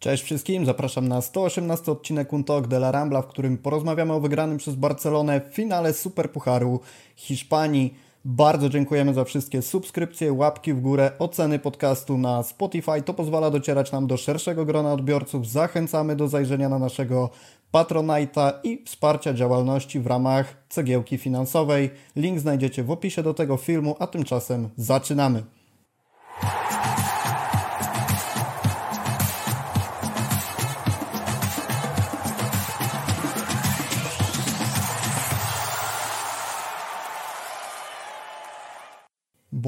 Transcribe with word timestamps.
Cześć 0.00 0.22
wszystkim, 0.22 0.66
zapraszam 0.66 1.08
na 1.08 1.20
118 1.20 1.92
odcinek 1.92 2.32
Untok 2.32 2.66
de 2.66 2.76
la 2.76 2.90
Rambla, 2.90 3.22
w 3.22 3.26
którym 3.26 3.58
porozmawiamy 3.58 4.12
o 4.12 4.20
wygranym 4.20 4.58
przez 4.58 4.74
Barcelonę 4.74 5.40
w 5.40 5.54
finale 5.54 5.92
Superpucharu 5.92 6.80
Hiszpanii. 7.16 7.94
Bardzo 8.24 8.68
dziękujemy 8.68 9.14
za 9.14 9.24
wszystkie 9.24 9.62
subskrypcje, 9.62 10.32
łapki 10.32 10.74
w 10.74 10.80
górę, 10.80 11.12
oceny 11.18 11.58
podcastu 11.58 12.18
na 12.18 12.42
Spotify. 12.42 13.02
To 13.04 13.14
pozwala 13.14 13.50
docierać 13.50 13.92
nam 13.92 14.06
do 14.06 14.16
szerszego 14.16 14.64
grona 14.64 14.92
odbiorców. 14.92 15.48
Zachęcamy 15.48 16.16
do 16.16 16.28
zajrzenia 16.28 16.68
na 16.68 16.78
naszego 16.78 17.30
Patronite'a 17.74 18.52
i 18.64 18.84
wsparcia 18.84 19.34
działalności 19.34 20.00
w 20.00 20.06
ramach 20.06 20.56
cegiełki 20.68 21.18
finansowej. 21.18 21.90
Link 22.16 22.38
znajdziecie 22.38 22.82
w 22.82 22.90
opisie 22.90 23.22
do 23.22 23.34
tego 23.34 23.56
filmu, 23.56 23.96
a 23.98 24.06
tymczasem 24.06 24.68
zaczynamy. 24.76 25.42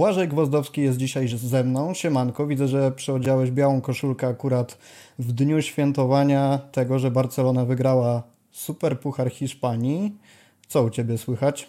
Błażej 0.02 0.28
Gwozdowski 0.28 0.80
jest 0.82 0.98
dzisiaj 0.98 1.28
ze 1.28 1.64
mną. 1.64 1.94
Siemanko, 1.94 2.46
widzę, 2.46 2.68
że 2.68 2.92
przyodziałeś 2.92 3.50
białą 3.50 3.80
koszulkę 3.80 4.28
akurat 4.28 4.78
w 5.18 5.32
dniu 5.32 5.62
świętowania 5.62 6.58
tego, 6.72 6.98
że 6.98 7.10
Barcelona 7.10 7.64
wygrała 7.64 8.22
Super 8.50 9.00
Puchar 9.00 9.30
Hiszpanii. 9.30 10.18
Co 10.68 10.82
u 10.82 10.90
Ciebie 10.90 11.18
słychać? 11.18 11.68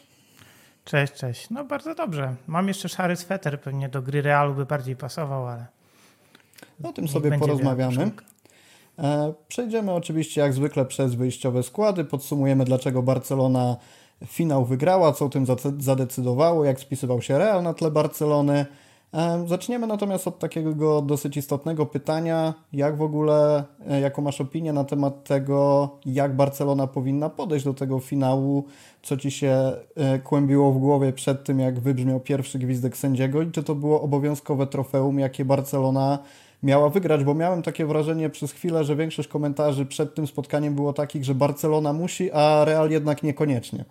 Cześć, 0.85 1.13
cześć. 1.13 1.49
No 1.49 1.63
bardzo 1.63 1.95
dobrze. 1.95 2.35
Mam 2.47 2.67
jeszcze 2.67 2.89
szary 2.89 3.15
sweter, 3.15 3.61
pewnie 3.61 3.89
do 3.89 4.01
gry 4.01 4.21
Realu 4.21 4.53
by 4.53 4.65
bardziej 4.65 4.95
pasował, 4.95 5.47
ale... 5.47 5.65
O 6.83 6.93
tym 6.93 7.07
sobie 7.07 7.39
porozmawiamy. 7.39 8.11
E, 8.99 9.33
przejdziemy 9.47 9.91
oczywiście 9.91 10.41
jak 10.41 10.53
zwykle 10.53 10.85
przez 10.85 11.15
wyjściowe 11.15 11.63
składy, 11.63 12.05
podsumujemy 12.05 12.65
dlaczego 12.65 13.03
Barcelona 13.03 13.77
finał 14.25 14.65
wygrała, 14.65 15.11
co 15.11 15.25
o 15.25 15.29
tym 15.29 15.45
zadecydowało, 15.79 16.65
jak 16.65 16.79
spisywał 16.79 17.21
się 17.21 17.37
Real 17.37 17.63
na 17.63 17.73
tle 17.73 17.91
Barcelony. 17.91 18.65
Zaczniemy 19.47 19.87
natomiast 19.87 20.27
od 20.27 20.39
takiego 20.39 21.01
dosyć 21.01 21.37
istotnego 21.37 21.85
pytania, 21.85 22.53
jak 22.73 22.97
w 22.97 23.01
ogóle, 23.01 23.63
e, 23.89 23.99
jaką 23.99 24.21
masz 24.21 24.41
opinię 24.41 24.73
na 24.73 24.83
temat 24.83 25.23
tego, 25.23 25.89
jak 26.05 26.35
Barcelona 26.35 26.87
powinna 26.87 27.29
podejść 27.29 27.65
do 27.65 27.73
tego 27.73 27.99
finału, 27.99 28.65
co 29.03 29.17
ci 29.17 29.31
się 29.31 29.73
e, 29.95 30.19
kłębiło 30.19 30.71
w 30.71 30.77
głowie 30.77 31.13
przed 31.13 31.43
tym, 31.43 31.59
jak 31.59 31.79
wybrzmiał 31.79 32.19
pierwszy 32.19 32.59
gwizdek 32.59 32.97
sędziego 32.97 33.41
i 33.41 33.51
czy 33.51 33.63
to 33.63 33.75
było 33.75 34.01
obowiązkowe 34.01 34.67
trofeum, 34.67 35.19
jakie 35.19 35.45
Barcelona 35.45 36.19
miała 36.63 36.89
wygrać, 36.89 37.23
bo 37.23 37.33
miałem 37.33 37.61
takie 37.61 37.85
wrażenie 37.85 38.29
przez 38.29 38.51
chwilę, 38.51 38.83
że 38.83 38.95
większość 38.95 39.27
komentarzy 39.29 39.85
przed 39.85 40.15
tym 40.15 40.27
spotkaniem 40.27 40.75
było 40.75 40.93
takich, 40.93 41.23
że 41.23 41.35
Barcelona 41.35 41.93
musi, 41.93 42.31
a 42.31 42.65
Real 42.65 42.89
jednak 42.89 43.23
niekoniecznie. 43.23 43.85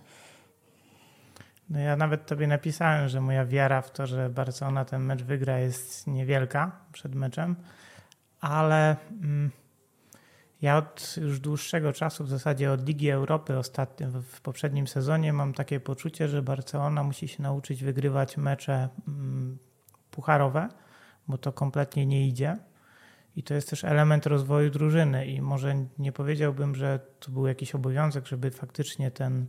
No 1.70 1.78
ja 1.78 1.96
nawet 1.96 2.26
tobie 2.26 2.46
napisałem, 2.46 3.08
że 3.08 3.20
moja 3.20 3.46
wiara 3.46 3.82
w 3.82 3.90
to, 3.90 4.06
że 4.06 4.30
Barcelona 4.30 4.84
ten 4.84 5.02
mecz 5.02 5.22
wygra 5.22 5.58
jest 5.58 6.06
niewielka 6.06 6.72
przed 6.92 7.14
meczem, 7.14 7.56
ale 8.40 8.96
mm, 9.10 9.50
ja 10.62 10.76
od 10.76 11.16
już 11.16 11.40
dłuższego 11.40 11.92
czasu, 11.92 12.24
w 12.24 12.28
zasadzie 12.28 12.72
od 12.72 12.86
Ligi 12.86 13.10
Europy 13.10 13.58
ostatnio, 13.58 14.06
w 14.10 14.40
poprzednim 14.40 14.86
sezonie 14.86 15.32
mam 15.32 15.54
takie 15.54 15.80
poczucie, 15.80 16.28
że 16.28 16.42
Barcelona 16.42 17.02
musi 17.02 17.28
się 17.28 17.42
nauczyć 17.42 17.84
wygrywać 17.84 18.36
mecze 18.36 18.88
mm, 19.08 19.58
pucharowe, 20.10 20.68
bo 21.28 21.38
to 21.38 21.52
kompletnie 21.52 22.06
nie 22.06 22.28
idzie. 22.28 22.56
I 23.36 23.42
to 23.42 23.54
jest 23.54 23.70
też 23.70 23.84
element 23.84 24.26
rozwoju 24.26 24.70
drużyny. 24.70 25.26
I 25.26 25.40
może 25.40 25.74
nie 25.98 26.12
powiedziałbym, 26.12 26.74
że 26.74 27.00
to 27.20 27.30
był 27.30 27.46
jakiś 27.46 27.74
obowiązek, 27.74 28.26
żeby 28.26 28.50
faktycznie 28.50 29.10
ten 29.10 29.46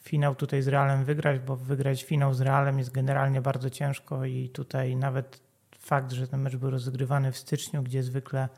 finał 0.00 0.34
tutaj 0.34 0.62
z 0.62 0.68
Realem 0.68 1.04
wygrać, 1.04 1.40
bo 1.40 1.56
wygrać 1.56 2.04
finał 2.04 2.34
z 2.34 2.40
Realem 2.40 2.78
jest 2.78 2.90
generalnie 2.90 3.40
bardzo 3.40 3.70
ciężko 3.70 4.24
i 4.24 4.48
tutaj 4.48 4.96
nawet 4.96 5.40
fakt, 5.78 6.12
że 6.12 6.28
ten 6.28 6.40
mecz 6.40 6.56
był 6.56 6.70
rozgrywany 6.70 7.32
w 7.32 7.38
styczniu, 7.38 7.82
gdzie 7.82 8.02
zwykle 8.02 8.48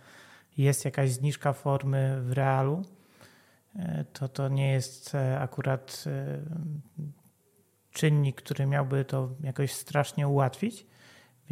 jest 0.56 0.84
jakaś 0.84 1.10
zniżka 1.10 1.52
formy 1.52 2.22
w 2.22 2.32
Realu, 2.32 2.82
e, 3.76 4.04
to 4.12 4.28
to 4.28 4.48
nie 4.48 4.72
jest 4.72 5.14
e, 5.14 5.40
akurat 5.40 6.04
e, 6.06 6.38
czynnik, 7.92 8.36
który 8.36 8.66
miałby 8.66 9.04
to 9.04 9.30
jakoś 9.40 9.72
strasznie 9.72 10.28
ułatwić. 10.28 10.86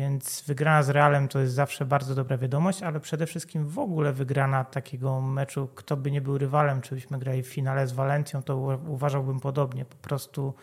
Więc 0.01 0.43
wygrana 0.47 0.83
z 0.83 0.89
Realem 0.89 1.29
to 1.29 1.41
jest 1.41 1.55
zawsze 1.55 1.85
bardzo 1.85 2.15
dobra 2.15 2.39
wiadomość, 2.39 2.83
ale 2.83 3.01
przede 3.01 3.27
wszystkim 3.27 3.69
w 3.69 3.79
ogóle 3.79 4.13
wygrana 4.13 4.65
takiego 4.65 5.21
meczu, 5.21 5.69
kto 5.75 5.97
by 5.97 6.11
nie 6.11 6.21
był 6.21 6.39
rywalem, 6.39 6.81
czy 6.81 6.95
byśmy 6.95 7.19
grali 7.19 7.43
w 7.43 7.47
finale 7.47 7.87
z 7.87 7.93
Walencją, 7.93 8.43
to 8.43 8.57
uważałbym 8.89 9.41
podobnie. 9.41 9.85
Po 9.85 9.97
prostu 9.97 10.55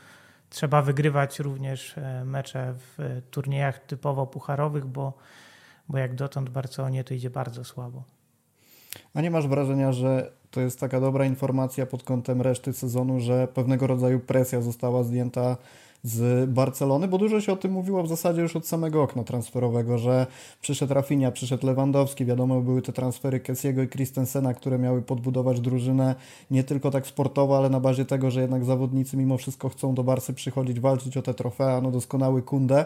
trzeba 0.49 0.81
wygrywać 0.81 1.39
również 1.39 1.97
e, 1.97 2.25
mecze 2.25 2.73
w 2.73 3.21
turniejach 3.31 3.79
typowo 3.79 4.27
pucharowych, 4.27 4.85
bo, 4.85 5.13
bo 5.89 5.97
jak 5.97 6.15
dotąd 6.15 6.49
Barcelonie 6.49 7.03
to 7.03 7.13
idzie 7.13 7.29
bardzo 7.29 7.63
słabo. 7.63 8.03
A 9.13 9.21
nie 9.21 9.31
masz 9.31 9.47
wrażenia, 9.47 9.91
że 9.91 10.31
to 10.51 10.61
jest 10.61 10.79
taka 10.79 10.99
dobra 10.99 11.25
informacja 11.25 11.85
pod 11.85 12.03
kątem 12.03 12.41
reszty 12.41 12.73
sezonu, 12.73 13.19
że 13.19 13.47
pewnego 13.47 13.87
rodzaju 13.87 14.19
presja 14.19 14.61
została 14.61 15.03
zdjęta 15.03 15.57
z 16.03 16.49
Barcelony, 16.49 17.07
bo 17.07 17.17
dużo 17.17 17.41
się 17.41 17.53
o 17.53 17.55
tym 17.55 17.71
mówiło 17.71 18.03
w 18.03 18.07
zasadzie 18.07 18.41
już 18.41 18.55
od 18.55 18.67
samego 18.67 19.03
okna 19.03 19.23
transferowego, 19.23 19.97
że 19.97 20.27
przyszedł 20.61 20.93
Rafinha, 20.93 21.31
przyszedł 21.31 21.67
Lewandowski, 21.67 22.25
wiadomo 22.25 22.61
były 22.61 22.81
te 22.81 22.93
transfery 22.93 23.39
Kessiego 23.39 23.81
i 23.81 23.87
Christensena, 23.87 24.53
które 24.53 24.79
miały 24.79 25.01
podbudować 25.01 25.61
drużynę 25.61 26.15
nie 26.51 26.63
tylko 26.63 26.91
tak 26.91 27.07
sportowo, 27.07 27.57
ale 27.57 27.69
na 27.69 27.79
bazie 27.79 28.05
tego, 28.05 28.31
że 28.31 28.41
jednak 28.41 28.65
zawodnicy 28.65 29.17
mimo 29.17 29.37
wszystko 29.37 29.69
chcą 29.69 29.95
do 29.95 30.03
Barsy 30.03 30.33
przychodzić, 30.33 30.79
walczyć 30.79 31.17
o 31.17 31.21
te 31.21 31.33
trofea, 31.33 31.81
no 31.81 31.91
doskonały 31.91 32.41
Kunde 32.41 32.85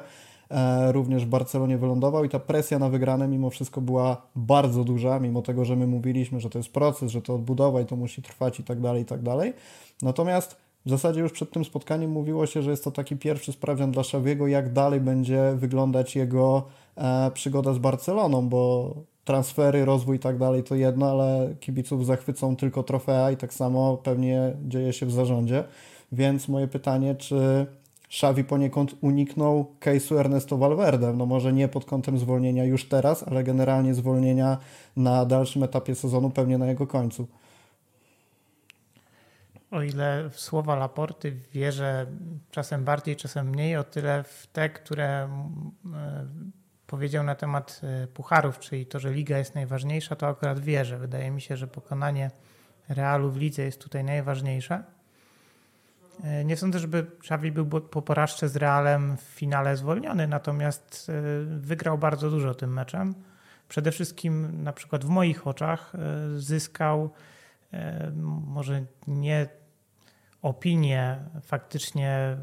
e, 0.49 0.91
również 0.91 1.25
w 1.25 1.29
Barcelonie 1.29 1.77
wylądował 1.77 2.25
i 2.25 2.29
ta 2.29 2.39
presja 2.39 2.79
na 2.79 2.89
wygrane 2.89 3.27
mimo 3.27 3.49
wszystko 3.49 3.81
była 3.81 4.21
bardzo 4.35 4.83
duża, 4.83 5.19
mimo 5.19 5.41
tego, 5.41 5.65
że 5.65 5.75
my 5.75 5.87
mówiliśmy, 5.87 6.39
że 6.39 6.49
to 6.49 6.59
jest 6.59 6.71
proces, 6.71 7.11
że 7.11 7.21
to 7.21 7.35
odbudowa 7.35 7.81
i 7.81 7.85
to 7.85 7.95
musi 7.95 8.21
trwać 8.21 8.59
i 8.59 8.63
tak 8.63 8.79
dalej, 8.79 9.01
i 9.01 9.05
tak 9.05 9.21
dalej. 9.21 9.53
Natomiast 10.01 10.70
w 10.85 10.89
zasadzie 10.89 11.21
już 11.21 11.31
przed 11.31 11.51
tym 11.51 11.65
spotkaniem 11.65 12.11
mówiło 12.11 12.45
się, 12.45 12.61
że 12.61 12.71
jest 12.71 12.83
to 12.83 12.91
taki 12.91 13.17
pierwszy 13.17 13.51
sprawdzian 13.51 13.91
dla 13.91 14.03
Szawiego, 14.03 14.47
jak 14.47 14.73
dalej 14.73 14.99
będzie 14.99 15.53
wyglądać 15.55 16.15
jego 16.15 16.63
e, 16.95 17.31
przygoda 17.31 17.73
z 17.73 17.77
Barceloną, 17.77 18.49
bo 18.49 18.93
transfery, 19.25 19.85
rozwój 19.85 20.15
i 20.17 20.19
tak 20.19 20.37
dalej 20.37 20.63
to 20.63 20.75
jedno, 20.75 21.11
ale 21.11 21.55
kibiców 21.59 22.05
zachwycą 22.05 22.55
tylko 22.55 22.83
trofea 22.83 23.31
i 23.31 23.37
tak 23.37 23.53
samo 23.53 23.97
pewnie 23.97 24.53
dzieje 24.67 24.93
się 24.93 25.05
w 25.05 25.11
zarządzie. 25.11 25.63
Więc 26.11 26.47
moje 26.47 26.67
pytanie, 26.67 27.15
czy 27.15 27.65
Xavi 28.07 28.43
poniekąd 28.43 28.95
uniknął 29.01 29.65
case'u 29.79 30.19
Ernesto 30.19 30.57
Valverde? 30.57 31.13
No 31.13 31.25
może 31.25 31.53
nie 31.53 31.67
pod 31.67 31.85
kątem 31.85 32.19
zwolnienia 32.19 32.65
już 32.65 32.89
teraz, 32.89 33.23
ale 33.27 33.43
generalnie 33.43 33.93
zwolnienia 33.93 34.57
na 34.97 35.25
dalszym 35.25 35.63
etapie 35.63 35.95
sezonu, 35.95 36.29
pewnie 36.29 36.57
na 36.57 36.67
jego 36.67 36.87
końcu. 36.87 37.27
O 39.71 39.81
ile 39.81 40.29
w 40.29 40.39
słowa 40.39 40.75
Laporty 40.75 41.31
wierzę 41.31 42.05
czasem 42.51 42.83
bardziej, 42.83 43.15
czasem 43.15 43.49
mniej, 43.49 43.77
o 43.77 43.83
tyle 43.83 44.23
w 44.23 44.47
te, 44.47 44.69
które 44.69 45.07
e, 45.13 45.29
powiedział 46.87 47.23
na 47.23 47.35
temat 47.35 47.81
e, 47.83 48.07
pucharów, 48.07 48.59
czyli 48.59 48.85
to, 48.85 48.99
że 48.99 49.11
liga 49.11 49.37
jest 49.37 49.55
najważniejsza, 49.55 50.15
to 50.15 50.27
akurat 50.27 50.59
wierzę. 50.59 50.97
Wydaje 50.97 51.31
mi 51.31 51.41
się, 51.41 51.57
że 51.57 51.67
pokonanie 51.67 52.31
Realu 52.89 53.31
w 53.31 53.37
lidze 53.37 53.63
jest 53.63 53.81
tutaj 53.81 54.03
najważniejsze. 54.03 54.83
E, 56.23 56.45
nie 56.45 56.57
sądzę, 56.57 56.79
żeby 56.79 57.05
Xavi 57.19 57.51
był 57.51 57.81
po 57.81 58.01
porażce 58.01 58.49
z 58.49 58.55
Realem 58.55 59.17
w 59.17 59.21
finale 59.21 59.77
zwolniony, 59.77 60.27
natomiast 60.27 61.11
wygrał 61.45 61.97
bardzo 61.97 62.29
dużo 62.29 62.53
tym 62.53 62.73
meczem. 62.73 63.15
Przede 63.69 63.91
wszystkim 63.91 64.63
na 64.63 64.73
przykład 64.73 65.05
w 65.05 65.09
moich 65.09 65.47
oczach 65.47 65.93
zyskał 66.37 67.09
może 68.45 68.85
nie 69.07 69.47
opinię 70.41 71.17
faktycznie 71.41 72.37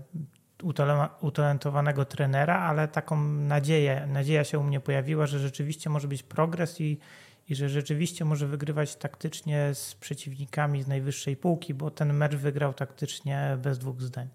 utalentowanego 1.21 2.05
trenera, 2.05 2.59
ale 2.59 2.89
taką 2.89 3.23
nadzieję, 3.25 4.07
nadzieja 4.07 4.45
się 4.45 4.59
u 4.59 4.63
mnie 4.63 4.81
pojawiła, 4.81 5.27
że 5.27 5.39
rzeczywiście 5.39 5.91
może 5.91 6.09
być 6.09 6.23
progres 6.23 6.81
i, 6.81 6.99
i 7.49 7.55
że 7.55 7.69
rzeczywiście 7.69 8.25
może 8.25 8.47
wygrywać 8.47 8.97
taktycznie 8.97 9.75
z 9.75 9.95
przeciwnikami 9.95 10.83
z 10.83 10.87
najwyższej 10.87 11.37
półki, 11.37 11.75
bo 11.75 11.91
ten 11.91 12.15
mecz 12.15 12.35
wygrał 12.35 12.75
taktycznie 12.75 13.59
bez 13.63 13.79
dwóch 13.79 14.01
zdań. 14.03 14.29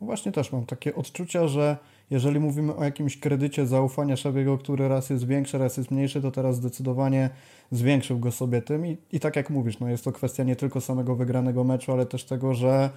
No 0.00 0.06
właśnie 0.06 0.32
też 0.32 0.52
mam 0.52 0.66
takie 0.66 0.94
odczucia, 0.94 1.48
że 1.48 1.76
jeżeli 2.10 2.40
mówimy 2.40 2.76
o 2.76 2.84
jakimś 2.84 3.20
kredycie 3.20 3.66
zaufania 3.66 4.16
Szawiego, 4.16 4.58
który 4.58 4.88
raz 4.88 5.10
jest 5.10 5.26
większy, 5.26 5.58
raz 5.58 5.76
jest 5.76 5.90
mniejszy, 5.90 6.22
to 6.22 6.30
teraz 6.30 6.56
zdecydowanie 6.56 7.30
zwiększył 7.70 8.18
go 8.18 8.32
sobie 8.32 8.62
tym 8.62 8.86
i, 8.86 8.96
i 9.12 9.20
tak 9.20 9.36
jak 9.36 9.50
mówisz, 9.50 9.78
no 9.80 9.88
jest 9.88 10.04
to 10.04 10.12
kwestia 10.12 10.44
nie 10.44 10.56
tylko 10.56 10.80
samego 10.80 11.16
wygranego 11.16 11.64
meczu, 11.64 11.92
ale 11.92 12.06
też 12.06 12.24
tego, 12.24 12.54
że, 12.54 12.90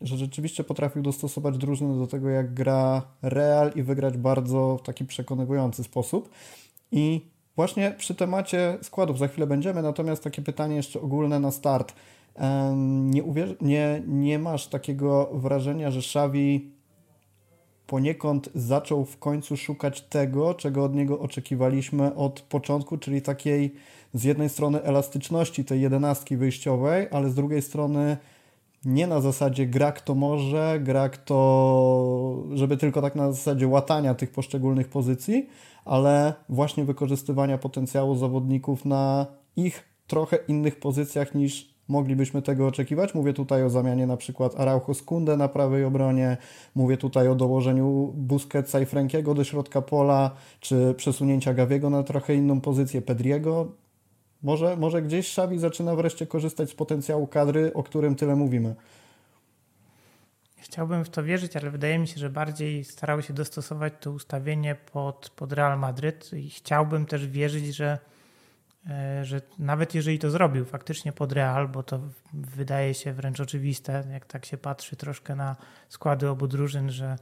że 0.00 0.16
rzeczywiście 0.16 0.64
potrafił 0.64 1.02
dostosować 1.02 1.58
drużynę 1.58 1.98
do 1.98 2.06
tego, 2.06 2.28
jak 2.28 2.54
gra 2.54 3.02
Real 3.22 3.72
i 3.74 3.82
wygrać 3.82 4.16
bardzo 4.16 4.76
w 4.76 4.82
taki 4.82 5.04
przekonywujący 5.04 5.84
sposób. 5.84 6.30
I 6.92 7.34
Właśnie 7.56 7.94
przy 7.98 8.14
temacie 8.14 8.78
składów 8.82 9.18
za 9.18 9.28
chwilę 9.28 9.46
będziemy, 9.46 9.82
natomiast 9.82 10.24
takie 10.24 10.42
pytanie 10.42 10.76
jeszcze 10.76 11.00
ogólne 11.00 11.40
na 11.40 11.50
start. 11.50 11.94
Nie, 12.86 13.24
uwierz- 13.24 13.56
nie, 13.60 14.02
nie 14.06 14.38
masz 14.38 14.66
takiego 14.66 15.30
wrażenia, 15.32 15.90
że 15.90 15.98
Xavi 15.98 16.73
poniekąd 17.86 18.48
zaczął 18.54 19.04
w 19.04 19.18
końcu 19.18 19.56
szukać 19.56 20.00
tego, 20.00 20.54
czego 20.54 20.84
od 20.84 20.94
niego 20.94 21.20
oczekiwaliśmy 21.20 22.14
od 22.14 22.40
początku, 22.40 22.98
czyli 22.98 23.22
takiej 23.22 23.74
z 24.14 24.24
jednej 24.24 24.48
strony 24.48 24.82
elastyczności 24.82 25.64
tej 25.64 25.80
jedenastki 25.80 26.36
wyjściowej, 26.36 27.08
ale 27.10 27.30
z 27.30 27.34
drugiej 27.34 27.62
strony 27.62 28.16
nie 28.84 29.06
na 29.06 29.20
zasadzie 29.20 29.66
gra 29.66 29.92
kto 29.92 30.14
może, 30.14 30.80
gra 30.82 31.08
kto, 31.08 32.44
żeby 32.54 32.76
tylko 32.76 33.02
tak 33.02 33.14
na 33.14 33.32
zasadzie 33.32 33.68
łatania 33.68 34.14
tych 34.14 34.30
poszczególnych 34.30 34.88
pozycji, 34.88 35.48
ale 35.84 36.34
właśnie 36.48 36.84
wykorzystywania 36.84 37.58
potencjału 37.58 38.16
zawodników 38.16 38.84
na 38.84 39.26
ich 39.56 39.84
trochę 40.06 40.38
innych 40.48 40.80
pozycjach 40.80 41.34
niż 41.34 41.73
moglibyśmy 41.88 42.42
tego 42.42 42.66
oczekiwać. 42.66 43.14
Mówię 43.14 43.32
tutaj 43.32 43.62
o 43.62 43.70
zamianie 43.70 44.06
na 44.06 44.16
przykład 44.16 44.60
Araujo 44.60 44.94
Skunde 44.94 45.36
na 45.36 45.48
prawej 45.48 45.84
obronie, 45.84 46.36
mówię 46.74 46.96
tutaj 46.96 47.28
o 47.28 47.34
dołożeniu 47.34 48.12
Busquetsa 48.16 48.80
i 48.80 48.86
Frankiego 48.86 49.34
do 49.34 49.44
środka 49.44 49.82
pola, 49.82 50.30
czy 50.60 50.94
przesunięcia 50.96 51.54
Gawiego 51.54 51.90
na 51.90 52.02
trochę 52.02 52.34
inną 52.34 52.60
pozycję 52.60 53.02
Pedriego. 53.02 53.68
Może, 54.42 54.76
może 54.76 55.02
gdzieś 55.02 55.28
Xavi 55.28 55.58
zaczyna 55.58 55.96
wreszcie 55.96 56.26
korzystać 56.26 56.70
z 56.70 56.74
potencjału 56.74 57.26
kadry, 57.26 57.72
o 57.74 57.82
którym 57.82 58.14
tyle 58.14 58.36
mówimy. 58.36 58.74
Chciałbym 60.56 61.04
w 61.04 61.10
to 61.10 61.22
wierzyć, 61.22 61.56
ale 61.56 61.70
wydaje 61.70 61.98
mi 61.98 62.08
się, 62.08 62.20
że 62.20 62.30
bardziej 62.30 62.84
starały 62.84 63.22
się 63.22 63.32
dostosować 63.32 63.92
to 64.00 64.10
ustawienie 64.10 64.74
pod, 64.92 65.30
pod 65.36 65.52
Real 65.52 65.78
Madryt 65.78 66.32
i 66.32 66.50
chciałbym 66.50 67.06
też 67.06 67.28
wierzyć, 67.28 67.66
że, 67.66 67.98
że 69.22 69.40
nawet 69.58 69.94
jeżeli 69.94 70.18
to 70.18 70.30
zrobił 70.30 70.64
faktycznie 70.64 71.12
pod 71.12 71.32
Real, 71.32 71.68
bo 71.68 71.82
to 71.82 72.00
wydaje 72.32 72.94
się 72.94 73.12
wręcz 73.12 73.40
oczywiste, 73.40 74.04
jak 74.12 74.26
tak 74.26 74.44
się 74.44 74.58
patrzy 74.58 74.96
troszkę 74.96 75.36
na 75.36 75.56
składy 75.88 76.28
obu 76.28 76.46
drużyn, 76.46 76.90
że, 76.90 77.16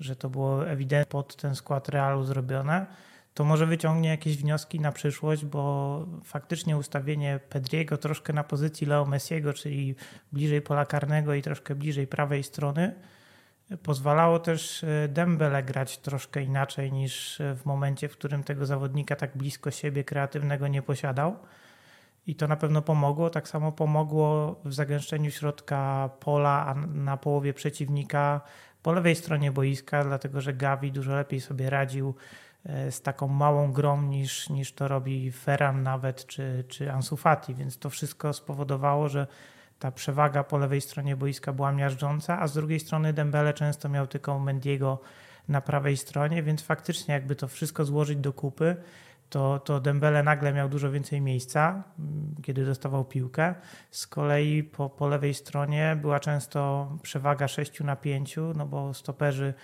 że 0.00 0.16
to 0.16 0.30
było 0.30 0.68
ewidentnie 0.68 1.10
pod 1.10 1.36
ten 1.36 1.54
skład 1.54 1.88
Realu 1.88 2.24
zrobione, 2.24 2.86
to 3.34 3.44
może 3.44 3.66
wyciągnie 3.66 4.08
jakieś 4.08 4.36
wnioski 4.36 4.80
na 4.80 4.92
przyszłość, 4.92 5.44
bo 5.44 6.06
faktycznie 6.24 6.76
ustawienie 6.76 7.40
Pedriego 7.48 7.96
troszkę 7.96 8.32
na 8.32 8.44
pozycji 8.44 8.86
Leo 8.86 9.04
Messiego, 9.04 9.52
czyli 9.52 9.94
bliżej 10.32 10.62
pola 10.62 10.86
karnego 10.86 11.34
i 11.34 11.42
troszkę 11.42 11.74
bliżej 11.74 12.06
prawej 12.06 12.42
strony, 12.42 12.94
pozwalało 13.82 14.38
też 14.38 14.84
e, 14.84 15.08
Dembele 15.08 15.62
grać 15.62 15.98
troszkę 15.98 16.42
inaczej 16.42 16.92
niż 16.92 17.42
w 17.56 17.64
momencie, 17.64 18.08
w 18.08 18.12
którym 18.12 18.44
tego 18.44 18.66
zawodnika 18.66 19.16
tak 19.16 19.36
blisko 19.36 19.70
siebie 19.70 20.04
kreatywnego 20.04 20.68
nie 20.68 20.82
posiadał. 20.82 21.36
I 22.26 22.34
to 22.34 22.48
na 22.48 22.56
pewno 22.56 22.82
pomogło. 22.82 23.30
Tak 23.30 23.48
samo 23.48 23.72
pomogło 23.72 24.60
w 24.64 24.74
zagęszczeniu 24.74 25.30
środka 25.30 26.10
pola, 26.20 26.66
a 26.66 26.74
na 26.86 27.16
połowie 27.16 27.54
przeciwnika 27.54 28.40
po 28.82 28.92
lewej 28.92 29.16
stronie 29.16 29.52
boiska, 29.52 30.04
dlatego 30.04 30.40
że 30.40 30.54
Gavi 30.54 30.92
dużo 30.92 31.14
lepiej 31.14 31.40
sobie 31.40 31.70
radził 31.70 32.14
E, 32.66 32.92
z 32.92 33.02
taką 33.02 33.28
małą 33.28 33.72
grą 33.72 34.02
niż, 34.02 34.50
niż 34.50 34.72
to 34.72 34.88
robi 34.88 35.32
Ferran 35.32 35.82
nawet 35.82 36.26
czy, 36.26 36.64
czy 36.68 36.92
Ansu 36.92 37.16
Fati, 37.16 37.54
więc 37.54 37.78
to 37.78 37.90
wszystko 37.90 38.32
spowodowało, 38.32 39.08
że 39.08 39.26
ta 39.78 39.90
przewaga 39.90 40.44
po 40.44 40.58
lewej 40.58 40.80
stronie 40.80 41.16
boiska 41.16 41.52
była 41.52 41.72
miażdżąca, 41.72 42.40
a 42.40 42.46
z 42.46 42.54
drugiej 42.54 42.80
strony 42.80 43.12
Dembele 43.12 43.54
często 43.54 43.88
miał 43.88 44.06
tylko 44.06 44.38
Mendiego 44.38 45.00
na 45.48 45.60
prawej 45.60 45.96
stronie, 45.96 46.42
więc 46.42 46.62
faktycznie 46.62 47.14
jakby 47.14 47.36
to 47.36 47.48
wszystko 47.48 47.84
złożyć 47.84 48.18
do 48.18 48.32
kupy, 48.32 48.76
to, 49.30 49.58
to 49.58 49.80
Dembele 49.80 50.22
nagle 50.22 50.52
miał 50.52 50.68
dużo 50.68 50.90
więcej 50.90 51.20
miejsca, 51.20 51.82
kiedy 52.42 52.64
dostawał 52.64 53.04
piłkę. 53.04 53.54
Z 53.90 54.06
kolei 54.06 54.62
po, 54.62 54.90
po 54.90 55.08
lewej 55.08 55.34
stronie 55.34 55.98
była 56.00 56.20
często 56.20 56.88
przewaga 57.02 57.48
6 57.48 57.80
na 57.80 57.96
5, 57.96 58.36
no 58.54 58.66
bo 58.66 58.94
stoperzy 58.94 59.54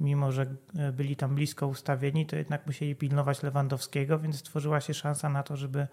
mimo 0.00 0.32
że 0.32 0.46
e, 0.78 0.92
byli 0.92 1.16
tam 1.16 1.34
blisko 1.34 1.66
ustawieni, 1.66 2.26
to 2.26 2.36
jednak 2.36 2.66
musieli 2.66 2.96
pilnować 2.96 3.42
Lewandowskiego, 3.42 4.18
więc 4.18 4.38
stworzyła 4.38 4.80
się 4.80 4.94
szansa 4.94 5.28
na 5.28 5.42
to, 5.42 5.56
żeby 5.56 5.86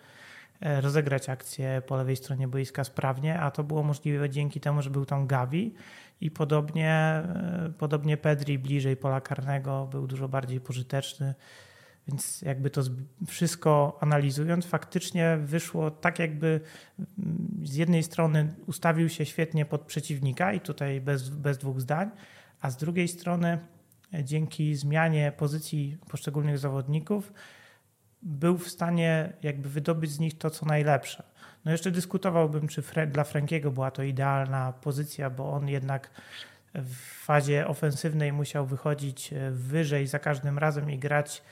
rozegrać 0.61 1.29
akcję 1.29 1.81
po 1.87 1.95
lewej 1.95 2.15
stronie 2.15 2.47
boiska 2.47 2.83
sprawnie, 2.83 3.39
a 3.39 3.51
to 3.51 3.63
było 3.63 3.83
możliwe 3.83 4.29
dzięki 4.29 4.59
temu, 4.59 4.81
że 4.81 4.89
był 4.89 5.05
tam 5.05 5.27
Gavi 5.27 5.73
i 6.21 6.31
podobnie, 6.31 6.91
e, 6.91 7.73
podobnie 7.77 8.17
Pedri 8.17 8.59
bliżej 8.59 8.97
pola 8.97 9.21
karnego 9.21 9.87
był 9.91 10.07
dużo 10.07 10.29
bardziej 10.29 10.61
pożyteczny. 10.61 11.33
Więc 12.07 12.41
jakby 12.41 12.69
to 12.69 12.81
wszystko 13.27 13.97
analizując, 14.01 14.65
faktycznie 14.65 15.37
wyszło 15.41 15.91
tak, 15.91 16.19
jakby 16.19 16.61
mm, 16.99 17.61
z 17.63 17.75
jednej 17.75 18.03
strony 18.03 18.53
ustawił 18.67 19.09
się 19.09 19.25
świetnie 19.25 19.65
pod 19.65 19.81
przeciwnika 19.81 20.53
i 20.53 20.59
tutaj 20.59 21.01
bez, 21.01 21.29
bez 21.29 21.57
dwóch 21.57 21.81
zdań, 21.81 22.11
a 22.61 22.69
z 22.69 22.77
drugiej 22.77 23.07
strony 23.07 23.59
dzięki 24.23 24.75
zmianie 24.75 25.31
pozycji 25.37 25.97
poszczególnych 26.09 26.57
zawodników 26.57 27.33
był 28.21 28.57
w 28.57 28.69
stanie 28.69 29.33
jakby 29.43 29.69
wydobyć 29.69 30.11
z 30.11 30.19
nich 30.19 30.37
to, 30.37 30.49
co 30.49 30.65
najlepsze. 30.65 31.23
No 31.65 31.71
jeszcze 31.71 31.91
dyskutowałbym, 31.91 32.67
czy 32.67 32.83
dla 33.07 33.23
Frankiego 33.23 33.71
była 33.71 33.91
to 33.91 34.03
idealna 34.03 34.73
pozycja, 34.81 35.29
bo 35.29 35.53
on 35.53 35.67
jednak 35.67 36.09
w 36.73 36.95
fazie 37.25 37.67
ofensywnej 37.67 38.33
musiał 38.33 38.65
wychodzić 38.65 39.33
e, 39.33 39.51
wyżej 39.51 40.07
za 40.07 40.19
każdym 40.19 40.57
razem 40.57 40.91
i 40.91 40.99
grać 40.99 41.43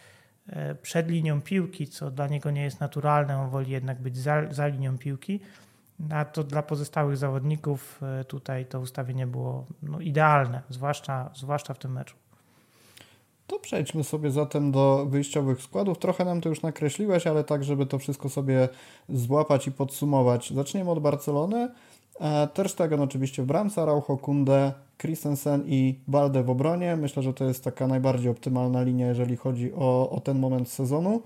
e, 0.48 0.76
przed 0.76 1.10
linią 1.10 1.42
piłki, 1.42 1.88
co 1.88 2.12
dla 2.12 2.28
niego 2.28 2.52
nie 2.52 2.64
jest 2.64 2.80
naturalne. 2.80 3.38
On 3.38 3.50
woli 3.50 3.72
jednak 3.72 4.02
być 4.02 4.18
za, 4.18 4.54
za 4.54 4.68
linią 4.68 4.98
piłki. 4.98 5.40
A 6.12 6.26
to 6.26 6.44
dla 6.44 6.62
pozostałych 6.62 7.18
zawodników 7.18 8.00
e, 8.04 8.24
tutaj 8.24 8.66
to 8.66 8.80
ustawienie 8.80 9.28
było 9.28 9.68
no, 9.84 10.00
idealne, 10.00 10.62
zwłaszcza, 10.70 11.32
zwłaszcza 11.36 11.74
w 11.74 11.80
tym 11.80 11.92
meczu. 11.92 12.16
To 13.48 13.60
przejdźmy 13.60 14.04
sobie 14.04 14.32
zatem 14.32 14.72
do 14.72 15.06
wyjściowych 15.10 15.62
składów. 15.62 15.98
Trochę 15.98 16.26
nam 16.26 16.42
to 16.42 16.50
już 16.50 16.62
nakreśliłeś, 16.62 17.28
ale 17.28 17.44
tak, 17.44 17.64
żeby 17.64 17.86
to 17.86 18.00
wszystko 18.00 18.30
sobie 18.30 18.70
złapać 19.10 19.68
i 19.68 19.72
podsumować. 19.72 20.54
Zaczniemy 20.54 20.92
od 20.92 21.00
Barcelony. 21.00 21.70
E, 22.20 22.48
Ter 22.48 22.70
Stegen 22.70 23.02
oczywiście 23.02 23.44
w 23.44 23.46
bramce, 23.46 23.82
Araujo, 23.82 24.18
Kunde, 24.18 24.74
Christensen 24.98 25.64
i 25.68 26.00
Balde 26.08 26.44
w 26.44 26.50
obronie. 26.50 26.96
Myślę, 26.96 27.24
że 27.24 27.34
to 27.34 27.46
jest 27.46 27.64
taka 27.64 27.88
najbardziej 27.88 28.32
optymalna 28.32 28.82
linia, 28.82 29.08
jeżeli 29.08 29.38
chodzi 29.38 29.74
o, 29.74 30.10
o 30.10 30.20
ten 30.20 30.40
moment 30.40 30.70
sezonu. 30.70 31.22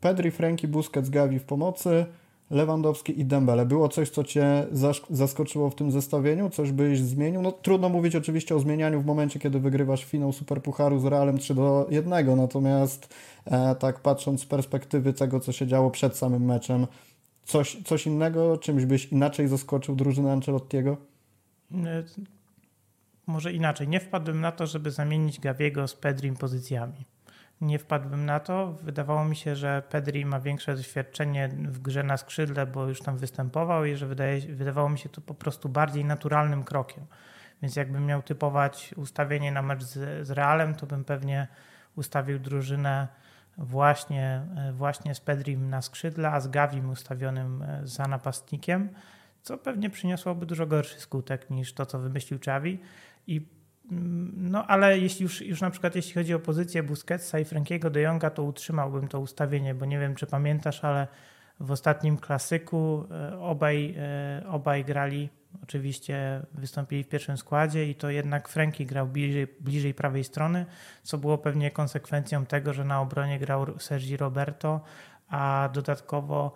Pedri, 0.00 0.30
Franki, 0.30 0.68
Busquets, 0.68 1.10
Gavi 1.10 1.38
w 1.38 1.44
pomocy. 1.44 2.06
Lewandowski 2.50 3.20
i 3.20 3.24
Dembele. 3.24 3.66
Było 3.66 3.88
coś, 3.88 4.10
co 4.10 4.24
Cię 4.24 4.66
zaskoczyło 5.10 5.70
w 5.70 5.74
tym 5.74 5.90
zestawieniu? 5.90 6.50
Coś 6.50 6.72
byś 6.72 7.00
zmienił? 7.00 7.42
No 7.42 7.52
trudno 7.52 7.88
mówić 7.88 8.16
oczywiście 8.16 8.56
o 8.56 8.60
zmienianiu 8.60 9.00
w 9.00 9.06
momencie, 9.06 9.38
kiedy 9.38 9.60
wygrywasz 9.60 10.04
finał 10.04 10.32
Superpucharu 10.32 10.98
z 10.98 11.04
Realem 11.04 11.38
3 11.38 11.54
do 11.54 11.86
1, 11.90 12.36
natomiast 12.36 13.14
e, 13.44 13.74
tak 13.74 14.00
patrząc 14.00 14.40
z 14.40 14.46
perspektywy 14.46 15.12
tego, 15.12 15.40
co 15.40 15.52
się 15.52 15.66
działo 15.66 15.90
przed 15.90 16.16
samym 16.16 16.44
meczem, 16.44 16.86
coś, 17.44 17.76
coś 17.84 18.06
innego, 18.06 18.56
czymś 18.56 18.84
byś 18.84 19.06
inaczej 19.06 19.48
zaskoczył 19.48 19.96
drużynę 19.96 20.32
Ancelottiego? 20.32 20.96
E, 21.74 22.02
może 23.26 23.52
inaczej. 23.52 23.88
Nie 23.88 24.00
wpadłbym 24.00 24.40
na 24.40 24.52
to, 24.52 24.66
żeby 24.66 24.90
zamienić 24.90 25.40
Gaviego 25.40 25.88
z 25.88 25.94
Pedrim 25.94 26.36
pozycjami 26.36 27.04
nie 27.60 27.78
wpadłbym 27.78 28.26
na 28.26 28.40
to. 28.40 28.72
Wydawało 28.72 29.24
mi 29.24 29.36
się, 29.36 29.56
że 29.56 29.82
Pedri 29.90 30.26
ma 30.26 30.40
większe 30.40 30.76
doświadczenie 30.76 31.48
w 31.48 31.78
grze 31.78 32.02
na 32.02 32.16
skrzydle, 32.16 32.66
bo 32.66 32.86
już 32.86 33.00
tam 33.00 33.16
występował 33.16 33.84
i 33.84 33.96
że 33.96 34.06
wydaje, 34.06 34.40
wydawało 34.40 34.88
mi 34.88 34.98
się 34.98 35.08
to 35.08 35.20
po 35.20 35.34
prostu 35.34 35.68
bardziej 35.68 36.04
naturalnym 36.04 36.64
krokiem. 36.64 37.04
Więc 37.62 37.76
jakbym 37.76 38.06
miał 38.06 38.22
typować 38.22 38.94
ustawienie 38.96 39.52
na 39.52 39.62
mecz 39.62 39.82
z, 39.82 40.26
z 40.26 40.30
Realem, 40.30 40.74
to 40.74 40.86
bym 40.86 41.04
pewnie 41.04 41.48
ustawił 41.96 42.38
drużynę 42.38 43.08
właśnie, 43.58 44.42
właśnie 44.72 45.14
z 45.14 45.20
Pedrim 45.20 45.70
na 45.70 45.82
skrzydle, 45.82 46.30
a 46.30 46.40
z 46.40 46.48
Gavim 46.48 46.90
ustawionym 46.90 47.62
e, 47.62 47.80
za 47.84 48.08
napastnikiem, 48.08 48.88
co 49.42 49.58
pewnie 49.58 49.90
przyniosłoby 49.90 50.46
dużo 50.46 50.66
gorszy 50.66 51.00
skutek 51.00 51.50
niż 51.50 51.72
to, 51.72 51.86
co 51.86 51.98
wymyślił 51.98 52.38
Czawi. 52.38 52.78
I 53.26 53.57
no 53.90 54.66
ale 54.66 54.98
jeśli 54.98 55.22
już, 55.22 55.42
już 55.42 55.60
na 55.60 55.70
przykład 55.70 55.96
jeśli 55.96 56.14
chodzi 56.14 56.34
o 56.34 56.38
pozycję 56.38 56.82
Busquetsa 56.82 57.38
i 57.38 57.44
Frankiego 57.44 57.90
de 57.90 58.00
Jonga, 58.00 58.30
to 58.30 58.42
utrzymałbym 58.42 59.08
to 59.08 59.20
ustawienie, 59.20 59.74
bo 59.74 59.84
nie 59.84 59.98
wiem 59.98 60.14
czy 60.14 60.26
pamiętasz, 60.26 60.84
ale 60.84 61.06
w 61.60 61.70
ostatnim 61.70 62.16
klasyku 62.16 63.04
e, 63.10 63.38
obaj, 63.38 63.94
e, 63.98 64.42
obaj 64.48 64.84
grali, 64.84 65.28
oczywiście 65.62 66.42
wystąpili 66.54 67.04
w 67.04 67.08
pierwszym 67.08 67.38
składzie 67.38 67.90
i 67.90 67.94
to 67.94 68.10
jednak 68.10 68.48
Franki 68.48 68.86
grał 68.86 69.06
bliżej, 69.06 69.46
bliżej 69.60 69.94
prawej 69.94 70.24
strony, 70.24 70.66
co 71.02 71.18
było 71.18 71.38
pewnie 71.38 71.70
konsekwencją 71.70 72.46
tego, 72.46 72.72
że 72.72 72.84
na 72.84 73.00
obronie 73.00 73.38
grał 73.38 73.78
Sergi 73.78 74.16
Roberto, 74.16 74.80
a 75.28 75.68
dodatkowo 75.72 76.54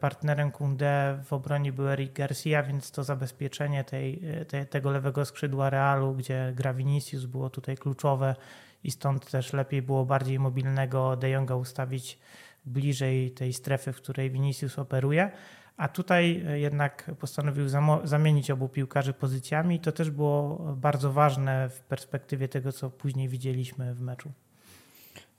partnerem 0.00 0.50
Kunde 0.50 1.18
w 1.24 1.32
obronie 1.32 1.72
był 1.72 1.88
Eric 1.88 2.12
Garcia, 2.12 2.62
więc 2.62 2.90
to 2.90 3.04
zabezpieczenie 3.04 3.84
tej, 3.84 4.22
e, 4.52 4.66
tego 4.66 4.90
lewego 4.90 5.24
skrzydła 5.24 5.70
Realu, 5.70 6.14
gdzie 6.14 6.52
gra 6.56 6.74
Vinicius 6.74 7.24
było 7.24 7.50
tutaj 7.50 7.76
kluczowe 7.76 8.36
i 8.84 8.90
stąd 8.90 9.30
też 9.30 9.52
lepiej 9.52 9.82
było 9.82 10.04
bardziej 10.04 10.38
mobilnego 10.38 11.16
De 11.16 11.30
Jonga 11.30 11.54
ustawić 11.54 12.18
bliżej 12.64 13.30
tej 13.30 13.52
strefy, 13.52 13.92
w 13.92 13.96
której 13.96 14.30
Vinicius 14.30 14.78
operuje. 14.78 15.30
A 15.76 15.88
tutaj 15.88 16.44
jednak 16.54 17.10
postanowił 17.18 17.68
zamienić 18.04 18.50
obu 18.50 18.68
piłkarzy 18.68 19.12
pozycjami. 19.12 19.80
To 19.80 19.92
też 19.92 20.10
było 20.10 20.58
bardzo 20.76 21.12
ważne 21.12 21.68
w 21.68 21.80
perspektywie 21.80 22.48
tego, 22.48 22.72
co 22.72 22.90
później 22.90 23.28
widzieliśmy 23.28 23.94
w 23.94 24.00
meczu. 24.00 24.32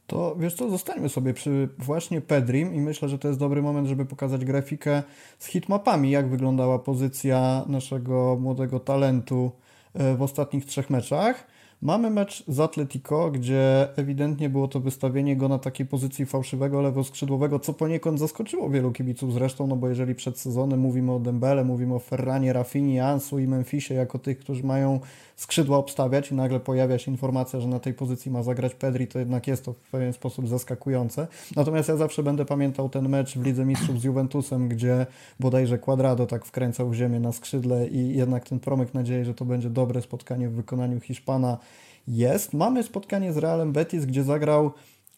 To 0.07 0.35
wiesz 0.39 0.53
co, 0.53 0.69
zostańmy 0.69 1.09
sobie 1.09 1.33
przy 1.33 1.69
właśnie 1.79 2.21
Pedrim 2.21 2.73
i 2.73 2.79
myślę, 2.79 3.09
że 3.09 3.19
to 3.19 3.27
jest 3.27 3.39
dobry 3.39 3.61
moment, 3.61 3.87
żeby 3.87 4.05
pokazać 4.05 4.45
grafikę 4.45 5.03
z 5.39 5.45
hitmapami, 5.45 6.11
jak 6.11 6.29
wyglądała 6.29 6.79
pozycja 6.79 7.65
naszego 7.67 8.37
młodego 8.41 8.79
talentu 8.79 9.51
e, 9.93 10.15
w 10.15 10.21
ostatnich 10.21 10.65
trzech 10.65 10.89
meczach. 10.89 11.47
Mamy 11.83 12.09
mecz 12.09 12.43
z 12.47 12.59
Atletico, 12.59 13.31
gdzie 13.31 13.87
ewidentnie 13.95 14.49
było 14.49 14.67
to 14.67 14.79
wystawienie 14.79 15.37
go 15.37 15.49
na 15.49 15.59
takiej 15.59 15.85
pozycji 15.85 16.25
fałszywego 16.25 16.81
lewoskrzydłowego, 16.81 17.59
co 17.59 17.73
poniekąd 17.73 18.19
zaskoczyło 18.19 18.69
wielu 18.69 18.91
kibiców 18.91 19.33
zresztą, 19.33 19.67
no 19.67 19.75
bo 19.75 19.89
jeżeli 19.89 20.15
przed 20.15 20.39
sezonem 20.39 20.79
mówimy 20.79 21.11
o 21.11 21.19
Dembele, 21.19 21.63
mówimy 21.63 21.95
o 21.95 21.99
Ferranie, 21.99 22.53
Rafini, 22.53 22.99
Ansu 22.99 23.39
i 23.39 23.47
Memphisie 23.47 23.93
jako 23.93 24.19
tych, 24.19 24.39
którzy 24.39 24.63
mają 24.63 24.99
skrzydła 25.35 25.77
obstawiać 25.77 26.31
i 26.31 26.35
nagle 26.35 26.59
pojawia 26.59 26.97
się 26.97 27.11
informacja, 27.11 27.59
że 27.59 27.67
na 27.67 27.79
tej 27.79 27.93
pozycji 27.93 28.31
ma 28.31 28.43
zagrać 28.43 28.75
Pedri, 28.75 29.07
to 29.07 29.19
jednak 29.19 29.47
jest 29.47 29.65
to 29.65 29.73
w 29.73 29.89
pewien 29.91 30.13
sposób 30.13 30.47
zaskakujące. 30.47 31.27
Natomiast 31.55 31.89
ja 31.89 31.97
zawsze 31.97 32.23
będę 32.23 32.45
pamiętał 32.45 32.89
ten 32.89 33.09
mecz 33.09 33.37
w 33.37 33.45
Lidze 33.45 33.65
Mistrzów 33.65 34.01
z 34.01 34.03
Juventusem, 34.03 34.69
gdzie 34.69 35.05
bodajże 35.39 35.77
Quadrado 35.77 36.25
tak 36.25 36.45
wkręcał 36.45 36.89
w 36.89 36.93
ziemię 36.93 37.19
na 37.19 37.31
skrzydle 37.31 37.87
i 37.87 38.17
jednak 38.17 38.49
ten 38.49 38.59
promyk 38.59 38.93
nadziei, 38.93 39.25
że 39.25 39.33
to 39.33 39.45
będzie 39.45 39.69
dobre 39.69 40.01
spotkanie 40.01 40.49
w 40.49 40.53
wykonaniu 40.53 40.99
Hiszpana 40.99 41.57
jest. 42.07 42.53
Mamy 42.53 42.83
spotkanie 42.83 43.33
z 43.33 43.37
Realem 43.37 43.71
Betis, 43.71 44.05
gdzie 44.05 44.23
zagrał 44.23 44.71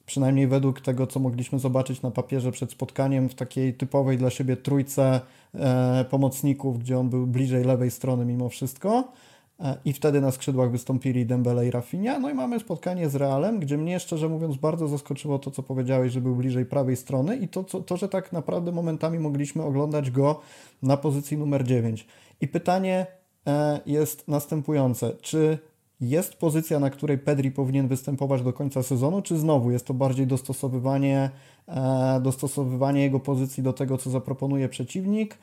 przynajmniej 0.06 0.48
według 0.48 0.82
tego, 0.82 1.08
co 1.08 1.20
mogliśmy 1.20 1.60
zobaczyć 1.60 2.02
na 2.02 2.12
papierze 2.12 2.52
przed 2.52 2.72
spotkaniem, 2.72 3.30
w 3.30 3.36
takiej 3.36 3.74
typowej 3.74 4.18
dla 4.18 4.30
siebie 4.30 4.58
trójce 4.58 5.22
e, 5.56 6.06
pomocników, 6.10 6.80
gdzie 6.80 7.00
on 7.00 7.10
był 7.10 7.28
bliżej 7.28 7.64
lewej 7.64 7.92
strony 7.92 8.26
mimo 8.26 8.50
wszystko. 8.50 9.12
E, 9.60 9.78
I 9.86 9.94
wtedy 9.94 10.22
na 10.22 10.32
skrzydłach 10.32 10.72
wystąpili 10.72 11.26
Dembele 11.26 11.68
i 11.68 11.72
Rafinha. 11.72 12.20
No 12.20 12.30
i 12.30 12.34
mamy 12.34 12.60
spotkanie 12.60 13.10
z 13.10 13.16
Realem, 13.16 13.60
gdzie 13.60 13.78
mnie 13.78 14.00
szczerze 14.00 14.30
mówiąc 14.30 14.58
bardzo 14.58 14.88
zaskoczyło 14.88 15.40
to, 15.40 15.52
co 15.52 15.64
powiedziałeś, 15.64 16.12
że 16.12 16.22
był 16.22 16.36
bliżej 16.36 16.66
prawej 16.66 16.96
strony 16.96 17.38
i 17.38 17.48
to, 17.48 17.64
co, 17.64 17.82
to 17.82 17.98
że 17.98 18.10
tak 18.10 18.34
naprawdę 18.34 18.72
momentami 18.72 19.20
mogliśmy 19.20 19.64
oglądać 19.64 20.12
go 20.12 20.40
na 20.82 20.98
pozycji 20.98 21.38
numer 21.38 21.64
9. 21.64 22.08
I 22.42 22.48
pytanie 22.48 23.08
e, 23.48 23.80
jest 23.86 24.28
następujące. 24.28 25.12
Czy 25.22 25.58
jest 26.02 26.34
pozycja, 26.34 26.80
na 26.80 26.90
której 26.90 27.18
Pedri 27.18 27.52
powinien 27.52 27.88
występować 27.88 28.42
do 28.42 28.54
końca 28.54 28.84
sezonu, 28.84 29.22
czy 29.22 29.38
znowu 29.38 29.72
jest 29.72 29.86
to 29.86 29.94
bardziej 29.94 30.28
dostosowywanie, 30.28 31.30
e, 31.68 32.20
dostosowywanie 32.24 33.02
jego 33.02 33.20
pozycji 33.20 33.64
do 33.64 33.74
tego, 33.74 33.98
co 33.98 34.10
zaproponuje 34.10 34.70
przeciwnik? 34.70 35.38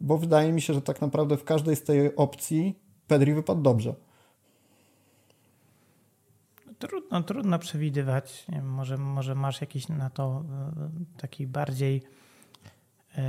Bo 0.00 0.18
wydaje 0.18 0.52
mi 0.52 0.60
się, 0.60 0.74
że 0.74 0.82
tak 0.82 1.00
naprawdę 1.00 1.36
w 1.36 1.44
każdej 1.44 1.76
z 1.76 1.82
tej 1.82 2.16
opcji 2.16 2.83
Pedri 3.08 3.34
wypadł 3.34 3.62
dobrze. 3.62 3.94
Trudno, 6.78 7.22
trudno 7.22 7.58
przewidywać. 7.58 8.44
Wiem, 8.48 8.66
może, 8.66 8.98
może 8.98 9.34
masz 9.34 9.60
jakiś 9.60 9.88
na 9.88 10.10
to 10.10 10.44
e, 10.76 11.20
taki 11.20 11.46
bardziej 11.46 12.02
yy, 13.16 13.22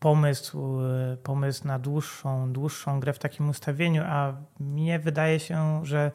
pomysł, 0.00 0.80
yy, 0.80 1.16
pomysł 1.16 1.66
na 1.66 1.78
dłuższą, 1.78 2.52
dłuższą 2.52 3.00
grę 3.00 3.12
w 3.12 3.18
takim 3.18 3.48
ustawieniu, 3.48 4.02
a 4.06 4.34
mnie 4.60 4.98
wydaje 4.98 5.40
się, 5.40 5.80
że 5.86 6.12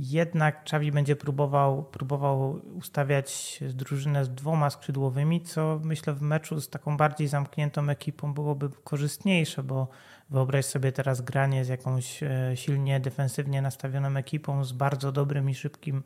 jednak 0.00 0.64
Czawi 0.64 0.92
będzie 0.92 1.16
próbował, 1.16 1.84
próbował 1.84 2.60
ustawiać 2.74 3.60
drużynę 3.74 4.24
z 4.24 4.34
dwoma 4.34 4.70
skrzydłowymi, 4.70 5.40
co 5.40 5.80
myślę 5.84 6.12
w 6.12 6.22
meczu 6.22 6.60
z 6.60 6.70
taką 6.70 6.96
bardziej 6.96 7.28
zamkniętą 7.28 7.88
ekipą 7.88 8.34
byłoby 8.34 8.68
korzystniejsze, 8.84 9.62
bo 9.62 9.88
Wyobraź 10.30 10.64
sobie 10.64 10.92
teraz 10.92 11.20
granie 11.20 11.64
z 11.64 11.68
jakąś 11.68 12.22
e, 12.22 12.52
silnie 12.54 13.00
defensywnie 13.00 13.62
nastawioną 13.62 14.16
ekipą, 14.16 14.64
z 14.64 14.72
bardzo 14.72 15.12
dobrym 15.12 15.50
i 15.50 15.54
szybkim 15.54 16.02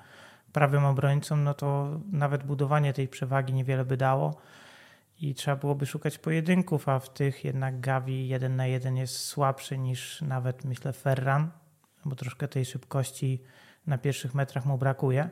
prawym 0.53 0.85
obrońcą, 0.85 1.37
no 1.37 1.55
to 1.55 2.01
nawet 2.13 2.45
budowanie 2.45 2.93
tej 2.93 3.09
przewagi 3.09 3.53
niewiele 3.55 3.85
by 3.85 3.97
dało 3.97 4.37
i 5.21 5.35
trzeba 5.35 5.57
byłoby 5.57 5.87
szukać 5.87 6.19
pojedynków, 6.19 6.89
a 6.89 6.99
w 6.99 7.13
tych 7.13 7.45
jednak 7.45 7.81
Gavi 7.81 8.29
jeden 8.29 8.57
na 8.57 8.67
jeden 8.67 8.97
jest 8.97 9.19
słabszy 9.19 9.79
niż 9.79 10.23
nawet 10.23 10.65
myślę 10.65 10.93
Ferran, 10.93 11.51
bo 12.05 12.17
troszkę 12.17 12.49
tej 12.49 12.65
szybkości 12.65 13.43
na 13.87 13.99
pierwszych 13.99 14.35
metrach 14.35 14.67
mu 14.67 14.79
brakuje. 14.79 15.29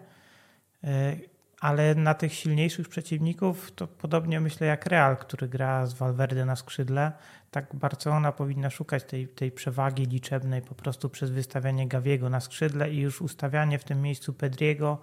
E, 0.84 1.16
ale 1.60 1.94
na 1.94 2.14
tych 2.14 2.34
silniejszych 2.34 2.88
przeciwników 2.88 3.72
to 3.72 3.86
podobnie 3.86 4.40
myślę 4.40 4.66
jak 4.66 4.86
Real, 4.86 5.16
który 5.16 5.48
gra 5.48 5.86
z 5.86 5.94
Valverde 5.94 6.44
na 6.44 6.56
skrzydle, 6.56 7.12
tak 7.50 7.74
Barcelona 7.74 8.32
powinna 8.32 8.70
szukać 8.70 9.04
tej, 9.04 9.28
tej 9.28 9.52
przewagi 9.52 10.04
liczebnej 10.04 10.62
po 10.62 10.74
prostu 10.74 11.08
przez 11.08 11.30
wystawianie 11.30 11.88
Gaviego 11.88 12.30
na 12.30 12.40
skrzydle 12.40 12.90
i 12.90 12.98
już 12.98 13.22
ustawianie 13.22 13.78
w 13.78 13.84
tym 13.84 14.02
miejscu 14.02 14.32
Pedriego, 14.32 14.98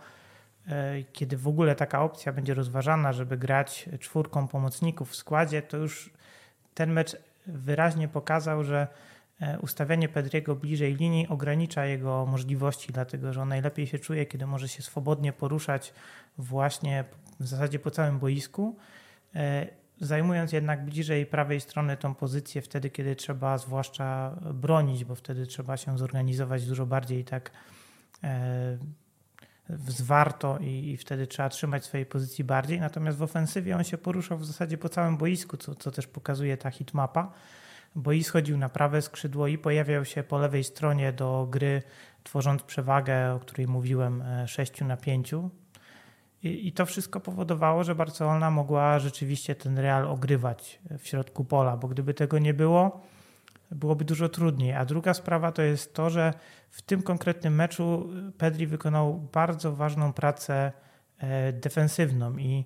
e, 0.68 1.04
kiedy 1.04 1.38
w 1.38 1.48
ogóle 1.48 1.76
taka 1.76 2.02
opcja 2.02 2.34
będzie 2.34 2.54
rozważana, 2.54 3.14
żeby 3.14 3.38
grać 3.38 3.90
czwórką 4.00 4.48
pomocników 4.48 5.10
w 5.10 5.16
składzie, 5.16 5.62
to 5.62 5.78
już 5.78 6.10
ten 6.74 6.92
mecz 6.92 7.18
wyraźnie 7.48 8.08
pokazał, 8.08 8.64
że 8.64 8.88
ustawianie 9.62 10.10
Pedriego 10.10 10.56
bliżej 10.56 10.96
linii 10.96 11.28
ogranicza 11.28 11.86
jego 11.86 12.26
możliwości, 12.26 12.94
dlatego 12.94 13.34
że 13.34 13.42
on 13.42 13.50
najlepiej 13.50 13.88
się 13.88 14.00
czuje, 14.00 14.26
kiedy 14.26 14.48
może 14.48 14.68
się 14.68 14.82
swobodnie 14.82 15.34
poruszać 15.34 15.94
właśnie 16.38 17.04
w 17.40 17.48
zasadzie 17.48 17.80
po 17.80 17.92
całym 17.92 18.20
boisku 18.20 18.78
e, 19.36 19.68
zajmując 20.02 20.52
jednak 20.52 20.86
bliżej 20.86 21.26
prawej 21.26 21.62
strony 21.62 21.98
tą 21.98 22.16
pozycję 22.16 22.62
wtedy, 22.62 22.90
kiedy 22.90 23.16
trzeba 23.16 23.58
zwłaszcza 23.58 24.36
bronić, 24.54 25.06
bo 25.06 25.16
wtedy 25.16 25.46
trzeba 25.46 25.78
się 25.78 25.98
zorganizować 25.98 26.66
dużo 26.66 26.86
bardziej 26.86 27.26
tak 27.26 27.52
e, 28.24 28.78
zwarto 29.88 30.58
i, 30.62 30.92
i, 30.92 30.98
wtedy 30.98 31.28
trzeba 31.28 31.50
trzymać 31.50 31.86
swojej 31.86 32.06
pozycji 32.06 32.44
bardziej. 32.44 32.80
Natomiast 32.80 33.18
w 33.18 33.24
ofensywie 33.24 33.76
on 33.76 33.84
się 33.84 33.98
poruszał 33.98 34.38
w 34.38 34.46
zasadzie 34.46 34.78
po 34.78 34.90
całym 34.90 35.18
boisku, 35.18 35.58
co, 35.58 35.76
co 35.76 35.92
też 35.92 36.08
pokazuje 36.08 36.58
ta 36.58 36.72
hitmapa. 36.72 37.34
Bois 37.96 38.30
chodził 38.30 38.58
na 38.58 38.70
prawe 38.70 39.02
skrzydło 39.02 39.48
i 39.48 39.58
pojawiał 39.58 40.06
się 40.06 40.24
po 40.24 40.38
lewej 40.38 40.64
stronie 40.64 41.14
do 41.14 41.48
gry, 41.50 41.84
tworząc 42.24 42.64
przewagę, 42.64 43.34
o 43.34 43.40
której 43.40 43.68
mówiłem, 43.68 44.24
6 44.48 44.82
e, 44.82 44.86
na 44.86 44.98
5 44.98 45.34
i, 46.44 46.68
I, 46.68 46.72
to 46.72 46.86
wszystko 46.86 47.20
powodowało, 47.20 47.84
że 47.84 47.96
Barcelona 47.96 48.52
mogła 48.52 49.00
rzeczywiście 49.00 49.56
ten 49.56 49.78
Real 49.78 50.08
ogrywać 50.08 50.80
w 51.00 51.08
środku 51.08 51.46
pola, 51.46 51.78
bo 51.78 51.88
gdyby 51.88 52.14
tego 52.14 52.40
nie 52.40 52.54
było, 52.54 53.02
byłoby 53.72 54.06
dużo 54.06 54.30
trudniej. 54.30 54.74
A 54.74 54.86
druga 54.86 55.14
sprawa 55.14 55.52
to 55.52 55.62
jest 55.62 55.94
to, 55.94 56.10
że 56.10 56.34
w 56.70 56.82
tym 56.82 57.02
konkretnym 57.02 57.56
meczu 57.56 58.10
Pedri 58.38 58.68
wykonał 58.68 59.30
bardzo 59.34 59.76
ważną 59.76 60.14
pracę 60.14 60.72
e, 61.18 61.54
defensywną 61.54 62.38
i, 62.38 62.66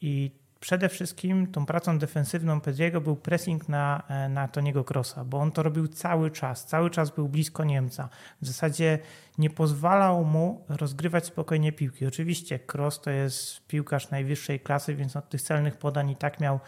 i 0.00 0.41
przede 0.62 0.88
wszystkim 0.88 1.46
tą 1.46 1.66
pracą 1.66 1.98
defensywną 1.98 2.60
Pedriego 2.60 3.00
był 3.00 3.16
pressing 3.16 3.68
na, 3.68 4.02
e, 4.08 4.28
na 4.28 4.48
Toniego 4.48 4.84
Krosa, 4.84 5.24
bo 5.24 5.38
on 5.38 5.52
to 5.52 5.62
robił 5.62 5.88
cały 5.88 6.30
czas, 6.30 6.66
cały 6.66 6.90
czas 6.90 7.10
był 7.10 7.28
blisko 7.28 7.64
Niemca. 7.64 8.08
W 8.42 8.46
zasadzie 8.46 8.98
nie 9.38 9.50
pozwalał 9.50 10.24
mu 10.24 10.64
rozgrywać 10.68 11.26
spokojnie 11.26 11.72
piłki. 11.72 12.06
Oczywiście 12.06 12.58
Kroos 12.58 13.00
to 13.00 13.10
jest 13.10 13.66
piłkarz 13.66 14.10
najwyższej 14.10 14.60
klasy, 14.60 14.94
więc 14.94 15.16
od 15.16 15.28
tych 15.28 15.42
celnych 15.42 15.76
podań 15.76 16.10
i 16.10 16.16
tak 16.16 16.40
miał 16.40 16.60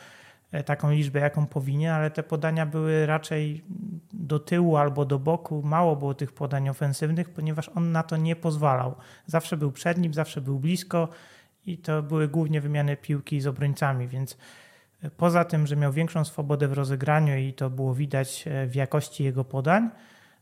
e, 0.52 0.64
taką 0.64 0.90
liczbę, 0.90 1.20
jaką 1.20 1.46
powinien, 1.46 1.92
ale 1.92 2.10
te 2.10 2.22
podania 2.22 2.66
były 2.66 3.06
raczej 3.06 3.64
do 4.12 4.38
tyłu 4.38 4.76
albo 4.76 5.04
do 5.04 5.18
boku. 5.18 5.62
Mało 5.62 5.96
było 5.96 6.14
tych 6.14 6.32
podań 6.32 6.68
ofensywnych, 6.68 7.30
ponieważ 7.30 7.70
on 7.74 7.92
na 7.92 8.02
to 8.02 8.16
nie 8.16 8.36
pozwalał. 8.36 8.94
Zawsze 9.26 9.56
był 9.56 9.72
przed 9.72 9.98
nim, 9.98 10.14
zawsze 10.14 10.40
był 10.40 10.58
blisko 10.58 11.08
i 11.66 11.78
to 11.78 12.02
były 12.02 12.28
głównie 12.28 12.60
wymiany 12.60 12.96
piłki 12.96 13.40
z 13.40 13.46
obrońcami, 13.46 14.08
więc 14.08 14.36
e, 15.02 15.10
poza 15.10 15.44
tym, 15.44 15.66
że 15.66 15.76
miał 15.76 15.92
większą 15.92 16.24
swobodę 16.24 16.68
w 16.68 16.72
rozegraniu 16.72 17.36
i 17.36 17.52
to 17.52 17.70
było 17.70 17.94
widać 17.94 18.44
e, 18.46 18.66
w 18.66 18.74
jakości 18.74 19.24
jego 19.24 19.44
podań, 19.44 19.90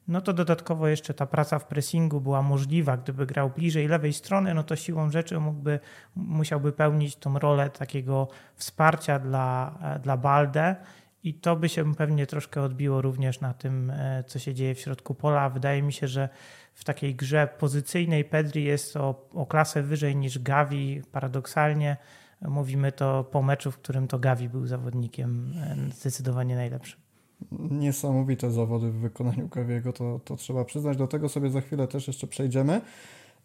no 0.09 0.21
to 0.21 0.33
dodatkowo 0.33 0.89
jeszcze 0.89 1.15
ta 1.15 1.27
praca 1.27 1.59
w 1.59 1.67
pressingu 1.67 2.21
była 2.21 2.43
możliwa. 2.43 2.97
Gdyby 2.97 3.27
grał 3.27 3.51
bliżej 3.51 3.89
lewej 3.89 4.13
strony, 4.13 4.55
no 4.55 4.63
to 4.63 4.77
siłą 4.77 5.11
rzeczy 5.11 5.41
mógłby, 5.41 5.81
musiałby 6.17 6.73
pełnić 6.73 7.17
tą 7.17 7.39
rolę 7.39 7.71
takiego 7.71 8.29
wsparcia 8.55 9.19
dla, 9.19 9.79
e, 9.83 9.99
dla 9.99 10.17
Balde 10.17 10.77
i 11.25 11.35
to 11.35 11.57
by 11.57 11.69
się 11.69 11.95
pewnie 11.95 12.27
troszkę 12.27 12.63
odbiło 12.63 13.03
również 13.03 13.41
na 13.41 13.55
tym, 13.55 13.93
co 14.27 14.39
się 14.39 14.55
dzieje 14.55 14.75
w 14.75 14.81
środku 14.81 15.15
pola. 15.15 15.51
Wydaje 15.51 15.83
mi 15.83 15.93
się, 15.93 16.09
że 16.09 16.29
w 16.75 16.85
takiej 16.85 17.15
grze 17.15 17.49
pozycyjnej 17.59 18.25
Pedri 18.25 18.65
jest 18.65 18.97
o, 18.97 19.29
o 19.33 19.47
klasę 19.47 19.83
wyżej 19.83 20.17
niż 20.17 20.39
Gavi. 20.39 21.03
Paradoksalnie 21.13 21.97
mówimy 22.49 22.93
to 22.93 23.25
po 23.25 23.43
meczu, 23.43 23.71
w 23.71 23.79
którym 23.79 24.09
to 24.09 24.19
Gavi 24.19 24.49
był 24.49 24.67
zawodnikiem 24.67 25.53
e, 25.57 25.77
zdecydowanie 25.95 26.57
najlepszym. 26.57 27.01
Niesamowite 27.71 28.51
zawody 28.51 28.91
w 28.91 29.01
wykonaniu 29.01 29.49
Gaviego, 29.49 29.93
to, 29.93 30.21
to 30.25 30.37
trzeba 30.37 30.65
przyznać. 30.65 30.97
Do 30.97 31.07
tego 31.07 31.29
sobie 31.29 31.51
za 31.51 31.61
chwilę 31.61 31.89
też 31.89 32.07
jeszcze 32.07 32.27
przejdziemy. 32.27 32.81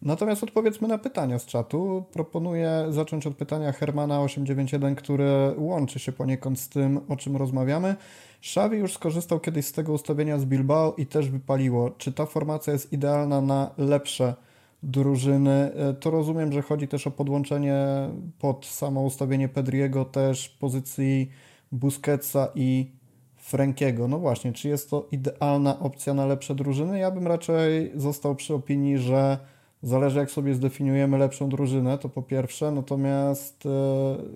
Natomiast 0.02 0.44
odpowiedzmy 0.44 0.88
na 0.88 0.98
pytania 0.98 1.40
z 1.40 1.46
czatu. 1.46 2.06
Proponuję 2.12 2.86
zacząć 2.90 3.28
od 3.28 3.36
pytania 3.36 3.72
Hermana891, 3.72 4.96
które 4.96 5.54
łączy 5.58 6.00
się 6.00 6.12
poniekąd 6.12 6.60
z 6.60 6.70
tym, 6.70 7.00
o 7.10 7.16
czym 7.16 7.38
rozmawiamy. 7.38 7.96
Xavi 8.40 8.78
już 8.78 8.94
skorzystał 8.94 9.40
kiedyś 9.40 9.66
z 9.66 9.72
tego 9.72 9.94
ustawienia 9.94 10.40
z 10.40 10.46
Bilbao 10.46 10.94
i 10.98 11.06
też 11.06 11.30
wypaliło. 11.30 11.92
Czy 11.92 12.14
ta 12.14 12.26
formacja 12.26 12.74
jest 12.74 12.94
idealna 12.94 13.42
na 13.42 13.72
lepsze 13.78 14.34
drużyny? 14.84 15.72
E, 15.76 15.94
to 15.94 16.12
rozumiem, 16.12 16.52
że 16.52 16.62
chodzi 16.62 16.88
też 16.88 17.08
o 17.08 17.12
podłączenie 17.12 17.86
pod 18.40 18.66
samo 18.66 19.02
ustawienie 19.02 19.50
Pedriego 19.50 20.06
też 20.06 20.50
pozycji 20.50 21.30
Busquetsa 21.72 22.48
i 22.56 22.92
Frankiego. 23.36 24.08
No 24.08 24.20
właśnie, 24.20 24.54
czy 24.54 24.70
jest 24.70 24.90
to 24.90 25.08
idealna 25.12 25.80
opcja 25.80 26.14
na 26.14 26.26
lepsze 26.26 26.56
drużyny? 26.56 27.00
Ja 27.00 27.12
bym 27.12 27.28
raczej 27.28 27.92
został 27.96 28.36
przy 28.36 28.54
opinii, 28.54 28.98
że 28.98 29.38
Zależy, 29.84 30.20
jak 30.20 30.32
sobie 30.32 30.54
zdefiniujemy 30.54 31.18
lepszą 31.18 31.50
drużynę, 31.50 31.98
to 31.98 32.10
po 32.10 32.22
pierwsze, 32.22 32.72
natomiast 32.72 33.66
e, 33.66 33.70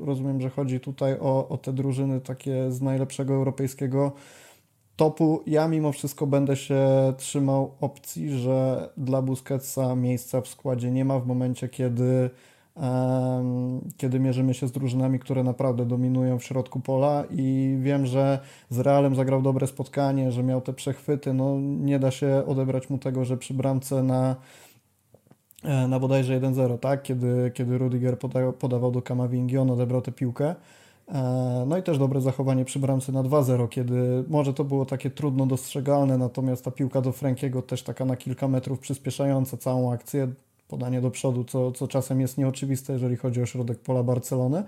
rozumiem, 0.06 0.42
że 0.42 0.50
chodzi 0.50 0.80
tutaj 0.80 1.18
o, 1.20 1.48
o 1.50 1.58
te 1.58 1.74
drużyny 1.74 2.22
takie 2.22 2.72
z 2.72 2.82
najlepszego 2.82 3.34
europejskiego 3.34 4.12
topu. 4.96 5.42
Ja 5.48 5.68
mimo 5.68 5.92
wszystko 5.92 6.28
będę 6.28 6.56
się 6.56 6.80
trzymał 7.18 7.72
opcji, 7.82 8.40
że 8.40 8.90
dla 8.98 9.22
Busquetsa 9.22 9.96
miejsca 9.96 10.42
w 10.42 10.48
składzie 10.48 10.92
nie 10.92 11.06
ma 11.06 11.20
w 11.20 11.28
momencie, 11.28 11.70
kiedy, 11.70 12.30
kiedy 13.98 14.20
mierzymy 14.20 14.54
się 14.54 14.68
z 14.68 14.72
drużynami, 14.72 15.20
które 15.20 15.44
naprawdę 15.44 15.86
dominują 15.86 16.40
w 16.40 16.44
środku 16.44 16.80
pola 16.80 17.24
i 17.30 17.78
wiem, 17.82 18.06
że 18.06 18.40
z 18.70 18.80
Realem 18.80 19.16
zagrał 19.16 19.42
dobre 19.42 19.68
spotkanie, 19.68 20.32
że 20.32 20.44
miał 20.44 20.62
te 20.62 20.74
przechwyty. 20.74 21.34
No, 21.34 21.58
nie 21.60 22.00
da 22.00 22.12
się 22.12 22.44
odebrać 22.48 22.90
mu 22.90 22.98
tego, 22.98 23.26
że 23.26 23.38
przy 23.38 23.54
bramce 23.54 24.04
na 24.04 24.36
na 25.64 26.00
bodajże 26.00 26.42
1-0, 26.42 26.78
tak? 26.80 27.04
Kiedy, 27.04 27.52
kiedy 27.54 27.78
Rudiger 27.78 28.20
poda, 28.20 28.52
podawał 28.52 28.92
do 28.92 29.02
Kamavingi, 29.02 29.58
on 29.58 29.72
odebrał 29.72 30.02
tę 30.02 30.12
piłkę. 30.12 30.56
E, 31.08 31.64
no 31.68 31.78
i 31.78 31.84
też 31.84 31.98
dobre 31.98 32.22
zachowanie 32.22 32.66
przy 32.66 32.80
bramce 32.80 33.12
na 33.12 33.24
2-0, 33.24 33.70
kiedy 33.70 34.24
może 34.28 34.54
to 34.54 34.64
było 34.64 34.86
takie 34.86 35.10
trudno 35.10 35.46
dostrzegalne, 35.46 36.18
natomiast 36.18 36.66
ta 36.66 36.72
piłka 36.72 37.02
do 37.02 37.12
Frankiego 37.12 37.62
też 37.62 37.84
taka 37.84 38.06
na 38.06 38.16
kilka 38.16 38.48
metrów 38.48 38.80
przyspieszająca 38.80 39.58
całą 39.58 39.94
akcję, 39.94 40.28
podanie 40.68 41.02
do 41.02 41.12
przodu, 41.12 41.44
co, 41.44 41.72
co 41.72 41.88
czasem 41.88 42.22
jest 42.22 42.38
nieoczywiste, 42.38 42.94
jeżeli 42.94 43.16
chodzi 43.16 43.42
o 43.42 43.46
środek 43.46 43.80
pola 43.80 44.04
Barcelony. 44.04 44.64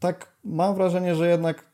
Tak 0.00 0.32
mam 0.44 0.74
wrażenie, 0.74 1.14
że 1.14 1.28
jednak 1.28 1.64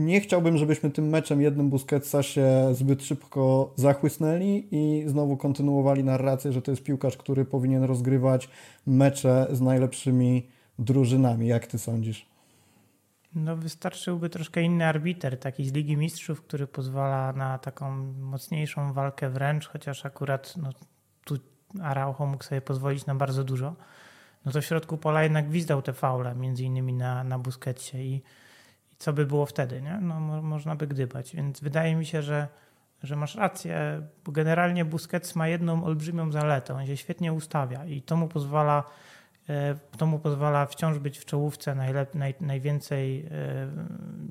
nie 0.00 0.20
chciałbym, 0.20 0.56
żebyśmy 0.58 0.90
tym 0.90 1.08
meczem 1.08 1.40
jednym 1.40 1.70
Busquetsa 1.70 2.22
się 2.22 2.74
zbyt 2.74 3.02
szybko 3.02 3.72
zachłysnęli 3.76 4.68
i 4.70 5.04
znowu 5.06 5.36
kontynuowali 5.36 6.04
narrację, 6.04 6.52
że 6.52 6.62
to 6.62 6.70
jest 6.70 6.82
piłkarz, 6.82 7.16
który 7.16 7.44
powinien 7.44 7.84
rozgrywać 7.84 8.48
mecze 8.86 9.46
z 9.52 9.60
najlepszymi 9.60 10.48
drużynami. 10.78 11.46
Jak 11.46 11.66
ty 11.66 11.78
sądzisz? 11.78 12.26
No 13.34 13.56
wystarczyłby 13.56 14.30
troszkę 14.30 14.62
inny 14.62 14.86
arbiter, 14.86 15.38
taki 15.38 15.64
z 15.68 15.72
Ligi 15.72 15.96
Mistrzów, 15.96 16.42
który 16.42 16.66
pozwala 16.66 17.32
na 17.32 17.58
taką 17.58 17.90
mocniejszą 18.20 18.92
walkę 18.92 19.30
wręcz, 19.30 19.68
chociaż 19.68 20.06
akurat 20.06 20.54
no, 20.56 20.70
tu 21.24 21.38
Araujo 21.82 22.26
mógł 22.26 22.44
sobie 22.44 22.60
pozwolić 22.60 23.06
na 23.06 23.14
bardzo 23.14 23.44
dużo. 23.44 23.74
No 24.44 24.52
to 24.52 24.60
w 24.60 24.64
środku 24.64 24.96
pola 24.96 25.22
jednak 25.22 25.48
gwizdał 25.48 25.82
te 25.82 25.92
faule, 25.92 26.34
między 26.34 26.64
innymi 26.64 26.92
na, 26.92 27.24
na 27.24 27.38
Busquetsie 27.38 27.96
i 27.96 28.22
co 29.00 29.12
by 29.12 29.26
było 29.26 29.46
wtedy, 29.46 29.82
nie? 29.82 29.98
No, 30.00 30.20
mo 30.20 30.42
można 30.42 30.76
by 30.76 30.86
gdybać. 30.86 31.36
Więc 31.36 31.60
wydaje 31.60 31.96
mi 31.96 32.06
się, 32.06 32.22
że, 32.22 32.48
że 33.02 33.16
masz 33.16 33.34
rację, 33.34 34.02
generalnie 34.24 34.84
Busquets 34.84 35.36
ma 35.36 35.48
jedną 35.48 35.84
olbrzymią 35.84 36.32
zaletę. 36.32 36.74
On 36.74 36.86
się 36.86 36.96
świetnie 36.96 37.32
ustawia 37.32 37.84
i 37.84 38.02
to 38.02 38.16
mu 38.16 38.28
pozwala, 38.28 38.84
e, 39.48 39.74
to 39.98 40.06
mu 40.06 40.18
pozwala 40.18 40.66
wciąż 40.66 40.98
być 40.98 41.18
w 41.18 41.24
czołówce 41.24 41.74
naj, 41.74 42.34
najwięcej, 42.40 43.26
e, 43.30 43.68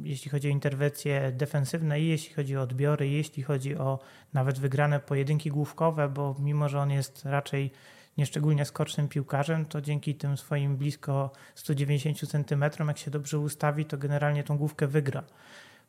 jeśli 0.04 0.32
chodzi 0.32 0.48
o 0.48 0.52
interwencje 0.52 1.32
defensywne 1.32 2.02
i 2.02 2.08
jeśli 2.08 2.34
chodzi 2.34 2.58
o 2.58 2.62
odbiory, 2.62 3.10
jeśli 3.10 3.44
chodzi 3.44 3.78
o 3.78 4.00
nawet 4.34 4.60
wygrane 4.60 5.00
pojedynki 5.00 5.50
główkowe, 5.50 6.10
bo 6.10 6.36
mimo, 6.40 6.70
że 6.70 6.80
on 6.80 6.92
jest 6.92 7.26
raczej 7.26 7.72
nieszczególnie 8.18 8.66
skocznym 8.66 9.08
piłkarzem, 9.08 9.66
to 9.66 9.82
dzięki 9.82 10.16
tym 10.16 10.38
swoim 10.38 10.78
blisko 10.78 11.32
190 11.56 12.20
cm, 12.32 12.64
jak 12.88 12.98
się 12.98 13.12
dobrze 13.12 13.40
ustawi, 13.40 13.86
to 13.86 13.98
generalnie 13.98 14.44
tą 14.44 14.58
główkę 14.58 14.88
wygra. 14.88 15.24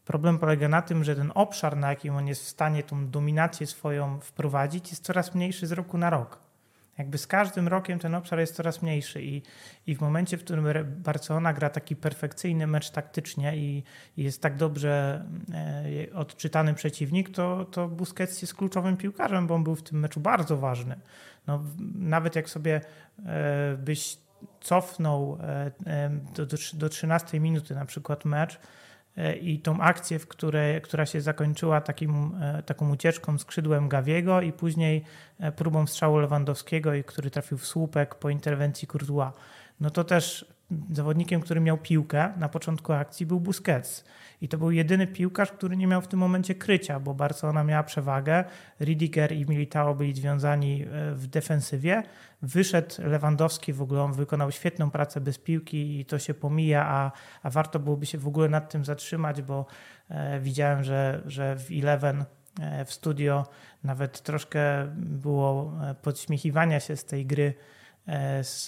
Problem 0.04 0.38
polega 0.38 0.68
na 0.68 0.82
tym, 0.82 1.04
że 1.04 1.16
ten 1.16 1.32
obszar, 1.34 1.76
na 1.76 1.90
jakim 1.90 2.16
on 2.16 2.26
jest 2.26 2.44
w 2.44 2.48
stanie 2.48 2.82
tą 2.82 3.08
dominację 3.08 3.66
swoją 3.66 4.20
wprowadzić, 4.20 4.90
jest 4.90 5.04
coraz 5.04 5.34
mniejszy 5.34 5.66
z 5.66 5.72
roku 5.72 5.98
na 5.98 6.10
rok. 6.10 6.49
Jakby 7.00 7.18
z 7.18 7.26
każdym 7.26 7.68
rokiem 7.68 7.98
ten 7.98 8.14
obszar 8.14 8.38
jest 8.38 8.54
coraz 8.54 8.82
mniejszy 8.82 9.22
i, 9.22 9.42
i 9.86 9.94
w 9.94 10.00
momencie, 10.00 10.36
w 10.36 10.44
którym 10.44 10.66
Barcelona 10.86 11.52
gra 11.52 11.70
taki 11.70 11.96
perfekcyjny 11.96 12.66
mecz 12.66 12.90
taktycznie 12.90 13.56
i, 13.56 13.82
i 14.16 14.24
jest 14.24 14.42
tak 14.42 14.56
dobrze 14.56 15.24
e, 16.10 16.14
odczytany 16.14 16.74
przeciwnik, 16.74 17.30
to, 17.30 17.64
to 17.64 17.88
Busquets 17.88 18.42
jest 18.42 18.54
kluczowym 18.54 18.96
piłkarzem, 18.96 19.46
bo 19.46 19.54
on 19.54 19.64
był 19.64 19.74
w 19.74 19.82
tym 19.82 20.00
meczu 20.00 20.20
bardzo 20.20 20.56
ważny. 20.56 21.00
No, 21.46 21.62
nawet 21.94 22.36
jak 22.36 22.50
sobie 22.50 22.80
e, 23.26 23.76
byś 23.76 24.18
cofnął 24.60 25.38
e, 25.40 25.70
e, 25.86 26.10
do, 26.34 26.46
do 26.74 26.88
13 26.88 27.40
minuty 27.40 27.74
na 27.74 27.84
przykład 27.84 28.24
mecz 28.24 28.60
i 29.40 29.58
tą 29.58 29.80
akcję, 29.80 30.18
w 30.18 30.26
której, 30.26 30.82
która 30.82 31.06
się 31.06 31.20
zakończyła 31.20 31.80
takim, 31.80 32.40
taką 32.66 32.90
ucieczką 32.90 33.38
skrzydłem 33.38 33.88
Gawiego 33.88 34.40
i 34.40 34.52
później 34.52 35.04
próbą 35.56 35.86
strzału 35.86 36.18
Lewandowskiego, 36.18 36.90
który 37.06 37.30
trafił 37.30 37.58
w 37.58 37.66
słupek 37.66 38.14
po 38.14 38.30
interwencji 38.30 38.88
Courtois, 38.88 39.32
no 39.80 39.90
to 39.90 40.04
też 40.04 40.46
zawodnikiem, 40.90 41.40
który 41.40 41.60
miał 41.60 41.78
piłkę 41.78 42.32
na 42.36 42.48
początku 42.48 42.92
akcji 42.92 43.26
był 43.26 43.40
Busquets. 43.40 44.04
I 44.40 44.48
to 44.48 44.58
był 44.58 44.70
jedyny 44.70 45.06
piłkarz, 45.06 45.52
który 45.52 45.76
nie 45.76 45.86
miał 45.86 46.02
w 46.02 46.08
tym 46.08 46.18
momencie 46.18 46.54
krycia, 46.54 47.00
bo 47.00 47.14
Barcelona 47.14 47.64
miała 47.64 47.82
przewagę. 47.82 48.44
Ridiger 48.80 49.32
i 49.32 49.46
Militao 49.46 49.94
byli 49.94 50.14
związani 50.14 50.82
e, 50.82 50.86
w 51.14 51.26
defensywie. 51.26 52.02
Wyszedł 52.42 52.94
Lewandowski, 52.98 53.72
w 53.72 53.82
ogóle 53.82 54.02
on 54.02 54.12
wykonał 54.12 54.52
świetną 54.52 54.90
pracę 54.90 55.20
bez 55.20 55.38
piłki 55.38 56.00
i 56.00 56.04
to 56.04 56.18
się 56.18 56.34
pomija, 56.34 56.86
a, 56.86 57.12
a 57.42 57.50
warto 57.50 57.78
byłoby 57.78 58.06
się 58.06 58.18
w 58.18 58.26
ogóle 58.26 58.48
nad 58.48 58.70
tym 58.70 58.84
zatrzymać, 58.84 59.42
bo 59.42 59.66
e, 60.08 60.40
widziałem, 60.40 60.84
że, 60.84 61.22
że 61.26 61.56
w 61.56 61.66
Eleven 61.70 62.24
e, 62.60 62.84
w 62.84 62.92
studio 62.92 63.46
nawet 63.84 64.22
troszkę 64.22 64.86
było 64.96 65.72
e, 65.82 65.94
podśmiechiwania 65.94 66.80
się 66.80 66.96
z 66.96 67.04
tej 67.04 67.26
gry 67.26 67.54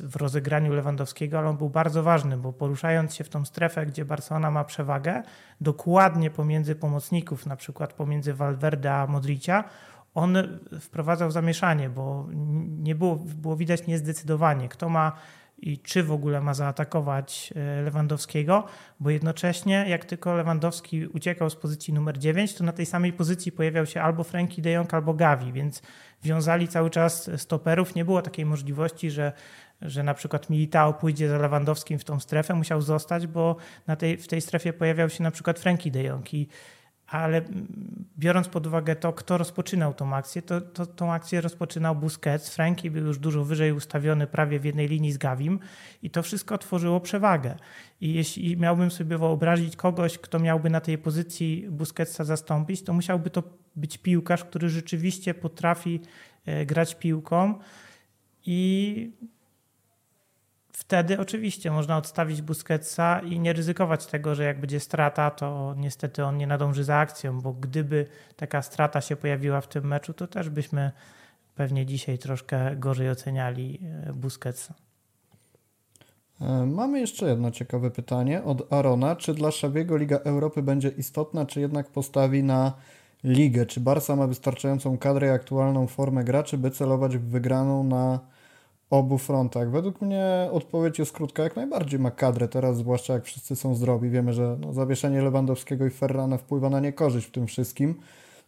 w 0.00 0.16
rozegraniu 0.16 0.72
Lewandowskiego, 0.72 1.38
ale 1.38 1.48
on 1.48 1.56
był 1.56 1.70
bardzo 1.70 2.02
ważny, 2.02 2.36
bo 2.36 2.52
poruszając 2.52 3.14
się 3.14 3.24
w 3.24 3.28
tą 3.28 3.44
strefę, 3.44 3.86
gdzie 3.86 4.04
Barcelona 4.04 4.50
ma 4.50 4.64
przewagę, 4.64 5.22
dokładnie 5.60 6.30
pomiędzy 6.30 6.74
pomocników, 6.74 7.46
na 7.46 7.56
przykład 7.56 7.92
pomiędzy 7.92 8.34
Valverde 8.34 8.94
a 8.94 9.06
Modricia, 9.06 9.64
on 10.14 10.36
wprowadzał 10.80 11.30
zamieszanie, 11.30 11.90
bo 11.90 12.26
nie 12.66 12.94
było, 12.94 13.16
było 13.16 13.56
widać 13.56 13.86
niezdecydowanie, 13.86 14.68
kto 14.68 14.88
ma 14.88 15.12
i 15.62 15.78
czy 15.78 16.02
w 16.02 16.12
ogóle 16.12 16.40
ma 16.40 16.54
zaatakować 16.54 17.52
e, 17.56 17.82
Lewandowskiego, 17.82 18.64
bo 19.00 19.10
jednocześnie 19.10 19.84
jak 19.88 20.04
tylko 20.04 20.34
Lewandowski 20.34 21.06
uciekał 21.06 21.50
z 21.50 21.56
pozycji 21.56 21.94
numer 21.94 22.18
9, 22.18 22.54
to 22.54 22.64
na 22.64 22.72
tej 22.72 22.86
samej 22.86 23.12
pozycji 23.12 23.52
pojawiał 23.52 23.86
się 23.86 24.02
albo 24.02 24.24
Frankie 24.24 24.62
de 24.62 24.70
Jong, 24.70 24.94
albo 24.94 25.14
Gavi, 25.14 25.52
więc 25.52 25.82
wiązali 26.22 26.68
cały 26.68 26.90
czas 26.90 27.30
stoperów. 27.36 27.94
Nie 27.94 28.04
było 28.04 28.22
takiej 28.22 28.44
możliwości, 28.44 29.10
że, 29.10 29.32
że 29.82 30.02
na 30.02 30.14
przykład 30.14 30.50
Militao 30.50 30.94
pójdzie 30.94 31.28
za 31.28 31.38
Lewandowskim 31.38 31.98
w 31.98 32.04
tą 32.04 32.20
strefę, 32.20 32.54
musiał 32.54 32.82
zostać, 32.82 33.26
bo 33.26 33.56
na 33.86 33.96
tej, 33.96 34.16
w 34.16 34.28
tej 34.28 34.40
strefie 34.40 34.72
pojawiał 34.72 35.10
się 35.10 35.22
na 35.22 35.30
przykład 35.30 35.58
Frankie 35.58 35.90
de 35.90 36.02
Jong 36.02 36.34
i 36.34 36.48
ale 37.12 37.42
biorąc 38.18 38.48
pod 38.48 38.66
uwagę 38.66 38.96
to, 38.96 39.12
kto 39.12 39.38
rozpoczynał 39.38 39.94
tą 39.94 40.14
akcję, 40.14 40.42
to, 40.42 40.60
to 40.60 40.86
tą 40.86 41.12
akcję 41.12 41.40
rozpoczynał 41.40 41.96
Busquets. 41.96 42.54
Franki 42.54 42.90
był 42.90 43.06
już 43.06 43.18
dużo 43.18 43.44
wyżej 43.44 43.72
ustawiony, 43.72 44.26
prawie 44.26 44.60
w 44.60 44.64
jednej 44.64 44.88
linii 44.88 45.12
z 45.12 45.18
Gawim 45.18 45.58
i 46.02 46.10
to 46.10 46.22
wszystko 46.22 46.58
tworzyło 46.58 47.00
przewagę. 47.00 47.56
I 48.00 48.14
jeśli 48.14 48.56
miałbym 48.56 48.90
sobie 48.90 49.18
wyobrazić 49.18 49.76
kogoś, 49.76 50.18
kto 50.18 50.38
miałby 50.38 50.70
na 50.70 50.80
tej 50.80 50.98
pozycji 50.98 51.66
Busquetsa 51.70 52.24
zastąpić, 52.24 52.84
to 52.84 52.92
musiałby 52.92 53.30
to 53.30 53.42
być 53.76 53.98
piłkarz, 53.98 54.44
który 54.44 54.68
rzeczywiście 54.68 55.34
potrafi 55.34 56.00
e, 56.46 56.66
grać 56.66 56.94
piłką 56.94 57.58
i 58.46 59.12
wtedy 60.72 61.20
oczywiście 61.20 61.70
można 61.70 61.96
odstawić 61.96 62.42
Busquetsa 62.42 63.20
i 63.20 63.40
nie 63.40 63.52
ryzykować 63.52 64.06
tego, 64.06 64.34
że 64.34 64.44
jak 64.44 64.60
będzie 64.60 64.80
strata, 64.80 65.30
to 65.30 65.74
niestety 65.78 66.24
on 66.24 66.36
nie 66.36 66.46
nadąży 66.46 66.84
za 66.84 66.96
akcją, 66.96 67.40
bo 67.40 67.52
gdyby 67.52 68.06
taka 68.36 68.62
strata 68.62 69.00
się 69.00 69.16
pojawiła 69.16 69.60
w 69.60 69.68
tym 69.68 69.86
meczu, 69.86 70.14
to 70.14 70.26
też 70.26 70.48
byśmy 70.48 70.92
pewnie 71.54 71.86
dzisiaj 71.86 72.18
troszkę 72.18 72.76
gorzej 72.76 73.10
oceniali 73.10 73.80
e, 74.08 74.12
Busquetsa. 74.12 74.74
E, 76.40 76.66
mamy 76.66 77.00
jeszcze 77.00 77.28
jedno 77.28 77.50
ciekawe 77.50 77.90
pytanie 77.90 78.44
od 78.44 78.72
Arona. 78.72 79.16
Czy 79.16 79.34
dla 79.34 79.50
Szabiego 79.50 79.96
Liga 79.96 80.16
Europy 80.16 80.62
będzie 80.62 80.88
istotna, 80.88 81.46
czy 81.46 81.60
jednak 81.60 81.88
postawi 81.88 82.42
na 82.42 82.72
ligę. 83.24 83.66
Czy 83.66 83.80
Barca 83.80 84.16
ma 84.16 84.26
wystarczającą 84.26 84.98
kadrę 84.98 85.26
i 85.26 85.30
aktualną 85.30 85.86
formę 85.86 86.24
graczy, 86.24 86.58
by 86.58 86.70
celować 86.70 87.18
w 87.18 87.24
wygraną 87.24 87.84
na 87.84 88.20
obu 88.92 89.18
frontach? 89.18 89.70
Według 89.70 90.00
mnie 90.00 90.48
odpowiedź 90.52 90.98
jest 90.98 91.12
krótka. 91.12 91.42
Jak 91.42 91.56
najbardziej 91.56 92.00
ma 92.00 92.10
kadrę 92.10 92.48
teraz, 92.48 92.76
zwłaszcza 92.76 93.14
jak 93.14 93.24
wszyscy 93.24 93.56
są 93.56 93.74
zdrowi. 93.74 94.10
Wiemy, 94.10 94.32
że 94.32 94.56
no, 94.60 94.72
zawieszenie 94.72 95.22
Lewandowskiego 95.22 95.86
i 95.86 95.90
Ferrana 95.90 96.38
wpływa 96.38 96.70
na 96.70 96.80
niekorzyść 96.80 97.26
w 97.26 97.30
tym 97.30 97.46
wszystkim. 97.46 97.94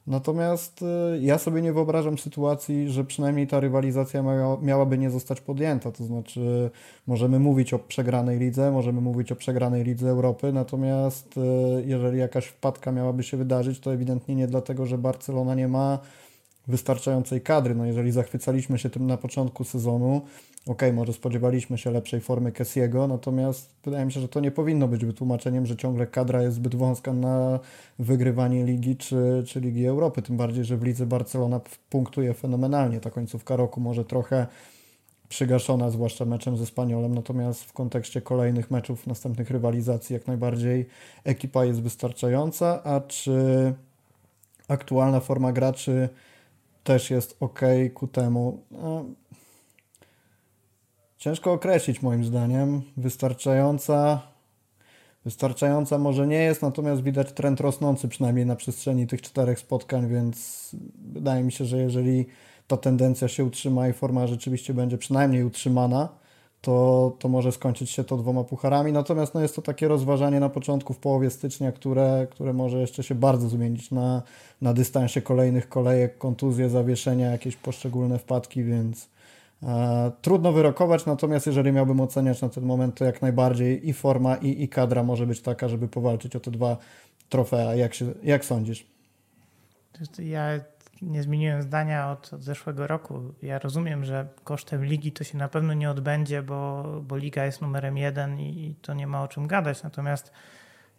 Natomiast 0.07 0.83
y, 0.83 0.87
ja 1.21 1.39
sobie 1.39 1.63
nie 1.63 1.73
wyobrażam 1.73 2.19
sytuacji, 2.19 2.91
że 2.91 3.05
przynajmniej 3.05 3.47
ta 3.47 3.61
rywalizacja 3.61 4.23
miała, 4.23 4.59
miałaby 4.63 4.99
nie 4.99 5.11
zostać 5.11 5.41
podjęta. 5.41 5.93
To 5.93 6.05
znaczy, 6.05 6.71
możemy 7.07 7.39
mówić 7.39 7.75
o 7.75 7.79
przegranej 7.79 8.39
lidze, 8.39 8.71
możemy 8.71 9.01
mówić 9.01 9.33
o 9.33 9.37
przegranej 9.37 9.85
lidze 9.85 10.09
Europy, 10.09 10.53
natomiast 10.53 11.37
y, 11.37 11.41
jeżeli 11.87 12.19
jakaś 12.19 12.47
wpadka 12.47 12.93
miałaby 12.93 13.23
się 13.23 13.37
wydarzyć, 13.37 13.81
to 13.81 13.93
ewidentnie 13.93 14.35
nie 14.35 14.47
dlatego, 14.47 14.87
że 14.87 14.99
Barcelona 14.99 15.55
nie 15.55 15.69
ma 15.69 15.99
wystarczającej 16.69 17.41
kadry. 17.41 17.75
No 17.75 17.85
jeżeli 17.85 18.13
zachwycaliśmy 18.13 18.79
się 18.79 18.91
tym 18.91 19.07
na 19.07 19.17
początku 19.17 19.65
sezonu, 19.65 20.23
ok, 20.67 20.83
może 20.93 21.13
spodziewaliśmy 21.13 21.79
się 21.79 21.91
lepszej 21.91 22.21
formy 22.21 22.53
Kessiego, 22.53 23.09
natomiast 23.09 23.71
wydaje 23.85 24.05
mi 24.07 24.13
się, 24.13 24.21
że 24.21 24.29
to 24.29 24.41
nie 24.41 24.51
powinno 24.51 24.89
być 24.89 25.05
wytłumaczeniem, 25.05 25.67
że 25.67 25.77
ciągle 25.77 26.07
kadra 26.07 26.43
jest 26.43 26.57
zbyt 26.57 26.75
wąska 26.75 27.13
na 27.13 27.61
wygrywanie 27.99 28.65
ligi 28.65 28.97
czy, 28.97 29.45
czy 29.47 29.61
Ligi 29.61 29.87
Europy. 29.87 30.23
Tym 30.23 30.37
bardziej, 30.37 30.65
że 30.65 30.77
w 30.77 30.83
lidze 30.83 31.07
Barcelona 31.07 31.61
punktuje 31.91 32.35
fenomenalnie. 32.35 33.01
Ta 33.01 33.11
końcówka 33.11 33.57
roku 33.57 33.81
może 33.81 34.05
trochę 34.05 34.47
przygaszona, 35.29 35.91
zwłaszcza 35.91 36.25
meczem 36.25 36.57
ze 36.57 36.67
Spaniolem, 36.67 37.15
natomiast 37.15 37.65
w 37.65 37.73
kontekście 37.73 38.21
kolejnych 38.21 38.71
meczów, 38.71 39.07
następnych 39.07 39.51
rywalizacji, 39.51 40.15
jak 40.15 40.27
najbardziej 40.27 40.87
ekipa 41.25 41.65
jest 41.65 41.83
wystarczająca. 41.83 42.83
A 42.85 43.01
czy 43.01 43.75
aktualna 44.69 45.21
forma 45.21 45.53
graczy 45.53 46.09
też 46.85 47.11
jest 47.11 47.37
ok 47.41 47.61
ku 47.95 48.09
temu? 48.09 48.63
No, 48.71 49.05
Ciężko 51.19 51.53
określić 51.53 52.03
moim 52.03 52.25
zdaniem. 52.25 52.83
Wystarczająca. 52.97 54.23
Wystarczająca 55.25 55.99
może 55.99 56.27
nie 56.27 56.37
jest, 56.37 56.63
natomiast 56.63 57.03
widać 57.03 57.33
trend 57.33 57.61
rosnący 57.61 58.09
przynajmniej 58.09 58.47
na 58.47 58.57
przestrzeni 58.57 59.07
tych 59.07 59.23
czterech 59.23 59.59
spotkań, 59.59 60.09
więc 60.09 60.71
wydaje 61.13 61.43
mi 61.43 61.53
się, 61.53 61.65
że 61.65 61.79
jeżeli 61.79 62.27
ta 62.67 62.77
tendencja 62.77 63.29
się 63.29 63.45
utrzyma 63.45 63.89
i 63.89 63.93
forma 63.93 64.27
rzeczywiście 64.27 64.75
będzie 64.75 64.99
przynajmniej 64.99 65.45
utrzymana, 65.45 66.09
to, 66.65 67.17
to 67.19 67.29
może 67.29 67.53
skończyć 67.53 67.91
się 67.91 68.05
to 68.05 68.17
dwoma 68.17 68.45
pucharami. 68.45 68.93
Natomiast 68.93 69.35
no, 69.35 69.41
jest 69.41 69.57
to 69.57 69.63
takie 69.63 69.89
rozważanie 69.89 70.41
na 70.41 70.49
początku, 70.49 70.93
w 70.93 70.99
połowie 70.99 71.31
stycznia, 71.31 71.73
które, 71.73 72.27
które 72.31 72.53
może 72.53 72.81
jeszcze 72.81 73.03
się 73.03 73.15
bardzo 73.15 73.49
zmienić 73.49 73.91
na, 73.91 74.23
na 74.63 74.73
dystansie 74.73 75.23
kolejnych 75.23 75.69
kolejek, 75.69 76.19
kontuzje, 76.19 76.71
zawieszenia, 76.71 77.31
jakieś 77.31 77.57
poszczególne 77.57 78.19
wpadki, 78.19 78.65
więc 78.65 79.15
E, 79.65 80.13
trudno 80.23 80.53
wyrokować, 80.53 81.07
natomiast 81.07 81.47
jeżeli 81.47 81.73
miałbym 81.73 82.01
oceniać 82.01 82.43
na 82.43 82.49
ten 82.49 82.65
moment, 82.65 82.95
to 82.95 83.05
jak 83.05 83.23
najbardziej 83.23 83.89
i 83.89 83.93
forma, 83.93 84.37
i, 84.37 84.63
i 84.63 84.69
kadra 84.69 85.03
może 85.03 85.27
być 85.27 85.41
taka, 85.41 85.69
żeby 85.69 85.89
powalczyć 85.89 86.37
o 86.37 86.41
te 86.41 86.51
dwa 86.51 86.77
trofea. 87.29 87.75
Jak, 87.75 87.95
się, 87.95 88.13
jak 88.23 88.45
sądzisz? 88.45 88.87
Ja 90.19 90.61
nie 91.07 91.23
zmieniłem 91.23 91.63
zdania 91.63 92.11
od, 92.11 92.35
od, 92.35 92.43
zeszłego 92.43 92.87
roku. 92.87 93.35
Ja 93.43 93.59
rozumiem, 93.59 94.05
że 94.05 94.29
kosztem 94.45 94.85
ligi 94.85 95.13
to 95.13 95.25
się 95.25 95.39
na 95.39 95.49
pewno 95.49 95.75
nie 95.75 95.91
odbędzie, 95.91 96.43
bo, 96.43 96.85
bo 97.03 97.17
liga 97.17 97.45
jest 97.45 97.63
numerem 97.63 97.99
jeden 97.99 98.41
i, 98.41 98.67
i 98.67 98.75
to 98.75 98.95
nie 98.95 99.07
ma 99.07 99.23
o 99.23 99.29
czym 99.29 99.47
gadać. 99.47 99.83
Natomiast 99.83 100.33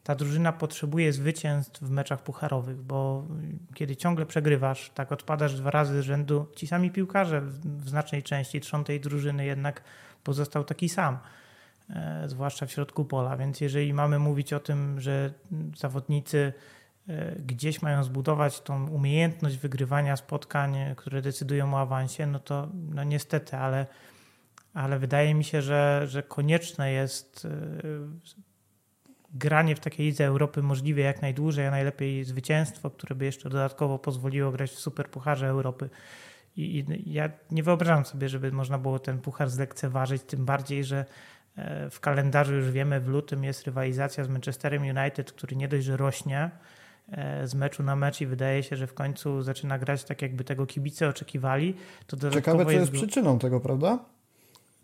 ta 0.03 0.15
drużyna 0.15 0.53
potrzebuje 0.53 1.13
zwycięstw 1.13 1.81
w 1.81 1.89
meczach 1.89 2.23
pucharowych, 2.23 2.81
bo 2.81 3.25
kiedy 3.73 3.95
ciągle 3.95 4.25
przegrywasz, 4.25 4.89
tak 4.89 5.11
odpadasz 5.11 5.55
dwa 5.55 5.71
razy 5.71 6.01
z 6.01 6.05
rzędu, 6.05 6.47
ci 6.55 6.67
sami 6.67 6.91
piłkarze 6.91 7.41
w 7.41 7.89
znacznej 7.89 8.23
części 8.23 8.61
trzon 8.61 8.83
tej 8.83 8.99
drużyny 8.99 9.45
jednak 9.45 9.81
pozostał 10.23 10.63
taki 10.63 10.89
sam, 10.89 11.17
e, 11.89 12.23
zwłaszcza 12.25 12.65
w 12.65 12.71
środku 12.71 13.05
pola. 13.05 13.37
Więc 13.37 13.61
jeżeli 13.61 13.93
mamy 13.93 14.19
mówić 14.19 14.53
o 14.53 14.59
tym, 14.59 15.01
że 15.01 15.33
zawodnicy 15.77 16.53
gdzieś 17.39 17.81
mają 17.81 18.03
zbudować 18.03 18.61
tą 18.61 18.87
umiejętność 18.87 19.57
wygrywania 19.57 20.15
spotkań, 20.15 20.77
które 20.95 21.21
decydują 21.21 21.73
o 21.73 21.79
awansie, 21.79 22.27
no 22.27 22.39
to 22.39 22.67
no 22.73 23.03
niestety, 23.03 23.57
ale, 23.57 23.87
ale 24.73 24.99
wydaje 24.99 25.33
mi 25.33 25.43
się, 25.43 25.61
że, 25.61 26.03
że 26.07 26.23
konieczne 26.23 26.91
jest 26.91 27.45
e, 27.45 27.49
granie 29.33 29.75
w 29.75 29.79
takiej 29.79 30.05
lidze 30.05 30.25
Europy 30.25 30.61
możliwie 30.61 31.03
jak 31.03 31.21
najdłużej, 31.21 31.67
a 31.67 31.71
najlepiej 31.71 32.23
zwycięstwo, 32.23 32.89
które 32.89 33.15
by 33.15 33.25
jeszcze 33.25 33.49
dodatkowo 33.49 33.99
pozwoliło 33.99 34.51
grać 34.51 34.71
w 34.71 34.79
Superpucharze 34.79 35.47
Europy. 35.47 35.89
I, 36.55 36.79
I, 36.79 37.13
ja 37.13 37.29
nie 37.51 37.63
wyobrażam 37.63 38.05
sobie, 38.05 38.29
żeby 38.29 38.51
można 38.51 38.77
było 38.77 38.99
ten 38.99 39.19
puchar 39.19 39.49
zlekceważyć, 39.49 40.23
tym 40.23 40.45
bardziej, 40.45 40.83
że 40.83 41.05
e, 41.55 41.89
w 41.89 41.99
kalendarzu 41.99 42.55
już 42.55 42.71
wiemy, 42.71 42.99
w 42.99 43.07
lutym 43.07 43.43
jest 43.43 43.65
rywalizacja 43.65 44.23
z 44.23 44.29
Manchesterem 44.29 44.83
United, 44.83 45.31
który 45.31 45.55
nie 45.55 45.67
dość, 45.67 45.85
że 45.85 45.97
rośnie 45.97 46.39
e, 46.39 46.84
z 47.43 47.55
meczu 47.55 47.83
na 47.83 47.95
mecz 47.95 48.21
i 48.21 48.25
wydaje 48.25 48.63
się, 48.63 48.75
że 48.75 48.87
w 48.87 48.93
końcu 48.93 49.41
zaczyna 49.41 49.79
grać 49.79 50.03
tak, 50.03 50.21
jakby 50.21 50.43
tego 50.43 50.65
kibice 50.65 51.09
oczekiwali. 51.09 51.73
To 52.07 52.29
Ciekawe, 52.29 52.65
co 52.65 52.71
jest, 52.71 52.93
jest 52.93 53.03
przyczyną 53.03 53.39
tego, 53.39 53.59
prawda? 53.59 53.99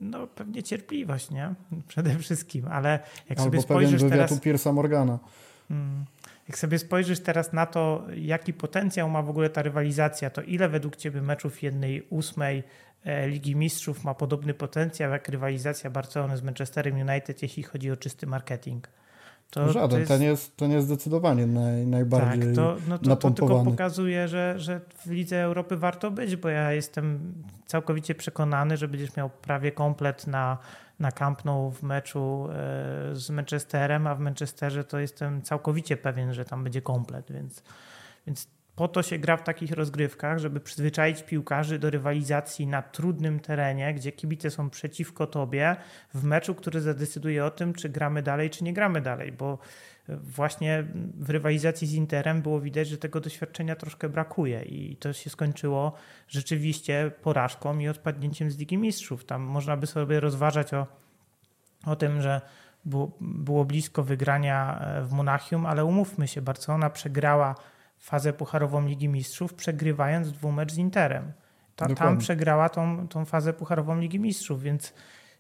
No 0.02 0.28
pewnie 0.28 0.64
cierpliwość, 0.64 1.32
nie? 1.32 1.54
Przede 1.88 2.20
wszystkim, 2.20 2.68
ale 2.68 3.00
jak 3.30 3.40
Albo 3.40 3.44
sobie 3.44 3.62
spojrzysz 3.62 4.02
teraz... 4.02 4.40
Piersa 4.40 4.74
Morgana. 4.74 5.20
Hmm. 5.68 6.06
Jak 6.48 6.58
sobie 6.58 6.80
spojrzysz 6.80 7.20
teraz 7.20 7.54
na 7.54 7.66
to, 7.66 8.08
jaki 8.16 8.54
potencjał 8.54 9.10
ma 9.10 9.22
w 9.22 9.30
ogóle 9.30 9.50
ta 9.50 9.62
rywalizacja, 9.62 10.30
to 10.30 10.42
ile 10.42 10.70
według 10.70 10.96
Ciebie 10.96 11.22
meczów 11.22 11.64
jednej 11.64 12.08
ósmej 12.10 12.64
e, 13.06 13.28
Ligi 13.28 13.56
Mistrzów 13.56 14.04
ma 14.04 14.14
podobny 14.14 14.54
potencjał 14.54 15.12
jak 15.12 15.30
rywalizacja 15.30 15.90
Barcelony 15.90 16.38
z 16.38 16.44
Manchesterem 16.44 16.96
United, 17.10 17.42
jeśli 17.42 17.64
chodzi 17.64 17.92
o 17.92 17.98
czysty 17.98 18.28
marketing? 18.28 18.88
To, 19.52 19.72
Żaden, 19.72 19.90
to 19.90 19.98
jest, 19.98 20.12
ten, 20.12 20.22
jest, 20.22 20.58
ten 20.58 20.72
jest 20.72 20.88
zdecydowanie 20.88 21.48
naj, 21.48 21.88
najbardziej 21.88 22.46
tak, 22.46 22.56
to, 22.56 22.76
no 22.88 22.98
to, 22.98 23.16
to 23.16 23.32
tylko 23.32 23.64
pokazuje, 23.64 24.28
że, 24.28 24.60
że 24.60 24.82
w 25.06 25.12
Lidze 25.12 25.42
Europy 25.44 25.78
warto 25.78 26.12
być, 26.12 26.36
bo 26.36 26.50
ja 26.50 26.72
jestem 26.72 27.34
całkowicie 27.66 28.16
przekonany, 28.16 28.78
że 28.78 28.88
będziesz 28.88 29.16
miał 29.16 29.30
prawie 29.30 29.72
komplet 29.72 30.28
na, 30.28 30.58
na 31.00 31.12
Camp 31.12 31.46
Nou 31.46 31.72
w 31.72 31.84
meczu 31.84 32.48
e, 32.50 33.16
z 33.16 33.30
Manchesterem, 33.30 34.08
a 34.08 34.16
w 34.16 34.20
Manchesterze 34.20 34.84
to 34.84 35.00
jestem 35.00 35.42
całkowicie 35.42 35.98
pewien, 35.98 36.34
że 36.34 36.46
tam 36.46 36.64
będzie 36.64 36.82
komplet, 36.82 37.32
więc, 37.32 37.64
więc 38.28 38.48
po 38.76 38.88
to 38.88 39.04
się 39.04 39.18
gra 39.18 39.38
w 39.38 39.44
takich 39.44 39.72
rozgrywkach, 39.72 40.38
żeby 40.38 40.60
przyzwyczaić 40.60 41.24
piłkarzy 41.24 41.80
do 41.80 41.90
rywalizacji 41.90 42.68
na 42.68 42.82
trudnym 42.82 43.40
terenie, 43.40 43.94
gdzie 43.94 44.12
kibice 44.12 44.50
są 44.50 44.70
przeciwko 44.70 45.28
tobie, 45.28 45.76
w 46.14 46.24
meczu, 46.24 46.56
który 46.56 46.82
zadecyduje 46.82 47.46
o 47.46 47.52
tym, 47.52 47.74
czy 47.74 47.90
gramy 47.90 48.22
dalej, 48.24 48.50
czy 48.50 48.64
nie 48.64 48.74
gramy 48.74 49.02
dalej, 49.02 49.32
bo 49.32 49.58
właśnie 50.08 50.84
w 51.20 51.30
rywalizacji 51.30 51.88
z 51.88 51.94
Interem 51.94 52.42
było 52.42 52.62
widać, 52.62 52.88
że 52.88 52.98
tego 52.98 53.20
doświadczenia 53.20 53.76
troszkę 53.76 54.10
brakuje 54.10 54.62
i 54.62 54.96
to 54.96 55.14
się 55.14 55.30
skończyło 55.30 55.94
rzeczywiście 56.28 57.12
porażką 57.22 57.80
i 57.80 57.88
odpadnięciem 57.88 58.52
z 58.52 58.58
Ligi 58.58 58.78
Mistrzów. 58.78 59.26
Tam 59.26 59.42
można 59.42 59.78
by 59.78 59.88
sobie 59.88 60.20
rozważać 60.20 60.74
o, 60.74 60.88
o 61.86 61.96
tym, 61.96 62.22
że 62.22 62.42
było, 62.86 63.12
było 63.22 63.66
blisko 63.66 64.04
wygrania 64.04 64.80
e, 64.80 65.02
w 65.02 65.12
Monachium, 65.12 65.66
ale 65.66 65.86
umówmy 65.86 66.28
się, 66.28 66.42
Barcelona 66.42 66.90
przegrała 66.90 67.56
fazę 68.02 68.34
pucharową 68.34 68.88
Ligi 68.88 69.10
Mistrzów, 69.10 69.54
przegrywając 69.54 70.32
dwumecz 70.32 70.74
z 70.74 70.78
Interem. 70.78 71.32
Ta, 71.76 71.96
tam 71.96 72.18
przegrała 72.18 72.70
tą, 72.70 73.08
tą 73.08 73.26
fazę 73.26 73.54
pucharową 73.54 74.00
Ligi 74.00 74.20
Mistrzów, 74.20 74.62
więc 74.62 74.94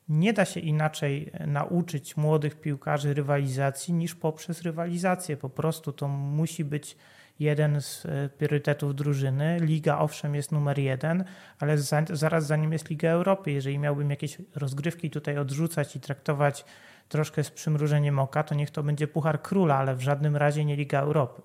nie 0.09 0.33
da 0.33 0.45
się 0.45 0.59
inaczej 0.59 1.31
nauczyć 1.47 2.17
młodych 2.17 2.61
piłkarzy 2.61 3.13
rywalizacji 3.13 3.93
niż 3.93 4.15
poprzez 4.15 4.61
rywalizację. 4.61 5.37
Po 5.37 5.49
prostu 5.49 5.93
to 5.93 6.07
musi 6.07 6.65
być 6.65 6.97
jeden 7.39 7.81
z 7.81 8.05
e, 8.05 8.29
priorytetów 8.29 8.95
drużyny. 8.95 9.57
Liga 9.61 9.99
owszem 9.99 10.35
jest 10.35 10.51
numer 10.51 10.79
jeden, 10.79 11.23
ale 11.59 11.77
za, 11.77 12.03
zaraz 12.09 12.45
za 12.45 12.55
nim 12.55 12.73
jest 12.73 12.89
Liga 12.89 13.09
Europy. 13.09 13.51
Jeżeli 13.51 13.79
miałbym 13.79 14.09
jakieś 14.09 14.37
rozgrywki 14.55 15.09
tutaj 15.09 15.37
odrzucać 15.37 15.95
i 15.95 15.99
traktować 15.99 16.65
troszkę 17.09 17.43
z 17.43 17.51
przymrużeniem 17.51 18.19
oka, 18.19 18.43
to 18.43 18.55
niech 18.55 18.71
to 18.71 18.83
będzie 18.83 19.07
Puchar 19.07 19.41
Króla, 19.41 19.77
ale 19.77 19.95
w 19.95 20.01
żadnym 20.01 20.35
razie 20.35 20.65
nie 20.65 20.75
Liga 20.75 20.99
Europy. 20.99 21.41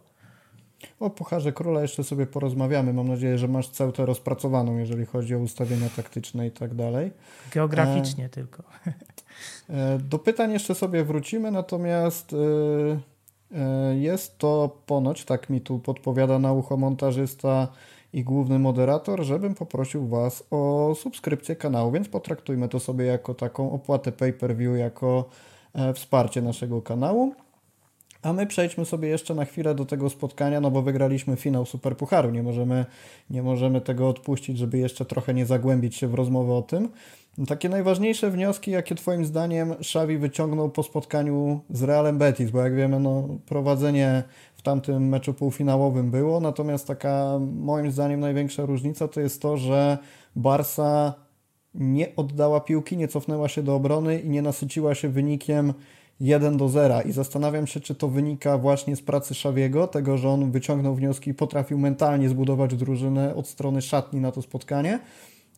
O 1.00 1.10
Pucharze 1.10 1.52
Króla 1.52 1.82
jeszcze 1.82 2.04
sobie 2.04 2.26
porozmawiamy. 2.26 2.92
Mam 2.92 3.08
nadzieję, 3.08 3.38
że 3.38 3.48
masz 3.48 3.68
całą 3.68 3.92
rozpracowaną, 3.98 4.76
jeżeli 4.78 5.06
chodzi 5.06 5.34
o 5.34 5.38
ustawienia 5.38 5.88
taktyczne 5.96 6.46
i 6.46 6.50
tak 6.50 6.74
dalej. 6.74 7.10
Geograficznie 7.52 8.24
e, 8.24 8.28
tylko. 8.28 8.62
E, 9.70 9.98
do 9.98 10.18
pytań 10.18 10.52
jeszcze 10.52 10.74
sobie 10.74 11.04
wrócimy, 11.04 11.50
natomiast 11.50 12.32
e, 12.32 12.36
e, 13.58 13.96
jest 13.96 14.38
to 14.38 14.78
ponoć, 14.86 15.24
tak 15.24 15.50
mi 15.50 15.60
tu 15.60 15.78
podpowiada 15.78 16.38
na 16.38 16.52
ucho 16.52 16.76
montażysta 16.76 17.68
i 18.12 18.24
główny 18.24 18.58
moderator, 18.58 19.24
żebym 19.24 19.54
poprosił 19.54 20.08
Was 20.08 20.44
o 20.50 20.92
subskrypcję 20.94 21.56
kanału, 21.56 21.92
więc 21.92 22.08
potraktujmy 22.08 22.68
to 22.68 22.80
sobie 22.80 23.04
jako 23.04 23.34
taką 23.34 23.72
opłatę 23.72 24.12
pay-per-view, 24.12 24.78
jako 24.78 25.28
wsparcie 25.94 26.42
naszego 26.42 26.82
kanału. 26.82 27.34
A 28.26 28.32
my 28.32 28.46
przejdźmy 28.46 28.84
sobie 28.84 29.08
jeszcze 29.08 29.34
na 29.34 29.44
chwilę 29.44 29.74
do 29.74 29.84
tego 29.84 30.10
spotkania, 30.10 30.60
no 30.60 30.70
bo 30.70 30.82
wygraliśmy 30.82 31.36
finał 31.36 31.66
Superpucharu. 31.66 32.30
Nie 32.30 32.42
możemy, 32.42 32.84
nie 33.30 33.42
możemy 33.42 33.80
tego 33.80 34.08
odpuścić, 34.08 34.58
żeby 34.58 34.78
jeszcze 34.78 35.04
trochę 35.04 35.34
nie 35.34 35.46
zagłębić 35.46 35.96
się 35.96 36.08
w 36.08 36.14
rozmowę 36.14 36.54
o 36.54 36.62
tym. 36.62 36.88
Takie 37.48 37.68
najważniejsze 37.68 38.30
wnioski, 38.30 38.70
jakie 38.70 38.94
Twoim 38.94 39.24
zdaniem 39.24 39.72
Xavi 39.72 40.18
wyciągnął 40.18 40.70
po 40.70 40.82
spotkaniu 40.82 41.60
z 41.70 41.82
Realem 41.82 42.18
Betis, 42.18 42.50
bo 42.50 42.60
jak 42.60 42.74
wiemy, 42.74 43.00
no, 43.00 43.28
prowadzenie 43.46 44.22
w 44.56 44.62
tamtym 44.62 45.08
meczu 45.08 45.34
półfinałowym 45.34 46.10
było, 46.10 46.40
natomiast 46.40 46.86
taka 46.86 47.38
moim 47.56 47.92
zdaniem 47.92 48.20
największa 48.20 48.66
różnica 48.66 49.08
to 49.08 49.20
jest 49.20 49.42
to, 49.42 49.56
że 49.56 49.98
Barsa 50.36 51.14
nie 51.74 52.16
oddała 52.16 52.60
piłki, 52.60 52.96
nie 52.96 53.08
cofnęła 53.08 53.48
się 53.48 53.62
do 53.62 53.74
obrony 53.74 54.20
i 54.20 54.30
nie 54.30 54.42
nasyciła 54.42 54.94
się 54.94 55.08
wynikiem 55.08 55.74
1 56.20 56.57
do 56.57 56.68
0 56.68 57.02
i 57.02 57.12
zastanawiam 57.12 57.66
się, 57.66 57.81
czy 57.81 57.94
to 57.94 58.09
wynika 58.09 58.59
właśnie 58.59 58.96
z 58.96 59.02
pracy 59.02 59.35
Szawiego, 59.35 59.87
tego, 59.87 60.18
że 60.18 60.29
on 60.29 60.50
wyciągnął 60.50 60.94
wnioski 60.94 61.31
i 61.31 61.35
potrafił 61.35 61.79
mentalnie 61.79 62.29
zbudować 62.29 62.74
drużynę 62.74 63.35
od 63.35 63.48
strony 63.48 63.83
szatni 63.83 64.20
na 64.20 64.33
to 64.33 64.42
spotkanie, 64.42 65.00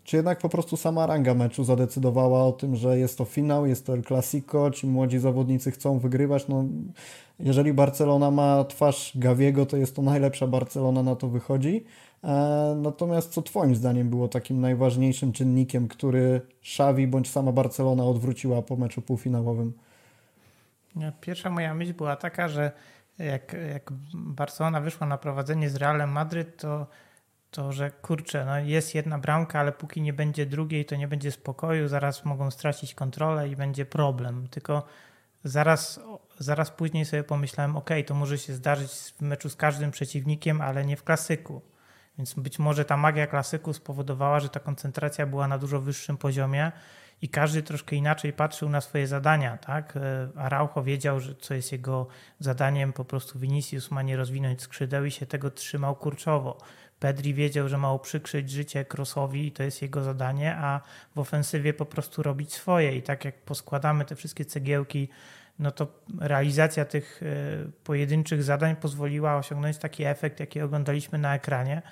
czy 0.05 0.17
jednak 0.17 0.39
po 0.39 0.49
prostu 0.49 0.77
sama 0.77 1.07
ranga 1.07 1.35
meczu 1.35 1.65
zadecydowała 1.65 2.45
o 2.45 2.53
tym, 2.53 2.77
że 2.77 2.99
jest 2.99 3.19
to 3.19 3.25
finał, 3.25 3.67
jest 3.67 3.87
to 3.87 3.93
El 3.93 4.03
Clasico, 4.03 4.71
ci 4.71 4.87
młodzi 4.87 5.19
zawodnicy 5.19 5.71
chcą 5.71 5.99
wygrywać. 5.99 6.49
No, 6.49 6.65
jeżeli 7.39 7.73
Barcelona 7.73 8.31
ma 8.31 8.65
twarz 8.65 9.13
Gawiego, 9.15 9.67
to 9.67 9.77
jest 9.77 9.97
to 9.97 10.03
najlepsza 10.03 10.47
Barcelona, 10.47 11.03
na 11.03 11.17
to 11.17 11.29
wychodzi. 11.29 11.85
E, 12.25 12.77
natomiast 12.83 13.33
co 13.33 13.43
Twoim 13.43 13.75
zdaniem 13.75 14.11
było 14.11 14.29
takim 14.29 14.61
najważniejszym 14.61 15.33
czynnikiem, 15.33 15.89
który 15.89 16.41
Xavi 16.63 17.07
bądź 17.07 17.31
sama 17.31 17.53
Barcelona 17.53 18.05
odwróciła 18.05 18.63
po 18.63 18.77
meczu 18.77 19.03
półfinałowym? 19.03 19.73
Pierwsza 21.21 21.51
moja 21.51 21.75
myśl 21.75 21.95
była 21.95 22.17
taka, 22.17 22.49
że 22.49 22.73
jak, 23.19 23.53
jak 23.73 23.91
Barcelona 24.15 24.81
wyszła 24.81 25.07
na 25.07 25.19
prowadzenie 25.19 25.71
z 25.71 25.77
Realem 25.77 26.11
Madryt, 26.11 26.57
to, 26.57 26.87
to 27.51 27.73
że 27.73 27.91
kurczę, 27.91 28.45
no 28.45 28.59
jest 28.59 28.95
jedna 28.95 29.19
bramka, 29.19 29.61
ale 29.61 29.73
póki 29.73 30.03
nie 30.03 30.13
będzie 30.13 30.47
drugiej, 30.47 30.85
to 30.85 30.97
nie 30.97 31.09
będzie 31.09 31.33
spokoju, 31.33 31.89
zaraz 31.89 32.25
mogą 32.25 32.51
stracić 32.51 32.95
kontrolę 32.95 33.49
i 33.49 33.57
będzie 33.57 33.87
problem. 33.87 34.49
Tylko 34.49 34.87
zaraz, 35.45 36.01
zaraz 36.39 36.71
później 36.71 37.05
sobie 37.05 37.25
pomyślałem, 37.25 37.77
ok, 37.77 37.91
to 38.07 38.15
może 38.15 38.39
się 38.39 38.53
zdarzyć 38.53 38.91
w 38.91 39.23
meczu 39.23 39.49
z 39.49 39.57
każdym 39.57 39.91
przeciwnikiem, 39.91 40.61
ale 40.61 40.85
nie 40.85 40.97
w 40.97 41.05
klasyku. 41.05 41.63
Więc 42.19 42.35
być 42.35 42.59
może 42.59 42.85
ta 42.85 42.97
magia 42.97 43.27
klasyku 43.27 43.73
spowodowała, 43.73 44.41
że 44.41 44.49
ta 44.49 44.61
koncentracja 44.61 45.27
była 45.27 45.49
na 45.49 45.59
dużo 45.59 45.81
wyższym 45.81 46.17
poziomie 46.17 46.73
i 47.23 47.29
każdy 47.29 47.63
troszkę 47.63 47.97
inaczej 47.97 48.33
patrzył 48.33 48.69
na 48.69 48.81
swoje 48.81 49.07
zadania. 49.07 49.57
Tak? 49.57 49.97
E, 49.97 50.29
Araujo 50.37 50.83
wiedział, 50.83 51.21
że 51.21 51.35
co 51.35 51.55
jest 51.55 51.73
jego 51.73 52.07
zadaniem, 52.41 52.93
po 52.93 53.05
prostu 53.05 53.39
Vinicius 53.39 53.91
ma 53.91 54.03
nie 54.03 54.17
rozwinąć 54.17 54.63
skrzydeł 54.63 55.05
i 55.05 55.11
się 55.11 55.27
tego 55.27 55.51
trzymał 55.51 55.97
kurczowo. 55.97 56.59
Pedri 57.01 57.35
wiedział, 57.35 57.69
że 57.69 57.79
ma 57.79 57.93
uprzykrzyć 57.93 58.51
życie 58.51 58.85
Crossowi 58.85 59.47
i 59.47 59.53
to 59.53 59.63
jest 59.63 59.83
jego 59.83 60.03
zadanie, 60.03 60.57
a 60.57 60.81
w 61.15 61.19
ofensywie 61.19 61.75
po 61.75 61.87
prostu 61.87 62.23
robić 62.23 62.53
swoje. 62.53 62.97
I 62.97 63.03
tak 63.03 63.25
jak 63.25 63.43
poskładamy 63.43 64.05
te 64.05 64.17
wszystkie 64.17 64.45
cegiełki, 64.45 65.09
no 65.59 65.71
to 65.71 65.87
realizacja 66.21 66.85
tych 66.85 67.21
e, 67.23 67.27
pojedynczych 67.85 68.43
zadań 68.43 68.77
pozwoliła 68.77 69.37
osiągnąć 69.37 69.79
taki 69.79 70.05
efekt, 70.05 70.41
jaki 70.41 70.61
oglądaliśmy 70.61 71.19
na 71.19 71.35
ekranie 71.35 71.83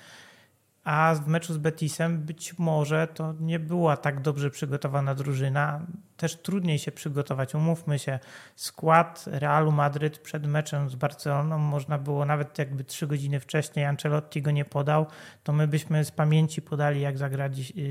a 0.87 1.15
w 1.15 1.27
meczu 1.27 1.53
z 1.53 1.57
Betisem 1.57 2.17
być 2.17 2.59
może 2.59 3.07
to 3.07 3.33
nie 3.39 3.59
była 3.59 3.97
tak 3.97 4.21
dobrze 4.21 4.49
przygotowana 4.49 5.15
drużyna. 5.15 5.81
Też 6.17 6.35
trudniej 6.35 6.79
się 6.79 6.91
przygotować. 6.91 7.55
Umówmy 7.55 7.99
się, 7.99 8.19
skład 8.55 9.25
Realu 9.27 9.71
Madryt 9.71 10.19
przed 10.19 10.47
meczem 10.47 10.89
z 10.89 10.95
Barceloną 10.95 11.57
można 11.57 11.97
było 11.97 12.25
nawet 12.25 12.59
jakby 12.59 12.83
trzy 12.83 13.07
godziny 13.07 13.39
wcześniej 13.39 13.85
Ancelotti 13.85 14.41
go 14.41 14.51
nie 14.51 14.65
podał, 14.65 15.05
to 15.43 15.53
my 15.53 15.67
byśmy 15.67 16.05
z 16.05 16.11
pamięci 16.11 16.61
podali 16.61 17.01
jak 17.01 17.17
zagra, 17.17 17.49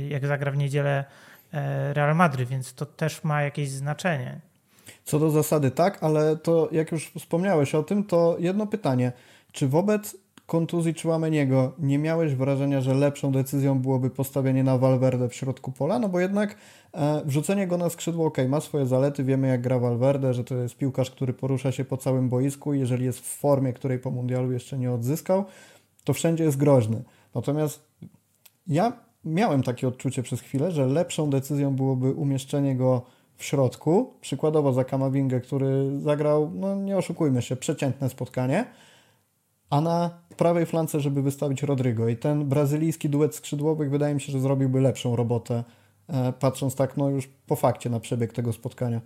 jak 0.08 0.26
zagra 0.26 0.50
w 0.50 0.56
niedzielę 0.56 1.04
e, 1.52 1.94
Real 1.94 2.16
Madryt, 2.16 2.48
więc 2.48 2.74
to 2.74 2.86
też 2.86 3.24
ma 3.24 3.42
jakieś 3.42 3.70
znaczenie. 3.70 4.40
Co 5.04 5.18
do 5.18 5.30
zasady 5.30 5.70
tak, 5.70 6.02
ale 6.02 6.36
to 6.36 6.68
jak 6.72 6.92
już 6.92 7.10
wspomniałeś 7.18 7.74
o 7.74 7.82
tym, 7.82 8.04
to 8.04 8.36
jedno 8.38 8.66
pytanie. 8.66 9.12
Czy 9.52 9.68
wobec 9.68 10.16
kontuzji 10.46 10.94
Chouameniego 11.02 11.72
nie 11.78 11.98
miałeś 11.98 12.34
wrażenia, 12.34 12.80
że 12.80 12.94
lepszą 12.94 13.32
decyzją 13.32 13.78
byłoby 13.78 14.10
postawienie 14.10 14.64
na 14.64 14.78
Valverde 14.78 15.28
w 15.28 15.34
środku 15.34 15.72
pola? 15.72 15.98
No 15.98 16.08
bo 16.08 16.20
jednak 16.20 16.56
e, 16.92 17.22
wrzucenie 17.24 17.66
go 17.66 17.78
na 17.78 17.90
skrzydło, 17.90 18.26
ok, 18.26 18.38
ma 18.48 18.60
swoje 18.60 18.86
zalety, 18.86 19.24
wiemy 19.24 19.48
jak 19.48 19.60
gra 19.60 19.78
Valverde, 19.78 20.34
że 20.34 20.44
to 20.44 20.54
jest 20.54 20.76
piłkarz, 20.76 21.10
który 21.10 21.32
porusza 21.32 21.72
się 21.72 21.84
po 21.84 21.96
całym 21.96 22.28
boisku. 22.28 22.74
I 22.74 22.78
jeżeli 22.78 23.04
jest 23.04 23.20
w 23.20 23.38
formie, 23.38 23.72
której 23.72 23.98
po 23.98 24.10
mundialu 24.10 24.52
jeszcze 24.52 24.78
nie 24.78 24.92
odzyskał, 24.92 25.44
to 26.04 26.12
wszędzie 26.12 26.44
jest 26.44 26.56
groźny. 26.56 27.02
Natomiast 27.34 27.80
ja 28.66 28.92
miałem 29.24 29.62
takie 29.62 29.88
odczucie 29.88 30.22
przez 30.22 30.40
chwilę, 30.40 30.70
że 30.70 30.86
lepszą 30.86 31.30
decyzją 31.30 31.76
byłoby 31.76 32.12
umieszczenie 32.12 32.76
go 32.76 33.02
w 33.36 33.44
środku, 33.44 34.14
przykładowo 34.20 34.72
za 34.72 34.84
Kamawingę, 34.84 35.40
który 35.40 36.00
zagrał, 36.00 36.50
no 36.54 36.74
nie 36.74 36.96
oszukujmy 36.96 37.42
się, 37.42 37.56
przeciętne 37.56 38.08
spotkanie, 38.08 38.64
a 39.70 39.80
na 39.80 40.10
prawej 40.36 40.66
flance, 40.66 41.00
żeby 41.00 41.22
wystawić 41.22 41.62
Rodrigo. 41.62 42.08
I 42.08 42.16
ten 42.16 42.48
brazylijski 42.48 43.08
duet 43.08 43.34
skrzydłowych 43.34 43.90
wydaje 43.90 44.14
mi 44.14 44.20
się, 44.20 44.32
że 44.32 44.40
zrobiłby 44.40 44.80
lepszą 44.80 45.16
robotę, 45.16 45.64
e, 46.08 46.32
patrząc 46.32 46.74
tak 46.74 46.96
no 46.96 47.08
już 47.08 47.28
po 47.46 47.56
fakcie 47.56 47.90
na 47.90 48.00
przebieg 48.00 48.32
tego 48.32 48.52
spotkania. 48.52 49.00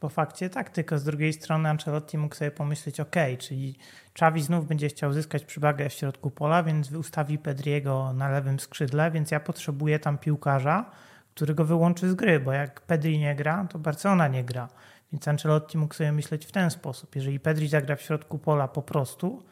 Po 0.00 0.08
fakcie 0.08 0.50
tak, 0.50 0.70
tylko 0.70 0.98
z 0.98 1.04
drugiej 1.04 1.32
strony 1.32 1.68
Ancelotti 1.68 2.18
mógł 2.18 2.34
sobie 2.34 2.50
pomyśleć, 2.50 3.00
ok, 3.00 3.16
czyli 3.38 3.74
Czawi 4.14 4.42
znów 4.42 4.66
będzie 4.66 4.88
chciał 4.88 5.12
zyskać 5.12 5.44
przywagę 5.44 5.88
w 5.88 5.92
środku 5.92 6.30
pola, 6.30 6.62
więc 6.62 6.92
ustawi 6.92 7.38
Pedriego 7.38 8.12
na 8.12 8.28
lewym 8.28 8.60
skrzydle, 8.60 9.10
więc 9.10 9.30
ja 9.30 9.40
potrzebuję 9.40 9.98
tam 9.98 10.18
piłkarza, 10.18 10.90
który 11.34 11.54
go 11.54 11.64
wyłączy 11.64 12.10
z 12.10 12.14
gry, 12.14 12.40
bo 12.40 12.52
jak 12.52 12.80
Pedri 12.80 13.18
nie 13.18 13.34
gra, 13.34 13.66
to 13.70 13.78
Barcelona 13.78 14.28
nie 14.28 14.44
gra. 14.44 14.68
Więc 15.12 15.28
Ancelotti 15.28 15.78
mógł 15.78 15.94
sobie 15.94 16.12
myśleć 16.12 16.46
w 16.46 16.52
ten 16.52 16.70
sposób. 16.70 17.16
Jeżeli 17.16 17.40
Pedri 17.40 17.68
zagra 17.68 17.96
w 17.96 18.02
środku 18.02 18.38
pola 18.38 18.68
po 18.68 18.82
prostu, 18.82 19.42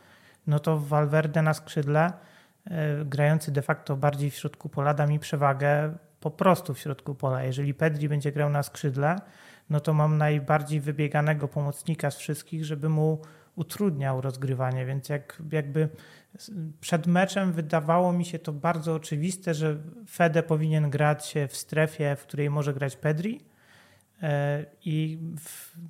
no 0.48 0.58
to 0.58 0.78
Valverde 0.78 1.42
na 1.42 1.54
skrzydle, 1.54 2.12
e, 2.66 3.04
grający 3.04 3.52
de 3.52 3.62
facto 3.62 3.96
bardziej 3.96 4.30
w 4.30 4.34
środku 4.34 4.68
pola, 4.68 4.94
da 4.94 5.06
mi 5.06 5.18
przewagę 5.18 5.94
po 6.20 6.30
prostu 6.30 6.74
w 6.74 6.78
środku 6.78 7.14
pola. 7.14 7.42
Jeżeli 7.44 7.74
Pedri 7.74 8.08
będzie 8.08 8.32
grał 8.32 8.50
na 8.50 8.62
skrzydle, 8.62 9.16
no 9.70 9.80
to 9.80 9.94
mam 9.94 10.18
najbardziej 10.18 10.80
wybieganego 10.80 11.48
pomocnika 11.48 12.10
z 12.10 12.16
wszystkich, 12.16 12.64
żeby 12.64 12.88
mu 12.88 13.18
utrudniał 13.56 14.20
rozgrywanie, 14.20 14.86
więc 14.86 15.08
jak, 15.08 15.42
jakby 15.52 15.88
przed 16.80 17.06
meczem 17.06 17.52
wydawało 17.52 18.12
mi 18.12 18.24
się 18.24 18.38
to 18.38 18.52
bardzo 18.52 18.94
oczywiste, 18.94 19.54
że 19.54 19.76
Fede 20.08 20.42
powinien 20.42 20.90
grać 20.90 21.34
w 21.48 21.56
strefie, 21.56 22.16
w 22.16 22.22
której 22.22 22.50
może 22.50 22.74
grać 22.74 22.96
Pedri, 22.96 23.40
E, 24.22 24.64
I 24.84 25.18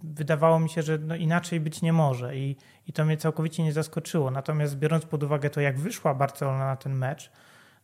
wydawało 0.02 0.60
mi 0.60 0.70
się, 0.70 0.82
że 0.82 0.98
no 0.98 1.16
inaczej 1.16 1.60
być 1.60 1.82
nie 1.82 1.92
może 1.92 2.36
I, 2.36 2.56
i 2.88 2.92
to 2.92 3.04
mnie 3.04 3.16
całkowicie 3.16 3.62
nie 3.62 3.72
zaskoczyło. 3.72 4.30
Natomiast 4.30 4.78
biorąc 4.78 5.04
pod 5.04 5.22
uwagę 5.22 5.50
to, 5.50 5.60
jak 5.60 5.78
wyszła 5.78 6.14
Barcelona 6.14 6.66
na 6.66 6.76
ten 6.76 6.94
mecz, 6.94 7.30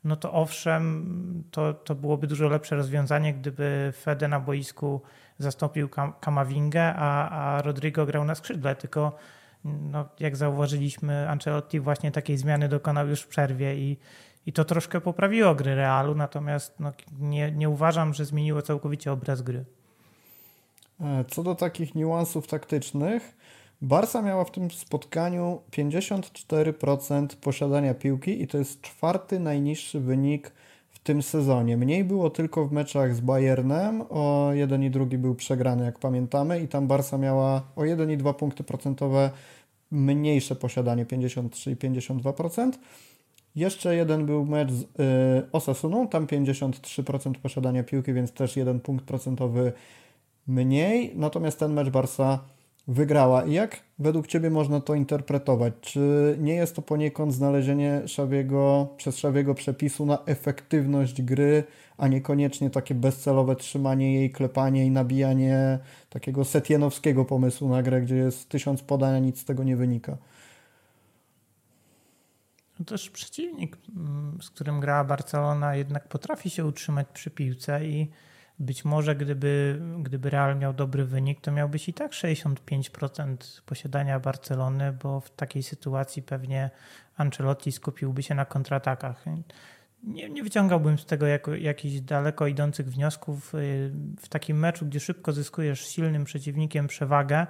no 0.05 0.17
to 0.17 0.33
owszem, 0.33 1.45
to, 1.51 1.75
to 1.75 1.95
byłoby 1.95 2.27
dużo 2.27 2.49
lepsze 2.49 2.77
rozwiązanie, 2.77 3.35
gdyby 3.35 3.93
Fede 3.97 4.29
na 4.29 4.41
boisku 4.41 5.03
zastąpił 5.39 5.89
Kamawingę, 6.21 6.95
a, 6.97 7.29
a 7.29 7.63
Rodrigo 7.63 8.07
grał 8.07 8.25
na 8.25 8.35
skrzydle. 8.35 8.75
Tylko 8.77 9.17
no, 9.65 10.09
jak 10.21 10.37
zauważyliśmy, 10.37 11.31
Ancelotti 11.31 11.81
właśnie 11.81 12.11
takiej 12.11 12.37
zmiany 12.37 12.69
dokonał 12.69 13.09
już 13.09 13.21
w 13.21 13.27
przerwie 13.27 13.77
i, 13.77 13.99
i 14.47 14.53
to 14.53 14.65
troszkę 14.65 15.01
poprawiło 15.01 15.55
gry 15.55 15.75
Realu, 15.75 16.15
natomiast 16.15 16.81
no, 16.81 16.93
nie, 17.19 17.53
nie 17.53 17.69
uważam, 17.69 18.15
że 18.15 18.25
zmieniło 18.25 18.63
całkowicie 18.63 19.13
obraz 19.13 19.43
gry. 19.43 19.65
E, 21.01 21.25
co 21.29 21.43
do 21.43 21.55
takich 21.55 21.95
niuansów 21.95 22.47
taktycznych, 22.47 23.37
Barca 23.85 24.23
miała 24.23 24.45
w 24.45 24.51
tym 24.51 24.71
spotkaniu 24.71 25.61
54% 25.71 27.27
posiadania 27.37 27.95
piłki 27.95 28.43
i 28.43 28.47
to 28.47 28.59
jest 28.59 28.81
czwarty 28.81 29.41
najniższy 29.41 30.01
wynik 30.01 30.53
w 30.89 30.99
tym 30.99 31.23
sezonie. 31.23 31.77
Mniej 31.77 32.05
było 32.05 32.31
tylko 32.31 32.67
w 32.67 32.73
meczach 32.73 33.15
z 33.15 33.21
Bayernem, 33.21 34.03
o 34.11 34.51
jeden 34.53 34.83
i 34.83 34.91
drugi 34.91 35.19
był 35.19 35.35
przegrany, 35.35 35.85
jak 35.85 35.99
pamiętamy, 35.99 36.61
i 36.61 36.69
tam 36.69 36.87
Barca 36.87 37.19
miała 37.19 37.63
o 37.77 37.81
1,2 37.81 38.35
punkty 38.35 38.65
procentowe 38.65 39.31
mniejsze 39.91 40.57
posiadanie 40.57 41.07
53 41.07 41.71
i 41.71 41.77
52%. 41.77 42.73
Jeszcze 43.57 43.97
jeden 43.97 44.27
był 44.27 44.47
mecz 44.47 44.73
z 44.73 44.83
y, 44.83 44.87
Osasuną, 45.53 46.09
tam 46.09 46.27
53% 46.27 47.35
posiadania 47.35 47.83
piłki, 47.83 48.13
więc 48.13 48.33
też 48.33 48.57
jeden 48.57 48.81
punkt 48.81 49.05
procentowy 49.05 49.73
mniej, 50.47 51.13
natomiast 51.17 51.59
ten 51.59 51.73
mecz 51.73 51.91
Barca 51.91 52.55
wygrała. 52.87 53.45
I 53.45 53.53
jak 53.53 53.81
według 53.99 54.27
Ciebie 54.27 54.51
można 54.51 54.81
to 54.81 54.95
interpretować? 54.95 55.75
Czy 55.81 56.37
nie 56.41 56.55
jest 56.55 56.77
to 56.77 56.83
poniekąd 56.83 57.35
znalezienie 57.35 58.09
Szawiego, 58.09 58.89
przez 58.97 59.19
Szawiego 59.19 59.55
przepisu 59.55 60.07
na 60.07 60.19
efektywność 60.27 61.23
gry, 61.23 61.65
a 61.99 62.09
niekoniecznie 62.09 62.71
takie 62.71 62.95
bezcelowe 62.95 63.57
trzymanie 63.57 64.15
jej, 64.15 64.31
klepanie 64.31 64.87
i 64.87 64.91
nabijanie 64.91 65.79
takiego 66.11 66.45
setienowskiego 66.45 67.25
pomysłu 67.25 67.69
na 67.69 67.83
grę, 67.83 68.03
gdzie 68.03 68.17
jest 68.17 68.49
tysiąc 68.49 68.83
podań, 68.83 69.15
a 69.15 69.19
nic 69.19 69.41
z 69.41 69.45
tego 69.45 69.65
nie 69.65 69.77
wynika? 69.77 70.17
No 72.79 72.85
też 72.85 73.11
przeciwnik, 73.11 73.77
mm, 73.97 74.39
z 74.43 74.51
którym 74.51 74.81
grała 74.81 75.05
Barcelona, 75.05 75.77
jednak 75.77 76.09
potrafi 76.09 76.51
się 76.51 76.65
utrzymać 76.65 77.07
przy 77.13 77.31
piłce 77.31 77.87
i 77.87 78.11
być 78.59 78.85
może 78.85 79.17
gdyby, 79.17 79.81
gdyby 79.99 80.31
Real 80.31 80.59
miał 80.59 80.73
dobry 80.73 81.05
wynik, 81.05 81.41
to 81.41 81.53
miałbyś 81.53 81.89
i 81.89 81.95
tak 81.95 82.13
65% 82.13 83.37
posiadania 83.67 84.21
Barcelony, 84.21 84.93
bo 84.93 85.21
w 85.21 85.31
takiej 85.31 85.63
sytuacji 85.63 86.23
pewnie 86.23 86.71
Ancelotti 87.17 87.73
skupiłby 87.73 88.23
się 88.23 88.35
na 88.35 88.45
kontratakach. 88.45 89.25
Nie, 90.03 90.31
nie 90.31 90.43
wyciągałbym 90.43 90.99
z 90.99 91.07
tego 91.07 91.27
jako, 91.27 91.55
jakichś 91.55 92.01
daleko 92.01 92.47
idących 92.47 92.91
wniosków. 92.91 93.53
W 94.21 94.29
takim 94.29 94.59
meczu, 94.59 94.87
gdzie 94.87 95.01
szybko 95.01 95.33
zyskujesz 95.33 95.89
silnym 95.89 96.25
przeciwnikiem 96.25 96.87
przewagę 96.87 97.47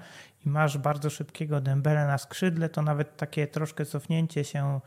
i 0.47 0.49
masz 0.49 0.79
bardzo 0.79 1.11
szybkiego 1.11 1.61
Dembele 1.61 2.07
na 2.07 2.19
skrzydle, 2.19 2.69
to 2.69 2.83
nawet 2.83 3.17
takie 3.17 3.47
troszkę 3.47 3.85
cofnięcie 3.85 4.45
się 4.45 4.81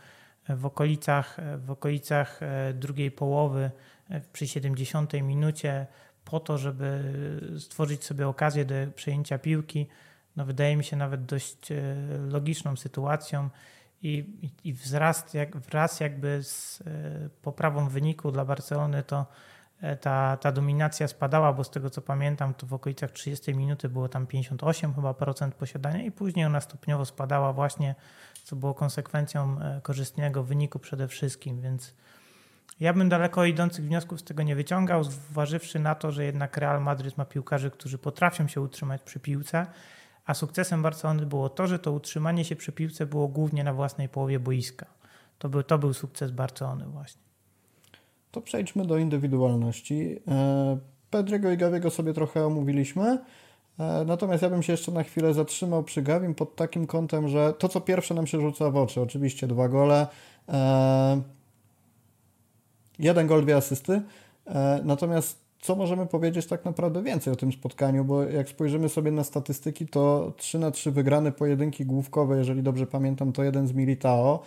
w 0.50 0.66
okolicach, 0.66 1.38
w 1.58 1.72
okolicach 1.72 2.44
e, 2.44 2.74
drugiej 2.74 3.12
połowy 3.12 3.72
e, 4.10 4.22
przy 4.34 4.48
70 4.48 5.14
minucie 5.14 5.88
po 6.30 6.40
to, 6.40 6.58
żeby 6.58 7.14
stworzyć 7.60 8.04
sobie 8.04 8.28
okazję 8.28 8.66
do 8.66 8.76
przejęcia 8.96 9.40
piłki, 9.40 9.88
no 10.36 10.46
wydaje 10.46 10.78
mi 10.78 10.84
się 10.84 10.96
nawet 10.96 11.26
dość 11.26 11.72
e, 11.72 11.76
logiczną 12.30 12.76
sytuacją 12.76 13.50
i, 14.02 14.26
i 14.64 14.74
wzrast, 14.74 15.34
jak, 15.34 15.58
wraz 15.58 16.00
jakby 16.00 16.44
z 16.44 16.84
poprawą 17.42 17.90
wyniku 17.90 18.32
dla 18.32 18.46
Barcelony 18.46 19.04
to 19.04 19.26
ta, 20.02 20.38
ta 20.38 20.52
dominacja 20.52 21.08
spadała, 21.08 21.54
bo 21.54 21.64
z 21.64 21.70
tego 21.70 21.90
co 21.90 22.02
pamiętam, 22.02 22.54
to 22.54 22.68
w 22.68 22.74
okolicach 22.74 23.12
30 23.12 23.56
minuty 23.56 23.90
było 23.90 24.10
tam 24.10 24.28
58 24.28 24.94
chyba 24.94 25.14
procent 25.14 25.56
posiadania 25.56 26.04
i 26.04 26.12
później 26.12 26.46
ona 26.46 26.62
stopniowo 26.62 27.06
spadała 27.06 27.54
właśnie 27.54 27.96
co 28.44 28.56
było 28.56 28.74
konsekwencją 28.74 29.60
e, 29.62 29.82
korzystnego 29.82 30.44
wyniku 30.44 30.80
przede 30.80 31.08
wszystkim, 31.08 31.62
więc 31.62 31.94
ja 32.80 32.94
bym 32.94 33.10
daleko 33.10 33.46
idących 33.46 33.86
wniosków 33.86 34.20
z 34.20 34.24
tego 34.24 34.44
nie 34.44 34.56
wyciągał, 34.56 35.04
zważywszy 35.04 35.80
na 35.80 35.96
to, 35.96 36.12
że 36.12 36.26
jednak 36.26 36.58
Real 36.58 36.82
Madryt 36.82 37.18
ma 37.18 37.26
piłkarzy, 37.26 37.72
którzy 37.72 37.98
potrafią 37.98 38.48
się 38.48 38.62
utrzymać 38.62 39.02
przy 39.02 39.20
piłce, 39.20 39.66
a 40.26 40.34
sukcesem 40.34 40.82
Barcelony 40.82 41.26
było 41.26 41.50
to, 41.50 41.68
że 41.68 41.80
to 41.80 41.92
utrzymanie 41.92 42.46
się 42.46 42.56
przy 42.56 42.72
piłce 42.72 43.06
było 43.06 43.28
głównie 43.28 43.64
na 43.64 43.74
własnej 43.74 44.10
połowie 44.10 44.40
boiska. 44.40 44.86
To 45.40 45.50
był, 45.50 45.64
to 45.64 45.78
był 45.78 45.94
sukces 45.94 46.32
Barcelony 46.32 46.86
właśnie. 46.86 47.22
To 48.32 48.42
przejdźmy 48.42 48.86
do 48.86 48.98
indywidualności. 48.98 50.20
E, 50.28 50.78
Pedriego 51.10 51.52
i 51.52 51.58
Gawiego 51.58 51.90
sobie 51.90 52.14
trochę 52.14 52.46
omówiliśmy. 52.46 53.18
E, 53.80 54.04
natomiast 54.06 54.44
ja 54.44 54.50
bym 54.50 54.64
się 54.64 54.74
jeszcze 54.74 54.92
na 54.92 55.04
chwilę 55.04 55.34
zatrzymał 55.34 55.84
przy 55.84 56.02
Gawim 56.02 56.36
pod 56.36 56.56
takim 56.56 56.88
kątem, 56.88 57.28
że 57.28 57.54
to 57.54 57.70
co 57.70 57.82
pierwsze 57.82 58.14
nam 58.14 58.28
się 58.28 58.42
rzuca 58.42 58.70
w 58.70 58.78
oczy, 58.78 59.02
oczywiście 59.02 59.48
dwa 59.48 59.70
gole, 59.70 60.08
e, 60.50 61.22
jeden 63.00 63.28
gol, 63.28 63.42
dwie 63.42 63.56
asysty, 63.56 64.02
e, 64.48 64.82
natomiast 64.84 65.48
co 65.62 65.76
możemy 65.76 66.06
powiedzieć 66.06 66.48
tak 66.48 66.66
naprawdę 66.66 67.04
więcej 67.04 67.34
o 67.34 67.36
tym 67.36 67.52
spotkaniu, 67.52 68.06
bo 68.06 68.24
jak 68.24 68.50
spojrzymy 68.50 68.90
sobie 68.90 69.12
na 69.12 69.24
statystyki, 69.24 69.88
to 69.88 70.34
3 70.38 70.60
na 70.60 70.72
3 70.72 70.92
wygrane 70.92 71.32
pojedynki 71.32 71.86
główkowe, 71.86 72.38
jeżeli 72.38 72.64
dobrze 72.64 72.88
pamiętam, 72.88 73.34
to 73.34 73.44
jeden 73.44 73.68
z 73.68 73.74
Militao, 73.74 74.44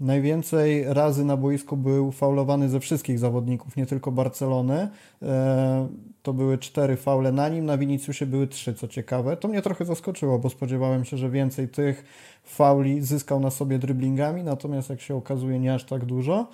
Najwięcej 0.00 0.84
razy 0.94 1.24
na 1.24 1.36
boisku 1.36 1.76
był 1.76 2.12
faulowany 2.12 2.68
ze 2.68 2.80
wszystkich 2.80 3.18
zawodników, 3.18 3.76
nie 3.76 3.86
tylko 3.86 4.12
Barcelony. 4.12 4.88
E, 5.22 5.88
to 6.22 6.32
były 6.32 6.58
cztery 6.58 6.96
faule 6.96 7.32
na 7.32 7.48
nim, 7.48 7.66
na 7.66 7.78
Viniciusie 7.78 8.26
były 8.26 8.46
trzy, 8.46 8.74
co 8.74 8.88
ciekawe. 8.88 9.36
To 9.36 9.48
mnie 9.48 9.62
trochę 9.62 9.84
zaskoczyło, 9.84 10.38
bo 10.38 10.50
spodziewałem 10.50 11.04
się, 11.04 11.16
że 11.16 11.30
więcej 11.30 11.68
tych 11.68 12.04
fauli 12.44 13.02
zyskał 13.02 13.40
na 13.40 13.50
sobie 13.50 13.78
dryblingami, 13.78 14.42
natomiast 14.42 14.90
jak 14.90 15.00
się 15.00 15.16
okazuje 15.16 15.58
nie 15.58 15.74
aż 15.74 15.84
tak 15.84 16.04
dużo. 16.04 16.46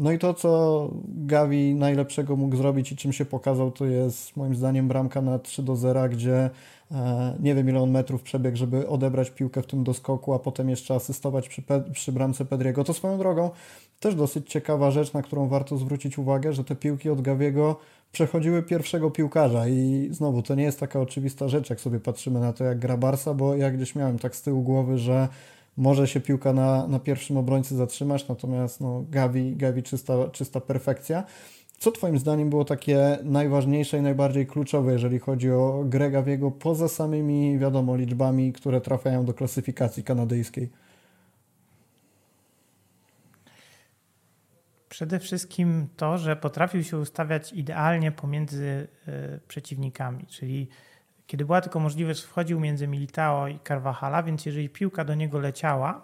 No 0.00 0.12
i 0.12 0.18
to, 0.18 0.34
co 0.34 0.90
Gavi 1.08 1.74
najlepszego 1.74 2.36
mógł 2.36 2.56
zrobić 2.56 2.92
i 2.92 2.96
czym 2.96 3.12
się 3.12 3.24
pokazał, 3.24 3.70
to 3.70 3.86
jest 3.86 4.36
moim 4.36 4.54
zdaniem 4.54 4.88
bramka 4.88 5.22
na 5.22 5.38
3 5.38 5.62
do 5.62 5.76
0, 5.76 6.08
gdzie 6.08 6.50
e, 6.90 7.36
nie 7.40 7.54
wiem 7.54 7.68
ile 7.68 7.80
on 7.80 7.90
metrów 7.90 8.22
przebiegł, 8.22 8.56
żeby 8.56 8.88
odebrać 8.88 9.30
piłkę 9.30 9.62
w 9.62 9.66
tym 9.66 9.84
doskoku, 9.84 10.34
a 10.34 10.38
potem 10.38 10.70
jeszcze 10.70 10.94
asystować 10.94 11.48
przy, 11.48 11.62
przy 11.92 12.12
bramce 12.12 12.44
Pedriego. 12.44 12.84
To 12.84 12.94
swoją 12.94 13.18
drogą 13.18 13.50
też 14.00 14.14
dosyć 14.14 14.50
ciekawa 14.50 14.90
rzecz, 14.90 15.12
na 15.12 15.22
którą 15.22 15.48
warto 15.48 15.76
zwrócić 15.76 16.18
uwagę, 16.18 16.52
że 16.52 16.64
te 16.64 16.76
piłki 16.76 17.10
od 17.10 17.20
Gaviego 17.22 17.76
przechodziły 18.12 18.62
pierwszego 18.62 19.10
piłkarza 19.10 19.68
i 19.68 20.08
znowu 20.10 20.42
to 20.42 20.54
nie 20.54 20.64
jest 20.64 20.80
taka 20.80 21.00
oczywista 21.00 21.48
rzecz, 21.48 21.70
jak 21.70 21.80
sobie 21.80 22.00
patrzymy 22.00 22.40
na 22.40 22.52
to, 22.52 22.64
jak 22.64 22.78
gra 22.78 22.96
Barsa, 22.96 23.34
bo 23.34 23.56
ja 23.56 23.70
gdzieś 23.70 23.94
miałem 23.94 24.18
tak 24.18 24.36
z 24.36 24.42
tyłu 24.42 24.62
głowy, 24.62 24.98
że 24.98 25.28
może 25.76 26.08
się 26.08 26.20
piłka 26.20 26.52
na, 26.52 26.86
na 26.86 26.98
pierwszym 26.98 27.36
obrońcy 27.36 27.76
zatrzymać, 27.76 28.28
natomiast 28.28 28.80
no, 28.80 29.04
Gavi, 29.10 29.56
Gavi 29.56 29.82
czysta, 29.82 30.28
czysta 30.32 30.60
perfekcja. 30.60 31.24
Co 31.78 31.92
Twoim 31.92 32.18
zdaniem 32.18 32.50
było 32.50 32.64
takie 32.64 33.18
najważniejsze 33.22 33.98
i 33.98 34.02
najbardziej 34.02 34.46
kluczowe, 34.46 34.92
jeżeli 34.92 35.18
chodzi 35.18 35.50
o 35.50 35.84
grę 35.86 36.10
Gaviego, 36.10 36.50
poza 36.50 36.88
samymi, 36.88 37.58
wiadomo, 37.58 37.96
liczbami, 37.96 38.52
które 38.52 38.80
trafiają 38.80 39.24
do 39.24 39.34
klasyfikacji 39.34 40.04
kanadyjskiej? 40.04 40.70
Przede 44.88 45.18
wszystkim 45.18 45.88
to, 45.96 46.18
że 46.18 46.36
potrafił 46.36 46.84
się 46.84 46.98
ustawiać 46.98 47.52
idealnie 47.52 48.12
pomiędzy 48.12 48.88
y, 49.08 49.40
przeciwnikami, 49.48 50.26
czyli 50.26 50.68
kiedy 51.30 51.44
była 51.44 51.60
tylko 51.60 51.80
możliwość, 51.80 52.22
wchodził 52.22 52.60
między 52.60 52.88
Militao 52.88 53.48
i 53.48 53.58
Carvajala, 53.68 54.22
więc 54.22 54.46
jeżeli 54.46 54.68
piłka 54.68 55.04
do 55.04 55.14
niego 55.14 55.38
leciała, 55.38 56.00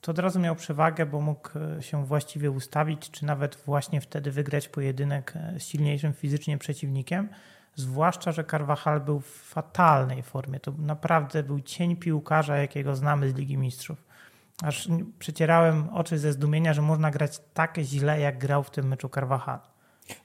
to 0.00 0.12
od 0.12 0.18
razu 0.18 0.40
miał 0.40 0.56
przewagę, 0.56 1.06
bo 1.06 1.20
mógł 1.20 1.48
e, 1.78 1.82
się 1.82 2.06
właściwie 2.06 2.50
ustawić, 2.50 3.10
czy 3.10 3.24
nawet 3.24 3.56
właśnie 3.66 4.00
wtedy 4.00 4.30
wygrać 4.30 4.68
pojedynek 4.68 5.32
e, 5.36 5.60
z 5.60 5.66
silniejszym 5.66 6.12
fizycznie 6.12 6.58
przeciwnikiem. 6.58 7.28
Zwłaszcza, 7.74 8.32
że 8.32 8.44
Carvajal 8.44 9.00
był 9.00 9.20
w 9.20 9.26
fatalnej 9.26 10.22
formie. 10.22 10.60
To 10.60 10.72
naprawdę 10.78 11.42
był 11.42 11.60
cień 11.60 11.96
piłkarza, 11.96 12.56
jakiego 12.56 12.96
znamy 12.96 13.30
z 13.30 13.34
Ligi 13.34 13.58
Mistrzów. 13.58 14.04
Aż 14.62 14.88
przecierałem 15.18 15.88
oczy 15.88 16.18
ze 16.18 16.32
zdumienia, 16.32 16.72
że 16.72 16.82
można 16.82 17.10
grać 17.10 17.40
tak 17.54 17.78
źle, 17.78 18.20
jak 18.20 18.38
grał 18.38 18.62
w 18.62 18.70
tym 18.70 18.88
meczu 18.88 19.08
Carvajal. 19.08 19.71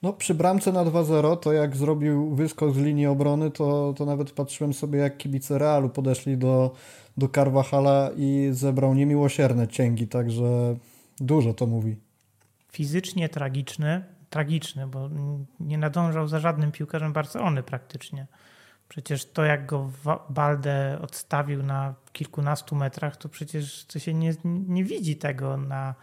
No, 0.03 0.13
przy 0.13 0.33
bramce 0.33 0.71
na 0.71 0.85
2-0, 0.85 1.37
to 1.37 1.53
jak 1.53 1.75
zrobił 1.75 2.35
wyskok 2.35 2.73
z 2.73 2.77
linii 2.77 3.05
obrony, 3.05 3.51
to, 3.51 3.93
to 3.97 4.05
nawet 4.05 4.31
patrzyłem 4.31 4.73
sobie, 4.73 4.99
jak 4.99 5.17
kibice 5.17 5.57
Realu 5.57 5.89
podeszli 5.89 6.37
do, 6.37 6.71
do 7.17 7.29
Carvajala 7.29 8.09
i 8.17 8.49
zebrał 8.51 8.93
niemiłosierne 8.93 9.67
cięgi, 9.67 10.07
także 10.07 10.75
dużo 11.19 11.53
to 11.53 11.67
mówi. 11.67 11.95
Fizycznie 12.71 13.29
tragiczny, 13.29 14.03
tragiczny, 14.29 14.87
bo 14.87 15.09
nie 15.59 15.77
nadążał 15.77 16.27
za 16.27 16.39
żadnym 16.39 16.71
piłkarzem 16.71 17.13
Barcelony 17.13 17.63
praktycznie. 17.63 18.27
Przecież 18.89 19.25
to, 19.25 19.43
jak 19.43 19.65
go 19.65 19.91
Balde 20.29 20.99
odstawił 21.01 21.63
na 21.63 21.93
kilkunastu 22.11 22.75
metrach, 22.75 23.17
to 23.17 23.29
przecież 23.29 23.85
to 23.85 23.99
się 23.99 24.13
nie, 24.13 24.33
nie 24.43 24.83
widzi 24.83 25.15
tego 25.15 25.57
na, 25.57 25.95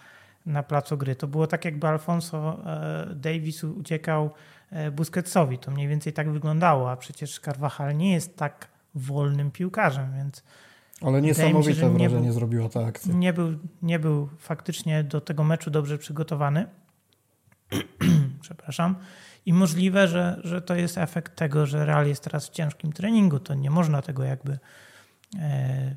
na 0.47 0.63
placu 0.63 0.97
gry. 0.97 1.17
To 1.17 1.27
było 1.27 1.47
tak, 1.47 1.65
jakby 1.65 1.87
Alfonso 1.87 2.63
e, 2.67 3.15
Davis 3.15 3.65
uciekał 3.65 4.31
e, 4.71 4.91
Busquetsowi. 4.91 5.59
To 5.59 5.71
mniej 5.71 5.89
więcej 5.89 6.13
tak 6.13 6.31
wyglądało, 6.31 6.91
a 6.91 6.97
przecież 6.97 7.41
Carvajal 7.41 7.97
nie 7.97 8.13
jest 8.13 8.37
tak 8.37 8.69
wolnym 8.95 9.51
piłkarzem, 9.51 10.13
więc 10.17 10.43
ale 11.03 11.23
niesamowite 11.23 11.75
się, 11.75 11.81
wrażenie 11.81 11.99
nie 11.99 12.11
był, 12.11 12.33
zrobiła 12.33 12.69
ta 12.69 12.87
akcja. 12.87 13.15
Nie 13.15 13.33
był, 13.33 13.59
nie 13.83 13.99
był 13.99 14.29
faktycznie 14.39 15.05
do 15.05 15.21
tego 15.21 15.45
meczu 15.45 15.71
dobrze 15.71 15.99
przygotowany. 15.99 16.67
Przepraszam. 18.41 18.97
I 19.47 19.53
możliwe, 19.53 20.09
że, 20.09 20.41
że 20.45 20.63
to 20.63 20.75
jest 20.75 20.99
efekt 20.99 21.37
tego, 21.37 21.67
że 21.67 21.87
Real 21.87 22.07
jest 22.07 22.25
teraz 22.25 22.49
w 22.49 22.51
ciężkim 22.51 22.93
treningu. 22.93 23.39
To 23.39 23.55
nie 23.55 23.71
można 23.71 24.03
tego 24.03 24.25
jakby 24.25 24.59
e, 25.39 25.97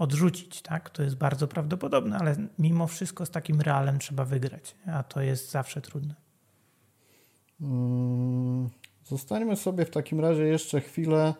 odrzucić, 0.00 0.62
tak? 0.62 0.90
To 0.90 1.02
jest 1.02 1.16
bardzo 1.16 1.48
prawdopodobne, 1.48 2.18
ale 2.18 2.36
mimo 2.58 2.86
wszystko 2.86 3.26
z 3.26 3.30
takim 3.30 3.60
realem 3.60 3.98
trzeba 3.98 4.24
wygrać, 4.24 4.74
a 4.86 5.02
to 5.02 5.20
jest 5.20 5.50
zawsze 5.50 5.80
trudne. 5.80 6.14
Mm, 7.60 8.68
zostańmy 9.04 9.56
sobie 9.56 9.84
w 9.84 9.90
takim 9.90 10.20
razie 10.20 10.42
jeszcze 10.42 10.80
chwilę 10.80 11.34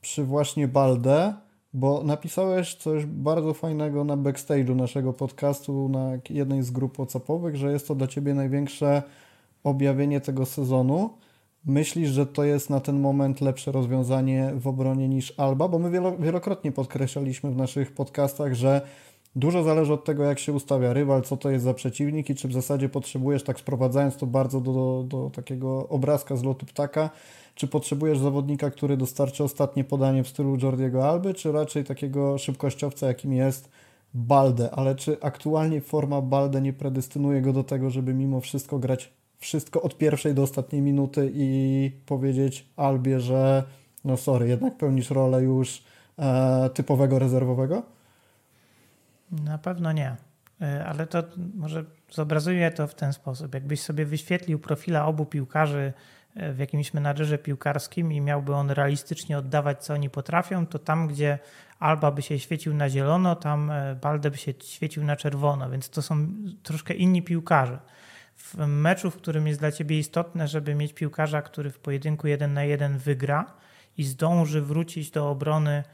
przy 0.00 0.24
właśnie 0.24 0.68
Balde, 0.68 1.34
bo 1.72 2.02
napisałeś 2.02 2.74
coś 2.74 3.06
bardzo 3.06 3.54
fajnego 3.54 4.04
na 4.04 4.16
backstage'u 4.16 4.76
naszego 4.76 5.12
podcastu, 5.12 5.88
na 5.88 6.10
jednej 6.30 6.62
z 6.62 6.70
grup 6.70 6.94
WhatsAppowych, 6.94 7.56
że 7.56 7.72
jest 7.72 7.88
to 7.88 7.94
dla 7.94 8.06
Ciebie 8.06 8.34
największe 8.34 9.02
objawienie 9.64 10.20
tego 10.20 10.46
sezonu. 10.46 11.18
Myślisz, 11.66 12.10
że 12.10 12.26
to 12.26 12.44
jest 12.44 12.70
na 12.70 12.80
ten 12.80 13.00
moment 13.00 13.40
lepsze 13.40 13.72
rozwiązanie 13.72 14.52
w 14.56 14.66
obronie 14.66 15.08
niż 15.08 15.34
Alba? 15.36 15.68
Bo 15.68 15.78
my 15.78 15.90
wielokrotnie 16.18 16.72
podkreślaliśmy 16.72 17.50
w 17.50 17.56
naszych 17.56 17.94
podcastach, 17.94 18.54
że 18.54 18.80
dużo 19.36 19.62
zależy 19.62 19.92
od 19.92 20.04
tego, 20.04 20.24
jak 20.24 20.38
się 20.38 20.52
ustawia 20.52 20.92
rywal, 20.92 21.22
co 21.22 21.36
to 21.36 21.50
jest 21.50 21.64
za 21.64 21.74
przeciwnik 21.74 22.30
i 22.30 22.34
czy 22.34 22.48
w 22.48 22.52
zasadzie 22.52 22.88
potrzebujesz, 22.88 23.42
tak 23.42 23.58
sprowadzając 23.58 24.16
to 24.16 24.26
bardzo 24.26 24.60
do, 24.60 24.72
do, 24.72 25.04
do 25.08 25.30
takiego 25.30 25.88
obrazka 25.88 26.36
z 26.36 26.42
lotu 26.42 26.66
ptaka, 26.66 27.10
czy 27.54 27.68
potrzebujesz 27.68 28.18
zawodnika, 28.18 28.70
który 28.70 28.96
dostarczy 28.96 29.44
ostatnie 29.44 29.84
podanie 29.84 30.24
w 30.24 30.28
stylu 30.28 30.58
Jordiego 30.62 31.08
Alby, 31.08 31.34
czy 31.34 31.52
raczej 31.52 31.84
takiego 31.84 32.38
szybkościowca, 32.38 33.06
jakim 33.06 33.32
jest 33.32 33.68
Balde? 34.14 34.70
Ale 34.70 34.94
czy 34.94 35.16
aktualnie 35.20 35.80
forma 35.80 36.20
Balde 36.20 36.60
nie 36.60 36.72
predestynuje 36.72 37.42
go 37.42 37.52
do 37.52 37.64
tego, 37.64 37.90
żeby 37.90 38.14
mimo 38.14 38.40
wszystko 38.40 38.78
grać 38.78 39.12
wszystko 39.42 39.82
od 39.82 39.98
pierwszej 39.98 40.34
do 40.34 40.42
ostatniej 40.42 40.82
minuty 40.82 41.30
i 41.34 41.90
powiedzieć 42.06 42.66
Albie, 42.76 43.20
że 43.20 43.64
no 44.04 44.16
sorry, 44.16 44.48
jednak 44.48 44.76
pełnisz 44.76 45.10
rolę 45.10 45.42
już 45.42 45.82
e, 46.18 46.70
typowego 46.74 47.18
rezerwowego? 47.18 47.82
Na 49.30 49.58
pewno 49.58 49.92
nie. 49.92 50.16
E, 50.60 50.84
ale 50.84 51.06
to 51.06 51.22
może 51.54 51.84
zobrazuję 52.10 52.70
to 52.70 52.86
w 52.86 52.94
ten 52.94 53.12
sposób. 53.12 53.54
Jakbyś 53.54 53.80
sobie 53.80 54.06
wyświetlił 54.06 54.58
profila 54.58 55.06
obu 55.06 55.26
piłkarzy 55.26 55.92
w 56.36 56.58
jakimś 56.58 56.94
menadżerze 56.94 57.38
piłkarskim 57.38 58.12
i 58.12 58.20
miałby 58.20 58.54
on 58.54 58.70
realistycznie 58.70 59.38
oddawać, 59.38 59.84
co 59.84 59.94
oni 59.94 60.10
potrafią, 60.10 60.66
to 60.66 60.78
tam, 60.78 61.08
gdzie 61.08 61.38
Alba 61.78 62.10
by 62.10 62.22
się 62.22 62.38
świecił 62.38 62.74
na 62.74 62.90
zielono, 62.90 63.36
tam 63.36 63.70
e, 63.70 63.94
Balde 63.94 64.30
by 64.30 64.36
się 64.36 64.52
świecił 64.64 65.04
na 65.04 65.16
czerwono, 65.16 65.70
więc 65.70 65.90
to 65.90 66.02
są 66.02 66.26
troszkę 66.62 66.94
inni 66.94 67.22
piłkarze. 67.22 67.78
W 68.42 68.66
meczu, 68.66 69.10
w 69.10 69.16
którym 69.16 69.46
jest 69.46 69.60
dla 69.60 69.72
ciebie 69.72 69.98
istotne, 69.98 70.48
żeby 70.48 70.74
mieć 70.74 70.92
piłkarza, 70.92 71.42
który 71.42 71.70
w 71.70 71.78
pojedynku 71.78 72.28
jeden 72.28 72.54
na 72.54 72.64
jeden 72.64 72.98
wygra 72.98 73.54
i 73.96 74.04
zdąży 74.04 74.62
wrócić 74.62 75.10
do 75.10 75.30
obrony 75.30 75.84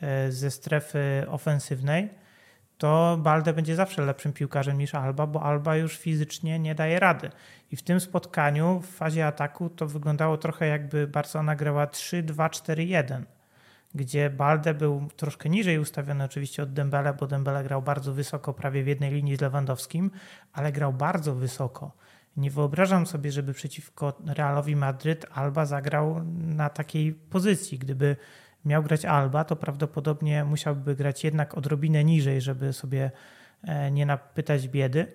e, 0.00 0.32
ze 0.32 0.50
strefy 0.50 1.24
ofensywnej, 1.28 2.08
to 2.78 3.18
Balde 3.20 3.52
będzie 3.52 3.76
zawsze 3.76 4.02
lepszym 4.02 4.32
piłkarzem 4.32 4.78
niż 4.78 4.94
Alba, 4.94 5.26
bo 5.26 5.42
Alba 5.42 5.76
już 5.76 5.98
fizycznie 5.98 6.58
nie 6.58 6.74
daje 6.74 7.00
rady. 7.00 7.30
I 7.70 7.76
w 7.76 7.82
tym 7.82 8.00
spotkaniu 8.00 8.80
w 8.80 8.96
fazie 8.96 9.26
ataku 9.26 9.70
to 9.70 9.86
wyglądało 9.86 10.36
trochę 10.36 10.66
jakby 10.66 11.06
Barcelona 11.06 11.56
grała 11.56 11.86
3-2-4-1, 11.86 13.22
gdzie 13.94 14.30
Balde 14.30 14.74
był 14.74 15.08
troszkę 15.16 15.48
niżej 15.48 15.78
ustawiony 15.78 16.24
oczywiście 16.24 16.62
od 16.62 16.72
Dembele, 16.72 17.14
bo 17.14 17.26
Dembele 17.26 17.64
grał 17.64 17.82
bardzo 17.82 18.12
wysoko, 18.12 18.54
prawie 18.54 18.84
w 18.84 18.86
jednej 18.86 19.12
linii 19.12 19.36
z 19.36 19.40
Lewandowskim, 19.40 20.10
ale 20.52 20.72
grał 20.72 20.92
bardzo 20.92 21.34
wysoko. 21.34 21.92
Nie 22.36 22.50
wyobrażam 22.50 23.06
sobie, 23.06 23.32
żeby 23.32 23.52
przeciwko 23.52 24.18
Realowi 24.26 24.76
Madryt 24.76 25.26
Alba 25.34 25.66
zagrał 25.66 26.24
na 26.34 26.70
takiej 26.70 27.12
pozycji. 27.12 27.78
Gdyby 27.78 28.16
miał 28.64 28.82
grać 28.82 29.04
Alba, 29.04 29.44
to 29.44 29.56
prawdopodobnie 29.56 30.44
musiałby 30.44 30.96
grać 30.96 31.24
jednak 31.24 31.58
odrobinę 31.58 32.04
niżej, 32.04 32.40
żeby 32.40 32.72
sobie 32.72 33.10
e, 33.62 33.90
nie 33.90 34.06
napytać 34.06 34.68
biedy. 34.68 35.06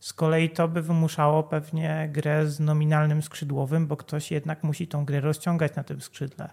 Z 0.00 0.12
kolei 0.12 0.50
to 0.50 0.68
by 0.68 0.82
wymuszało 0.82 1.42
pewnie 1.42 2.08
grę 2.12 2.46
z 2.46 2.60
nominalnym 2.60 3.22
skrzydłowym, 3.22 3.86
bo 3.86 3.96
ktoś 3.96 4.30
jednak 4.30 4.62
musi 4.64 4.88
tą 4.88 5.04
grę 5.04 5.20
rozciągać 5.20 5.74
na 5.74 5.84
tym 5.84 6.00
skrzydle. 6.00 6.50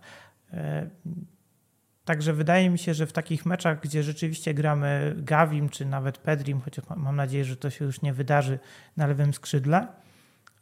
Także 2.05 2.33
wydaje 2.33 2.69
mi 2.69 2.79
się, 2.79 2.93
że 2.93 3.07
w 3.07 3.13
takich 3.13 3.45
meczach, 3.45 3.81
gdzie 3.81 4.03
rzeczywiście 4.03 4.53
gramy 4.53 5.15
Gawim 5.17 5.69
czy 5.69 5.85
nawet 5.85 6.17
Pedrim, 6.17 6.61
chociaż 6.61 6.85
mam 6.95 7.15
nadzieję, 7.15 7.45
że 7.45 7.57
to 7.57 7.69
się 7.69 7.85
już 7.85 8.01
nie 8.01 8.13
wydarzy 8.13 8.59
na 8.97 9.07
lewym 9.07 9.33
skrzydle, 9.33 9.87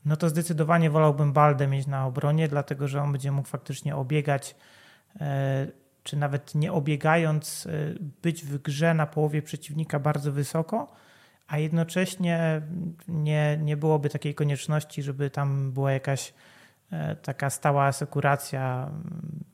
no 0.05 0.17
to 0.17 0.29
zdecydowanie 0.29 0.89
wolałbym 0.89 1.33
Baldę 1.33 1.67
mieć 1.67 1.87
na 1.87 2.05
obronie, 2.05 2.47
dlatego 2.47 2.87
że 2.87 3.01
on 3.01 3.11
będzie 3.11 3.31
mógł 3.31 3.47
faktycznie 3.47 3.95
obiegać 3.95 4.55
E, 5.21 5.67
czy 6.03 6.17
nawet 6.17 6.55
nie 6.55 6.73
obiegając, 6.73 7.67
e, 7.67 7.71
być 8.21 8.45
w 8.45 8.57
grze 8.57 8.93
na 8.93 9.07
połowie 9.07 9.41
przeciwnika 9.41 9.99
bardzo 9.99 10.31
wysoko, 10.31 10.91
a 11.47 11.57
jednocześnie 11.57 12.61
nie, 13.07 13.59
nie 13.61 13.77
byłoby 13.77 14.09
takiej 14.09 14.35
konieczności, 14.35 15.03
żeby 15.03 15.29
tam 15.29 15.71
była 15.71 15.91
jakaś 15.91 16.33
taka 17.21 17.49
stała 17.49 17.85
asekuracja 17.85 18.91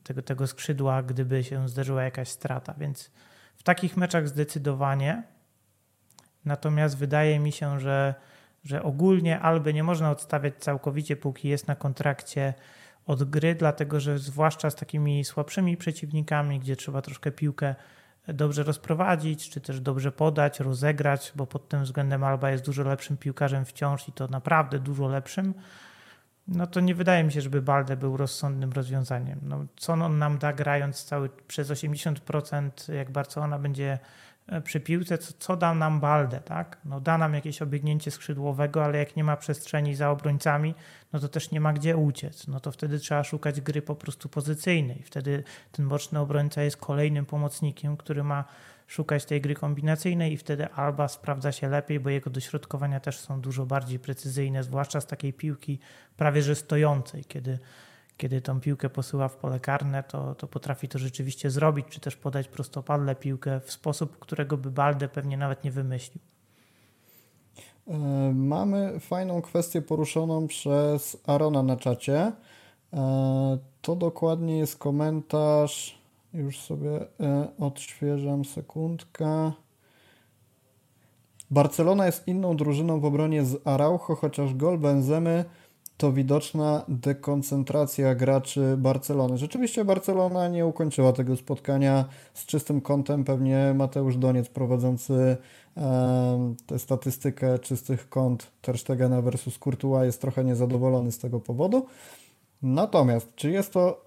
tego, 0.02 0.22
tego 0.22 0.46
skrzydła, 0.46 1.02
gdyby 1.02 1.44
się 1.44 1.68
zdarzyła 1.68 2.02
jakaś 2.02 2.28
strata. 2.28 2.74
Więc 2.78 3.10
w 3.56 3.62
takich 3.62 3.96
meczach 3.96 4.28
zdecydowanie. 4.28 5.22
Natomiast 6.44 6.96
wydaje 6.96 7.38
mi 7.38 7.52
się, 7.52 7.80
że, 7.80 8.14
że 8.64 8.82
ogólnie 8.82 9.40
alby 9.40 9.74
nie 9.74 9.82
można 9.84 10.10
odstawiać 10.10 10.54
całkowicie, 10.58 11.16
póki 11.16 11.48
jest 11.48 11.68
na 11.68 11.76
kontrakcie 11.76 12.54
od 13.06 13.24
gry, 13.24 13.54
dlatego 13.54 14.00
że 14.00 14.18
zwłaszcza 14.18 14.70
z 14.70 14.74
takimi 14.74 15.24
słabszymi 15.24 15.76
przeciwnikami, 15.76 16.60
gdzie 16.60 16.76
trzeba 16.76 17.02
troszkę 17.02 17.30
piłkę 17.30 17.74
dobrze 18.28 18.62
rozprowadzić, 18.62 19.50
czy 19.50 19.60
też 19.60 19.80
dobrze 19.80 20.12
podać, 20.12 20.60
rozegrać, 20.60 21.32
bo 21.36 21.46
pod 21.46 21.68
tym 21.68 21.84
względem 21.84 22.24
Alba 22.24 22.50
jest 22.50 22.64
dużo 22.64 22.82
lepszym 22.82 23.16
piłkarzem 23.16 23.64
wciąż 23.64 24.08
i 24.08 24.12
to 24.12 24.28
naprawdę 24.28 24.78
dużo 24.78 25.08
lepszym, 25.08 25.54
no 26.48 26.66
to 26.66 26.80
nie 26.80 26.94
wydaje 26.94 27.24
mi 27.24 27.32
się, 27.32 27.40
żeby 27.40 27.62
Balde 27.62 27.96
był 27.96 28.16
rozsądnym 28.16 28.72
rozwiązaniem. 28.72 29.40
No, 29.42 29.66
co 29.76 29.92
on 29.92 30.18
nam 30.18 30.38
da 30.38 30.52
grając 30.52 31.04
cały 31.04 31.30
przez 31.48 31.70
80%, 31.70 32.92
jak 32.92 33.10
Barcelona 33.10 33.58
będzie 33.58 33.98
E, 34.46 34.60
przy 34.60 34.80
piłce, 34.80 35.18
co, 35.18 35.32
co 35.38 35.56
da 35.56 35.74
nam 35.74 36.00
Balde, 36.00 36.40
tak? 36.40 36.78
No 36.84 37.00
da 37.00 37.18
nam 37.18 37.34
jakieś 37.34 37.62
obiegnięcie 37.62 38.10
skrzydłowego, 38.10 38.84
ale 38.84 38.98
jak 38.98 39.16
nie 39.16 39.24
ma 39.24 39.36
przestrzeni 39.36 39.94
za 39.94 40.10
obrońcami, 40.10 40.74
no 41.12 41.20
to 41.20 41.28
też 41.28 41.50
nie 41.50 41.60
ma 41.60 41.72
gdzie 41.72 41.96
uciec. 41.96 42.46
No 42.46 42.60
to 42.60 42.72
wtedy 42.72 42.98
trzeba 42.98 43.24
szukać 43.24 43.60
gry 43.60 43.82
po 43.82 43.94
prostu 43.94 44.28
pozycyjnej. 44.28 45.02
Wtedy 45.02 45.44
ten 45.72 45.88
boczny 45.88 46.20
obrońca 46.20 46.62
jest 46.62 46.76
kolejnym 46.76 47.26
pomocnikiem, 47.26 47.96
który 47.96 48.24
ma 48.24 48.44
szukać 48.86 49.24
tej 49.24 49.40
gry 49.40 49.54
kombinacyjnej 49.54 50.32
i 50.32 50.36
wtedy 50.36 50.68
Alba 50.68 51.08
sprawdza 51.08 51.52
się 51.52 51.68
lepiej, 51.68 52.00
bo 52.00 52.10
jego 52.10 52.30
dośrodkowania 52.30 53.00
też 53.00 53.18
są 53.18 53.40
dużo 53.40 53.66
bardziej 53.66 53.98
precyzyjne, 53.98 54.62
zwłaszcza 54.64 55.00
z 55.00 55.06
takiej 55.06 55.32
piłki 55.32 55.78
prawie 56.16 56.42
że 56.42 56.54
stojącej, 56.54 57.24
kiedy 57.24 57.58
kiedy 58.16 58.40
tą 58.40 58.60
piłkę 58.60 58.90
posyła 58.90 59.28
w 59.28 59.36
pole 59.36 59.60
karne, 59.60 60.02
to, 60.02 60.34
to 60.34 60.46
potrafi 60.46 60.88
to 60.88 60.98
rzeczywiście 60.98 61.50
zrobić, 61.50 61.86
czy 61.90 62.00
też 62.00 62.16
podać 62.16 62.48
prostopadle 62.48 63.14
piłkę 63.14 63.60
w 63.60 63.72
sposób, 63.72 64.18
którego 64.18 64.56
by 64.56 64.70
Balde 64.70 65.08
pewnie 65.08 65.36
nawet 65.36 65.64
nie 65.64 65.70
wymyślił. 65.70 66.22
E, 67.88 67.98
mamy 68.34 69.00
fajną 69.00 69.42
kwestię 69.42 69.82
poruszoną 69.82 70.46
przez 70.46 71.16
Arona 71.26 71.62
na 71.62 71.76
czacie. 71.76 72.32
E, 72.92 73.58
to 73.80 73.96
dokładnie 73.96 74.58
jest 74.58 74.78
komentarz. 74.78 76.03
Już 76.34 76.60
sobie 76.60 77.00
e, 77.20 77.48
odświeżam 77.58 78.44
sekundkę. 78.44 79.52
Barcelona 81.50 82.06
jest 82.06 82.28
inną 82.28 82.56
drużyną 82.56 83.00
w 83.00 83.04
obronie 83.04 83.44
z 83.44 83.66
Araujo, 83.66 83.98
chociaż 83.98 84.54
gol 84.54 84.78
Benzemy 84.78 85.44
to 85.96 86.12
widoczna 86.12 86.84
dekoncentracja 86.88 88.14
graczy 88.14 88.74
Barcelony. 88.76 89.38
Rzeczywiście 89.38 89.84
Barcelona 89.84 90.48
nie 90.48 90.66
ukończyła 90.66 91.12
tego 91.12 91.36
spotkania 91.36 92.04
z 92.34 92.46
czystym 92.46 92.80
kątem. 92.80 93.24
Pewnie 93.24 93.72
Mateusz 93.74 94.16
Doniec 94.16 94.48
prowadzący 94.48 95.36
e, 95.76 96.54
tę 96.66 96.78
statystykę 96.78 97.58
czystych 97.58 98.08
kąt 98.08 98.50
Ter 98.62 98.78
Stegena 98.78 99.22
versus 99.22 99.58
Courtois 99.58 100.06
jest 100.06 100.20
trochę 100.20 100.44
niezadowolony 100.44 101.12
z 101.12 101.18
tego 101.18 101.40
powodu. 101.40 101.86
Natomiast 102.62 103.34
czy 103.34 103.50
jest 103.50 103.72
to 103.72 104.03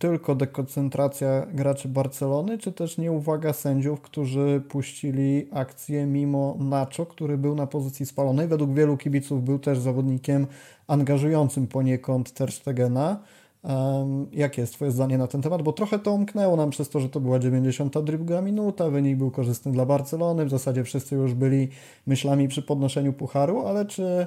tylko 0.00 0.34
dekoncentracja 0.34 1.46
graczy 1.54 1.88
Barcelony, 1.88 2.58
czy 2.58 2.72
też 2.72 2.98
nieuwaga 2.98 3.52
sędziów, 3.52 4.00
którzy 4.00 4.62
puścili 4.68 5.46
akcję 5.52 6.06
mimo 6.06 6.56
Nacho, 6.58 7.06
który 7.06 7.38
był 7.38 7.54
na 7.54 7.66
pozycji 7.66 8.06
spalonej. 8.06 8.48
Według 8.48 8.74
wielu 8.74 8.96
kibiców 8.96 9.44
był 9.44 9.58
też 9.58 9.78
zawodnikiem 9.78 10.46
angażującym 10.86 11.66
poniekąd 11.66 12.32
Ter 12.32 12.52
Stegena. 12.52 13.20
Um, 13.62 14.26
jakie 14.32 14.60
jest 14.60 14.74
Twoje 14.74 14.90
zdanie 14.90 15.18
na 15.18 15.26
ten 15.26 15.42
temat? 15.42 15.62
Bo 15.62 15.72
trochę 15.72 15.98
to 15.98 16.12
umknęło 16.12 16.56
nam 16.56 16.70
przez 16.70 16.88
to, 16.88 17.00
że 17.00 17.08
to 17.08 17.20
była 17.20 17.38
92 17.38 18.40
minuta, 18.40 18.90
wynik 18.90 19.16
był 19.18 19.30
korzystny 19.30 19.72
dla 19.72 19.86
Barcelony, 19.86 20.44
w 20.44 20.50
zasadzie 20.50 20.84
wszyscy 20.84 21.14
już 21.14 21.34
byli 21.34 21.68
myślami 22.06 22.48
przy 22.48 22.62
podnoszeniu 22.62 23.12
pucharu, 23.12 23.66
ale 23.66 23.84
czy 23.84 24.26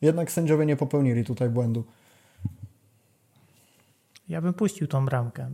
jednak 0.00 0.32
sędziowie 0.32 0.66
nie 0.66 0.76
popełnili 0.76 1.24
tutaj 1.24 1.50
błędu? 1.50 1.84
Ja 4.28 4.40
bym 4.40 4.54
puścił 4.54 4.86
tą 4.86 5.04
bramkę. 5.04 5.50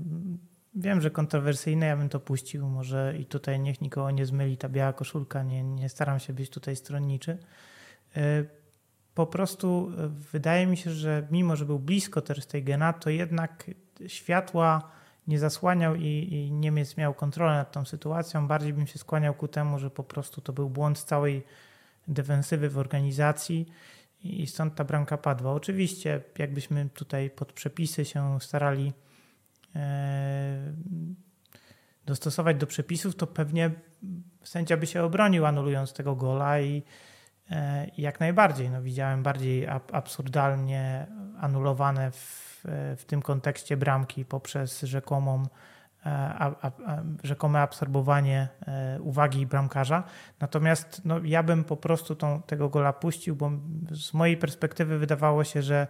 Wiem, 0.75 1.01
że 1.01 1.11
kontrowersyjne, 1.11 1.87
ja 1.87 1.97
bym 1.97 2.09
to 2.09 2.21
puścił. 2.21 2.69
Może 2.69 3.15
i 3.19 3.27
tutaj 3.27 3.61
niech 3.61 3.81
nikogo 3.81 4.11
nie 4.11 4.27
zmyli 4.27 4.57
ta 4.57 4.69
biała 4.69 4.93
koszulka, 4.93 5.43
nie, 5.43 5.63
nie 5.63 5.89
staram 5.89 6.19
się 6.19 6.33
być 6.33 6.51
tutaj 6.51 6.77
stronniczy. 6.77 7.39
E, 8.17 8.45
po 9.15 9.27
prostu 9.27 9.91
e, 9.99 10.09
wydaje 10.09 10.67
mi 10.67 10.77
się, 10.77 10.91
że 10.91 11.27
mimo, 11.31 11.57
że 11.57 11.65
był 11.65 11.79
blisko 11.79 12.21
Ter 12.21 12.43
Stegena, 12.43 12.93
to 12.93 13.11
jednak 13.11 13.71
światła 14.07 14.91
nie 15.29 15.39
zasłaniał 15.39 15.95
i, 15.95 16.29
i 16.31 16.53
Niemiec 16.53 16.97
miał 16.97 17.15
kontrolę 17.15 17.53
nad 17.53 17.73
tą 17.73 17.85
sytuacją. 17.85 18.49
Bardziej 18.49 18.73
bym 18.73 18.87
się 18.87 18.99
skłaniał 18.99 19.35
ku 19.35 19.49
temu, 19.49 19.79
że 19.79 19.91
po 19.91 20.05
prostu 20.05 20.41
to 20.41 20.53
był 20.53 20.71
błąd 20.71 20.99
całej 20.99 21.45
defensywy 22.09 22.71
w 22.71 22.79
organizacji 22.79 23.69
i 24.23 24.47
stąd 24.47 24.75
ta 24.75 24.85
bramka 24.85 25.19
padła. 25.19 25.53
Oczywiście, 25.53 26.21
jakbyśmy 26.39 26.89
tutaj 26.89 27.31
pod 27.31 27.53
przepisy 27.53 28.05
się 28.05 28.41
starali 28.41 28.93
e, 29.77 30.73
dostosować 32.07 32.57
do 32.57 32.67
przepisów, 32.67 33.17
to 33.17 33.27
pewnie 33.27 33.71
sędzia 34.45 34.77
by 34.77 34.87
się 34.87 35.03
obronił 35.03 35.47
anulując 35.47 35.93
tego 35.93 36.17
gola 36.17 36.61
i, 36.61 36.83
e, 37.51 37.87
jak 37.99 38.21
najbardziej. 38.21 38.71
No, 38.71 38.83
widziałem 38.83 39.23
bardziej 39.23 39.67
absurdalnie 39.93 41.07
anulowane 41.41 42.11
w, 42.11 42.65
w 42.97 43.05
tym 43.07 43.23
kontekście 43.23 43.77
bramki 43.77 44.25
poprzez 44.25 44.83
rzekomą 44.83 45.43
E, 45.43 45.78
a, 46.05 46.47
a, 46.61 46.67
a, 46.87 47.03
rzekome 47.23 47.61
absorbowanie 47.61 48.49
e, 48.67 49.01
uwagi 49.01 49.47
bramkarza. 49.47 50.05
Natomiast 50.41 51.03
no, 51.05 51.21
ja 51.25 51.43
bym 51.43 51.65
po 51.65 51.77
prostu 51.77 52.17
tą, 52.17 52.43
tego 52.43 52.69
gola 52.69 52.93
puścił, 52.93 53.37
bo 53.37 53.51
z 53.91 54.15
mojej 54.15 54.37
perspektywy 54.37 54.99
wydawało 54.99 55.45
się, 55.45 55.63
że 55.63 55.87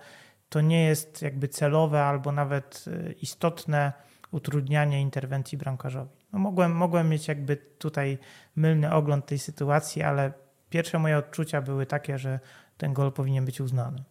to 0.49 0.61
nie 0.61 0.85
jest 0.85 1.23
jakby 1.23 1.49
celowe 1.49 2.05
albo 2.05 2.33
nawet 2.33 2.85
e, 2.87 3.13
istotne 3.13 3.93
utrudnianie 4.31 5.01
interwencji 5.01 5.59
bramkarzowi. 5.59 6.11
No, 6.33 6.39
mogłem, 6.39 6.73
mogłem 6.73 7.09
mieć 7.09 7.29
jakby 7.29 7.57
tutaj 7.57 8.19
mylny 8.57 8.93
ogląd 8.93 9.27
tej 9.27 9.39
sytuacji, 9.39 10.03
ale 10.03 10.33
pierwsze 10.71 10.99
moje 10.99 11.19
odczucia 11.19 11.63
były 11.63 11.87
takie, 11.87 12.19
że 12.19 12.41
ten 12.77 12.93
gol 12.93 13.13
powinien 13.13 13.45
być 13.45 13.61
uznany. 13.61 14.05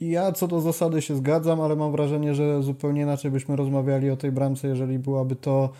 Ja 0.00 0.32
co 0.32 0.48
do 0.48 0.60
zasady 0.60 1.02
się 1.02 1.16
zgadzam, 1.16 1.60
ale 1.60 1.76
mam 1.76 1.92
wrażenie, 1.92 2.34
że 2.34 2.62
zupełnie 2.62 3.02
inaczej 3.02 3.30
byśmy 3.30 3.56
rozmawiali 3.56 4.10
o 4.10 4.16
tej 4.16 4.32
bramce, 4.32 4.68
jeżeli 4.68 4.98
byłaby 4.98 5.36
to 5.36 5.70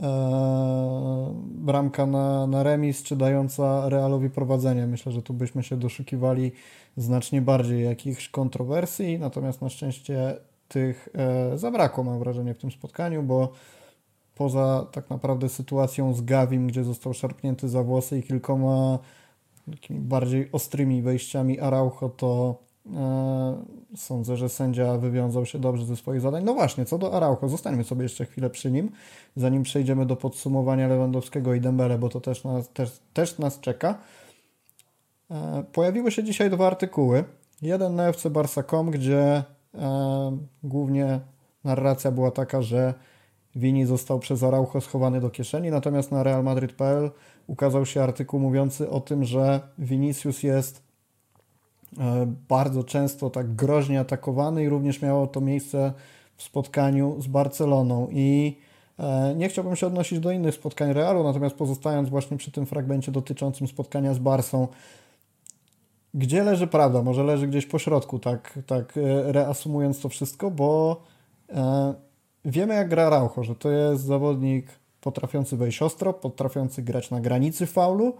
e, 0.00 1.34
bramka 1.44 2.06
na, 2.06 2.46
na 2.46 2.62
remis, 2.62 3.02
czy 3.02 3.16
dająca 3.16 3.88
Realowi 3.88 4.30
prowadzenie. 4.30 4.86
Myślę, 4.86 5.12
że 5.12 5.22
tu 5.22 5.34
byśmy 5.34 5.62
się 5.62 5.76
doszukiwali 5.76 6.52
znacznie 6.96 7.42
bardziej 7.42 7.84
jakichś 7.84 8.28
kontrowersji, 8.28 9.18
natomiast 9.18 9.62
na 9.62 9.68
szczęście 9.68 10.36
tych 10.68 11.08
e, 11.14 11.58
zabrakło, 11.58 12.04
mam 12.04 12.18
wrażenie, 12.18 12.54
w 12.54 12.58
tym 12.58 12.70
spotkaniu, 12.70 13.22
bo 13.22 13.52
poza 14.34 14.86
tak 14.92 15.10
naprawdę 15.10 15.48
sytuacją 15.48 16.14
z 16.14 16.20
Gawim, 16.20 16.66
gdzie 16.66 16.84
został 16.84 17.14
szarpnięty 17.14 17.68
za 17.68 17.82
włosy 17.82 18.18
i 18.18 18.22
kilkoma 18.22 18.98
bardziej 19.90 20.48
ostrymi 20.52 21.02
wejściami 21.02 21.60
Araujo, 21.60 22.08
to 22.08 22.58
sądzę, 23.96 24.36
że 24.36 24.48
sędzia 24.48 24.98
wywiązał 24.98 25.46
się 25.46 25.58
dobrze 25.58 25.84
ze 25.84 25.96
swoich 25.96 26.20
zadań. 26.20 26.44
No 26.44 26.54
właśnie, 26.54 26.84
co 26.84 26.98
do 26.98 27.14
Araujo, 27.14 27.48
zostańmy 27.48 27.84
sobie 27.84 28.02
jeszcze 28.02 28.26
chwilę 28.26 28.50
przy 28.50 28.70
nim, 28.70 28.90
zanim 29.36 29.62
przejdziemy 29.62 30.06
do 30.06 30.16
podsumowania 30.16 30.88
Lewandowskiego 30.88 31.54
i 31.54 31.60
Dembele, 31.60 31.98
bo 31.98 32.08
to 32.08 32.20
też 32.20 32.44
nas, 32.44 32.68
też, 32.68 33.00
też 33.12 33.38
nas 33.38 33.60
czeka. 33.60 33.98
E, 35.30 35.64
pojawiły 35.72 36.10
się 36.10 36.24
dzisiaj 36.24 36.50
dwa 36.50 36.66
artykuły. 36.66 37.24
Jeden 37.62 37.96
na 37.96 38.08
FC 38.08 38.30
Barsa.com, 38.30 38.90
gdzie 38.90 39.42
e, 39.74 40.38
głównie 40.62 41.20
narracja 41.64 42.10
była 42.10 42.30
taka, 42.30 42.62
że 42.62 42.94
Wini 43.56 43.86
został 43.86 44.18
przez 44.18 44.42
Araujo 44.42 44.80
schowany 44.80 45.20
do 45.20 45.30
kieszeni, 45.30 45.70
natomiast 45.70 46.12
na 46.12 46.22
realmadrid.pl 46.22 47.10
ukazał 47.46 47.86
się 47.86 48.02
artykuł 48.02 48.40
mówiący 48.40 48.90
o 48.90 49.00
tym, 49.00 49.24
że 49.24 49.60
Vinicius 49.78 50.42
jest 50.42 50.87
E, 50.87 50.87
bardzo 52.48 52.84
często 52.84 53.30
tak 53.30 53.54
groźnie 53.54 54.00
atakowany 54.00 54.64
i 54.64 54.68
również 54.68 55.02
miało 55.02 55.26
to 55.26 55.40
miejsce 55.40 55.92
w 56.36 56.42
spotkaniu 56.42 57.16
z 57.20 57.26
Barceloną 57.26 58.08
i 58.10 58.56
e, 58.98 59.34
nie 59.36 59.48
chciałbym 59.48 59.76
się 59.76 59.86
odnosić 59.86 60.20
do 60.20 60.30
innych 60.30 60.54
spotkań 60.54 60.92
Realu, 60.92 61.24
natomiast 61.24 61.56
pozostając 61.56 62.08
właśnie 62.08 62.36
przy 62.36 62.52
tym 62.52 62.66
fragmencie 62.66 63.12
dotyczącym 63.12 63.68
spotkania 63.68 64.14
z 64.14 64.18
Barsą, 64.18 64.68
gdzie 66.14 66.44
leży 66.44 66.66
prawda? 66.66 67.02
Może 67.02 67.24
leży 67.24 67.48
gdzieś 67.48 67.66
po 67.66 67.78
środku, 67.78 68.18
tak, 68.18 68.58
tak 68.66 68.96
e, 68.96 69.32
reasumując 69.32 70.00
to 70.00 70.08
wszystko, 70.08 70.50
bo 70.50 71.00
e, 71.48 71.94
wiemy 72.44 72.74
jak 72.74 72.88
gra 72.88 73.10
Raucho, 73.10 73.44
że 73.44 73.54
to 73.54 73.70
jest 73.70 74.04
zawodnik 74.04 74.66
potrafiący 75.00 75.56
wejść 75.56 75.82
ostro, 75.82 76.12
potrafiący 76.12 76.82
grać 76.82 77.10
na 77.10 77.20
granicy 77.20 77.66
faulu, 77.66 78.14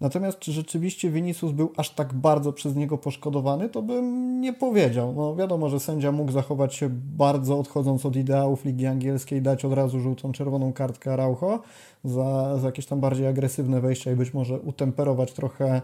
Natomiast 0.00 0.38
czy 0.38 0.52
rzeczywiście 0.52 1.10
Vinicius 1.10 1.52
był 1.52 1.72
aż 1.76 1.90
tak 1.90 2.14
bardzo 2.14 2.52
przez 2.52 2.76
niego 2.76 2.98
poszkodowany, 2.98 3.68
to 3.68 3.82
bym 3.82 4.40
nie 4.40 4.52
powiedział. 4.52 5.14
No 5.14 5.36
wiadomo, 5.36 5.68
że 5.68 5.80
sędzia 5.80 6.12
mógł 6.12 6.32
zachować 6.32 6.74
się 6.74 6.88
bardzo 7.16 7.58
odchodząc 7.58 8.06
od 8.06 8.16
ideałów 8.16 8.64
Ligi 8.64 8.86
Angielskiej, 8.86 9.42
dać 9.42 9.64
od 9.64 9.72
razu 9.72 10.00
żółtą, 10.00 10.32
czerwoną 10.32 10.72
kartkę 10.72 11.12
Araujo 11.12 11.60
za, 12.04 12.58
za 12.58 12.66
jakieś 12.66 12.86
tam 12.86 13.00
bardziej 13.00 13.26
agresywne 13.26 13.80
wejścia 13.80 14.12
i 14.12 14.16
być 14.16 14.34
może 14.34 14.60
utemperować 14.60 15.32
trochę 15.32 15.82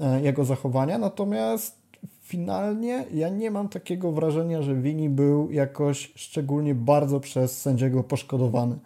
e, 0.00 0.22
jego 0.22 0.44
zachowania. 0.44 0.98
Natomiast 0.98 1.78
finalnie 2.22 3.04
ja 3.14 3.28
nie 3.28 3.50
mam 3.50 3.68
takiego 3.68 4.12
wrażenia, 4.12 4.62
że 4.62 4.74
Vini 4.74 5.08
był 5.08 5.50
jakoś 5.50 6.12
szczególnie 6.14 6.74
bardzo 6.74 7.20
przez 7.20 7.60
sędziego 7.62 8.02
poszkodowany. 8.02 8.78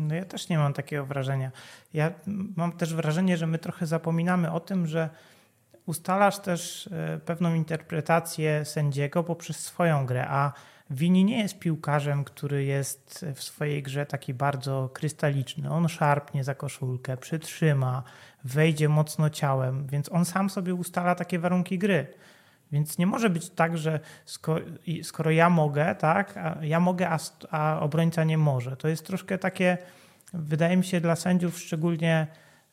No 0.00 0.14
ja 0.14 0.24
też 0.24 0.48
nie 0.48 0.58
mam 0.58 0.72
takiego 0.72 1.06
wrażenia. 1.06 1.50
Ja 1.94 2.12
mam 2.56 2.72
też 2.72 2.94
wrażenie, 2.94 3.36
że 3.36 3.46
my 3.46 3.58
trochę 3.58 3.86
zapominamy 3.86 4.52
o 4.52 4.60
tym, 4.60 4.86
że 4.86 5.10
ustalasz 5.86 6.38
też 6.38 6.86
e, 6.92 7.18
pewną 7.18 7.54
interpretację 7.54 8.64
sędziego 8.64 9.24
poprzez 9.24 9.56
swoją 9.56 10.06
grę, 10.06 10.26
a 10.28 10.52
Wini 10.90 11.24
nie 11.24 11.38
jest 11.38 11.58
piłkarzem, 11.58 12.24
który 12.24 12.64
jest 12.64 13.26
w 13.34 13.42
swojej 13.42 13.82
grze 13.82 14.06
taki 14.06 14.34
bardzo 14.34 14.90
krystaliczny. 14.92 15.70
On 15.70 15.88
szarpnie 15.88 16.44
za 16.44 16.54
koszulkę, 16.54 17.16
przytrzyma, 17.16 18.02
wejdzie 18.44 18.88
mocno 18.88 19.30
ciałem, 19.30 19.86
więc 19.86 20.12
on 20.12 20.24
sam 20.24 20.50
sobie 20.50 20.74
ustala 20.74 21.14
takie 21.14 21.38
warunki 21.38 21.78
gry. 21.78 22.06
Więc 22.72 22.98
nie 22.98 23.06
może 23.06 23.30
być 23.30 23.50
tak, 23.50 23.78
że 23.78 24.00
skoro, 24.24 24.64
skoro 25.02 25.30
ja 25.30 25.50
mogę, 25.50 25.94
tak, 25.94 26.34
ja 26.62 26.80
mogę, 26.80 27.08
a, 27.08 27.18
a, 27.50 27.80
obrońca 27.80 28.24
nie 28.24 28.38
może. 28.38 28.76
To 28.76 28.88
jest 28.88 29.06
troszkę 29.06 29.38
takie, 29.38 29.78
wydaje 30.32 30.76
mi 30.76 30.84
się, 30.84 31.00
dla 31.00 31.16
sędziów 31.16 31.58
szczególnie 31.58 32.26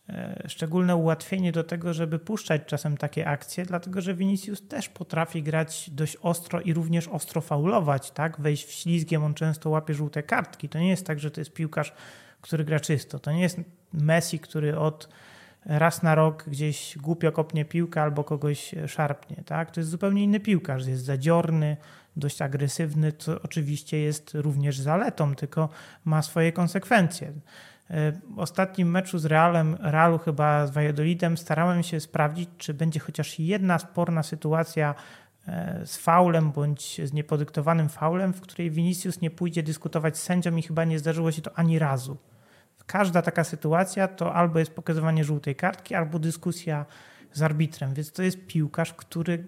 e, 0.10 0.44
szczególne 0.48 0.96
ułatwienie 0.96 1.52
do 1.52 1.64
tego, 1.64 1.94
żeby 1.94 2.20
puszczać 2.20 2.62
czasem 2.66 2.98
takie 2.98 3.28
akcje, 3.28 3.66
dlatego 3.66 4.02
że 4.02 4.16
Vinicius 4.16 4.68
też 4.68 4.90
potrafi 4.90 5.44
grać 5.44 5.90
dość 5.90 6.18
ostro 6.22 6.62
i 6.62 6.74
również 6.74 7.08
ostro 7.08 7.42
faulować, 7.42 8.12
tak? 8.12 8.42
Wejść 8.42 8.66
w 8.66 8.72
ślizgiem, 8.72 9.24
on 9.24 9.34
często 9.34 9.70
łapie 9.70 9.94
żółte 9.94 10.24
kartki. 10.24 10.70
To 10.70 10.80
nie 10.80 10.90
jest 10.90 11.06
tak, 11.06 11.20
że 11.20 11.32
to 11.32 11.42
jest 11.42 11.54
piłkarz, 11.54 11.94
który 12.42 12.64
gra 12.64 12.80
czysto. 12.80 13.20
To 13.20 13.32
nie 13.32 13.42
jest 13.42 13.60
Messi, 13.94 14.40
który 14.40 14.80
od 14.80 15.10
raz 15.68 16.04
na 16.04 16.16
rok 16.16 16.44
gdzieś 16.48 16.98
głupio 16.98 17.32
kopnie 17.32 17.66
piłkę 17.66 18.02
albo 18.02 18.24
kogoś 18.24 18.76
szarpnie. 18.88 19.44
Tak? 19.46 19.72
To 19.72 19.80
jest 19.80 19.90
zupełnie 19.90 20.24
inny 20.24 20.40
piłkarz. 20.40 20.88
Jest 20.88 21.06
zadziorny, 21.06 21.78
dość 22.16 22.42
agresywny, 22.42 23.12
co 23.12 23.42
oczywiście 23.42 24.00
jest 24.00 24.32
również 24.34 24.80
zaletą, 24.80 25.36
tylko 25.36 25.70
ma 26.06 26.22
swoje 26.22 26.52
konsekwencje. 26.52 27.28
E, 27.90 28.12
w 28.12 28.40
ostatnim 28.40 28.92
meczu 28.92 29.20
z 29.20 29.26
Realem, 29.26 29.78
Realu 29.80 30.18
chyba 30.18 30.68
z 30.68 30.72
Valladolidem 30.72 31.38
starałem 31.38 31.84
się 31.84 32.00
sprawdzić, 32.00 32.50
czy 32.58 32.74
będzie 32.74 33.00
chociaż 33.00 33.40
jedna 33.40 33.80
sporna 33.80 34.24
sytuacja 34.24 34.96
e, 35.48 35.82
z 35.86 35.98
faulem 35.98 36.52
bądź 36.52 37.02
z 37.04 37.14
niepodyktowanym 37.14 37.90
faulem, 37.90 38.34
w 38.34 38.42
której 38.42 38.72
Vinicius 38.72 39.22
nie 39.22 39.32
pójdzie 39.32 39.64
dyskutować 39.64 40.18
z 40.18 40.24
sędzią 40.24 40.56
i 40.56 40.62
chyba 40.62 40.86
nie 40.86 41.00
zdarzyło 41.00 41.32
się 41.32 41.42
to 41.42 41.52
ani 41.58 41.80
razu 41.80 42.18
każda 42.88 43.22
taka 43.22 43.44
sytuacja 43.44 44.08
to 44.08 44.34
albo 44.34 44.60
jest 44.60 44.72
pokazywanie 44.72 45.24
żółtej 45.24 45.56
kartki, 45.56 45.96
albo 45.96 46.20
dyskusja 46.20 46.86
z 47.34 47.42
arbitrem. 47.42 47.94
Więc 47.94 48.12
to 48.12 48.24
jest 48.24 48.48
piłkarz, 48.48 48.94
który 48.94 49.48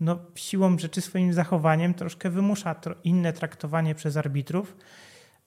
no, 0.00 0.18
siłą 0.34 0.78
rzeczy 0.78 1.00
swoim 1.00 1.32
zachowaniem 1.32 1.94
troszkę 1.94 2.30
wymusza 2.30 2.74
inne 3.04 3.32
traktowanie 3.32 3.94
przez 3.94 4.16
arbitrów. 4.16 4.76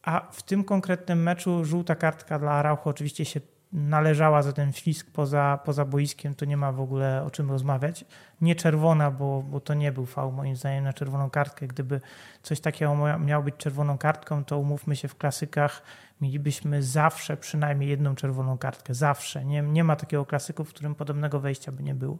A 0.01 0.31
w 0.31 0.43
tym 0.43 0.63
konkretnym 0.63 1.23
meczu 1.23 1.65
żółta 1.65 1.95
kartka 1.95 2.39
dla 2.39 2.51
Araujo 2.51 2.83
oczywiście 2.83 3.25
się 3.25 3.41
należała 3.71 4.41
za 4.41 4.53
ten 4.53 4.73
ślisk 4.73 5.11
poza, 5.11 5.59
poza 5.65 5.85
boiskiem, 5.85 6.35
to 6.35 6.45
nie 6.45 6.57
ma 6.57 6.71
w 6.71 6.81
ogóle 6.81 7.23
o 7.23 7.31
czym 7.31 7.51
rozmawiać. 7.51 8.05
Nie 8.41 8.55
czerwona, 8.55 9.11
bo, 9.11 9.43
bo 9.43 9.59
to 9.59 9.73
nie 9.73 9.91
był 9.91 10.05
fał 10.05 10.31
moim 10.31 10.55
zdaniem 10.55 10.83
na 10.83 10.93
czerwoną 10.93 11.29
kartkę. 11.29 11.67
Gdyby 11.67 12.01
coś 12.43 12.59
takiego 12.59 12.95
miało 13.19 13.43
być 13.43 13.55
czerwoną 13.55 13.97
kartką, 13.97 14.43
to 14.43 14.59
umówmy 14.59 14.95
się 14.95 15.07
w 15.07 15.15
klasykach, 15.15 15.81
mielibyśmy 16.21 16.83
zawsze 16.83 17.37
przynajmniej 17.37 17.89
jedną 17.89 18.15
czerwoną 18.15 18.57
kartkę. 18.57 18.93
Zawsze. 18.93 19.45
Nie, 19.45 19.61
nie 19.61 19.83
ma 19.83 19.95
takiego 19.95 20.25
klasyku, 20.25 20.63
w 20.63 20.69
którym 20.69 20.95
podobnego 20.95 21.39
wejścia 21.39 21.71
by 21.71 21.83
nie 21.83 21.95
było. 21.95 22.19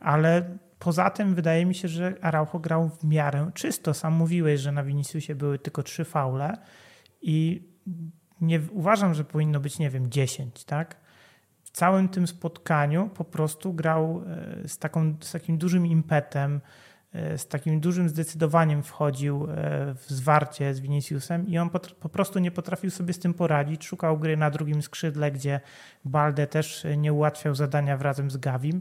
Ale 0.00 0.58
poza 0.78 1.10
tym 1.10 1.34
wydaje 1.34 1.66
mi 1.66 1.74
się, 1.74 1.88
że 1.88 2.14
Araujo 2.20 2.58
grał 2.58 2.88
w 2.88 3.04
miarę 3.04 3.50
czysto. 3.54 3.94
Sam 3.94 4.12
mówiłeś, 4.12 4.60
że 4.60 4.72
na 4.72 4.84
Viniciusie 4.84 5.34
były 5.34 5.58
tylko 5.58 5.82
trzy 5.82 6.04
faule 6.04 6.58
i 7.22 7.68
nie 8.40 8.60
uważam, 8.70 9.14
że 9.14 9.24
powinno 9.24 9.60
być, 9.60 9.78
nie 9.78 9.90
wiem, 9.90 10.10
10, 10.10 10.64
tak? 10.64 10.96
W 11.62 11.70
całym 11.70 12.08
tym 12.08 12.26
spotkaniu 12.26 13.10
po 13.14 13.24
prostu 13.24 13.72
grał 13.72 14.22
e, 14.26 14.68
z, 14.68 14.78
taką, 14.78 15.16
z 15.20 15.32
takim 15.32 15.58
dużym 15.58 15.86
impetem, 15.86 16.60
z 17.36 17.46
takim 17.46 17.80
dużym 17.80 18.08
zdecydowaniem 18.08 18.82
wchodził 18.82 19.46
w 19.94 20.04
zwarcie 20.06 20.74
z 20.74 20.80
Viniciusem 20.80 21.46
i 21.46 21.58
on 21.58 21.70
po, 22.00 22.08
prostu 22.08 22.38
nie 22.38 22.50
potrafił 22.50 22.90
sobie 22.90 23.12
z 23.12 23.18
tym 23.18 23.34
poradzić. 23.34 23.84
Szukał 23.84 24.18
gry 24.18 24.36
na 24.36 24.50
drugim 24.50 24.82
skrzydle, 24.82 25.32
gdzie 25.32 25.60
Balde 26.04 26.46
też 26.46 26.86
nie 26.96 27.12
ułatwiał 27.12 27.54
zadania 27.54 27.96
razem 27.96 28.30
z 28.30 28.36
Gawim 28.36 28.80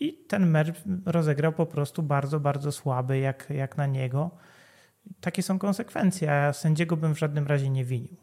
i 0.00 0.12
ten 0.28 0.46
mecz 0.46 0.82
rozegrał 1.06 1.52
po 1.52 1.66
prostu 1.66 2.02
bardzo, 2.02 2.40
bardzo 2.40 2.72
słaby 2.72 3.18
jak, 3.18 3.50
jak 3.50 3.76
na 3.76 3.86
niego. 3.86 4.30
Takie 5.20 5.42
są 5.42 5.58
konsekwencje, 5.58 6.32
a 6.32 6.52
sędziego 6.52 6.96
bym 6.96 7.14
w 7.14 7.18
żadnym 7.18 7.46
razie 7.46 7.70
nie 7.70 7.84
winił. 7.84 8.16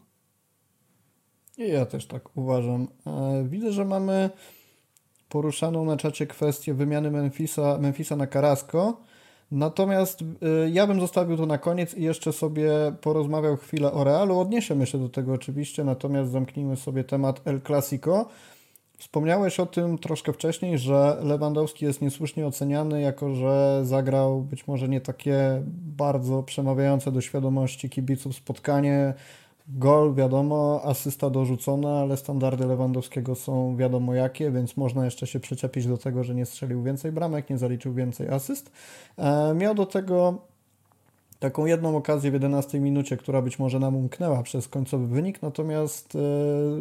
Ja 1.68 1.86
też 1.86 2.06
tak 2.06 2.36
uważam. 2.36 2.88
E, 3.06 3.44
widzę, 3.48 3.72
że 3.72 3.84
mamy 3.84 4.30
poruszaną 5.28 5.84
na 5.84 5.96
czacie 5.96 6.26
kwestię 6.26 6.74
wymiany 6.74 7.10
Memphisa, 7.10 7.78
Memphisa 7.78 8.16
na 8.16 8.26
Carrasco. 8.26 8.96
Natomiast 9.50 10.22
e, 10.22 10.70
ja 10.70 10.86
bym 10.86 11.00
zostawił 11.00 11.36
to 11.36 11.46
na 11.46 11.58
koniec 11.58 11.94
i 11.94 12.02
jeszcze 12.02 12.32
sobie 12.32 12.70
porozmawiał 13.00 13.56
chwilę 13.56 13.92
o 13.92 14.04
Realu. 14.04 14.38
Odniesiemy 14.38 14.86
się 14.86 14.98
do 14.98 15.08
tego 15.08 15.32
oczywiście, 15.32 15.84
natomiast 15.84 16.30
zamknijmy 16.30 16.76
sobie 16.76 17.04
temat 17.04 17.40
El 17.44 17.60
Clasico. 17.60 18.28
Wspomniałeś 18.98 19.60
o 19.60 19.66
tym 19.66 19.98
troszkę 19.98 20.32
wcześniej, 20.32 20.78
że 20.78 21.16
Lewandowski 21.22 21.84
jest 21.84 22.02
niesłusznie 22.02 22.46
oceniany, 22.46 23.00
jako 23.00 23.34
że 23.34 23.80
zagrał 23.84 24.40
być 24.40 24.66
może 24.66 24.88
nie 24.88 25.00
takie 25.00 25.62
bardzo 25.96 26.42
przemawiające 26.42 27.12
do 27.12 27.20
świadomości 27.20 27.90
kibiców 27.90 28.36
spotkanie. 28.36 29.14
Gol, 29.68 30.14
wiadomo, 30.14 30.80
asysta 30.84 31.30
dorzucona, 31.30 32.00
ale 32.00 32.16
standardy 32.16 32.66
Lewandowskiego 32.66 33.34
są 33.34 33.76
wiadomo 33.76 34.14
jakie, 34.14 34.50
więc 34.50 34.76
można 34.76 35.04
jeszcze 35.04 35.26
się 35.26 35.40
przyczepić 35.40 35.86
do 35.86 35.98
tego, 35.98 36.24
że 36.24 36.34
nie 36.34 36.46
strzelił 36.46 36.82
więcej 36.82 37.12
bramek, 37.12 37.50
nie 37.50 37.58
zaliczył 37.58 37.92
więcej 37.92 38.28
asyst. 38.28 38.72
E, 39.18 39.54
miał 39.54 39.74
do 39.74 39.86
tego 39.86 40.38
taką 41.38 41.66
jedną 41.66 41.96
okazję 41.96 42.30
w 42.30 42.34
11 42.34 42.80
minucie, 42.80 43.16
która 43.16 43.42
być 43.42 43.58
może 43.58 43.78
nam 43.78 43.96
umknęła 43.96 44.42
przez 44.42 44.68
końcowy 44.68 45.06
wynik, 45.06 45.42
natomiast 45.42 46.14
e, 46.14 46.18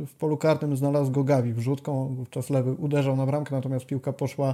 w 0.06 0.14
polu 0.20 0.38
karnym 0.38 0.78
znalazł 0.78 1.12
go 1.12 1.24
Gavi 1.24 1.54
wrzutką, 1.54 2.16
wówczas 2.16 2.50
lewy 2.50 2.72
uderzał 2.74 3.16
na 3.16 3.26
bramkę, 3.26 3.56
natomiast 3.56 3.86
piłka 3.86 4.14
poszła 4.14 4.54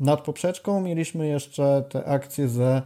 nad 0.00 0.20
poprzeczką. 0.20 0.80
Mieliśmy 0.80 1.28
jeszcze 1.28 1.84
te 1.88 2.04
akcje 2.04 2.48
ze 2.48 2.82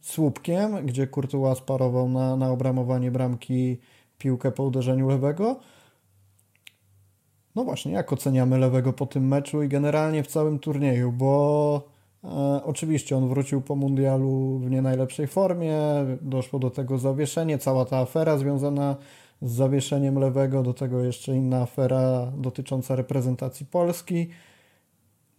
słupkiem, 0.00 0.86
gdzie 0.86 1.06
Courtois 1.06 1.58
sparował 1.58 2.08
na, 2.08 2.36
na 2.36 2.50
obramowanie 2.50 3.10
bramki 3.10 3.78
piłkę 4.18 4.52
po 4.52 4.62
uderzeniu 4.62 5.08
lewego. 5.08 5.60
No 7.54 7.64
właśnie, 7.64 7.92
jak 7.92 8.12
oceniamy 8.12 8.58
lewego 8.58 8.92
po 8.92 9.06
tym 9.06 9.28
meczu 9.28 9.62
i 9.62 9.68
generalnie 9.68 10.22
w 10.22 10.26
całym 10.26 10.58
turnieju, 10.58 11.12
bo 11.12 11.82
e, 12.24 12.28
oczywiście 12.64 13.16
on 13.16 13.28
wrócił 13.28 13.60
po 13.60 13.76
mundialu 13.76 14.58
w 14.58 14.70
nie 14.70 14.82
najlepszej 14.82 15.26
formie, 15.26 15.78
doszło 16.20 16.58
do 16.58 16.70
tego 16.70 16.98
zawieszenie, 16.98 17.58
cała 17.58 17.84
ta 17.84 17.98
afera 17.98 18.38
związana 18.38 18.96
z 19.42 19.52
zawieszeniem 19.52 20.18
lewego, 20.18 20.62
do 20.62 20.74
tego 20.74 21.00
jeszcze 21.00 21.36
inna 21.36 21.62
afera 21.62 22.32
dotycząca 22.36 22.96
reprezentacji 22.96 23.66
Polski. 23.66 24.28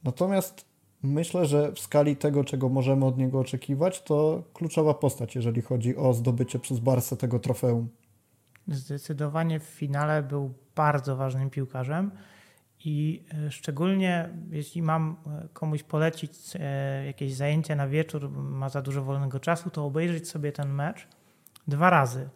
Natomiast 0.03 0.65
myślę, 1.03 1.45
że 1.45 1.71
w 1.71 1.79
skali 1.79 2.15
tego, 2.15 2.43
czego 2.43 2.69
możemy 2.69 3.05
od 3.05 3.17
niego 3.17 3.39
oczekiwać, 3.39 4.01
to 4.01 4.43
kluczowa 4.53 4.93
postać, 4.93 5.35
jeżeli 5.35 5.61
chodzi 5.61 5.97
o 5.97 6.13
zdobycie 6.13 6.59
przez 6.59 6.79
Barsę 6.79 7.17
tego 7.17 7.39
trofeum. 7.39 7.87
Zdecydowanie 8.71 9.59
w 9.59 9.63
finale 9.63 10.23
był 10.23 10.53
bardzo 10.75 11.15
ważnym 11.15 11.49
piłkarzem 11.49 12.11
i 12.85 13.23
e, 13.47 13.51
szczególnie 13.51 14.29
jeśli 14.51 14.81
mam 14.81 15.15
e, 15.25 15.47
komuś 15.53 15.83
polecić 15.83 16.31
e, 16.59 17.05
jakieś 17.05 17.33
zajęcie 17.33 17.75
na 17.75 17.87
wieczór, 17.87 18.29
ma 18.31 18.69
za 18.69 18.81
dużo 18.81 19.03
wolnego 19.03 19.39
czasu, 19.39 19.69
to 19.69 19.85
obejrzeć 19.85 20.29
sobie 20.29 20.51
ten 20.51 20.73
mecz 20.73 21.07
dwa 21.67 21.89
razy. 21.89 22.29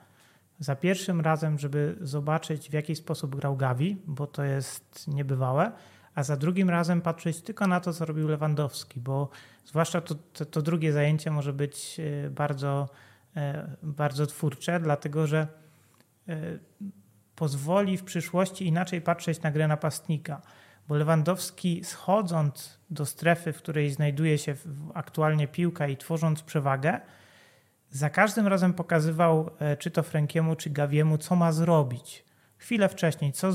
Za 0.59 0.75
pierwszym 0.75 1.21
razem, 1.21 1.59
żeby 1.59 1.97
zobaczyć 2.01 2.69
w 2.69 2.73
jaki 2.73 2.95
sposób 2.95 3.35
grał 3.35 3.57
Gavi, 3.57 3.97
bo 4.07 4.27
to 4.27 4.43
jest 4.43 5.07
niebywałe, 5.07 5.71
a 6.15 6.23
za 6.23 6.37
drugim 6.37 6.69
razem 6.69 7.01
patrzeć 7.01 7.41
tylko 7.41 7.67
na 7.67 7.79
to, 7.79 7.93
co 7.93 8.05
robił 8.05 8.27
Lewandowski, 8.27 8.99
bo 8.99 9.29
zwłaszcza 9.65 10.01
to, 10.01 10.15
to, 10.33 10.45
to 10.45 10.61
drugie 10.61 10.93
zajęcie 10.93 11.31
może 11.31 11.53
być 11.53 12.01
bardzo, 12.31 12.89
bardzo 13.83 14.25
twórcze, 14.25 14.79
dlatego 14.79 15.27
że 15.27 15.47
pozwoli 17.35 17.97
w 17.97 18.03
przyszłości 18.03 18.67
inaczej 18.67 19.01
patrzeć 19.01 19.41
na 19.41 19.51
grę 19.51 19.67
napastnika. 19.67 20.41
Bo 20.87 20.95
Lewandowski 20.95 21.83
schodząc 21.83 22.79
do 22.89 23.05
strefy, 23.05 23.53
w 23.53 23.57
której 23.57 23.91
znajduje 23.91 24.37
się 24.37 24.55
aktualnie 24.93 25.47
piłka 25.47 25.87
i 25.87 25.97
tworząc 25.97 26.41
przewagę, 26.41 26.99
za 27.89 28.09
każdym 28.09 28.47
razem 28.47 28.73
pokazywał 28.73 29.49
e, 29.59 29.77
czy 29.77 29.91
to 29.91 30.03
Frankiemu, 30.03 30.55
czy 30.55 30.69
Gawiemu, 30.69 31.17
co 31.17 31.35
ma 31.35 31.51
zrobić. 31.51 32.25
Chwilę 32.57 32.89
wcześniej, 32.89 33.33
co 33.33 33.51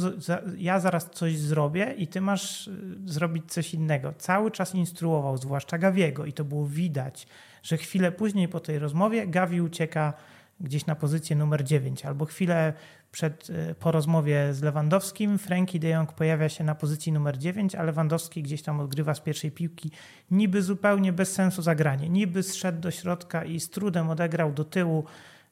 ja 0.57 0.81
zaraz 0.81 1.11
coś 1.11 1.39
zrobię 1.39 1.95
i 1.97 2.07
ty 2.07 2.21
masz 2.21 2.69
e, 2.69 2.73
zrobić 3.05 3.53
coś 3.53 3.75
innego. 3.75 4.13
Cały 4.13 4.51
czas 4.51 4.75
instruował, 4.75 5.37
zwłaszcza 5.37 5.79
Gawiego 5.79 6.25
i 6.25 6.33
to 6.33 6.45
było 6.45 6.67
widać, 6.67 7.27
że 7.63 7.77
chwilę 7.77 8.13
później 8.13 8.49
po 8.49 8.61
tej 8.61 8.79
rozmowie 8.79 9.27
Gawi 9.27 9.61
ucieka 9.61 10.13
gdzieś 10.61 10.87
na 10.87 10.95
pozycję 10.95 11.37
numer 11.37 11.65
9, 11.65 12.05
albo 12.05 12.25
chwilę 12.25 12.73
przed, 13.13 13.51
e, 13.51 13.75
po 13.75 13.93
rozmowie 13.93 14.55
z 14.55 14.63
Lewandowskim 14.63 15.39
Frankie 15.39 15.79
de 15.79 15.89
Jong 15.89 16.13
pojawia 16.13 16.49
się 16.49 16.65
na 16.65 16.75
pozycji 16.75 17.13
numer 17.13 17.39
9, 17.39 17.75
a 17.75 17.83
Lewandowski 17.83 18.43
gdzieś 18.43 18.63
tam 18.63 18.81
odgrywa 18.81 19.15
z 19.15 19.21
pierwszej 19.21 19.51
piłki. 19.51 19.91
Niby 20.31 20.63
zupełnie 20.63 21.13
bez 21.13 21.33
sensu 21.33 21.63
zagranie. 21.63 22.09
Niby 22.09 22.43
zszedł 22.43 22.81
do 22.81 22.91
środka 22.91 23.45
i 23.45 23.61
z 23.61 23.71
trudem 23.71 24.11
odegrał 24.11 24.53
do 24.53 24.65
tyłu 24.65 25.05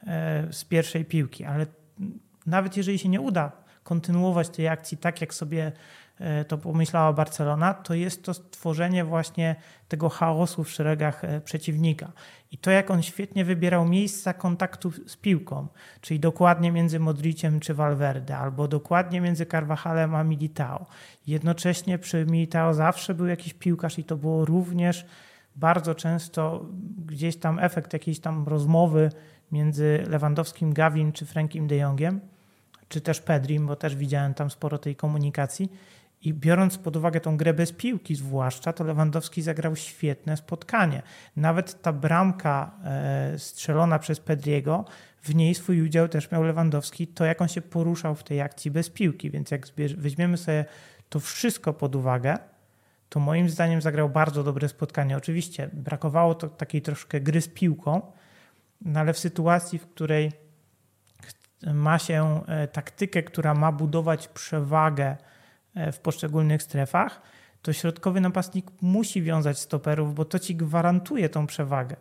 e, 0.07 0.47
z 0.53 0.65
pierwszej 0.65 1.05
piłki, 1.05 1.45
ale 1.45 1.67
nawet 2.47 2.77
jeżeli 2.77 2.99
się 2.99 3.09
nie 3.09 3.21
uda 3.21 3.53
kontynuować 3.83 4.49
tej 4.49 4.69
akcji 4.69 4.99
tak, 4.99 5.21
jak 5.21 5.35
sobie 5.35 5.73
to 6.49 6.59
pomyślała 6.59 7.13
Barcelona, 7.13 7.75
to 7.75 7.95
jest 7.95 8.25
to 8.25 8.35
stworzenie 8.35 9.05
właśnie 9.05 9.57
tego 9.89 10.09
chaosu 10.09 10.65
w 10.65 10.71
szeregach 10.71 11.23
przeciwnika. 11.45 12.13
I 12.51 12.59
to, 12.59 12.71
jak 12.71 12.91
on 12.91 13.03
świetnie 13.03 13.45
wybierał 13.45 13.89
miejsca 13.89 14.33
kontaktu 14.33 14.91
z 14.91 15.17
piłką, 15.17 15.67
czyli 16.01 16.21
dokładnie 16.21 16.73
między 16.73 17.01
Modriciem 17.01 17.61
czy 17.61 17.75
Valverde, 17.75 18.39
albo 18.39 18.69
dokładnie 18.69 19.21
między 19.21 19.47
Carvajalem 19.47 20.15
a 20.15 20.25
Militao. 20.25 20.87
Jednocześnie 21.27 21.99
przy 21.99 22.27
Militao 22.27 22.75
zawsze 22.75 23.15
był 23.15 23.27
jakiś 23.27 23.55
piłkarz 23.55 23.99
i 23.99 24.05
to 24.05 24.17
było 24.17 24.45
również 24.45 25.07
bardzo 25.57 25.95
często 25.95 26.67
gdzieś 27.07 27.37
tam 27.37 27.59
efekt 27.59 27.93
jakiejś 27.93 28.21
tam 28.21 28.49
rozmowy 28.49 29.11
między 29.53 30.05
Lewandowskim, 30.09 30.73
Gawin 30.73 31.13
czy 31.13 31.27
Frankiem 31.27 31.67
de 31.67 31.77
Jongiem, 31.77 32.21
czy 32.89 33.01
też 33.01 33.21
Pedrim, 33.21 33.67
bo 33.67 33.77
też 33.77 33.97
widziałem 33.97 34.35
tam 34.35 34.51
sporo 34.51 34.79
tej 34.79 34.97
komunikacji. 34.97 35.73
I 36.27 36.35
biorąc 36.35 36.79
pod 36.79 36.97
uwagę 36.97 37.21
tą 37.21 37.37
grę 37.37 37.55
bez 37.55 37.73
piłki 37.73 38.15
zwłaszcza, 38.15 38.73
to 38.73 38.85
Lewandowski 38.85 39.43
zagrał 39.43 39.77
świetne 39.77 40.37
spotkanie. 40.37 41.03
Nawet 41.37 41.83
ta 41.83 41.93
bramka 41.93 42.71
e, 42.85 43.39
strzelona 43.39 43.99
przez 43.99 44.21
Pedriego, 44.21 44.85
w 45.23 45.35
niej 45.35 45.55
swój 45.55 45.83
udział 45.83 46.09
też 46.09 46.31
miał 46.31 46.43
Lewandowski, 46.43 47.07
to 47.07 47.25
jak 47.25 47.43
on 47.43 47.49
się 47.49 47.63
poruszał 47.63 48.15
w 48.15 48.25
tej 48.25 48.41
akcji 48.41 48.71
bez 48.71 48.91
piłki. 48.91 49.31
Więc 49.31 49.51
jak 49.51 49.67
weźmiemy 49.97 50.37
sobie 50.37 50.65
to 51.09 51.21
wszystko 51.21 51.73
pod 51.73 51.97
uwagę, 51.97 52.39
to 53.09 53.21
moim 53.21 53.51
zdaniem 53.51 53.83
zagrał 53.83 54.09
bardzo 54.09 54.45
dobre 54.45 54.69
spotkanie. 54.69 55.17
Oczywiście 55.17 55.71
brakowało 55.73 56.35
to 56.35 56.49
takiej 56.49 56.83
troszkę 56.83 57.21
gry 57.21 57.41
z 57.41 57.49
piłką, 57.49 58.13
no 58.81 59.01
ale 59.01 59.13
w 59.13 59.19
sytuacji, 59.19 59.79
w 59.79 59.87
której 59.87 60.33
ma 61.75 61.99
się 61.99 62.41
e, 62.47 62.69
taktykę, 62.69 63.23
która 63.23 63.55
ma 63.55 63.73
budować 63.73 64.29
przewagę 64.29 65.17
w 65.93 65.99
poszczególnych 65.99 66.63
strefach, 66.63 67.23
to 67.63 67.73
środkowy 67.73 68.21
napastnik 68.21 68.67
musi 68.81 69.23
wiązać 69.23 69.59
stoperów, 69.59 70.15
bo 70.15 70.25
to 70.25 70.39
ci 70.39 70.57
gwarantuje 70.57 71.29
tą 71.29 71.47
przewagę. 71.47 71.97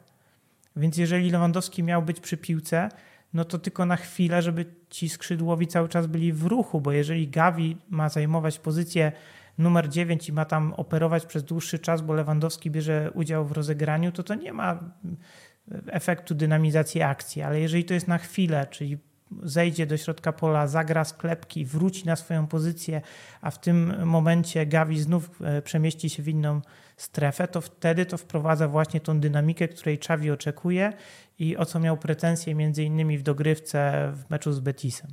Więc 0.75 0.97
jeżeli 0.97 1.31
Lewandowski 1.31 1.83
miał 1.83 2.01
być 2.01 2.19
przy 2.19 2.37
piłce, 2.37 2.89
no 3.33 3.45
to 3.45 3.59
tylko 3.59 3.85
na 3.85 3.95
chwilę, 3.95 4.41
żeby 4.41 4.65
ci 4.89 5.09
skrzydłowi 5.09 5.67
cały 5.67 5.89
czas 5.89 6.07
byli 6.07 6.33
w 6.33 6.45
ruchu, 6.45 6.81
bo 6.81 6.91
jeżeli 6.91 7.27
Gavi 7.27 7.77
ma 7.89 8.09
zajmować 8.09 8.59
pozycję 8.59 9.11
numer 9.57 9.89
9 9.89 10.29
i 10.29 10.33
ma 10.33 10.45
tam 10.45 10.73
operować 10.73 11.25
przez 11.25 11.43
dłuższy 11.43 11.79
czas, 11.79 12.01
bo 12.01 12.13
Lewandowski 12.13 12.71
bierze 12.71 13.11
udział 13.13 13.45
w 13.45 13.51
rozegraniu, 13.51 14.11
to 14.11 14.23
to 14.23 14.35
nie 14.35 14.53
ma 14.53 14.79
efektu 15.87 16.35
dynamizacji 16.35 17.01
akcji, 17.01 17.41
ale 17.41 17.59
jeżeli 17.59 17.85
to 17.85 17.93
jest 17.93 18.07
na 18.07 18.17
chwilę, 18.17 18.67
czyli 18.69 18.97
zejdzie 19.43 19.85
do 19.85 19.97
środka 19.97 20.33
pola, 20.33 20.67
zagra 20.67 21.03
sklepki, 21.03 21.65
wróci 21.65 22.05
na 22.05 22.15
swoją 22.15 22.47
pozycję, 22.47 23.01
a 23.41 23.51
w 23.51 23.59
tym 23.59 24.05
momencie 24.05 24.65
Gavi 24.65 24.99
znów 24.99 25.41
e, 25.41 25.61
przemieści 25.61 26.09
się 26.09 26.23
w 26.23 26.27
inną 26.27 26.61
strefę, 26.97 27.47
to 27.47 27.61
wtedy 27.61 28.05
to 28.05 28.17
wprowadza 28.17 28.67
właśnie 28.67 28.99
tą 28.99 29.19
dynamikę, 29.19 29.67
której 29.67 29.99
Czawi 29.99 30.31
oczekuje 30.31 30.93
i 31.39 31.57
o 31.57 31.65
co 31.65 31.79
miał 31.79 31.97
pretensje 31.97 32.55
między 32.55 32.83
innymi 32.83 33.17
w 33.17 33.23
dogrywce 33.23 34.11
w 34.15 34.29
meczu 34.29 34.53
z 34.53 34.59
Betisem. 34.59 35.11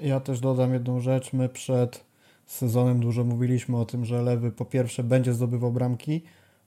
Ja 0.00 0.20
też 0.20 0.40
dodam 0.40 0.72
jedną 0.72 1.00
rzecz. 1.00 1.32
My 1.32 1.48
przed 1.48 2.04
sezonem 2.46 3.00
dużo 3.00 3.24
mówiliśmy 3.24 3.76
o 3.76 3.84
tym, 3.84 4.04
że 4.04 4.22
Lewy 4.22 4.52
po 4.52 4.64
pierwsze 4.64 5.02
będzie 5.02 5.34
zdobywał 5.34 5.72
bramki, 5.72 6.22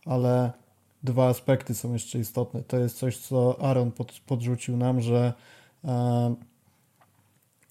ale 0.06 0.52
dwa 1.04 1.28
aspekty 1.28 1.76
są 1.76 1.94
jeszcze 1.94 2.20
istotne. 2.20 2.64
To 2.64 2.78
jest 2.78 2.98
coś, 2.98 3.18
co 3.18 3.62
Aaron 3.62 3.92
pod, 3.92 4.20
podrzucił 4.26 4.78
nam, 4.78 5.02
że 5.02 5.34
e, 5.84 6.36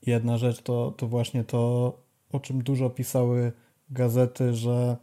jedna 0.07 0.39
rzecz 0.39 0.63
to, 0.63 0.95
to 0.97 1.07
właśnie 1.07 1.45
to, 1.45 1.93
o 2.33 2.41
czym 2.41 2.63
dużo 2.63 2.91
pisały 2.91 3.53
gazety, 3.91 4.55
że 4.55 4.97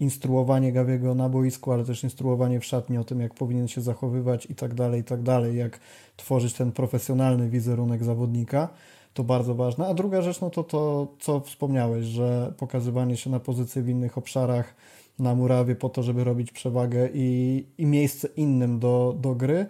instruowanie 0.00 0.72
Gawiego 0.72 1.14
na 1.14 1.28
boisku, 1.28 1.72
ale 1.72 1.84
też 1.84 2.04
instruowanie 2.04 2.60
w 2.60 2.64
szatni 2.64 2.98
o 2.98 3.04
tym, 3.04 3.20
jak 3.20 3.34
powinien 3.34 3.68
się 3.68 3.80
zachowywać 3.80 4.46
i 4.46 4.54
tak 4.54 4.74
dalej, 4.74 5.00
i 5.00 5.04
tak 5.04 5.22
dalej, 5.22 5.56
jak 5.56 5.80
tworzyć 6.16 6.54
ten 6.54 6.72
profesjonalny 6.72 7.50
wizerunek 7.50 8.04
zawodnika, 8.04 8.68
to 9.14 9.24
bardzo 9.24 9.54
ważne. 9.54 9.86
A 9.86 9.94
druga 9.94 10.22
rzecz, 10.22 10.40
no 10.40 10.50
to 10.50 10.64
to, 10.64 11.08
co 11.20 11.40
wspomniałeś, 11.40 12.04
że 12.04 12.52
pokazywanie 12.56 13.16
się 13.16 13.30
na 13.30 13.40
pozycji 13.40 13.82
w 13.82 13.88
innych 13.88 14.18
obszarach, 14.18 14.74
na 15.18 15.34
murawie 15.34 15.76
po 15.76 15.88
to, 15.88 16.02
żeby 16.02 16.24
robić 16.24 16.52
przewagę 16.52 17.08
i, 17.14 17.66
i 17.78 17.86
miejsce 17.86 18.28
innym 18.36 18.78
do, 18.78 19.16
do 19.20 19.34
gry. 19.34 19.66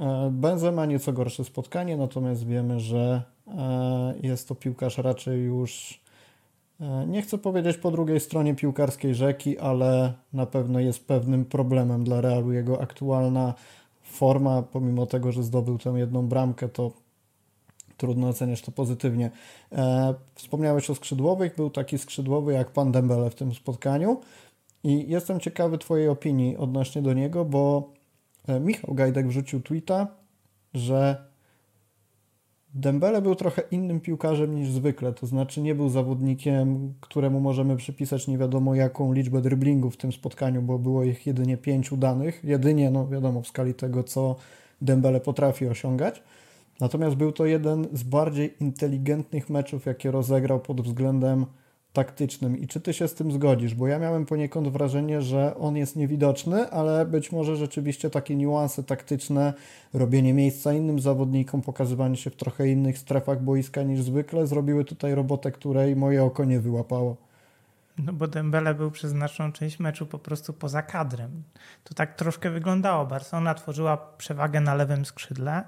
E, 0.00 0.30
Benzema 0.32 0.86
nieco 0.86 1.12
gorsze 1.12 1.44
spotkanie, 1.44 1.96
natomiast 1.96 2.46
wiemy, 2.46 2.80
że 2.80 3.22
e, 3.46 4.14
jest 4.22 4.48
to 4.48 4.54
piłkarz 4.54 4.98
raczej 4.98 5.40
już 5.40 6.00
e, 6.80 7.06
nie 7.06 7.22
chcę 7.22 7.38
powiedzieć 7.38 7.76
po 7.76 7.90
drugiej 7.90 8.20
stronie 8.20 8.54
piłkarskiej 8.54 9.14
rzeki, 9.14 9.58
ale 9.58 10.12
na 10.32 10.46
pewno 10.46 10.80
jest 10.80 11.06
pewnym 11.06 11.44
problemem 11.44 12.04
dla 12.04 12.20
Realu 12.20 12.52
jego 12.52 12.82
aktualna 12.82 13.54
forma, 14.02 14.62
pomimo 14.62 15.06
tego, 15.06 15.32
że 15.32 15.42
zdobył 15.42 15.78
tę 15.78 15.90
jedną 15.90 16.28
bramkę, 16.28 16.68
to 16.68 16.92
trudno 17.96 18.28
oceniać 18.28 18.62
to 18.62 18.72
pozytywnie. 18.72 19.30
Wspomniałeś 20.34 20.90
o 20.90 20.94
skrzydłowych, 20.94 21.56
był 21.56 21.70
taki 21.70 21.98
skrzydłowy 21.98 22.52
jak 22.52 22.70
pan 22.70 22.92
Dembele 22.92 23.30
w 23.30 23.34
tym 23.34 23.54
spotkaniu. 23.54 24.20
I 24.84 25.10
jestem 25.10 25.40
ciekawy 25.40 25.78
Twojej 25.78 26.08
opinii 26.08 26.56
odnośnie 26.56 27.02
do 27.02 27.12
niego, 27.12 27.44
bo 27.44 27.92
e, 28.48 28.60
Michał 28.60 28.94
Gajdek 28.94 29.28
wrzucił 29.28 29.60
tweeta, 29.60 30.06
że 30.74 31.30
Dembele 32.74 33.22
był 33.22 33.34
trochę 33.34 33.62
innym 33.70 34.00
piłkarzem 34.00 34.54
niż 34.54 34.70
zwykle, 34.70 35.12
to 35.12 35.26
znaczy 35.26 35.60
nie 35.60 35.74
był 35.74 35.88
zawodnikiem, 35.88 36.94
któremu 37.00 37.40
możemy 37.40 37.76
przypisać 37.76 38.28
nie 38.28 38.38
wiadomo 38.38 38.74
jaką 38.74 39.12
liczbę 39.12 39.40
driblingów 39.40 39.94
w 39.94 39.96
tym 39.96 40.12
spotkaniu, 40.12 40.62
bo 40.62 40.78
było 40.78 41.04
ich 41.04 41.26
jedynie 41.26 41.56
pięć 41.56 41.92
udanych, 41.92 42.44
jedynie, 42.44 42.90
no 42.90 43.08
wiadomo, 43.08 43.42
w 43.42 43.48
skali 43.48 43.74
tego, 43.74 44.04
co 44.04 44.36
Dembele 44.82 45.20
potrafi 45.20 45.66
osiągać. 45.66 46.22
Natomiast 46.80 47.16
był 47.16 47.32
to 47.32 47.46
jeden 47.46 47.88
z 47.92 48.02
bardziej 48.02 48.54
inteligentnych 48.60 49.50
meczów, 49.50 49.86
jakie 49.86 50.10
rozegrał 50.10 50.60
pod 50.60 50.80
względem 50.80 51.46
taktycznym 51.92 52.58
i 52.58 52.66
czy 52.66 52.80
ty 52.80 52.92
się 52.92 53.08
z 53.08 53.14
tym 53.14 53.32
zgodzisz? 53.32 53.74
Bo 53.74 53.86
ja 53.86 53.98
miałem 53.98 54.26
poniekąd 54.26 54.68
wrażenie, 54.68 55.22
że 55.22 55.54
on 55.56 55.76
jest 55.76 55.96
niewidoczny, 55.96 56.70
ale 56.70 57.06
być 57.06 57.32
może 57.32 57.56
rzeczywiście 57.56 58.10
takie 58.10 58.36
niuanse 58.36 58.82
taktyczne, 58.82 59.52
robienie 59.94 60.34
miejsca 60.34 60.72
innym 60.72 61.00
zawodnikom, 61.00 61.62
pokazywanie 61.62 62.16
się 62.16 62.30
w 62.30 62.36
trochę 62.36 62.68
innych 62.68 62.98
strefach 62.98 63.42
boiska 63.42 63.82
niż 63.82 64.02
zwykle, 64.02 64.46
zrobiły 64.46 64.84
tutaj 64.84 65.14
robotę, 65.14 65.52
której 65.52 65.96
moje 65.96 66.24
oko 66.24 66.44
nie 66.44 66.60
wyłapało. 66.60 67.16
No 67.98 68.12
bo 68.12 68.28
Dembele 68.28 68.74
był 68.74 68.90
przez 68.90 69.10
znaczną 69.10 69.52
część 69.52 69.78
meczu 69.78 70.06
po 70.06 70.18
prostu 70.18 70.52
poza 70.52 70.82
kadrem. 70.82 71.42
To 71.84 71.94
tak 71.94 72.14
troszkę 72.14 72.50
wyglądało. 72.50 73.06
Barcelona 73.06 73.54
tworzyła 73.54 73.96
przewagę 73.96 74.60
na 74.60 74.74
lewym 74.74 75.04
skrzydle, 75.04 75.64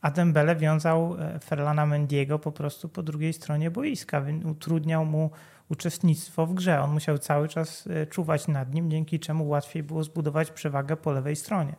a 0.00 0.10
Dembele 0.10 0.56
wiązał 0.56 1.16
e, 1.18 1.38
Ferlana 1.38 1.86
Mendiego 1.86 2.38
po 2.38 2.52
prostu 2.52 2.88
po 2.88 3.02
drugiej 3.02 3.32
stronie 3.32 3.70
boiska. 3.70 4.24
Utrudniał 4.44 5.06
mu 5.06 5.30
uczestnictwo 5.68 6.46
w 6.46 6.54
grze. 6.54 6.80
On 6.80 6.90
musiał 6.92 7.18
cały 7.18 7.48
czas 7.48 7.86
e, 7.86 8.06
czuwać 8.06 8.48
nad 8.48 8.74
nim, 8.74 8.90
dzięki 8.90 9.20
czemu 9.20 9.48
łatwiej 9.48 9.82
było 9.82 10.04
zbudować 10.04 10.50
przewagę 10.50 10.96
po 10.96 11.12
lewej 11.12 11.36
stronie. 11.36 11.74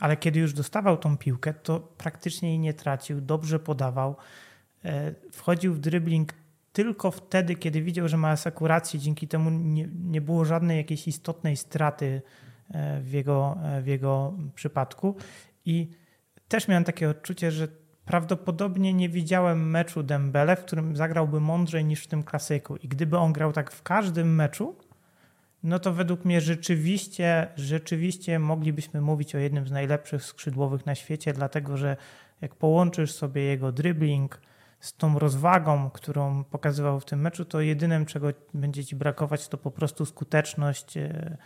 Ale 0.00 0.16
kiedy 0.16 0.40
już 0.40 0.52
dostawał 0.52 0.96
tą 0.96 1.16
piłkę, 1.16 1.54
to 1.54 1.80
praktycznie 1.80 2.48
jej 2.48 2.58
nie 2.58 2.74
tracił, 2.74 3.20
dobrze 3.20 3.58
podawał. 3.58 4.16
E, 4.84 5.14
wchodził 5.32 5.74
w 5.74 5.78
dribbling 5.78 6.32
tylko 6.72 7.10
wtedy, 7.10 7.54
kiedy 7.54 7.82
widział, 7.82 8.08
że 8.08 8.16
ma 8.16 8.28
asekurację, 8.28 9.00
dzięki 9.00 9.28
temu 9.28 9.50
nie, 9.50 9.88
nie 10.04 10.20
było 10.20 10.44
żadnej 10.44 10.76
jakiejś 10.76 11.08
istotnej 11.08 11.56
straty 11.56 12.22
w 13.02 13.12
jego, 13.12 13.58
w 13.82 13.86
jego 13.86 14.34
przypadku. 14.54 15.16
I 15.64 15.88
też 16.52 16.68
miałem 16.68 16.84
takie 16.84 17.08
odczucie, 17.10 17.50
że 17.50 17.68
prawdopodobnie 18.04 18.94
nie 18.94 19.08
widziałem 19.08 19.70
meczu 19.70 20.02
Dembele, 20.02 20.56
w 20.56 20.64
którym 20.64 20.96
zagrałby 20.96 21.40
mądrzej 21.40 21.84
niż 21.84 22.04
w 22.04 22.06
tym 22.06 22.22
klasyku. 22.22 22.76
I 22.76 22.88
gdyby 22.88 23.18
on 23.18 23.32
grał 23.32 23.52
tak 23.52 23.72
w 23.72 23.82
każdym 23.82 24.34
meczu, 24.34 24.76
no 25.62 25.78
to 25.78 25.92
według 25.92 26.24
mnie 26.24 26.40
rzeczywiście, 26.40 27.48
rzeczywiście 27.56 28.38
moglibyśmy 28.38 29.00
mówić 29.00 29.34
o 29.34 29.38
jednym 29.38 29.66
z 29.66 29.70
najlepszych 29.70 30.24
skrzydłowych 30.24 30.86
na 30.86 30.94
świecie, 30.94 31.32
dlatego 31.32 31.76
że 31.76 31.96
jak 32.40 32.54
połączysz 32.54 33.12
sobie 33.12 33.42
jego 33.42 33.72
dribbling 33.72 34.40
z 34.80 34.96
tą 34.96 35.18
rozwagą, 35.18 35.90
którą 35.90 36.44
pokazywał 36.44 37.00
w 37.00 37.04
tym 37.04 37.20
meczu, 37.20 37.44
to 37.44 37.60
jedynym, 37.60 38.06
czego 38.06 38.28
będzie 38.54 38.84
ci 38.84 38.96
brakować, 38.96 39.48
to 39.48 39.58
po 39.58 39.70
prostu 39.70 40.06
skuteczność 40.06 40.96
e, 40.96 41.36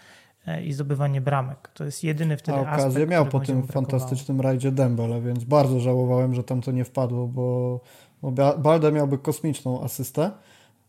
i 0.65 0.73
zdobywanie 0.73 1.21
bramek. 1.21 1.71
To 1.75 1.85
jest 1.85 2.05
jedyny 2.05 2.37
wtedy 2.37 2.59
A 2.59 2.61
okazję 2.61 2.87
aspekt, 2.87 3.11
miał 3.11 3.27
po 3.27 3.41
tym 3.41 3.67
fantastycznym 3.67 4.41
rajdzie 4.41 4.73
Dembele, 4.73 5.21
więc 5.21 5.45
bardzo 5.45 5.81
żałowałem, 5.81 6.35
że 6.35 6.45
tam 6.45 6.61
to 6.61 6.73
nie 6.73 6.85
wpadło, 6.85 7.27
bo, 7.27 7.81
bo 8.23 8.33
Balde 8.59 8.93
miałby 8.93 9.19
kosmiczną 9.19 9.83
asystę. 9.83 10.31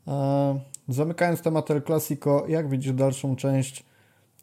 E, 0.07 0.59
zamykając 0.87 1.41
temat 1.41 1.71
El 1.71 1.81
Clasico, 1.81 2.47
jak 2.47 2.69
widzisz 2.69 2.93
dalszą 2.93 3.35
część 3.35 3.83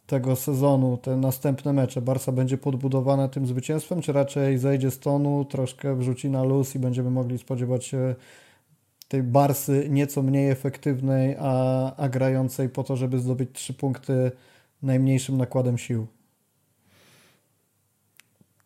tego 0.07 0.37
sezonu, 0.37 0.97
te 0.97 1.17
następne 1.17 1.73
mecze? 1.73 2.03
Barca 2.03 2.33
będzie 2.33 2.59
podbudowana 2.59 3.29
tym 3.29 3.47
zwycięstwem, 3.47 4.03
czy 4.03 4.13
raczej 4.13 4.59
zejdzie 4.59 4.91
z 4.91 4.99
tonu, 4.99 5.45
troszkę 5.45 5.97
wrzuci 5.97 6.31
na 6.31 6.45
luz 6.45 6.75
i 6.75 6.79
będziemy 6.79 7.11
mogli 7.11 7.39
spodziewać 7.39 7.85
się 7.85 8.15
tej 9.09 9.23
Barsy 9.23 9.87
nieco 9.91 10.23
mniej 10.23 10.51
efektywnej, 10.51 11.37
a, 11.39 11.97
a 11.97 12.09
grającej 12.09 12.69
po 12.69 12.85
to, 12.85 12.97
żeby 12.97 13.19
zdobyć 13.19 13.51
trzy 13.53 13.75
punkty 13.75 14.33
najmniejszym 14.85 15.37
nakładem 15.37 15.79
sił. 15.79 16.07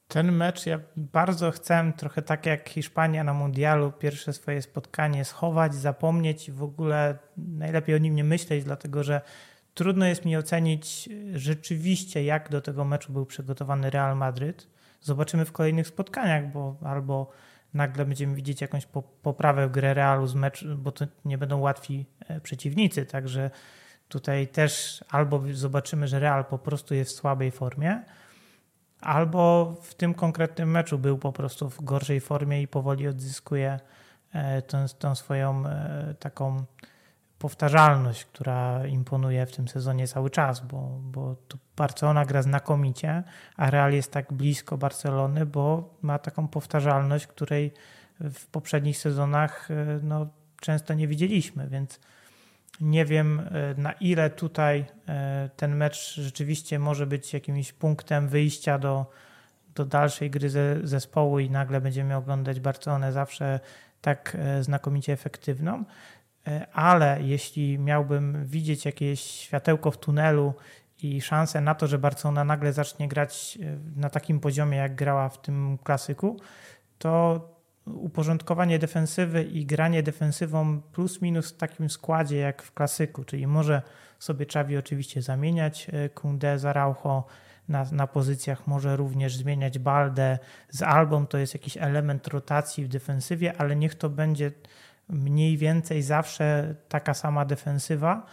Ten 0.09 0.33
mecz 0.33 0.67
ja 0.67 0.81
bardzo 0.97 1.51
chcę, 1.51 1.93
trochę 1.97 2.23
tak 2.23 2.47
jak 2.47 2.69
Hiszpania 2.69 3.25
na 3.25 3.35
Mundialu, 3.35 3.93
pierwsze 3.93 4.33
swoje 4.33 4.63
spotkanie 4.63 5.25
schować, 5.25 5.75
zapomnieć 5.75 6.49
i 6.49 6.53
w 6.53 6.63
ogóle 6.63 7.19
najlepiej 7.37 7.95
o 7.95 7.99
nim 7.99 8.15
nie 8.15 8.25
myśleć, 8.25 8.65
dlatego 8.65 9.05
że 9.05 9.21
trudno 9.75 10.07
jest 10.07 10.25
mi 10.25 10.37
ocenić 10.37 11.09
rzeczywiście, 11.35 12.25
jak 12.25 12.49
do 12.49 12.61
tego 12.61 12.85
meczu 12.85 13.13
był 13.13 13.27
przygotowany 13.27 13.91
Real 13.91 14.17
Madryd. 14.17 14.69
Zobaczymy 15.01 15.45
w 15.45 15.53
kolejnych 15.53 15.87
spotkaniach, 15.87 16.53
bo 16.53 16.77
albo 16.85 17.31
nagle 17.75 18.05
będziemy 18.05 18.35
widzieć 18.35 18.61
jakąś 18.61 18.87
poprawę 19.23 19.69
w 19.69 19.71
grę 19.71 19.95
Realu 19.95 20.27
z 20.27 20.35
meczu, 20.35 20.77
bo 20.77 20.93
to 20.93 21.07
nie 21.25 21.39
będą 21.39 21.59
łatwi 21.59 22.07
e, 22.21 22.41
przeciwnicy, 22.41 23.07
także 23.07 23.51
Tutaj 24.09 24.49
też 24.49 25.05
albo 25.11 25.43
zobaczymy, 25.53 26.09
że 26.09 26.19
Real 26.19 26.45
po 26.45 26.59
prostu 26.59 26.95
jest 26.95 27.13
w 27.13 27.15
słabej 27.15 27.51
formie, 27.51 28.03
albo 29.01 29.75
w 29.83 29.95
tym 29.95 30.15
konkretnym 30.15 30.71
meczu 30.71 30.99
był 30.99 31.19
po 31.19 31.33
prostu 31.33 31.71
w 31.71 31.85
gorszej 31.85 32.21
formie 32.21 32.63
i 32.63 32.69
powoli 32.69 33.09
odzyskuje 33.09 33.81
e, 34.33 34.63
tą, 34.63 34.87
tą 34.99 35.15
swoją 35.15 35.67
e, 35.67 36.15
taką 36.19 36.65
powtarzalność, 37.39 38.25
która 38.25 38.87
imponuje 38.87 39.47
w 39.47 39.57
tym 39.57 39.69
sezonie 39.69 40.09
cały 40.09 40.31
czas, 40.31 40.61
bo, 40.61 40.99
bo 41.03 41.37
tu 41.49 41.59
Barcelona 41.77 42.25
gra 42.25 42.43
znakomicie, 42.43 43.23
a 43.57 43.71
Real 43.71 43.93
jest 43.93 44.13
tak 44.13 44.33
blisko 44.33 44.79
Barcelony, 44.79 45.47
bo 45.47 45.95
ma 46.03 46.19
taką 46.19 46.49
powtarzalność, 46.49 47.27
której 47.27 47.73
w 48.21 48.47
poprzednich 48.47 48.99
sezonach 48.99 49.71
e, 49.71 49.75
no, 50.03 50.27
często 50.61 50.95
nie 50.95 51.09
widzieliśmy, 51.09 51.69
więc 51.69 52.01
nie 52.81 53.05
wiem, 53.05 53.41
e, 53.41 53.75
na 53.81 53.93
ile 53.93 54.31
tutaj 54.31 54.85
e, 55.09 55.51
ten 55.57 55.77
mecz 55.77 56.15
rzeczywiście 56.15 56.79
może 56.79 57.07
być 57.07 57.33
jakimś 57.33 57.73
punktem 57.73 58.29
wyjścia 58.29 58.79
do, 58.79 59.07
do 59.75 59.85
dalszej 59.85 60.31
gry 60.31 60.51
ze, 60.51 60.87
zespołu 60.87 61.39
i 61.39 61.51
nagle 61.51 61.81
będziemy 61.81 62.17
oglądać 62.17 62.61
Barcelonę 62.61 63.13
zawsze 63.13 63.61
tak 64.01 64.37
e, 64.39 64.63
znakomicie 64.63 65.13
efektywną. 65.13 65.85
Ale 66.73 67.19
jeśli 67.23 67.79
miałbym 67.79 68.45
widzieć 68.45 68.85
jakieś 68.85 69.21
światełko 69.21 69.91
w 69.91 69.99
tunelu 69.99 70.55
i 71.03 71.21
szansę 71.21 71.61
na 71.61 71.75
to, 71.75 71.87
że 71.87 71.99
Barcelona 71.99 72.45
nagle 72.45 72.73
zacznie 72.73 73.09
grać 73.09 73.59
na 73.97 74.11
takim 74.11 74.41
poziomie, 74.41 74.79
jak 74.79 74.95
grała 74.95 75.29
w 75.29 75.43
tym 75.43 75.79
klasyku, 75.85 76.41
to 76.99 77.41
uporządkowanie 77.95 78.79
defensywy 78.79 79.45
i 79.45 79.67
granie 79.67 80.03
defensywą 80.03 80.81
plus 80.81 81.23
minus 81.23 81.53
w 81.53 81.57
takim 81.57 81.91
składzie 81.91 82.37
jak 82.37 82.63
w 82.63 82.73
klasyku, 82.73 83.25
czyli 83.25 83.47
może 83.47 83.83
sobie 84.19 84.47
Czawi 84.47 84.77
oczywiście 84.77 85.23
zamieniać 85.23 85.87
e, 85.93 86.09
Kunde, 86.09 86.59
Zaraucho 86.59 87.25
na, 87.69 87.87
na 87.93 88.07
pozycjach, 88.07 88.67
może 88.67 88.97
również 88.97 89.37
zmieniać 89.37 89.79
Baldę 89.79 90.39
z 90.71 90.83
Albą, 90.83 91.27
to 91.27 91.39
jest 91.39 91.55
jakiś 91.55 91.77
element 91.77 92.29
rotacji 92.29 92.85
w 92.85 92.89
defensywie, 92.89 93.57
ale 93.59 93.77
niech 93.77 93.95
to 93.95 94.11
będzie 94.11 94.53
mniej 95.09 95.57
więcej 95.57 96.03
zawsze 96.03 96.75
taka 96.89 97.15
sama 97.15 97.45
defensywa. 97.45 98.27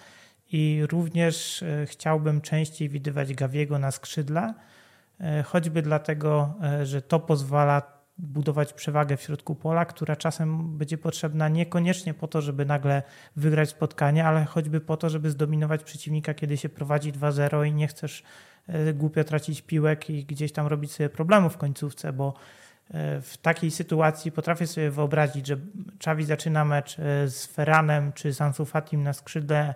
I 0.51 0.82
również 0.89 1.64
e, 1.64 1.86
chciałbym 1.86 2.41
częściej 2.41 2.89
widywać 2.89 3.34
Gawiego 3.34 3.80
na 3.80 3.91
skrzydle, 3.91 4.53
e, 5.20 5.43
choćby 5.43 5.82
dlatego, 5.82 6.53
że 6.84 7.01
to 7.01 7.20
pozwala 7.20 7.95
budować 8.18 8.74
przewagę 8.74 9.18
w 9.18 9.22
środku 9.22 9.55
pola, 9.55 9.86
która 9.86 10.16
czasem 10.16 10.78
będzie 10.78 10.97
potrzebna 10.97 11.49
niekoniecznie 11.49 12.13
po 12.13 12.28
to, 12.28 12.41
żeby 12.41 12.66
nagle 12.66 13.03
wygrać 13.36 13.70
spotkanie, 13.70 14.26
ale 14.26 14.45
choćby 14.45 14.82
po 14.82 14.97
to, 14.97 15.09
żeby 15.09 15.30
zdominować 15.30 15.84
przeciwnika, 15.84 16.34
kiedy 16.34 16.57
się 16.57 16.70
prowadzi 16.70 17.13
2-0 17.13 17.68
i 17.68 17.74
nie 17.74 17.88
chcesz 17.88 18.24
głupio 18.93 19.24
tracić 19.24 19.61
piłek 19.61 20.09
i 20.09 20.26
gdzieś 20.26 20.51
tam 20.51 20.68
robić 20.68 20.91
sobie 20.91 21.09
problemów 21.09 21.53
w 21.53 21.57
końcówce, 21.57 22.13
bo 22.13 22.34
w 23.22 23.34
takiej 23.41 23.72
sytuacji 23.72 24.32
potrafię 24.32 24.68
sobie 24.68 24.91
wyobrazić, 24.91 25.47
że 25.47 25.57
Czawi 25.99 26.26
zaczyna 26.26 26.66
mecz 26.66 26.97
z 27.26 27.45
Ferranem 27.45 28.13
czy 28.13 28.34
z 28.34 28.41
Ansu 28.41 28.66
Fatim 28.66 29.03
na 29.03 29.13
skrzydle 29.13 29.76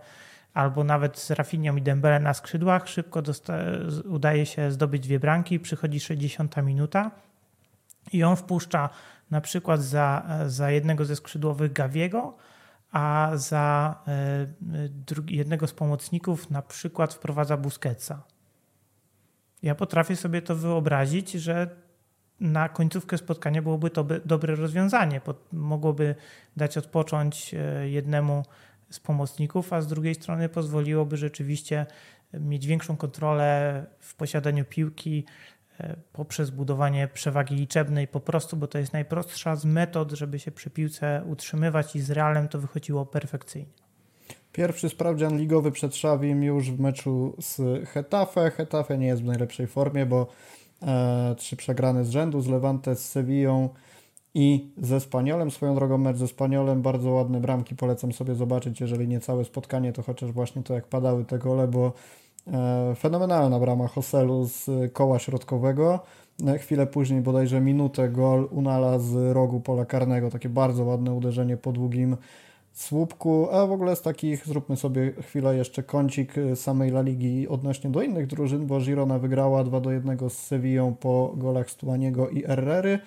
albo 0.54 0.84
nawet 0.84 1.20
z 1.20 1.32
Rafinią 1.32 1.76
i 1.76 1.82
Dembele 1.82 2.20
na 2.20 2.34
skrzydłach. 2.34 2.88
Szybko 2.88 3.24
udaje 4.06 4.46
się 4.46 4.72
zdobyć 4.72 5.04
dwie 5.04 5.20
bramki, 5.20 5.60
przychodzi 5.60 6.00
60 6.00 6.58
minuta 6.58 7.12
i 8.14 8.24
on 8.24 8.36
wpuszcza 8.36 8.90
na 9.32 9.42
przykład 9.42 9.82
za, 9.82 10.28
za 10.48 10.72
jednego 10.72 11.06
ze 11.06 11.16
skrzydłowych 11.16 11.74
Gawiego, 11.74 12.38
a 12.92 13.32
za 13.36 13.96
y, 14.86 14.90
drugi, 14.90 15.38
jednego 15.38 15.68
z 15.68 15.74
pomocników 15.74 16.52
na 16.52 16.62
przykład 16.62 17.14
wprowadza 17.14 17.58
Busquetsa. 17.58 18.24
Ja 19.64 19.76
potrafię 19.76 20.16
sobie 20.16 20.42
to 20.42 20.56
wyobrazić, 20.56 21.32
że 21.32 21.76
na 22.40 22.70
końcówkę 22.70 23.18
spotkania 23.18 23.62
byłoby 23.62 23.90
to 23.90 24.06
dobre 24.26 24.56
rozwiązanie. 24.56 25.22
Mogłoby 25.52 26.16
dać 26.58 26.78
odpocząć 26.78 27.54
e, 27.54 27.90
jednemu 27.90 28.44
z 28.90 29.00
pomocników, 29.00 29.74
a 29.74 29.82
z 29.82 29.88
drugiej 29.88 30.16
strony 30.16 30.50
pozwoliłoby 30.50 31.18
rzeczywiście 31.18 31.86
mieć 32.34 32.68
większą 32.68 32.98
kontrolę 32.98 33.86
w 34.00 34.16
posiadaniu 34.16 34.66
piłki 34.66 35.26
e, 35.26 35.59
poprzez 36.14 36.50
budowanie 36.50 37.08
przewagi 37.08 37.56
liczebnej 37.56 38.08
po 38.08 38.20
prostu, 38.20 38.58
bo 38.58 38.68
to 38.68 38.78
jest 38.78 38.94
najprostsza 38.94 39.56
z 39.56 39.66
metod, 39.66 40.12
żeby 40.12 40.40
się 40.40 40.52
przy 40.52 40.70
piłce 40.70 41.24
utrzymywać 41.28 41.96
i 41.96 42.02
z 42.02 42.12
Realem 42.12 42.48
to 42.48 42.60
wychodziło 42.60 43.06
perfekcyjnie. 43.06 43.74
Pierwszy 44.52 44.90
sprawdzian 44.90 45.38
ligowy 45.38 45.72
przed 45.72 45.96
Szawim 45.96 46.44
już 46.44 46.72
w 46.72 46.80
meczu 46.80 47.36
z 47.40 47.62
Hetafe. 47.90 48.52
Hetafe 48.52 48.98
nie 48.98 49.08
jest 49.08 49.22
w 49.22 49.26
najlepszej 49.26 49.68
formie, 49.68 50.06
bo 50.06 50.28
e, 50.82 51.36
trzy 51.38 51.56
przegrane 51.56 52.06
z 52.06 52.10
rzędu, 52.10 52.42
z 52.42 52.48
Levante, 52.48 52.96
z 52.96 53.10
Sevillą, 53.10 53.70
i 54.34 54.72
ze 54.78 55.00
Spaniolem. 55.00 55.52
Swoją 55.52 55.76
drogą 55.76 55.98
mecz 55.98 56.18
ze 56.18 56.28
Spaniolem, 56.28 56.82
bardzo 56.82 57.10
ładne 57.10 57.42
bramki, 57.42 57.76
polecam 57.76 58.14
sobie 58.14 58.36
zobaczyć, 58.36 58.82
jeżeli 58.82 59.08
nie 59.08 59.20
całe 59.20 59.46
spotkanie, 59.46 59.94
to 59.94 60.04
chociaż 60.04 60.32
właśnie 60.32 60.64
to 60.64 60.74
jak 60.74 60.88
padały 60.88 61.26
te 61.26 61.40
gole, 61.40 61.68
bo 61.68 61.88
e, 61.88 61.92
fenomenalna 62.98 63.60
brama 63.60 63.88
Hoselu 63.88 64.46
z 64.46 64.94
koła 64.94 65.20
środkowego. 65.20 66.00
E, 66.48 66.58
chwilę 66.58 66.88
później, 66.88 67.22
bodajże 67.22 67.62
minutę, 67.62 68.10
gol 68.10 68.48
Unala 68.52 69.00
z 69.00 69.34
rogu 69.34 69.60
pola 69.60 69.86
karnego. 69.86 70.30
Takie 70.30 70.50
bardzo 70.50 70.84
ładne 70.84 71.14
uderzenie 71.14 71.58
po 71.58 71.72
długim 71.72 72.18
słupku. 72.74 73.48
A 73.52 73.68
w 73.68 73.72
ogóle 73.72 73.96
z 73.96 74.02
takich, 74.02 74.48
zróbmy 74.48 74.78
sobie 74.78 75.12
chwilę 75.22 75.56
jeszcze 75.56 75.84
kącik 75.84 76.34
samej 76.56 76.90
La 76.90 77.02
Ligi 77.02 77.48
odnośnie 77.48 77.90
do 77.90 78.02
innych 78.02 78.28
drużyn, 78.28 78.68
bo 78.68 78.80
Girona 78.80 79.20
wygrała 79.20 79.64
2 79.64 79.82
do 79.82 79.92
1 79.92 80.30
z 80.30 80.34
Sevillą 80.34 80.96
po 80.96 81.34
golach 81.38 81.70
Stuaniego 81.70 82.30
i 82.30 82.42
Herrery. 82.42 83.00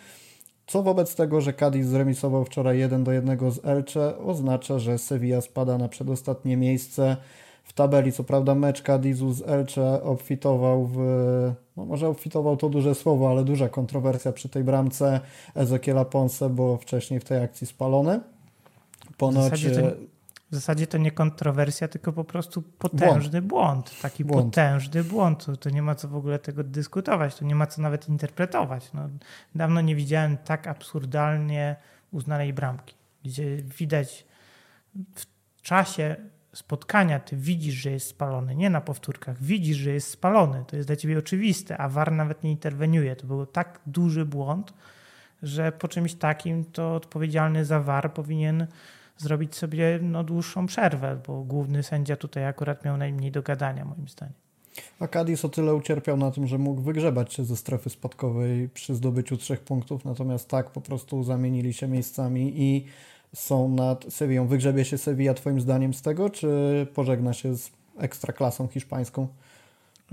Co 0.66 0.82
wobec 0.82 1.14
tego, 1.14 1.40
że 1.40 1.52
Cadiz 1.52 1.86
zremisował 1.86 2.44
wczoraj 2.44 2.78
1 2.78 3.04
do 3.04 3.12
1 3.12 3.50
z 3.50 3.64
Elche, 3.64 4.18
oznacza, 4.18 4.78
że 4.78 4.98
Sevilla 4.98 5.40
spada 5.40 5.78
na 5.78 5.88
przedostatnie 5.88 6.56
miejsce 6.56 7.16
w 7.62 7.72
tabeli. 7.72 8.12
Co 8.12 8.24
prawda 8.24 8.54
mecz 8.54 8.82
Cadizu 8.82 9.32
z 9.32 9.42
Elche 9.42 10.02
obfitował 10.02 10.86
w, 10.86 10.98
no 11.76 11.84
może 11.84 12.08
obfitował 12.08 12.56
to 12.56 12.68
duże 12.68 12.94
słowo, 12.94 13.30
ale 13.30 13.44
duża 13.44 13.68
kontrowersja 13.68 14.32
przy 14.32 14.48
tej 14.48 14.64
bramce 14.64 15.20
Ezekiela 15.54 16.04
Ponce, 16.04 16.50
bo 16.50 16.76
wcześniej 16.76 17.20
w 17.20 17.24
tej 17.24 17.44
akcji 17.44 17.66
spalony. 17.66 18.20
Ponoć... 19.16 19.64
W 20.50 20.54
zasadzie 20.54 20.86
to 20.86 20.98
nie 20.98 21.10
kontrowersja, 21.10 21.88
tylko 21.88 22.12
po 22.12 22.24
prostu 22.24 22.62
potężny 22.62 23.42
błąd. 23.42 23.90
błąd 23.90 24.00
taki 24.02 24.24
błąd. 24.24 24.44
potężny 24.46 25.04
błąd. 25.04 25.44
To, 25.44 25.56
to, 25.56 25.70
nie 25.70 25.82
ma 25.82 25.94
co 25.94 26.08
w 26.08 26.16
ogóle 26.16 26.38
tego 26.38 26.64
dyskutować, 26.64 27.34
to 27.34 27.44
nie 27.44 27.54
ma 27.54 27.66
co 27.66 27.82
nawet 27.82 28.08
interpretować. 28.08 28.92
No, 28.92 29.08
dawno 29.54 29.80
nie 29.80 29.96
widziałem 29.96 30.36
tak 30.36 30.66
absurdalnie 30.66 31.76
uznanej 32.10 32.52
bramki, 32.52 32.94
gdzie 33.24 33.56
widać 33.56 34.24
w 35.14 35.62
czasie 35.62 36.16
spotkania 36.54 37.20
ty 37.20 37.36
widzisz, 37.36 37.74
że 37.74 37.90
jest 37.90 38.06
spalony, 38.06 38.56
nie 38.56 38.70
na 38.70 38.80
powtórkach, 38.80 39.42
widzisz, 39.42 39.76
że 39.76 39.90
jest 39.90 40.08
spalony. 40.08 40.64
To 40.66 40.76
jest 40.76 40.88
dla 40.88 40.96
ciebie 40.96 41.18
oczywiste, 41.18 41.78
a 41.78 41.88
VAR 41.88 42.12
nawet 42.12 42.42
nie 42.42 42.50
interweniuje. 42.50 43.16
To 43.16 43.26
był 43.26 43.46
tak 43.46 43.80
duży 43.86 44.24
błąd, 44.24 44.72
że 45.42 45.72
po 45.72 45.88
czymś 45.88 46.14
takim 46.14 46.64
to 46.64 46.94
odpowiedzialny 46.94 47.64
za 47.64 47.80
VAR 47.80 48.14
powinien 48.14 48.66
zrobić 49.16 49.56
sobie 49.56 49.98
no, 50.02 50.24
dłuższą 50.24 50.66
przerwę, 50.66 51.20
bo 51.26 51.42
główny 51.42 51.82
sędzia 51.82 52.16
tutaj 52.16 52.46
akurat 52.46 52.84
miał 52.84 52.96
najmniej 52.96 53.32
do 53.32 53.42
gadania, 53.42 53.84
moim 53.84 54.08
zdaniem. 54.08 54.34
A 55.00 55.08
Cadiz 55.08 55.44
o 55.44 55.48
tyle 55.48 55.74
ucierpiał 55.74 56.16
na 56.16 56.30
tym, 56.30 56.46
że 56.46 56.58
mógł 56.58 56.82
wygrzebać 56.82 57.34
się 57.34 57.44
ze 57.44 57.56
strefy 57.56 57.90
spadkowej 57.90 58.68
przy 58.68 58.94
zdobyciu 58.94 59.36
trzech 59.36 59.60
punktów, 59.60 60.04
natomiast 60.04 60.48
tak 60.48 60.70
po 60.70 60.80
prostu 60.80 61.24
zamienili 61.24 61.72
się 61.72 61.88
miejscami 61.88 62.52
i 62.62 62.86
są 63.34 63.68
nad 63.68 64.04
Sewillą. 64.08 64.46
Wygrzebie 64.46 64.84
się 64.84 64.98
Sevilla 64.98 65.34
twoim 65.34 65.60
zdaniem 65.60 65.94
z 65.94 66.02
tego, 66.02 66.30
czy 66.30 66.86
pożegna 66.94 67.32
się 67.32 67.56
z 67.56 67.70
ekstraklasą 67.98 68.68
hiszpańską? 68.68 69.28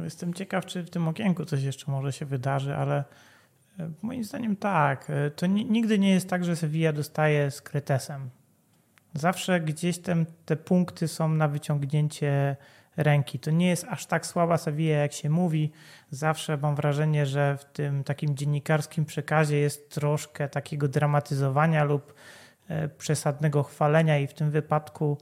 Jestem 0.04 0.34
ciekaw, 0.34 0.66
czy 0.66 0.84
w 0.84 0.90
tym 0.90 1.08
okienku 1.08 1.46
coś 1.46 1.64
jeszcze 1.64 1.92
może 1.92 2.14
się 2.14 2.26
wydarzy, 2.26 2.76
ale 2.76 3.04
e, 3.80 3.90
moim 4.02 4.24
zdaniem 4.24 4.56
tak. 4.56 5.10
E, 5.10 5.32
to 5.32 5.46
nigdy 5.48 6.00
nie 6.00 6.10
jest 6.10 6.30
tak, 6.30 6.46
że 6.46 6.56
Sevilla 6.56 6.94
dostaje 6.94 7.52
z 7.52 7.62
kretesem. 7.62 8.30
Zawsze 9.14 9.60
gdzieś 9.60 9.98
tam 10.00 10.26
te 10.46 10.56
punkty 10.56 11.08
są 11.08 11.30
na 11.30 11.48
wyciągnięcie 11.48 12.56
ręki. 12.98 13.40
To 13.40 13.52
nie 13.52 13.68
jest 13.68 13.86
aż 13.90 14.06
tak 14.06 14.26
słaba 14.26 14.58
Sevilla, 14.58 14.98
jak 14.98 15.14
się 15.14 15.30
mówi. 15.30 15.72
Zawsze 16.12 16.58
mam 16.58 16.76
wrażenie, 16.76 17.26
że 17.26 17.58
w 17.58 17.66
tym 17.66 18.04
takim 18.04 18.36
dziennikarskim 18.36 19.06
przekazie 19.06 19.58
jest 19.58 19.90
troszkę 19.90 20.50
takiego 20.50 20.88
dramatyzowania 20.88 21.84
lub 21.84 22.14
przesadnego 22.98 23.64
chwalenia 23.64 24.20
i 24.20 24.28
w 24.28 24.34
tym 24.34 24.52
wypadku 24.52 25.18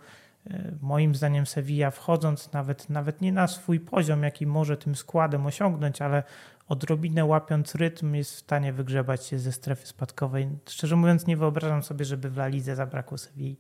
e, 0.47 0.71
moim 0.81 1.15
zdaniem 1.15 1.45
Sevilla 1.45 1.91
wchodząc 1.91 2.51
nawet, 2.51 2.89
nawet 2.89 3.21
nie 3.21 3.31
na 3.31 3.47
swój 3.47 3.79
poziom, 3.79 4.23
jaki 4.23 4.47
może 4.47 4.77
tym 4.77 4.95
składem 4.95 5.45
osiągnąć, 5.45 6.01
ale 6.01 6.23
odrobinę 6.69 7.25
łapiąc 7.25 7.75
rytm 7.75 8.13
jest 8.13 8.31
w 8.31 8.39
stanie 8.39 8.73
wygrzebać 8.73 9.25
się 9.25 9.39
ze 9.39 9.51
strefy 9.51 9.87
spadkowej. 9.87 10.49
Szczerze 10.69 10.95
mówiąc 10.95 11.27
nie 11.27 11.37
wyobrażam 11.37 11.83
sobie, 11.83 12.05
żeby 12.05 12.29
w 12.29 12.37
La 12.37 12.47
Lidze 12.47 12.75
zabrakło 12.75 13.17
Sevilli. 13.17 13.57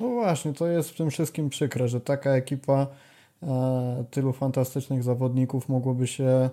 No 0.00 0.08
właśnie, 0.08 0.52
to 0.52 0.66
jest 0.66 0.90
w 0.90 0.96
tym 0.96 1.10
wszystkim 1.10 1.48
przykre, 1.48 1.88
że 1.88 2.00
taka 2.00 2.30
ekipa 2.30 2.86
e, 3.42 4.04
tylu 4.10 4.32
fantastycznych 4.32 5.02
zawodników 5.02 5.68
mogłoby 5.68 6.06
się, 6.06 6.50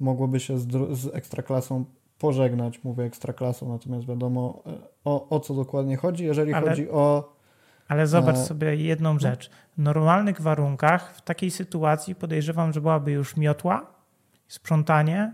mogłoby 0.00 0.40
się 0.40 0.58
z, 0.58 0.66
z 0.98 1.14
ekstraklasą 1.14 1.84
pożegnać. 2.22 2.84
Mówię 2.84 3.04
ekstraklasą, 3.04 3.68
natomiast 3.68 4.06
wiadomo 4.06 4.62
e, 4.66 4.70
o, 5.04 5.28
o 5.28 5.40
co 5.40 5.54
dokładnie 5.54 5.96
chodzi. 5.96 6.24
Jeżeli 6.24 6.54
ale, 6.54 6.70
chodzi 6.70 6.90
o. 6.90 7.36
Ale 7.88 8.06
zobacz 8.06 8.36
e, 8.36 8.44
sobie 8.44 8.76
jedną 8.76 9.14
no. 9.14 9.20
rzecz. 9.20 9.50
W 9.78 9.82
normalnych 9.82 10.40
warunkach, 10.40 11.16
w 11.16 11.22
takiej 11.22 11.50
sytuacji 11.50 12.14
podejrzewam, 12.14 12.72
że 12.72 12.80
byłaby 12.80 13.12
już 13.12 13.36
miotła, 13.36 13.86
sprzątanie 14.48 15.32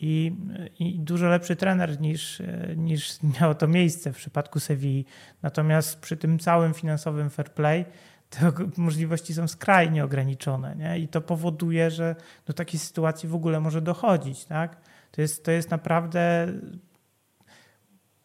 i, 0.00 0.32
i 0.78 0.98
dużo 0.98 1.26
lepszy 1.26 1.56
trener 1.56 2.00
niż, 2.00 2.42
niż 2.76 3.18
miało 3.40 3.54
to 3.54 3.68
miejsce 3.68 4.12
w 4.12 4.16
przypadku 4.16 4.60
Sewilli. 4.60 5.04
Natomiast 5.42 6.00
przy 6.00 6.16
tym 6.16 6.38
całym 6.38 6.74
finansowym 6.74 7.30
fair 7.30 7.50
play 7.52 7.84
te 8.30 8.52
możliwości 8.76 9.34
są 9.34 9.48
skrajnie 9.48 10.04
ograniczone 10.04 10.76
nie? 10.76 10.98
i 10.98 11.08
to 11.08 11.20
powoduje, 11.20 11.90
że 11.90 12.16
do 12.46 12.52
takiej 12.52 12.80
sytuacji 12.80 13.28
w 13.28 13.34
ogóle 13.34 13.60
może 13.60 13.80
dochodzić. 13.80 14.44
Tak? 14.44 14.76
To, 15.16 15.22
jest, 15.22 15.44
to 15.44 15.50
jest 15.50 15.70
naprawdę 15.70 16.52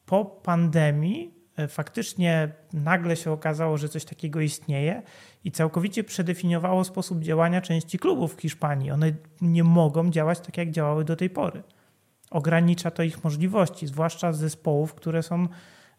po 0.06 0.26
pandemii 0.26 1.34
e, 1.58 1.68
faktycznie 1.68 2.52
nagle 2.74 3.16
się 3.16 3.32
okazało, 3.32 3.78
że 3.78 3.90
coś 3.90 4.06
takiego 4.06 4.42
istnieje 4.42 5.02
i 5.44 5.52
całkowicie 5.52 6.04
przedefiniowało 6.04 6.84
sposób 6.84 7.22
działania 7.22 7.62
części 7.62 8.00
klubów 8.00 8.36
w 8.36 8.42
Hiszpanii. 8.42 8.92
One 8.92 9.14
nie 9.42 9.64
mogą 9.64 10.10
działać 10.10 10.40
tak, 10.40 10.58
jak 10.58 10.72
działały 10.72 11.06
do 11.06 11.16
tej 11.16 11.30
pory. 11.30 11.64
Ogranicza 12.32 12.92
to 12.92 13.04
ich 13.04 13.24
możliwości, 13.24 13.88
zwłaszcza 13.88 14.34
zespołów, 14.34 14.94
które 14.94 15.24
są, 15.24 15.48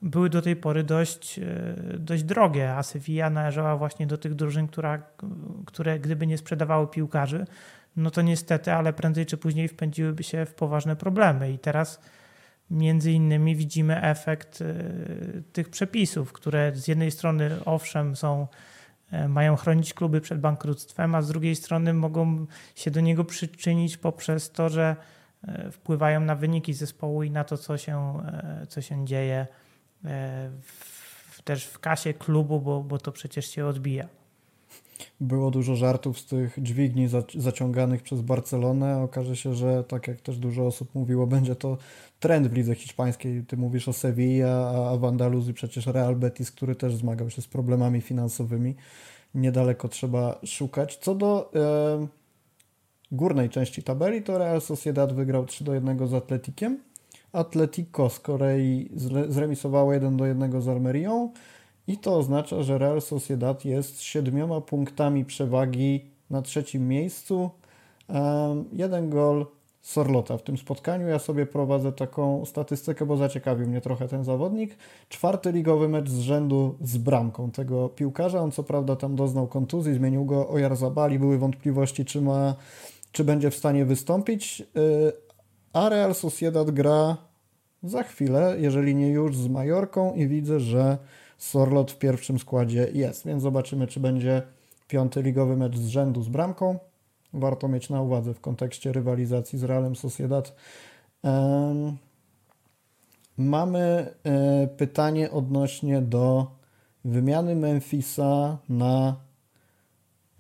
były 0.03 0.31
do 0.31 0.43
tej 0.43 0.57
pory 0.57 0.85
dość, 0.85 1.39
e, 1.39 1.45
dość 1.99 2.23
drogie, 2.23 2.75
a 2.75 2.83
Sevilla 2.83 3.31
należała 3.31 3.77
właśnie 3.77 4.07
do 4.07 4.19
tych 4.19 4.35
drużyn, 4.35 4.69
która, 4.69 5.03
które 5.67 6.01
gdyby 6.01 6.27
nie 6.27 6.39
sprzedawały 6.39 6.87
piłkarzy, 6.87 7.47
no 7.97 8.11
to 8.11 8.23
niestety, 8.23 8.73
ale 8.73 8.93
prędzej 8.93 9.27
czy 9.27 9.37
później 9.37 9.69
wpędziłyby 9.69 10.23
się 10.23 10.47
w 10.47 10.55
poważne 10.55 10.97
problemy. 10.97 11.53
I 11.53 11.59
teraz 11.59 12.01
między 12.71 13.13
innymi 13.13 13.57
widzimy 13.57 14.03
efekt 14.03 14.61
e, 14.61 14.75
tych 15.53 15.69
przepisów, 15.69 16.33
które 16.33 16.73
z 16.75 16.89
jednej 16.89 17.11
strony 17.11 17.65
owszem 17.65 18.17
są 18.17 18.47
e, 19.11 19.29
mają 19.29 19.57
chronić 19.57 19.95
kluby 19.95 20.21
przed 20.21 20.41
bankructwem, 20.41 21.15
a 21.15 21.23
z 21.23 21.29
drugiej 21.29 21.57
strony 21.57 21.95
mogą 21.95 22.47
się 22.75 22.91
do 22.91 23.01
niego 23.01 23.25
przyczynić 23.25 23.97
poprzez 23.97 24.51
to, 24.51 24.69
że 24.69 24.97
e, 25.49 25.71
wpływają 25.71 26.21
na 26.21 26.35
wyniki 26.35 26.75
zespołu 26.75 27.23
i 27.23 27.31
na 27.31 27.45
to, 27.45 27.59
co 27.59 27.79
się, 27.79 28.23
co 28.69 28.81
się 28.81 29.07
dzieje 29.07 29.47
w, 30.63 31.43
też 31.45 31.65
w 31.65 31.79
kasie 31.79 32.15
klubu, 32.15 32.61
bo, 32.61 32.83
bo 32.83 32.99
to 32.99 33.13
przecież 33.13 33.51
się 33.51 33.67
odbija. 33.67 34.22
Było 35.21 35.51
dużo 35.51 35.77
żartów 35.77 36.19
z 36.19 36.27
tych 36.27 36.59
dźwigni 36.63 37.09
zaciąganych 37.35 38.03
przez 38.03 38.21
Barcelonę. 38.21 39.03
Okaże 39.03 39.37
się, 39.37 39.55
że 39.55 39.85
tak 39.85 40.09
jak 40.09 40.21
też 40.21 40.39
dużo 40.39 40.67
osób 40.67 40.95
mówiło, 40.95 41.27
będzie 41.27 41.57
to 41.57 41.79
trend 42.21 42.49
w 42.49 42.53
lidze 42.53 42.75
hiszpańskiej. 42.75 43.45
Ty 43.45 43.57
mówisz 43.57 43.89
o 43.89 43.93
Sevilla, 43.93 44.89
a 44.91 44.97
w 44.97 45.05
Andaluzji 45.05 45.55
przecież 45.55 45.87
Real 45.87 46.17
Betis, 46.17 46.51
który 46.51 46.75
też 46.75 46.97
zmagał 46.97 47.31
się 47.31 47.43
z 47.43 47.47
problemami 47.47 48.01
finansowymi. 48.01 48.75
Niedaleko 49.35 49.89
trzeba 49.89 50.39
szukać. 50.45 50.97
Co 50.97 51.15
do 51.15 51.51
e, 51.55 52.07
górnej 53.13 53.51
części 53.51 53.83
tabeli, 53.83 54.23
to 54.23 54.39
Real 54.39 54.61
Sociedad 54.61 55.13
wygrał 55.13 55.47
3 55.47 55.65
do 55.65 55.75
1 55.75 56.09
z 56.09 56.15
Atletikiem. 56.15 56.79
Atletico 57.33 58.11
z 58.11 58.21
Korei 58.21 58.91
zremisowało 59.29 59.93
1 59.93 60.17
do 60.17 60.27
1 60.27 60.63
z 60.63 60.69
Almerią. 60.69 61.33
I 61.87 61.99
to 61.99 62.17
oznacza, 62.17 62.63
że 62.63 62.79
Real 62.79 63.01
Sociedad 63.01 63.65
jest 63.65 64.03
siedmioma 64.03 64.61
punktami 64.61 65.25
przewagi 65.25 66.11
na 66.31 66.43
trzecim 66.43 66.89
miejscu. 66.89 67.51
jeden 68.73 69.11
gol 69.11 69.47
Sorlota 69.83 70.37
w 70.37 70.43
tym 70.43 70.59
spotkaniu. 70.59 71.09
Ja 71.09 71.19
sobie 71.19 71.47
prowadzę 71.47 71.93
taką 71.93 72.45
statystykę, 72.45 73.07
bo 73.07 73.17
zaciekawił 73.17 73.69
mnie 73.69 73.81
trochę 73.81 74.09
ten 74.09 74.25
zawodnik. 74.25 74.77
Czwarty 75.09 75.53
ligowy 75.53 75.89
mecz 75.89 76.09
z 76.09 76.19
rzędu 76.19 76.77
z 76.81 76.99
bramką 76.99 77.51
tego 77.51 77.89
piłkarza. 77.89 78.41
On 78.41 78.51
co 78.51 78.63
prawda 78.63 78.97
tam 78.97 79.17
doznał 79.17 79.47
kontuzji, 79.47 79.95
zmienił 79.95 80.25
go 80.25 80.49
Ojarzabali. 80.49 81.19
Były 81.19 81.39
wątpliwości, 81.39 82.05
czy, 82.05 82.21
ma, 82.21 82.55
czy 83.13 83.25
będzie 83.25 83.51
w 83.51 83.55
stanie 83.55 83.85
wystąpić. 83.85 84.61
Y, 84.61 85.13
a 85.73 85.89
Real 85.89 86.15
Sociedad 86.15 86.71
gra 86.71 87.17
za 87.83 88.03
chwilę, 88.03 88.57
jeżeli 88.59 88.95
nie 88.95 89.09
już 89.09 89.37
z 89.37 89.49
Majorką 89.49 90.15
i 90.15 90.27
widzę, 90.27 90.61
że 90.61 90.99
Sorlot 91.43 91.93
w 91.93 91.99
pierwszym 91.99 92.39
składzie 92.39 92.89
jest, 92.95 93.27
więc 93.27 93.43
zobaczymy, 93.43 93.87
czy 93.87 94.01
będzie 94.01 94.43
piąty 94.89 95.23
ligowy 95.23 95.57
mecz 95.57 95.77
z 95.77 95.89
rzędu 95.89 96.23
z 96.23 96.29
bramką. 96.29 96.79
Warto 97.33 97.69
mieć 97.69 97.91
na 97.91 98.03
uwadze 98.03 98.35
w 98.35 98.41
kontekście 98.41 98.93
rywalizacji 98.93 99.59
z 99.59 99.65
Realem 99.65 99.97
Sociedad. 99.97 100.57
Mamy 103.39 103.81
e, 104.25 104.69
pytanie 104.77 105.31
odnośnie 105.31 106.03
do 106.03 106.47
wymiany 107.05 107.57
Memphisa 107.57 108.59
na 108.69 109.17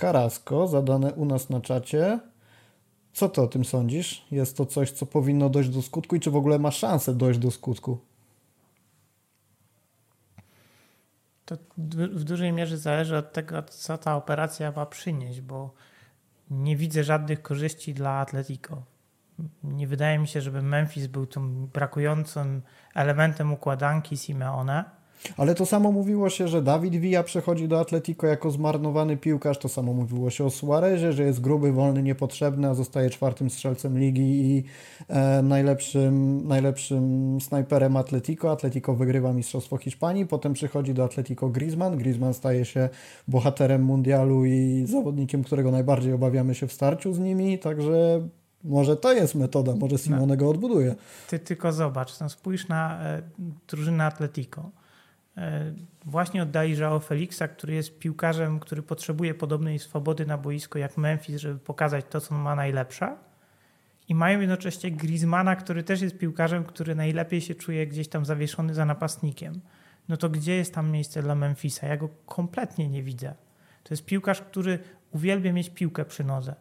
Carrasco, 0.00 0.68
zadane 0.68 1.12
u 1.12 1.24
nas 1.24 1.50
na 1.50 1.60
czacie. 1.60 2.20
Co 3.12 3.28
ty 3.28 3.42
o 3.42 3.46
tym 3.46 3.64
sądzisz? 3.64 4.26
Jest 4.30 4.56
to 4.56 4.66
coś, 4.66 4.90
co 4.90 5.06
powinno 5.06 5.48
dojść 5.48 5.70
do 5.70 5.82
skutku 5.82 6.16
i 6.16 6.20
czy 6.20 6.30
w 6.30 6.36
ogóle 6.36 6.58
ma 6.58 6.70
szansę 6.70 7.14
dojść 7.14 7.38
do 7.38 7.50
skutku? 7.50 7.98
To 11.56 11.58
w 11.96 12.24
dużej 12.24 12.52
mierze 12.52 12.78
zależy 12.78 13.16
od 13.16 13.32
tego, 13.32 13.62
co 13.62 13.98
ta 13.98 14.16
operacja 14.16 14.72
ma 14.72 14.86
przynieść, 14.86 15.40
bo 15.40 15.74
nie 16.50 16.76
widzę 16.76 17.04
żadnych 17.04 17.42
korzyści 17.42 17.94
dla 17.94 18.10
Atletico. 18.10 18.82
Nie 19.64 19.86
wydaje 19.86 20.18
mi 20.18 20.28
się, 20.28 20.40
żeby 20.40 20.62
Memphis 20.62 21.06
był 21.06 21.26
tym 21.26 21.66
brakującym 21.66 22.62
elementem 22.94 23.52
układanki 23.52 24.16
Simeone 24.16 25.01
ale 25.36 25.54
to 25.54 25.66
samo 25.66 25.92
mówiło 25.92 26.30
się, 26.30 26.48
że 26.48 26.62
Dawid 26.62 26.96
Villa 26.96 27.22
przechodzi 27.22 27.68
do 27.68 27.80
Atletico 27.80 28.26
jako 28.26 28.50
zmarnowany 28.50 29.16
piłkarz, 29.16 29.58
to 29.58 29.68
samo 29.68 29.92
mówiło 29.92 30.30
się 30.30 30.44
o 30.44 30.50
Suarezie, 30.50 31.12
że 31.12 31.22
jest 31.22 31.40
gruby, 31.40 31.72
wolny, 31.72 32.02
niepotrzebny, 32.02 32.68
a 32.68 32.74
zostaje 32.74 33.10
czwartym 33.10 33.50
strzelcem 33.50 33.98
ligi 33.98 34.22
i 34.22 34.64
e, 35.08 35.42
najlepszym, 35.42 36.46
najlepszym 36.48 37.38
snajperem 37.40 37.96
Atletico. 37.96 38.52
Atletico 38.52 38.94
wygrywa 38.94 39.32
Mistrzostwo 39.32 39.76
Hiszpanii, 39.76 40.26
potem 40.26 40.52
przychodzi 40.52 40.94
do 40.94 41.04
Atletico 41.04 41.48
Griezmann. 41.48 41.96
Griezmann 41.96 42.34
staje 42.34 42.64
się 42.64 42.88
bohaterem 43.28 43.84
mundialu 43.84 44.44
i 44.44 44.84
zawodnikiem, 44.86 45.44
którego 45.44 45.70
najbardziej 45.70 46.12
obawiamy 46.12 46.54
się 46.54 46.66
w 46.66 46.72
starciu 46.72 47.14
z 47.14 47.18
nimi, 47.18 47.58
także 47.58 48.28
może 48.64 48.96
to 48.96 49.12
jest 49.12 49.34
metoda, 49.34 49.76
może 49.76 49.98
Simone 49.98 50.26
no. 50.26 50.36
go 50.36 50.50
odbuduje. 50.50 50.94
Ty 51.28 51.38
tylko 51.38 51.72
zobacz, 51.72 52.20
no 52.20 52.28
spójrz 52.28 52.68
na 52.68 53.04
e, 53.04 53.22
drużynę 53.68 54.04
Atletico 54.04 54.70
właśnie 56.04 56.42
oddali 56.42 56.78
Joao 56.78 57.00
Felixa, 57.00 57.42
który 57.48 57.74
jest 57.74 57.98
piłkarzem, 57.98 58.60
który 58.60 58.82
potrzebuje 58.82 59.34
podobnej 59.34 59.78
swobody 59.78 60.26
na 60.26 60.38
boisko 60.38 60.78
jak 60.78 60.96
Memphis, 60.96 61.36
żeby 61.36 61.58
pokazać 61.58 62.04
to, 62.10 62.20
co 62.20 62.34
ma 62.34 62.54
najlepsze. 62.54 63.16
I 64.08 64.14
mają 64.14 64.40
jednocześnie 64.40 64.90
Griezmana, 64.90 65.56
który 65.56 65.82
też 65.82 66.00
jest 66.00 66.18
piłkarzem, 66.18 66.64
który 66.64 66.94
najlepiej 66.94 67.40
się 67.40 67.54
czuje 67.54 67.86
gdzieś 67.86 68.08
tam 68.08 68.24
zawieszony 68.24 68.74
za 68.74 68.84
napastnikiem. 68.84 69.60
No 70.08 70.16
to 70.16 70.28
gdzie 70.28 70.56
jest 70.56 70.74
tam 70.74 70.90
miejsce 70.90 71.22
dla 71.22 71.34
Memphisa? 71.34 71.86
Ja 71.86 71.96
go 71.96 72.08
kompletnie 72.26 72.88
nie 72.88 73.02
widzę. 73.02 73.34
To 73.82 73.94
jest 73.94 74.04
piłkarz, 74.04 74.40
który 74.40 74.78
uwielbia 75.10 75.52
mieć 75.52 75.70
piłkę 75.70 76.04
przy 76.04 76.24
nodze. 76.24 76.54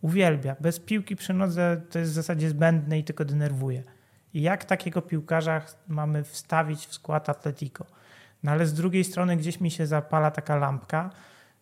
Uwielbia. 0.00 0.56
Bez 0.60 0.80
piłki 0.80 1.16
przy 1.16 1.34
nodze 1.34 1.82
to 1.90 1.98
jest 1.98 2.10
w 2.10 2.14
zasadzie 2.14 2.48
zbędne 2.48 2.98
i 2.98 3.04
tylko 3.04 3.24
denerwuje. 3.24 3.82
I 4.34 4.42
jak 4.42 4.64
takiego 4.64 5.02
piłkarza 5.02 5.62
mamy 5.88 6.24
wstawić 6.24 6.86
w 6.86 6.94
skład 6.94 7.28
Atletico? 7.28 7.86
No 8.44 8.52
ale 8.52 8.66
z 8.66 8.74
drugiej 8.74 9.04
strony 9.04 9.36
gdzieś 9.36 9.60
mi 9.60 9.70
się 9.70 9.86
zapala 9.86 10.30
taka 10.30 10.56
lampka, 10.56 11.10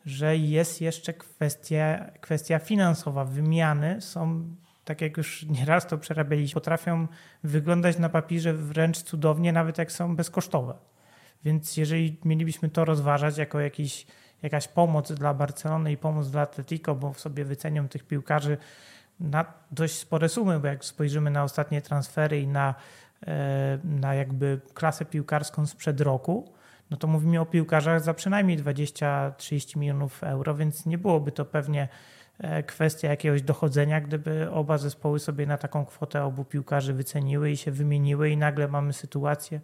że 0.07 0.37
jest 0.37 0.81
jeszcze 0.81 1.13
kwestia, 1.13 2.11
kwestia 2.21 2.59
finansowa. 2.59 3.25
Wymiany 3.25 4.01
są, 4.01 4.55
tak 4.85 5.01
jak 5.01 5.17
już 5.17 5.43
nieraz 5.43 5.87
to 5.87 5.99
przerabialiśmy, 5.99 6.55
potrafią 6.55 7.07
wyglądać 7.45 7.99
na 7.99 8.09
papierze 8.09 8.55
wręcz 8.55 9.03
cudownie, 9.03 9.53
nawet 9.53 9.79
jak 9.79 9.93
są 9.93 10.17
bezkosztowe. 10.17 10.75
Więc 11.45 11.77
jeżeli 11.77 12.21
mielibyśmy 12.25 12.69
to 12.69 12.85
rozważać 12.85 13.39
jako 13.39 13.61
jakiś, 13.61 14.07
jakaś 14.43 14.69
pomoc 14.69 15.13
dla 15.13 15.35
Barcelony 15.35 15.93
i 15.93 15.97
pomoc 15.97 16.31
dla 16.31 16.41
Atletico, 16.41 16.95
bo 16.95 17.15
sobie 17.15 17.45
wycenią 17.45 17.89
tych 17.89 18.05
piłkarzy 18.05 18.57
na 19.21 19.45
dość 19.71 19.95
spore 19.95 20.29
sumy, 20.29 20.61
bo 20.61 20.67
jak 20.67 20.85
spojrzymy 20.85 21.31
na 21.31 21.43
ostatnie 21.43 21.83
transfery 21.83 22.41
i 22.41 22.47
na, 22.47 22.75
e, 23.27 23.79
na 23.85 24.15
jakby 24.15 24.61
klasę 24.75 25.05
piłkarską 25.05 25.67
sprzed 25.67 26.01
roku, 26.01 26.53
no 26.93 26.99
to 26.99 27.07
mówimy 27.07 27.41
o 27.41 27.47
piłkarzach 27.47 28.01
za 28.01 28.15
przynajmniej 28.15 28.59
20-30 28.59 29.77
milionów 29.77 30.25
euro, 30.25 30.55
więc 30.55 30.87
nie 30.87 30.99
byłoby 30.99 31.33
to 31.33 31.45
pewnie 31.45 31.89
e, 32.39 32.63
kwestia 32.63 33.09
jakiegoś 33.09 33.43
dochodzenia, 33.43 34.01
gdyby 34.01 34.51
oba 34.51 34.79
zespoły 34.79 35.19
sobie 35.19 35.47
na 35.47 35.59
taką 35.59 35.87
kwotę 35.87 36.25
obu 36.25 36.45
piłkarzy 36.45 36.93
wyceniły 36.95 37.51
i 37.51 37.57
się 37.57 37.71
wymieniły 37.71 38.31
i 38.31 38.37
nagle 38.37 38.69
mamy 38.69 38.93
sytuację, 38.93 39.61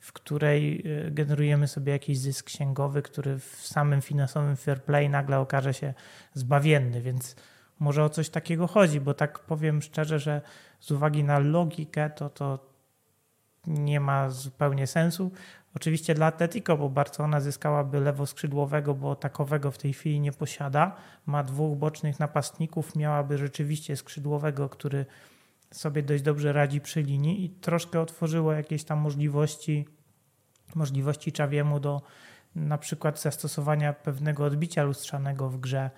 w 0.00 0.12
której 0.12 0.84
e, 1.06 1.10
generujemy 1.10 1.68
sobie 1.68 1.92
jakiś 1.92 2.18
zysk 2.18 2.46
księgowy, 2.46 3.02
który 3.02 3.38
w 3.38 3.66
samym 3.66 4.02
finansowym 4.02 4.56
fair 4.56 4.82
play 4.82 5.08
nagle 5.08 5.38
okaże 5.38 5.74
się 5.74 5.94
zbawienny, 6.34 7.00
więc 7.00 7.36
może 7.78 8.04
o 8.04 8.08
coś 8.08 8.28
takiego 8.30 8.66
chodzi, 8.66 9.00
bo 9.00 9.14
tak 9.14 9.38
powiem 9.38 9.82
szczerze, 9.82 10.18
że 10.18 10.42
z 10.80 10.90
uwagi 10.90 11.24
na 11.24 11.38
logikę 11.38 12.10
to 12.10 12.30
to 12.30 12.70
nie 13.66 14.00
ma 14.00 14.30
zupełnie 14.30 14.86
sensu. 14.86 15.32
Oczywiście 15.74 16.14
dla 16.14 16.26
Atletico, 16.26 16.76
bo 16.76 16.88
Barcelona 16.88 17.40
zyskałaby 17.40 18.00
lewoskrzydłowego, 18.00 18.94
bo 18.94 19.16
takowego 19.16 19.70
w 19.70 19.78
tej 19.78 19.92
chwili 19.92 20.20
nie 20.20 20.32
posiada. 20.32 20.96
Ma 21.26 21.42
dwóch 21.42 21.78
bocznych 21.78 22.20
napastników, 22.20 22.96
miałaby 22.96 23.38
rzeczywiście 23.38 23.96
skrzydłowego, 23.96 24.68
który 24.68 25.06
sobie 25.70 26.02
dość 26.02 26.22
dobrze 26.22 26.52
radzi 26.52 26.80
przy 26.80 27.02
linii 27.02 27.44
i 27.44 27.50
troszkę 27.50 28.00
otworzyło 28.00 28.52
jakieś 28.52 28.84
tam 28.84 28.98
możliwości, 28.98 29.88
możliwości 30.74 31.32
Czawiemu 31.32 31.80
do 31.80 32.02
na 32.54 32.78
przykład 32.78 33.20
zastosowania 33.20 33.92
pewnego 33.92 34.44
odbicia 34.44 34.82
lustrzanego 34.82 35.48
w 35.48 35.60
grze 35.60 35.90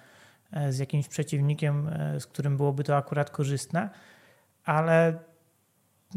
e, 0.53 0.73
z 0.73 0.79
jakimś 0.79 1.09
przeciwnikiem, 1.09 1.89
e, 1.89 2.21
z 2.21 2.27
którym 2.27 2.57
byłoby 2.57 2.85
to 2.85 2.97
akurat 2.97 3.31
korzystne, 3.31 3.91
ale 4.65 5.19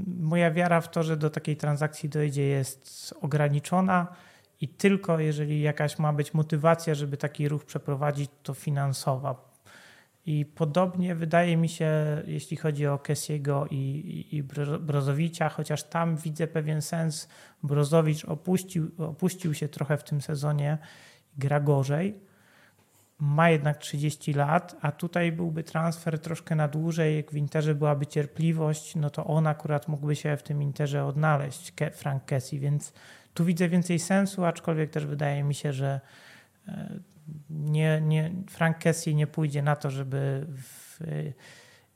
moja 0.07 0.51
wiara 0.51 0.81
w 0.81 0.91
to, 0.91 1.03
że 1.03 1.17
do 1.17 1.29
takiej 1.29 1.57
transakcji 1.57 2.09
dojdzie, 2.09 2.43
jest 2.43 3.13
ograniczona 3.21 4.07
i 4.61 4.67
tylko 4.67 5.19
jeżeli 5.19 5.61
jakaś 5.61 5.99
ma 5.99 6.13
być 6.13 6.33
motywacja, 6.33 6.95
żeby 6.95 7.17
taki 7.17 7.49
ruch 7.49 7.65
przeprowadzić, 7.65 8.31
to 8.43 8.53
finansowa. 8.53 9.55
I 10.25 10.45
podobnie 10.45 11.15
wydaje 11.15 11.57
mi 11.57 11.69
się, 11.69 11.91
jeśli 12.27 12.57
chodzi 12.57 12.87
o 12.87 12.99
Kessiego 12.99 13.67
i, 13.71 13.75
i, 13.75 14.35
i 14.35 14.43
Brozowicza, 14.79 15.49
chociaż 15.49 15.83
tam 15.83 16.17
widzę 16.17 16.47
pewien 16.47 16.81
sens. 16.81 17.27
Brozowicz 17.63 18.25
opuścił, 18.25 18.91
opuścił 18.97 19.53
się 19.53 19.67
trochę 19.67 19.97
w 19.97 20.03
tym 20.03 20.21
sezonie, 20.21 20.77
gra 21.37 21.59
gorzej 21.59 22.24
ma 23.19 23.49
jednak 23.49 23.77
30 23.77 24.33
lat, 24.33 24.75
a 24.81 24.91
tutaj 24.91 25.31
byłby 25.31 25.63
transfer 25.63 26.19
troszkę 26.19 26.55
na 26.55 26.67
dłużej, 26.67 27.15
jak 27.15 27.31
w 27.31 27.35
Interze 27.35 27.75
byłaby 27.75 28.07
cierpliwość, 28.07 28.95
no 28.95 29.09
to 29.09 29.25
on 29.25 29.47
akurat 29.47 29.87
mógłby 29.87 30.15
się 30.15 30.37
w 30.37 30.43
tym 30.43 30.61
Interze 30.61 31.05
odnaleźć, 31.05 31.73
Frank 31.93 32.25
Kessie, 32.25 32.59
więc 32.59 32.93
tu 33.33 33.45
widzę 33.45 33.69
więcej 33.69 33.99
sensu, 33.99 34.45
aczkolwiek 34.45 34.89
też 34.89 35.05
wydaje 35.05 35.43
mi 35.43 35.53
się, 35.53 35.73
że 35.73 36.01
e, 36.67 36.99
nie, 37.49 38.01
nie, 38.01 38.31
Frank 38.49 38.77
Kessie 38.77 39.15
nie 39.15 39.27
pójdzie 39.27 39.61
na 39.61 39.75
to, 39.75 39.91
żeby 39.91 40.45
w 40.49 40.99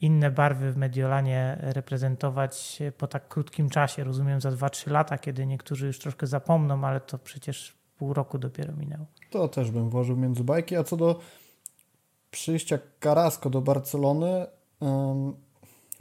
inne 0.01 0.31
barwy 0.31 0.71
w 0.71 0.77
Mediolanie 0.77 1.57
reprezentować 1.61 2.79
po 2.97 3.07
tak 3.07 3.27
krótkim 3.27 3.69
czasie. 3.69 4.03
Rozumiem 4.03 4.41
za 4.41 4.51
2-3 4.51 4.91
lata, 4.91 5.17
kiedy 5.17 5.45
niektórzy 5.45 5.87
już 5.87 5.99
troszkę 5.99 6.27
zapomną, 6.27 6.83
ale 6.83 6.99
to 6.99 7.17
przecież 7.17 7.78
pół 7.99 8.13
roku 8.13 8.37
dopiero 8.37 8.73
minęło. 8.73 9.05
To 9.29 9.47
też 9.47 9.71
bym 9.71 9.89
włożył 9.89 10.17
między 10.17 10.43
bajki. 10.43 10.75
A 10.75 10.83
co 10.83 10.97
do 10.97 11.19
przyjścia 12.31 12.79
Carrasco 13.03 13.49
do 13.49 13.61
Barcelony, 13.61 14.45
um, 14.79 15.33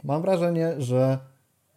mam 0.05 0.22
wrażenie, 0.22 0.74
że 0.78 1.18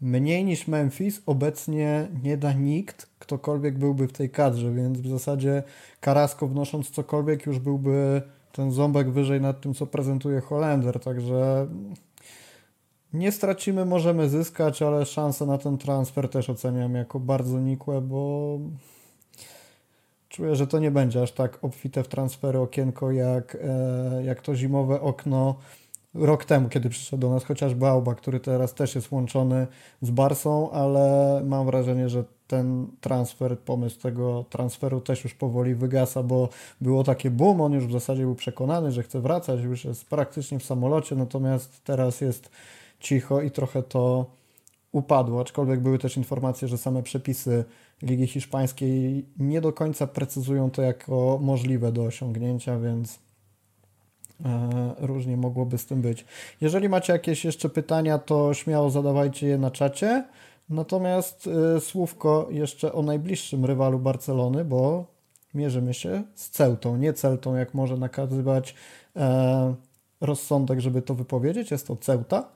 mniej 0.01 0.45
niż 0.45 0.67
Memphis 0.67 1.21
obecnie 1.25 2.07
nie 2.23 2.37
da 2.37 2.53
nikt, 2.53 3.09
ktokolwiek 3.19 3.77
byłby 3.77 4.07
w 4.07 4.13
tej 4.13 4.29
kadrze, 4.29 4.71
więc 4.71 4.99
w 4.99 5.07
zasadzie 5.07 5.63
Carrasco 6.01 6.47
wnosząc 6.47 6.91
cokolwiek 6.91 7.45
już 7.45 7.59
byłby 7.59 8.21
ten 8.51 8.71
ząbek 8.71 9.11
wyżej 9.11 9.41
nad 9.41 9.61
tym, 9.61 9.73
co 9.73 9.87
prezentuje 9.87 10.41
Holender, 10.41 10.99
także 10.99 11.67
nie 13.13 13.31
stracimy, 13.31 13.85
możemy 13.85 14.29
zyskać, 14.29 14.81
ale 14.81 15.05
szanse 15.05 15.45
na 15.45 15.57
ten 15.57 15.77
transfer 15.77 16.29
też 16.29 16.49
oceniam 16.49 16.95
jako 16.95 17.19
bardzo 17.19 17.59
nikłe, 17.59 18.01
bo 18.01 18.59
czuję, 20.31 20.55
że 20.55 20.67
to 20.67 20.79
nie 20.79 20.91
będzie 20.91 21.21
aż 21.21 21.31
tak 21.31 21.59
obfite 21.61 22.03
w 22.03 22.07
transfery 22.07 22.59
okienko 22.59 23.11
jak, 23.11 23.57
e, 23.61 24.23
jak 24.23 24.41
to 24.41 24.55
zimowe 24.55 25.01
okno 25.01 25.55
rok 26.13 26.45
temu, 26.45 26.69
kiedy 26.69 26.89
przyszedł 26.89 27.21
do 27.21 27.29
nas 27.29 27.43
chociażby 27.43 27.87
Auba, 27.87 28.15
który 28.15 28.39
teraz 28.39 28.73
też 28.73 28.95
jest 28.95 29.11
łączony 29.11 29.67
z 30.01 30.11
Barsą, 30.11 30.71
ale 30.71 31.41
mam 31.45 31.65
wrażenie, 31.65 32.09
że 32.09 32.23
ten 32.47 32.87
transfer, 33.01 33.59
pomysł 33.59 33.99
tego 33.99 34.45
transferu 34.49 35.01
też 35.01 35.23
już 35.23 35.33
powoli 35.33 35.75
wygasa, 35.75 36.23
bo 36.23 36.49
było 36.81 37.03
takie 37.03 37.31
boom, 37.31 37.61
on 37.61 37.73
już 37.73 37.87
w 37.87 37.91
zasadzie 37.91 38.21
był 38.23 38.35
przekonany, 38.35 38.91
że 38.91 39.03
chce 39.03 39.21
wracać, 39.21 39.61
już 39.61 39.85
jest 39.85 40.05
praktycznie 40.05 40.59
w 40.59 40.65
samolocie, 40.65 41.15
natomiast 41.15 41.83
teraz 41.83 42.21
jest 42.21 42.49
cicho 42.99 43.41
i 43.41 43.51
trochę 43.51 43.83
to 43.83 44.25
upadło, 44.91 45.41
aczkolwiek 45.41 45.79
były 45.79 45.99
też 45.99 46.17
informacje, 46.17 46.67
że 46.67 46.77
same 46.77 47.03
przepisy 47.03 47.65
Ligi 48.01 48.27
Hiszpańskiej 48.27 49.25
nie 49.39 49.61
do 49.61 49.73
końca 49.73 50.07
precyzują 50.07 50.71
to 50.71 50.81
jako 50.81 51.39
możliwe 51.41 51.91
do 51.91 52.03
osiągnięcia, 52.03 52.79
więc 52.79 53.19
e, 54.45 54.95
różnie 54.99 55.37
mogłoby 55.37 55.77
z 55.77 55.85
tym 55.85 56.01
być. 56.01 56.25
Jeżeli 56.61 56.89
macie 56.89 57.13
jakieś 57.13 57.45
jeszcze 57.45 57.69
pytania, 57.69 58.19
to 58.19 58.53
śmiało 58.53 58.89
zadawajcie 58.89 59.47
je 59.47 59.57
na 59.57 59.71
czacie. 59.71 60.25
Natomiast 60.71 61.49
y, 61.77 61.81
słówko 61.81 62.47
jeszcze 62.51 62.93
o 62.93 63.01
najbliższym 63.01 63.65
rywalu 63.65 63.99
Barcelony, 63.99 64.65
bo 64.65 65.05
mierzymy 65.53 65.93
się 65.93 66.23
z 66.35 66.49
Celtą, 66.49 66.97
nie 66.97 67.13
Celtą, 67.13 67.55
jak 67.55 67.73
może 67.73 67.97
nakazywać 67.97 68.75
e, 69.15 69.75
rozsądek, 70.21 70.79
żeby 70.79 71.01
to 71.01 71.15
wypowiedzieć. 71.15 71.71
Jest 71.71 71.87
to 71.87 71.95
Ceuta. 71.95 72.49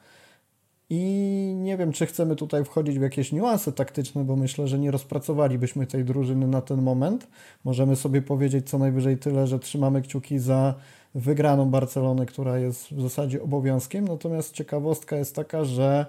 I 0.90 1.54
nie 1.58 1.78
wiem, 1.78 1.92
czy 1.92 2.06
chcemy 2.06 2.36
tutaj 2.36 2.66
wchodzić 2.66 3.00
w 3.00 3.02
jakieś 3.02 3.32
niuanse 3.32 3.72
taktyczne, 3.72 4.24
bo 4.24 4.36
myślę, 4.36 4.68
że 4.68 4.80
nie 4.80 4.92
rozpracowalibyśmy 4.92 5.88
tej 5.88 6.06
drużyny 6.06 6.48
na 6.48 6.62
ten 6.62 6.82
moment. 6.82 7.28
Możemy 7.64 7.96
sobie 7.96 8.22
powiedzieć 8.22 8.70
co 8.70 8.78
najwyżej 8.78 9.18
tyle, 9.18 9.48
że 9.48 9.60
trzymamy 9.60 10.02
kciuki 10.02 10.40
za 10.40 10.76
wygraną 11.16 11.70
Barcelonę, 11.70 12.26
która 12.26 12.58
jest 12.58 12.88
w 12.88 13.02
zasadzie 13.02 13.44
obowiązkiem. 13.44 14.08
Natomiast 14.08 14.54
ciekawostka 14.54 15.16
jest 15.16 15.36
taka, 15.36 15.66
że 15.66 16.06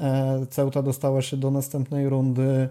E, 0.00 0.46
Ceuta 0.50 0.82
dostała 0.82 1.22
się 1.22 1.36
do 1.36 1.50
następnej 1.50 2.08
rundy 2.08 2.68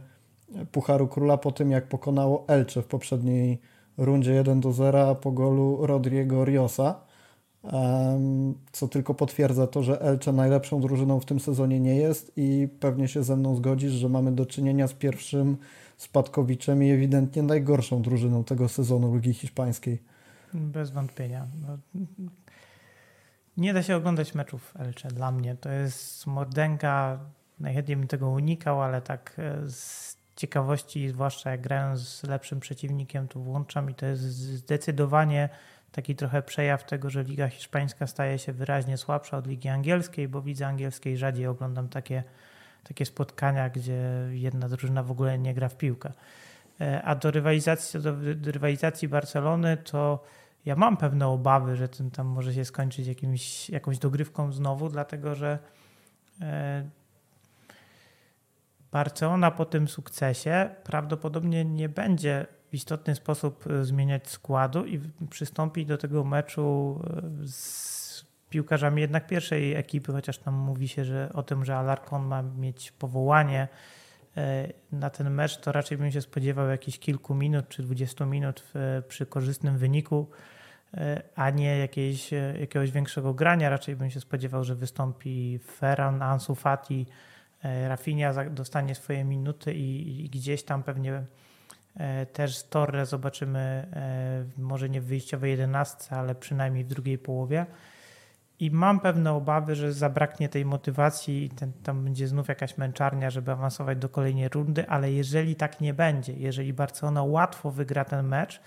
Pucharu 0.71 1.07
Króla 1.07 1.37
po 1.37 1.51
tym, 1.51 1.71
jak 1.71 1.87
pokonało 1.87 2.43
Elche 2.47 2.81
w 2.81 2.85
poprzedniej 2.85 3.59
rundzie 3.97 4.33
1 4.33 4.59
do 4.59 4.71
0 4.71 5.15
po 5.15 5.31
golu 5.31 5.85
Rodrigo 5.85 6.45
Riosa, 6.45 7.01
co 8.71 8.87
tylko 8.87 9.13
potwierdza 9.13 9.67
to, 9.67 9.83
że 9.83 10.01
Elche 10.01 10.31
najlepszą 10.31 10.81
drużyną 10.81 11.19
w 11.19 11.25
tym 11.25 11.39
sezonie 11.39 11.79
nie 11.79 11.95
jest 11.95 12.31
i 12.37 12.67
pewnie 12.79 13.07
się 13.07 13.23
ze 13.23 13.35
mną 13.35 13.55
zgodzisz, 13.55 13.91
że 13.91 14.09
mamy 14.09 14.31
do 14.31 14.45
czynienia 14.45 14.87
z 14.87 14.93
pierwszym 14.93 15.57
spadkowiczem 15.97 16.83
i 16.83 16.89
ewidentnie 16.89 17.43
najgorszą 17.43 18.01
drużyną 18.01 18.43
tego 18.43 18.69
sezonu 18.69 19.15
Ligi 19.15 19.33
Hiszpańskiej. 19.33 20.01
Bez 20.53 20.91
wątpienia. 20.91 21.47
No, 21.67 21.77
nie 23.57 23.73
da 23.73 23.83
się 23.83 23.95
oglądać 23.95 24.35
meczów 24.35 24.73
Elche 24.79 25.09
dla 25.09 25.31
mnie. 25.31 25.55
To 25.55 25.69
jest 25.69 26.27
mordęga. 26.27 27.19
Najchętniej 27.59 27.97
bym 27.97 28.07
tego 28.07 28.29
unikał, 28.29 28.81
ale 28.81 29.01
tak 29.01 29.35
e, 29.37 29.69
z 29.69 30.17
ciekawości, 30.35 31.09
zwłaszcza 31.09 31.51
jak 31.51 31.61
grają 31.61 31.97
z 31.97 32.23
lepszym 32.23 32.59
przeciwnikiem, 32.59 33.27
to 33.27 33.39
włączam 33.39 33.89
i 33.89 33.93
to 33.93 34.05
jest 34.05 34.21
zdecydowanie 34.21 35.49
taki 35.91 36.15
trochę 36.15 36.41
przejaw 36.41 36.83
tego, 36.83 37.09
że 37.09 37.23
Liga 37.23 37.47
Hiszpańska 37.47 38.07
staje 38.07 38.39
się 38.39 38.53
wyraźnie 38.53 38.97
słabsza 38.97 39.37
od 39.37 39.47
Ligi 39.47 39.69
Angielskiej, 39.69 40.27
bo 40.27 40.41
widzę 40.41 40.67
angielskiej 40.67 41.17
rzadziej 41.17 41.47
oglądam 41.47 41.89
takie, 41.89 42.23
takie 42.83 43.05
spotkania, 43.05 43.69
gdzie 43.69 44.01
jedna 44.31 44.69
drużyna 44.69 45.03
w 45.03 45.11
ogóle 45.11 45.39
nie 45.39 45.53
gra 45.53 45.69
w 45.69 45.77
piłkę. 45.77 46.11
E, 46.81 47.01
a 47.03 47.15
do 47.15 47.31
rywalizacji, 47.31 47.99
do 48.35 48.51
rywalizacji 48.51 49.07
Barcelony 49.07 49.77
to 49.77 50.23
ja 50.65 50.75
mam 50.75 50.97
pewne 50.97 51.27
obawy, 51.27 51.75
że 51.75 51.87
ten 51.87 52.11
tam 52.11 52.27
może 52.27 52.53
się 52.53 52.65
skończyć 52.65 53.07
jakimś, 53.07 53.69
jakąś 53.69 53.99
dogrywką 53.99 54.51
znowu, 54.51 54.89
dlatego 54.89 55.35
że 55.35 55.59
e, 56.41 56.89
Barcelona 58.91 59.51
po 59.51 59.65
tym 59.65 59.87
sukcesie 59.87 60.69
prawdopodobnie 60.83 61.65
nie 61.65 61.89
będzie 61.89 62.45
w 62.71 62.73
istotny 62.73 63.15
sposób 63.15 63.67
e, 63.67 63.85
zmieniać 63.85 64.27
składu 64.27 64.85
i 64.85 64.99
przystąpi 65.29 65.85
do 65.85 65.97
tego 65.97 66.23
meczu 66.23 66.99
e, 67.43 67.47
z 67.47 68.25
piłkarzami 68.49 69.01
jednak 69.01 69.27
pierwszej 69.27 69.75
ekipy, 69.75 70.11
chociaż 70.11 70.37
tam 70.37 70.53
mówi 70.53 70.87
się 70.87 71.05
że 71.05 71.29
o 71.33 71.43
tym, 71.43 71.65
że 71.65 71.77
Alarcon 71.77 72.25
ma 72.25 72.41
mieć 72.41 72.91
powołanie 72.91 73.67
na 74.91 75.09
ten 75.09 75.29
mecz, 75.29 75.57
to 75.57 75.71
raczej 75.71 75.97
bym 75.97 76.11
się 76.11 76.21
spodziewał 76.21 76.67
jakichś 76.67 76.99
kilku 76.99 77.35
minut 77.35 77.69
czy 77.69 77.83
20 77.83 78.25
minut 78.25 78.63
przy 79.07 79.25
korzystnym 79.25 79.77
wyniku 79.77 80.27
E, 80.97 81.21
a 81.35 81.49
nie 81.49 81.77
jakiejś, 81.77 82.33
e, 82.33 82.53
jakiegoś 82.59 82.91
większego 82.91 83.33
grania. 83.33 83.69
Raczej 83.69 83.95
bym 83.95 84.09
się 84.09 84.19
spodziewał, 84.19 84.63
że 84.63 84.75
wystąpi 84.75 85.59
Ferran, 85.59 86.21
Ansu 86.21 86.55
Fati, 86.55 87.05
e, 87.63 87.89
Rafinha 87.89 88.49
dostanie 88.49 88.95
swoje 88.95 89.23
minuty 89.23 89.73
i, 89.73 90.25
i 90.25 90.29
gdzieś 90.29 90.63
tam 90.63 90.83
pewnie 90.83 91.23
też 92.33 92.63
Torre 92.63 93.05
zobaczymy 93.05 93.87
może 94.57 94.89
nie 94.89 95.01
w 95.01 95.05
wyjściowej 95.05 95.51
jedenastce, 95.51 96.15
ale 96.15 96.35
przynajmniej 96.35 96.83
w 96.83 96.87
drugiej 96.87 97.17
połowie. 97.17 97.65
I 98.59 98.71
mam 98.71 98.99
pewne 98.99 99.33
obawy, 99.33 99.75
że 99.75 99.93
zabraknie 99.93 100.49
tej 100.49 100.65
motywacji 100.65 101.43
i 101.43 101.49
ten, 101.49 101.73
tam 101.83 102.03
będzie 102.03 102.27
znów 102.27 102.47
jakaś 102.47 102.77
męczarnia, 102.77 103.29
żeby 103.29 103.51
awansować 103.51 103.97
do 103.97 104.09
kolejnej 104.09 104.49
rundy, 104.49 104.87
ale 104.87 105.11
jeżeli 105.11 105.55
tak 105.55 105.81
nie 105.81 105.93
będzie, 105.93 106.33
jeżeli 106.33 106.73
Barcelona 106.73 107.23
łatwo 107.23 107.71
wygra 107.71 108.05
ten 108.05 108.27
mecz, 108.27 108.61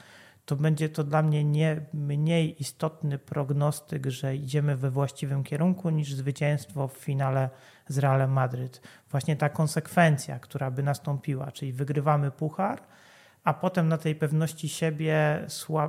to 0.45 0.57
będzie 0.57 0.89
to 0.89 1.05
dla 1.05 1.22
mnie 1.22 1.45
nie 1.45 1.81
mniej 1.93 2.62
istotny 2.62 3.18
prognostyk, 3.18 4.07
że 4.07 4.37
idziemy 4.37 4.77
we 4.77 4.91
właściwym 4.91 5.45
kierunku 5.45 5.91
niż 5.91 6.14
zwycięstwo 6.14 6.89
w 6.89 6.93
finale 6.93 7.51
z 7.89 7.99
Realem 7.99 8.33
Madryt. 8.33 8.81
Właśnie 9.11 9.37
ta 9.37 9.49
konsekwencja, 9.49 10.39
która 10.39 10.70
by 10.70 10.83
nastąpiła, 10.83 11.53
czyli 11.53 11.72
wygrywamy 11.72 12.31
puchar, 12.31 12.83
a 13.45 13.55
potem 13.55 13.89
na 13.89 13.99
tej 13.99 14.15
pewności 14.15 14.69
siebie 14.69 15.45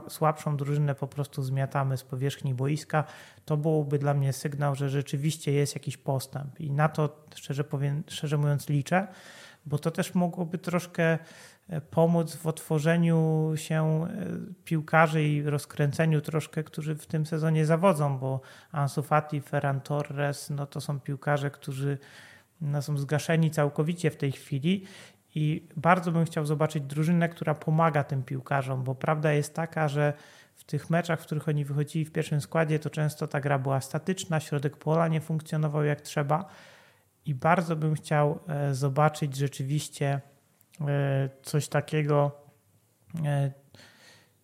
słabszą 0.10 0.58
drużynę 0.58 0.96
po 0.96 1.08
prostu 1.08 1.44
zmiatamy 1.44 1.98
z 1.98 2.04
powierzchni 2.04 2.54
boiska, 2.54 3.04
to 3.46 3.58
byłoby 3.58 4.00
dla 4.00 4.14
mnie 4.14 4.34
sygnał, 4.34 4.76
że 4.76 4.90
rzeczywiście 4.90 5.52
jest 5.52 5.76
jakiś 5.76 5.98
postęp. 5.98 6.60
I 6.60 6.72
na 6.72 6.90
to 6.90 7.26
szczerze, 7.36 7.64
powiem, 7.64 8.04
szczerze 8.08 8.38
mówiąc 8.38 8.70
liczę, 8.70 9.08
bo 9.66 9.78
to 9.78 9.92
też 9.92 10.16
mogłoby 10.16 10.58
troszkę 10.58 11.18
E, 11.70 11.82
pomóc 11.82 12.36
w 12.36 12.48
otworzeniu 12.48 13.52
się 13.56 14.04
e, 14.04 14.08
piłkarzy 14.64 15.24
i 15.24 15.44
rozkręceniu 15.44 16.22
troszkę, 16.22 16.64
którzy 16.64 16.96
w 16.96 17.06
tym 17.06 17.26
sezonie 17.26 17.66
zawodzą, 17.66 18.18
bo 18.18 18.42
Ansu 18.72 19.04
Fati, 19.04 19.42
Ferran 19.42 19.82
Torres, 19.82 20.50
no 20.50 20.66
to 20.66 20.82
są 20.82 21.00
piłkarze, 21.00 21.52
którzy 21.52 21.98
no, 22.62 22.82
są 22.82 22.98
zgaszeni 22.98 23.52
całkowicie 23.52 24.12
w 24.12 24.18
tej 24.18 24.32
chwili 24.32 24.86
i 25.36 25.68
bardzo 25.78 26.12
bym 26.12 26.26
chciał 26.26 26.46
zobaczyć 26.46 26.84
drużynę, 26.84 27.30
która 27.30 27.56
pomaga 27.56 28.04
tym 28.04 28.24
piłkarzom, 28.24 28.84
bo 28.84 28.96
prawda 28.96 29.34
jest 29.34 29.54
taka, 29.54 29.88
że 29.88 30.14
w 30.56 30.64
tych 30.64 30.90
meczach, 30.90 31.22
w 31.22 31.26
których 31.26 31.48
oni 31.48 31.66
wychodzili 31.66 32.06
w 32.06 32.12
pierwszym 32.12 32.42
składzie, 32.42 32.80
to 32.80 32.90
często 32.90 33.28
ta 33.28 33.42
gra 33.42 33.60
była 33.60 33.82
statyczna, 33.82 34.40
środek 34.40 34.78
pola 34.78 35.08
nie 35.08 35.22
funkcjonował 35.22 35.84
jak 35.84 36.02
trzeba 36.02 36.46
i 37.26 37.36
bardzo 37.36 37.76
bym 37.76 37.96
chciał 37.96 38.40
e, 38.48 38.76
zobaczyć 38.76 39.36
rzeczywiście 39.36 40.22
E, 40.82 41.30
coś 41.44 41.68
takiego, 41.68 42.32
e, 43.26 43.52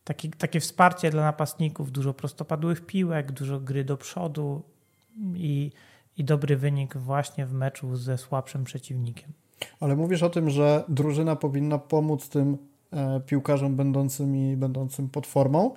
takie, 0.04 0.30
takie 0.30 0.60
wsparcie 0.60 1.12
dla 1.12 1.22
napastników, 1.22 1.92
dużo 1.92 2.14
prostopadłych 2.14 2.86
piłek, 2.86 3.32
dużo 3.32 3.60
gry 3.60 3.84
do 3.84 3.98
przodu 3.98 4.64
i, 5.36 5.72
i 6.18 6.24
dobry 6.24 6.58
wynik 6.58 6.98
właśnie 6.98 7.46
w 7.46 7.54
meczu 7.54 7.96
ze 7.96 8.18
słabszym 8.18 8.64
przeciwnikiem. 8.64 9.34
Ale 9.80 9.96
mówisz 9.96 10.24
o 10.24 10.30
tym, 10.30 10.50
że 10.50 10.84
drużyna 10.90 11.36
powinna 11.36 11.78
pomóc 11.78 12.30
tym 12.30 12.58
e, 12.94 13.20
piłkarzom 13.20 13.76
będącym, 13.76 14.58
będącym 14.58 15.10
pod 15.10 15.28
formą, 15.28 15.72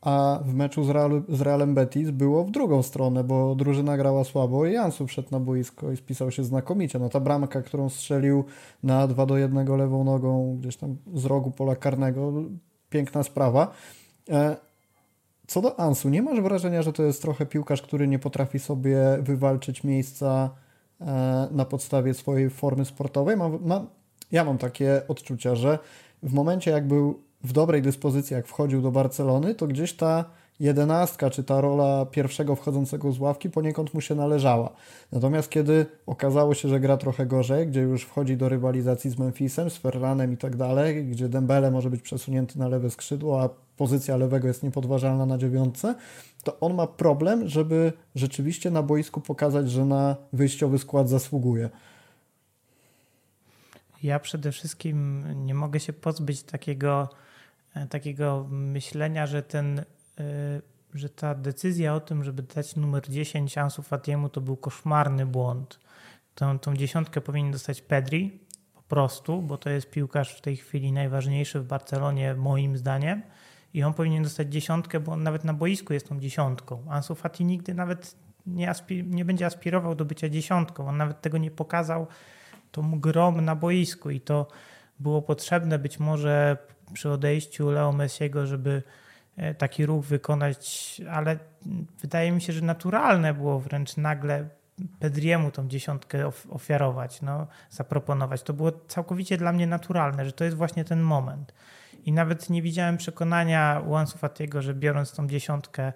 a 0.00 0.40
w 0.44 0.54
meczu 0.54 0.84
z, 0.84 0.90
Real, 0.90 1.22
z 1.28 1.40
Realem 1.40 1.74
Betis 1.74 2.10
było 2.10 2.44
w 2.44 2.50
drugą 2.50 2.82
stronę, 2.82 3.24
bo 3.24 3.54
drużyna 3.54 3.96
grała 3.96 4.24
słabo 4.24 4.66
i 4.66 4.72
Jansu 4.72 5.06
wszedł 5.06 5.28
na 5.30 5.40
boisko 5.40 5.92
i 5.92 5.96
spisał 5.96 6.30
się 6.30 6.44
znakomicie. 6.44 6.98
No 6.98 7.08
ta 7.08 7.20
bramka, 7.20 7.62
którą 7.62 7.88
strzelił 7.88 8.44
na 8.82 9.06
2 9.06 9.26
do 9.26 9.38
1 9.38 9.76
lewą 9.76 10.04
nogą 10.04 10.56
gdzieś 10.60 10.76
tam 10.76 10.96
z 11.14 11.24
rogu 11.24 11.50
pola 11.50 11.76
karnego, 11.76 12.32
piękna 12.90 13.22
sprawa. 13.22 13.70
E, 14.30 14.56
co 15.46 15.60
do 15.62 15.80
Ansu, 15.80 16.08
nie 16.08 16.22
masz 16.22 16.40
wrażenia, 16.40 16.82
że 16.82 16.92
to 16.92 17.02
jest 17.02 17.22
trochę 17.22 17.46
piłkarz, 17.46 17.82
który 17.82 18.08
nie 18.08 18.18
potrafi 18.18 18.58
sobie 18.58 18.98
wywalczyć 19.20 19.84
miejsca 19.84 20.50
na 21.50 21.64
podstawie 21.64 22.14
swojej 22.14 22.50
formy 22.50 22.84
sportowej? 22.84 23.36
Mam, 23.36 23.58
mam, 23.64 23.86
ja 24.32 24.44
mam 24.44 24.58
takie 24.58 25.02
odczucia, 25.08 25.54
że 25.54 25.78
w 26.22 26.32
momencie 26.32 26.70
jak 26.70 26.88
był 26.88 27.22
w 27.44 27.52
dobrej 27.52 27.82
dyspozycji, 27.82 28.34
jak 28.34 28.46
wchodził 28.46 28.82
do 28.82 28.90
Barcelony, 28.90 29.54
to 29.54 29.66
gdzieś 29.66 29.92
ta 29.92 30.24
jedenastka, 30.60 31.30
czy 31.30 31.44
ta 31.44 31.60
rola 31.60 32.06
pierwszego 32.06 32.56
wchodzącego 32.56 33.12
z 33.12 33.18
ławki 33.18 33.50
poniekąd 33.50 33.94
mu 33.94 34.00
się 34.00 34.14
należała. 34.14 34.72
Natomiast 35.12 35.50
kiedy 35.50 35.86
okazało 36.06 36.54
się, 36.54 36.68
że 36.68 36.80
gra 36.80 36.96
trochę 36.96 37.26
gorzej, 37.26 37.66
gdzie 37.66 37.80
już 37.80 38.04
wchodzi 38.04 38.36
do 38.36 38.48
rywalizacji 38.48 39.10
z 39.10 39.18
Memphisem, 39.18 39.70
z 39.70 39.76
Ferranem 39.76 40.32
i 40.32 40.36
tak 40.36 40.56
dalej, 40.56 41.06
gdzie 41.06 41.28
Dembele 41.28 41.70
może 41.70 41.90
być 41.90 42.02
przesunięty 42.02 42.58
na 42.58 42.68
lewe 42.68 42.90
skrzydło, 42.90 43.42
a 43.42 43.48
pozycja 43.76 44.16
lewego 44.16 44.48
jest 44.48 44.62
niepodważalna 44.62 45.26
na 45.26 45.38
dziewiątce, 45.38 45.94
to 46.44 46.60
on 46.60 46.74
ma 46.74 46.86
problem, 46.86 47.48
żeby 47.48 47.92
rzeczywiście 48.14 48.70
na 48.70 48.82
boisku 48.82 49.20
pokazać, 49.20 49.70
że 49.70 49.84
na 49.84 50.16
wyjściowy 50.32 50.78
skład 50.78 51.08
zasługuje. 51.08 51.70
Ja 54.02 54.18
przede 54.18 54.52
wszystkim 54.52 55.24
nie 55.46 55.54
mogę 55.54 55.80
się 55.80 55.92
pozbyć 55.92 56.42
takiego, 56.42 57.08
e, 57.74 57.86
takiego 57.86 58.46
myślenia, 58.50 59.26
że 59.26 59.42
ten 59.42 59.84
że 60.94 61.08
ta 61.08 61.34
decyzja 61.34 61.94
o 61.94 62.00
tym, 62.00 62.24
żeby 62.24 62.42
dać 62.42 62.76
numer 62.76 63.08
10 63.08 63.58
Ansu 63.58 63.82
Fatiemu 63.82 64.28
to 64.28 64.40
był 64.40 64.56
koszmarny 64.56 65.26
błąd. 65.26 65.80
Tą, 66.34 66.58
tą 66.58 66.76
dziesiątkę 66.76 67.20
powinien 67.20 67.52
dostać 67.52 67.82
Pedri 67.82 68.40
po 68.74 68.82
prostu, 68.82 69.42
bo 69.42 69.58
to 69.58 69.70
jest 69.70 69.90
piłkarz 69.90 70.34
w 70.34 70.40
tej 70.40 70.56
chwili 70.56 70.92
najważniejszy 70.92 71.60
w 71.60 71.66
Barcelonie 71.66 72.34
moim 72.34 72.76
zdaniem 72.76 73.22
i 73.74 73.82
on 73.82 73.94
powinien 73.94 74.22
dostać 74.22 74.52
dziesiątkę, 74.52 75.00
bo 75.00 75.12
on 75.12 75.22
nawet 75.22 75.44
na 75.44 75.54
boisku 75.54 75.92
jest 75.92 76.08
tą 76.08 76.20
dziesiątką. 76.20 76.84
Ansu 76.88 77.14
Fati 77.14 77.44
nigdy 77.44 77.74
nawet 77.74 78.16
nie, 78.46 78.72
nie 79.04 79.24
będzie 79.24 79.46
aspirował 79.46 79.94
do 79.94 80.04
bycia 80.04 80.28
dziesiątką. 80.28 80.88
On 80.88 80.96
nawet 80.96 81.20
tego 81.20 81.38
nie 81.38 81.50
pokazał 81.50 82.06
tą 82.72 83.00
grom 83.00 83.40
na 83.40 83.56
boisku 83.56 84.10
i 84.10 84.20
to 84.20 84.46
było 85.00 85.22
potrzebne 85.22 85.78
być 85.78 85.98
może 85.98 86.56
przy 86.92 87.10
odejściu 87.10 87.70
Leo 87.70 87.92
Messiego, 87.92 88.46
żeby 88.46 88.82
taki 89.58 89.86
ruch 89.86 90.04
wykonać, 90.04 91.00
ale 91.10 91.38
wydaje 92.00 92.32
mi 92.32 92.40
się, 92.40 92.52
że 92.52 92.60
naturalne 92.60 93.34
było 93.34 93.60
wręcz 93.60 93.96
nagle 93.96 94.48
Pedriemu 94.98 95.50
tą 95.50 95.68
dziesiątkę 95.68 96.30
ofiarować, 96.50 97.22
no, 97.22 97.46
zaproponować. 97.70 98.42
To 98.42 98.52
było 98.52 98.72
całkowicie 98.72 99.36
dla 99.36 99.52
mnie 99.52 99.66
naturalne, 99.66 100.24
że 100.24 100.32
to 100.32 100.44
jest 100.44 100.56
właśnie 100.56 100.84
ten 100.84 101.00
moment. 101.00 101.54
I 102.04 102.12
nawet 102.12 102.50
nie 102.50 102.62
widziałem 102.62 102.96
przekonania 102.96 103.82
u 103.86 103.94
Ansu 103.94 104.18
Fatiego, 104.18 104.62
że 104.62 104.74
biorąc 104.74 105.12
tą 105.12 105.28
dziesiątkę 105.28 105.92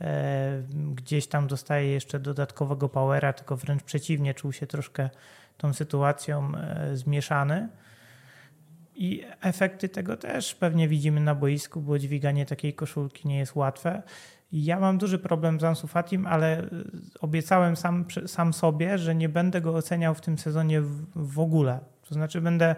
e, 0.00 0.62
gdzieś 0.94 1.26
tam 1.26 1.46
dostaje 1.46 1.92
jeszcze 1.92 2.20
dodatkowego 2.20 2.88
powera, 2.88 3.32
tylko 3.32 3.56
wręcz 3.56 3.82
przeciwnie, 3.82 4.34
czuł 4.34 4.52
się 4.52 4.66
troszkę 4.66 5.10
tą 5.56 5.72
sytuacją 5.72 6.52
e, 6.56 6.96
zmieszany. 6.96 7.68
I 8.96 9.24
efekty 9.40 9.88
tego 9.88 10.16
też 10.16 10.54
pewnie 10.54 10.88
widzimy 10.88 11.20
na 11.20 11.34
boisku, 11.34 11.80
bo 11.80 11.98
dźwiganie 11.98 12.46
takiej 12.46 12.74
koszulki 12.74 13.28
nie 13.28 13.38
jest 13.38 13.56
łatwe. 13.56 14.02
Ja 14.52 14.80
mam 14.80 14.98
duży 14.98 15.18
problem 15.18 15.60
z 15.60 15.64
Ansu 15.64 15.86
Fatim, 15.86 16.26
ale 16.26 16.58
e, 16.58 16.68
obiecałem 17.20 17.76
sam, 17.76 18.04
sam 18.26 18.52
sobie, 18.52 18.98
że 18.98 19.14
nie 19.14 19.28
będę 19.28 19.60
go 19.60 19.74
oceniał 19.74 20.14
w 20.14 20.20
tym 20.20 20.38
sezonie 20.38 20.80
w, 20.80 21.06
w 21.14 21.38
ogóle. 21.38 21.80
To 22.08 22.14
znaczy 22.14 22.40
będę 22.40 22.76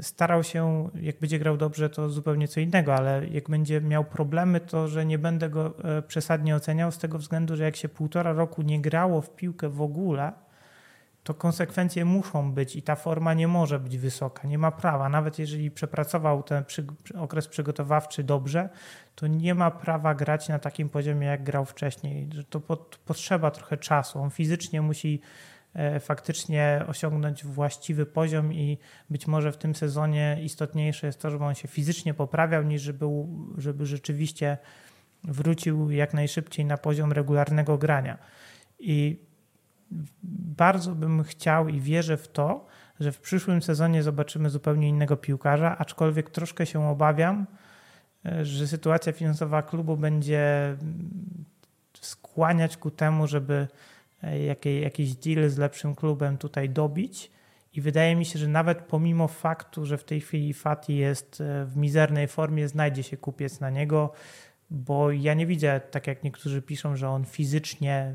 starał 0.00 0.44
się, 0.44 0.88
jak 1.00 1.20
będzie 1.20 1.38
grał 1.38 1.56
dobrze, 1.56 1.90
to 1.90 2.10
zupełnie 2.10 2.48
co 2.48 2.60
innego, 2.60 2.94
ale 2.94 3.28
jak 3.28 3.50
będzie 3.50 3.80
miał 3.80 4.04
problemy, 4.04 4.60
to 4.60 4.88
że 4.88 5.06
nie 5.06 5.18
będę 5.18 5.50
go 5.50 5.74
e, 5.84 6.02
przesadnie 6.02 6.56
oceniał 6.56 6.92
z 6.92 6.98
tego 6.98 7.18
względu, 7.18 7.56
że 7.56 7.64
jak 7.64 7.76
się 7.76 7.88
półtora 7.88 8.32
roku 8.32 8.62
nie 8.62 8.80
grało 8.80 9.20
w 9.20 9.36
piłkę 9.36 9.68
w 9.68 9.82
ogóle, 9.82 10.32
to 11.22 11.34
konsekwencje 11.34 12.04
muszą 12.04 12.52
być 12.52 12.76
i 12.76 12.82
ta 12.82 12.96
forma 12.96 13.34
nie 13.34 13.48
może 13.48 13.80
być 13.80 13.98
wysoka, 13.98 14.48
nie 14.48 14.58
ma 14.58 14.70
prawa. 14.70 15.08
Nawet 15.08 15.38
jeżeli 15.38 15.70
przepracował 15.70 16.42
ten 16.42 16.64
przy, 16.64 16.86
okres 17.18 17.48
przygotowawczy 17.48 18.24
dobrze, 18.24 18.68
to 19.14 19.26
nie 19.26 19.54
ma 19.54 19.70
prawa 19.70 20.14
grać 20.14 20.48
na 20.48 20.58
takim 20.58 20.88
poziomie, 20.88 21.26
jak 21.26 21.42
grał 21.42 21.64
wcześniej. 21.64 22.28
To 22.50 22.60
pot, 22.60 22.98
potrzeba 23.04 23.50
trochę 23.50 23.76
czasu. 23.76 24.18
On 24.18 24.30
fizycznie 24.30 24.82
musi 24.82 25.20
e, 25.74 26.00
faktycznie 26.00 26.84
osiągnąć 26.88 27.44
właściwy 27.44 28.06
poziom 28.06 28.52
i 28.52 28.78
być 29.10 29.26
może 29.26 29.52
w 29.52 29.56
tym 29.56 29.74
sezonie 29.74 30.38
istotniejsze 30.42 31.06
jest 31.06 31.20
to, 31.20 31.30
żeby 31.30 31.44
on 31.44 31.54
się 31.54 31.68
fizycznie 31.68 32.14
poprawiał, 32.14 32.62
niż 32.62 32.82
żeby, 32.82 33.06
żeby 33.58 33.86
rzeczywiście 33.86 34.58
wrócił 35.24 35.90
jak 35.90 36.14
najszybciej 36.14 36.64
na 36.64 36.78
poziom 36.78 37.12
regularnego 37.12 37.78
grania. 37.78 38.18
I 38.78 39.31
bardzo 40.56 40.94
bym 40.94 41.22
chciał 41.22 41.68
i 41.68 41.80
wierzę 41.80 42.16
w 42.16 42.28
to, 42.28 42.66
że 43.00 43.12
w 43.12 43.20
przyszłym 43.20 43.62
sezonie 43.62 44.02
zobaczymy 44.02 44.50
zupełnie 44.50 44.88
innego 44.88 45.16
piłkarza, 45.16 45.78
aczkolwiek 45.78 46.30
troszkę 46.30 46.66
się 46.66 46.88
obawiam, 46.88 47.46
e, 48.26 48.44
że 48.44 48.68
sytuacja 48.68 49.12
finansowa 49.12 49.62
klubu 49.62 49.96
będzie 49.96 50.64
mm, 50.64 51.44
skłaniać 52.00 52.76
ku 52.76 52.90
temu, 52.90 53.26
żeby 53.26 53.68
e, 54.22 54.38
jakiś 54.80 55.14
deal 55.14 55.50
z 55.50 55.58
lepszym 55.58 55.94
klubem 55.94 56.38
tutaj 56.38 56.70
dobić. 56.70 57.30
I 57.74 57.80
wydaje 57.80 58.16
mi 58.16 58.24
się, 58.24 58.38
że 58.38 58.48
nawet 58.48 58.78
pomimo 58.78 59.28
faktu, 59.28 59.86
że 59.86 59.98
w 59.98 60.04
tej 60.04 60.20
chwili 60.20 60.54
Fati 60.54 60.96
jest 60.96 61.40
e, 61.40 61.64
w 61.64 61.76
mizernej 61.76 62.28
formie, 62.28 62.68
znajdzie 62.68 63.02
się 63.02 63.16
kupiec 63.16 63.60
na 63.60 63.70
niego 63.70 64.12
bo 64.72 65.10
ja 65.10 65.34
nie 65.34 65.46
widzę, 65.46 65.80
tak 65.90 66.06
jak 66.06 66.24
niektórzy 66.24 66.62
piszą, 66.62 66.96
że 66.96 67.08
on 67.08 67.24
fizycznie 67.24 68.14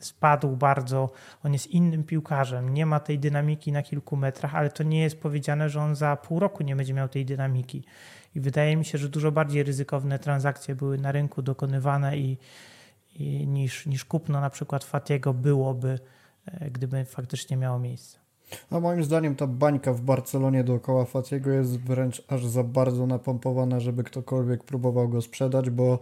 spadł 0.00 0.56
bardzo, 0.56 1.10
on 1.44 1.52
jest 1.52 1.66
innym 1.66 2.04
piłkarzem, 2.04 2.74
nie 2.74 2.86
ma 2.86 3.00
tej 3.00 3.18
dynamiki 3.18 3.72
na 3.72 3.82
kilku 3.82 4.16
metrach, 4.16 4.54
ale 4.54 4.70
to 4.70 4.82
nie 4.82 5.02
jest 5.02 5.20
powiedziane, 5.20 5.68
że 5.68 5.80
on 5.80 5.94
za 5.96 6.16
pół 6.16 6.40
roku 6.40 6.62
nie 6.62 6.76
będzie 6.76 6.94
miał 6.94 7.08
tej 7.08 7.24
dynamiki. 7.24 7.84
I 8.34 8.40
wydaje 8.40 8.76
mi 8.76 8.84
się, 8.84 8.98
że 8.98 9.08
dużo 9.08 9.32
bardziej 9.32 9.62
ryzykowne 9.62 10.18
transakcje 10.18 10.74
były 10.74 10.98
na 10.98 11.12
rynku 11.12 11.42
dokonywane 11.42 12.18
i, 12.18 12.38
i 13.14 13.46
niż, 13.46 13.86
niż 13.86 14.04
kupno 14.04 14.40
na 14.40 14.50
przykład 14.50 14.84
Fatiego 14.84 15.34
byłoby, 15.34 15.98
e, 16.46 16.70
gdyby 16.70 17.04
faktycznie 17.04 17.56
miało 17.56 17.78
miejsce. 17.78 18.19
A 18.70 18.80
moim 18.80 19.04
zdaniem 19.04 19.36
ta 19.36 19.46
bańka 19.46 19.92
w 19.92 20.00
Barcelonie 20.00 20.64
dookoła 20.64 21.04
Fatiego 21.04 21.50
jest 21.50 21.80
wręcz 21.80 22.22
aż 22.28 22.46
za 22.46 22.64
bardzo 22.64 23.06
napompowana, 23.06 23.80
żeby 23.80 24.04
ktokolwiek 24.04 24.64
próbował 24.64 25.08
go 25.08 25.22
sprzedać, 25.22 25.70
bo 25.70 25.98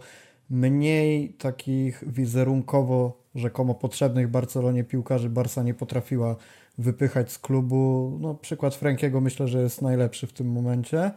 mniej 0.49 1.33
takich 1.33 2.03
wizerunkowo 2.07 3.23
rzekomo 3.35 3.75
potrzebnych 3.75 4.27
Barcelonie 4.27 4.83
piłkarzy 4.83 5.29
Barca 5.29 5.63
nie 5.63 5.73
potrafiła 5.73 6.35
wypychać 6.77 7.31
z 7.31 7.39
klubu. 7.39 8.17
No, 8.21 8.35
przykład 8.35 8.75
Frankiego 8.75 9.21
myślę, 9.21 9.47
że 9.47 9.61
jest 9.61 9.81
najlepszy 9.81 10.27
w 10.27 10.33
tym 10.33 10.51
momencie. 10.51 11.11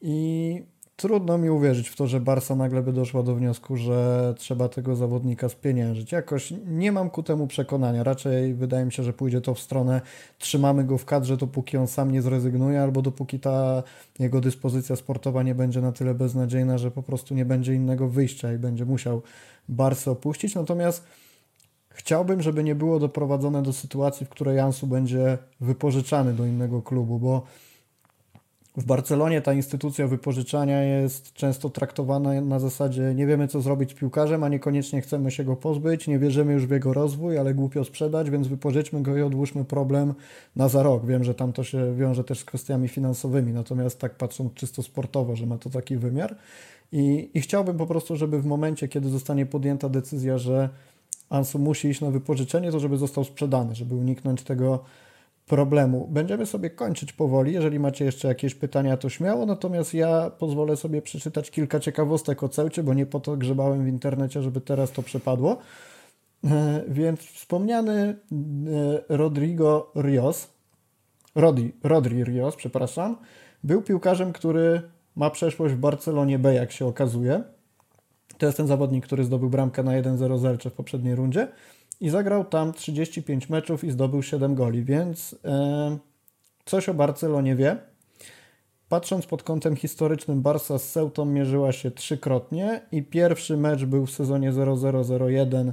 I 0.00 0.62
trudno 0.96 1.38
mi 1.38 1.50
uwierzyć 1.50 1.88
w 1.88 1.96
to, 1.96 2.06
że 2.06 2.20
Barca 2.20 2.56
nagle 2.56 2.82
by 2.82 2.92
doszła 2.92 3.22
do 3.22 3.34
wniosku, 3.34 3.76
że 3.76 4.34
trzeba 4.38 4.68
tego 4.68 4.96
zawodnika 4.96 5.48
spieniężyć. 5.48 6.12
Jakoś 6.12 6.52
nie 6.66 6.92
mam 6.92 7.10
ku 7.10 7.22
temu 7.22 7.46
przekonania. 7.46 8.04
Raczej 8.04 8.54
wydaje 8.54 8.84
mi 8.84 8.92
się, 8.92 9.02
że 9.02 9.12
pójdzie 9.12 9.40
to 9.40 9.54
w 9.54 9.60
stronę 9.60 10.00
trzymamy 10.38 10.84
go 10.84 10.98
w 10.98 11.04
kadrze, 11.04 11.36
dopóki 11.36 11.76
on 11.76 11.86
sam 11.86 12.10
nie 12.10 12.22
zrezygnuje, 12.22 12.82
albo 12.82 13.02
dopóki 13.02 13.40
ta 13.40 13.82
jego 14.18 14.40
dyspozycja 14.40 14.96
sportowa 14.96 15.42
nie 15.42 15.54
będzie 15.54 15.80
na 15.80 15.92
tyle 15.92 16.14
beznadziejna, 16.14 16.78
że 16.78 16.90
po 16.90 17.02
prostu 17.02 17.34
nie 17.34 17.44
będzie 17.44 17.74
innego 17.74 18.08
wyjścia 18.08 18.52
i 18.52 18.58
będzie 18.58 18.84
musiał 18.84 19.22
Barca 19.68 20.10
opuścić. 20.10 20.54
Natomiast 20.54 21.04
chciałbym, 21.88 22.42
żeby 22.42 22.64
nie 22.64 22.74
było 22.74 22.98
doprowadzone 22.98 23.62
do 23.62 23.72
sytuacji, 23.72 24.26
w 24.26 24.28
której 24.28 24.56
Jansu 24.56 24.86
będzie 24.86 25.38
wypożyczany 25.60 26.32
do 26.32 26.46
innego 26.46 26.82
klubu, 26.82 27.18
bo 27.18 27.42
w 28.76 28.84
Barcelonie 28.84 29.42
ta 29.42 29.52
instytucja 29.52 30.06
wypożyczania 30.06 30.82
jest 30.82 31.32
często 31.32 31.70
traktowana 31.70 32.40
na 32.40 32.58
zasadzie 32.58 33.14
nie 33.14 33.26
wiemy 33.26 33.48
co 33.48 33.60
zrobić 33.60 33.90
z 33.90 33.94
piłkarzem, 33.94 34.44
a 34.44 34.48
niekoniecznie 34.48 35.00
chcemy 35.00 35.30
się 35.30 35.44
go 35.44 35.56
pozbyć, 35.56 36.08
nie 36.08 36.18
wierzymy 36.18 36.52
już 36.52 36.66
w 36.66 36.70
jego 36.70 36.92
rozwój, 36.92 37.38
ale 37.38 37.54
głupio 37.54 37.84
sprzedać, 37.84 38.30
więc 38.30 38.48
wypożyczmy 38.48 39.02
go 39.02 39.16
i 39.16 39.22
odłóżmy 39.22 39.64
problem 39.64 40.14
na 40.56 40.68
za 40.68 40.82
rok. 40.82 41.06
Wiem, 41.06 41.24
że 41.24 41.34
tam 41.34 41.52
to 41.52 41.64
się 41.64 41.94
wiąże 41.94 42.24
też 42.24 42.38
z 42.38 42.44
kwestiami 42.44 42.88
finansowymi, 42.88 43.52
natomiast 43.52 43.98
tak 43.98 44.14
patrząc 44.14 44.54
czysto 44.54 44.82
sportowo, 44.82 45.36
że 45.36 45.46
ma 45.46 45.58
to 45.58 45.70
taki 45.70 45.96
wymiar. 45.96 46.36
I, 46.92 47.30
I 47.34 47.40
chciałbym 47.40 47.76
po 47.76 47.86
prostu, 47.86 48.16
żeby 48.16 48.42
w 48.42 48.46
momencie, 48.46 48.88
kiedy 48.88 49.08
zostanie 49.08 49.46
podjęta 49.46 49.88
decyzja, 49.88 50.38
że 50.38 50.68
Ansu 51.30 51.58
musi 51.58 51.88
iść 51.88 52.00
na 52.00 52.10
wypożyczenie, 52.10 52.72
to 52.72 52.80
żeby 52.80 52.96
został 52.96 53.24
sprzedany, 53.24 53.74
żeby 53.74 53.94
uniknąć 53.94 54.42
tego 54.42 54.84
problemu. 55.46 56.08
Będziemy 56.10 56.46
sobie 56.46 56.70
kończyć 56.70 57.12
powoli. 57.12 57.52
Jeżeli 57.52 57.78
macie 57.78 58.04
jeszcze 58.04 58.28
jakieś 58.28 58.54
pytania, 58.54 58.96
to 58.96 59.08
śmiało. 59.08 59.46
Natomiast 59.46 59.94
ja 59.94 60.30
pozwolę 60.30 60.76
sobie 60.76 61.02
przeczytać 61.02 61.50
kilka 61.50 61.80
ciekawostek 61.80 62.42
o 62.42 62.48
Ceucie, 62.48 62.82
bo 62.82 62.94
nie 62.94 63.06
po 63.06 63.20
to 63.20 63.36
grzebałem 63.36 63.84
w 63.84 63.88
internecie, 63.88 64.42
żeby 64.42 64.60
teraz 64.60 64.92
to 64.92 65.02
przepadło. 65.02 65.58
E, 66.44 66.84
więc 66.88 67.20
wspomniany 67.20 67.92
e, 68.02 68.16
Rodrigo 69.08 69.92
Rios, 69.96 70.48
Rodi, 71.34 71.72
Rodri 71.82 72.24
Rios, 72.24 72.56
przepraszam, 72.56 73.16
był 73.64 73.82
piłkarzem, 73.82 74.32
który 74.32 74.82
ma 75.16 75.30
przeszłość 75.30 75.74
w 75.74 75.78
Barcelonie 75.78 76.38
B, 76.38 76.54
jak 76.54 76.72
się 76.72 76.86
okazuje. 76.86 77.42
To 78.38 78.46
jest 78.46 78.56
ten 78.56 78.66
zawodnik, 78.66 79.06
który 79.06 79.24
zdobył 79.24 79.50
bramkę 79.50 79.82
na 79.82 79.92
1-0 80.02 80.38
Zelcze 80.38 80.70
w 80.70 80.72
poprzedniej 80.72 81.14
rundzie 81.14 81.48
i 82.00 82.08
zagrał 82.08 82.44
tam 82.44 82.72
35 82.72 83.48
meczów 83.48 83.84
i 83.84 83.90
zdobył 83.90 84.22
7 84.22 84.54
goli, 84.54 84.84
więc 84.84 85.36
e, 85.44 85.98
coś 86.64 86.88
o 86.88 86.94
Barcelonie 86.94 87.56
wie. 87.56 87.76
Patrząc 88.88 89.26
pod 89.26 89.42
kątem 89.42 89.76
historycznym, 89.76 90.42
Barca 90.42 90.78
z 90.78 90.92
Ceutą 90.92 91.24
mierzyła 91.24 91.72
się 91.72 91.90
trzykrotnie 91.90 92.80
i 92.92 93.02
pierwszy 93.02 93.56
mecz 93.56 93.84
był 93.84 94.06
w 94.06 94.10
sezonie 94.10 94.52
0-0-0-1 94.52 95.72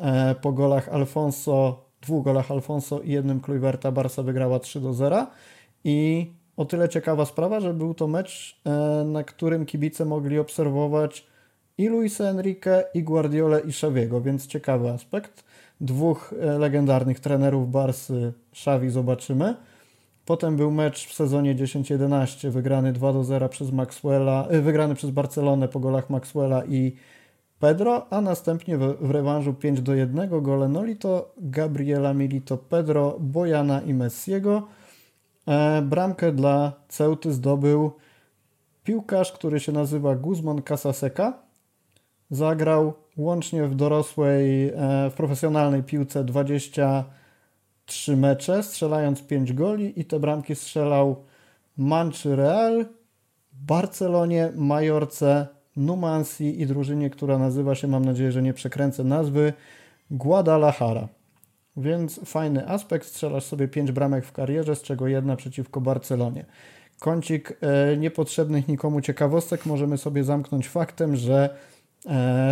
e, 0.00 0.34
po 0.34 0.52
golach 0.52 0.88
Alfonso, 0.88 1.84
dwóch 2.02 2.24
golach 2.24 2.50
Alfonso 2.50 3.00
i 3.00 3.10
jednym 3.10 3.40
Kluiverta 3.40 3.92
Barca 3.92 4.22
wygrała 4.22 4.58
3-0 4.58 5.26
i 5.84 6.30
o 6.56 6.64
tyle 6.64 6.88
ciekawa 6.88 7.24
sprawa, 7.24 7.60
że 7.60 7.74
był 7.74 7.94
to 7.94 8.08
mecz, 8.08 8.60
e, 8.66 9.04
na 9.04 9.24
którym 9.24 9.66
kibice 9.66 10.04
mogli 10.04 10.38
obserwować 10.38 11.26
i 11.78 11.88
Luisa 11.88 12.24
Enrique, 12.24 12.84
i 12.94 13.02
Guardiolę, 13.02 13.60
i 13.60 13.68
Xaviego, 13.68 14.20
więc 14.20 14.46
ciekawy 14.46 14.90
aspekt. 14.90 15.44
Dwóch 15.80 16.34
e, 16.40 16.58
legendarnych 16.58 17.20
trenerów 17.20 17.70
Barsy, 17.70 18.32
Xavi 18.52 18.90
zobaczymy. 18.90 19.54
Potem 20.26 20.56
był 20.56 20.70
mecz 20.70 21.08
w 21.08 21.14
sezonie 21.14 21.54
10-11, 21.54 22.50
wygrany 22.50 22.92
2-0 22.92 23.48
przez 23.48 23.72
Maxwella, 23.72 24.46
e, 24.50 24.60
wygrany 24.60 24.94
przez 24.94 25.10
Barcelonę 25.10 25.68
po 25.68 25.80
golach 25.80 26.10
Maxwella 26.10 26.64
i 26.64 26.96
Pedro, 27.58 28.06
a 28.10 28.20
następnie 28.20 28.78
w, 28.78 28.96
w 29.00 29.10
rewanżu 29.10 29.52
5-1 29.52 30.42
gole 30.42 30.68
Nolito, 30.68 31.34
Gabriela 31.38 32.14
Milito, 32.14 32.58
Pedro, 32.58 33.16
Bojana 33.20 33.80
i 33.80 33.94
Messiego. 33.94 34.66
E, 35.48 35.82
bramkę 35.82 36.32
dla 36.32 36.72
Ceuty 36.88 37.32
zdobył 37.32 37.92
piłkarz, 38.84 39.32
który 39.32 39.60
się 39.60 39.72
nazywa 39.72 40.14
Guzman 40.14 40.62
Casaseca. 40.62 41.44
Zagrał 42.34 42.92
łącznie 43.16 43.64
w 43.64 43.74
dorosłej, 43.74 44.68
e, 44.68 45.10
w 45.10 45.14
profesjonalnej 45.16 45.82
piłce 45.82 46.24
23 46.24 48.16
mecze, 48.16 48.62
strzelając 48.62 49.22
5 49.22 49.52
goli 49.52 50.00
i 50.00 50.04
te 50.04 50.20
bramki 50.20 50.54
strzelał 50.54 51.16
Manczy 51.76 52.36
Real, 52.36 52.86
Barcelonie, 53.52 54.52
Majorce, 54.56 55.46
Numansji 55.76 56.60
i 56.60 56.66
drużynie, 56.66 57.10
która 57.10 57.38
nazywa 57.38 57.74
się, 57.74 57.88
mam 57.88 58.04
nadzieję, 58.04 58.32
że 58.32 58.42
nie 58.42 58.54
przekręcę 58.54 59.04
nazwy, 59.04 59.52
Guadalajara. 60.10 61.08
Więc 61.76 62.20
fajny 62.24 62.68
aspekt, 62.68 63.06
strzelasz 63.06 63.44
sobie 63.44 63.68
5 63.68 63.92
bramek 63.92 64.24
w 64.24 64.32
karierze, 64.32 64.76
z 64.76 64.82
czego 64.82 65.06
jedna 65.06 65.36
przeciwko 65.36 65.80
Barcelonie. 65.80 66.44
Kącik 67.00 67.58
e, 67.60 67.96
niepotrzebnych 67.96 68.68
nikomu 68.68 69.00
ciekawostek 69.00 69.66
możemy 69.66 69.98
sobie 69.98 70.24
zamknąć 70.24 70.68
faktem, 70.68 71.16
że 71.16 71.56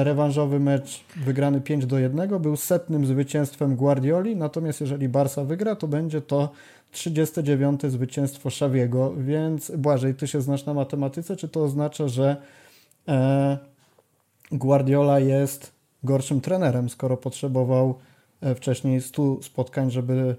rewanżowy 0.03 0.61
mecz 0.61 1.05
wygrany 1.16 1.61
5 1.61 1.87
do 1.87 1.99
1 1.99 2.39
był 2.39 2.57
setnym 2.57 3.07
zwycięstwem 3.07 3.77
Guardioli, 3.77 4.37
natomiast 4.37 4.81
jeżeli 4.81 5.09
Barca 5.09 5.45
wygra, 5.45 5.77
to 5.77 5.89
będzie 5.89 6.20
to 6.20 6.51
39 6.91 7.83
zwycięstwo 7.83 8.51
Szawiego, 8.51 9.15
więc 9.16 9.70
Błażej, 9.70 10.15
ty 10.15 10.27
się 10.27 10.41
znasz 10.41 10.66
na 10.66 10.74
matematyce, 10.74 11.37
czy 11.37 11.49
to 11.49 11.65
oznacza, 11.65 12.09
że 12.09 12.37
e, 13.09 13.59
Guardiola 14.53 15.20
jest 15.20 15.73
gorszym 16.05 16.41
trenerem, 16.41 16.89
skoro 16.89 17.16
potrzebował 17.16 17.95
E, 18.43 18.55
wcześniej 18.55 19.01
100 19.01 19.43
spotkań, 19.43 19.91
żeby 19.91 20.37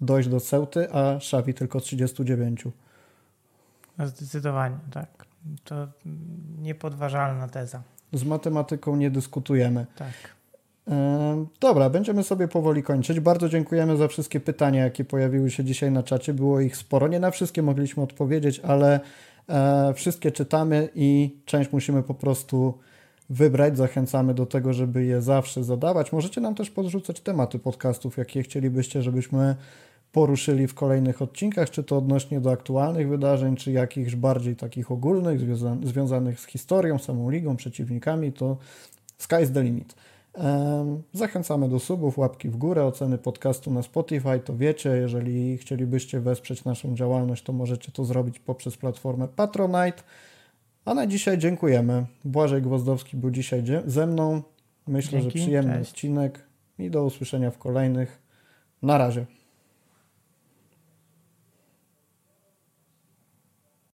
dojść 0.00 0.28
do 0.28 0.40
Ceuty, 0.40 0.92
a 0.92 1.14
Xavi 1.14 1.54
tylko 1.54 1.80
39. 1.80 2.64
No 3.98 4.06
zdecydowanie, 4.06 4.78
tak. 4.92 5.26
To 5.64 5.88
niepodważalna 6.58 7.48
teza. 7.48 7.82
Z 8.16 8.24
matematyką 8.24 8.96
nie 8.96 9.10
dyskutujemy. 9.10 9.86
Tak. 9.96 10.36
Dobra, 11.60 11.90
będziemy 11.90 12.22
sobie 12.22 12.48
powoli 12.48 12.82
kończyć. 12.82 13.20
Bardzo 13.20 13.48
dziękujemy 13.48 13.96
za 13.96 14.08
wszystkie 14.08 14.40
pytania, 14.40 14.84
jakie 14.84 15.04
pojawiły 15.04 15.50
się 15.50 15.64
dzisiaj 15.64 15.90
na 15.90 16.02
czacie. 16.02 16.34
Było 16.34 16.60
ich 16.60 16.76
sporo. 16.76 17.08
Nie 17.08 17.20
na 17.20 17.30
wszystkie 17.30 17.62
mogliśmy 17.62 18.02
odpowiedzieć, 18.02 18.60
ale 18.60 19.00
e, 19.48 19.94
wszystkie 19.94 20.32
czytamy 20.32 20.88
i 20.94 21.36
część 21.44 21.72
musimy 21.72 22.02
po 22.02 22.14
prostu 22.14 22.74
wybrać. 23.30 23.76
Zachęcamy 23.76 24.34
do 24.34 24.46
tego, 24.46 24.72
żeby 24.72 25.04
je 25.04 25.22
zawsze 25.22 25.64
zadawać. 25.64 26.12
Możecie 26.12 26.40
nam 26.40 26.54
też 26.54 26.70
podrzucać 26.70 27.20
tematy 27.20 27.58
podcastów, 27.58 28.16
jakie 28.16 28.42
chcielibyście, 28.42 29.02
żebyśmy 29.02 29.56
poruszyli 30.12 30.66
w 30.66 30.74
kolejnych 30.74 31.22
odcinkach, 31.22 31.70
czy 31.70 31.84
to 31.84 31.96
odnośnie 31.98 32.40
do 32.40 32.50
aktualnych 32.50 33.08
wydarzeń, 33.08 33.56
czy 33.56 33.72
jakichś 33.72 34.14
bardziej 34.14 34.56
takich 34.56 34.90
ogólnych, 34.92 35.40
związanych 35.82 36.40
z 36.40 36.46
historią, 36.46 36.98
samą 36.98 37.30
ligą, 37.30 37.56
przeciwnikami, 37.56 38.32
to 38.32 38.56
sky's 39.20 39.52
the 39.54 39.62
limit. 39.62 39.94
Zachęcamy 41.12 41.68
do 41.68 41.78
subów, 41.78 42.18
łapki 42.18 42.48
w 42.48 42.56
górę, 42.56 42.84
oceny 42.84 43.18
podcastu 43.18 43.70
na 43.70 43.82
Spotify, 43.82 44.40
to 44.44 44.56
wiecie, 44.56 44.90
jeżeli 44.90 45.58
chcielibyście 45.58 46.20
wesprzeć 46.20 46.64
naszą 46.64 46.94
działalność, 46.94 47.42
to 47.42 47.52
możecie 47.52 47.92
to 47.92 48.04
zrobić 48.04 48.38
poprzez 48.38 48.76
platformę 48.76 49.28
Patronite. 49.28 50.02
A 50.84 50.94
na 50.94 51.06
dzisiaj 51.06 51.38
dziękujemy. 51.38 52.06
Błażej 52.24 52.62
Gwozdowski 52.62 53.16
był 53.16 53.30
dzisiaj 53.30 53.62
ze 53.86 54.06
mną. 54.06 54.42
Myślę, 54.86 55.20
Dzięki, 55.20 55.38
że 55.38 55.44
przyjemny 55.44 55.78
cześć. 55.78 55.90
odcinek 55.90 56.46
i 56.78 56.90
do 56.90 57.04
usłyszenia 57.04 57.50
w 57.50 57.58
kolejnych. 57.58 58.22
Na 58.82 58.98
razie. 58.98 59.26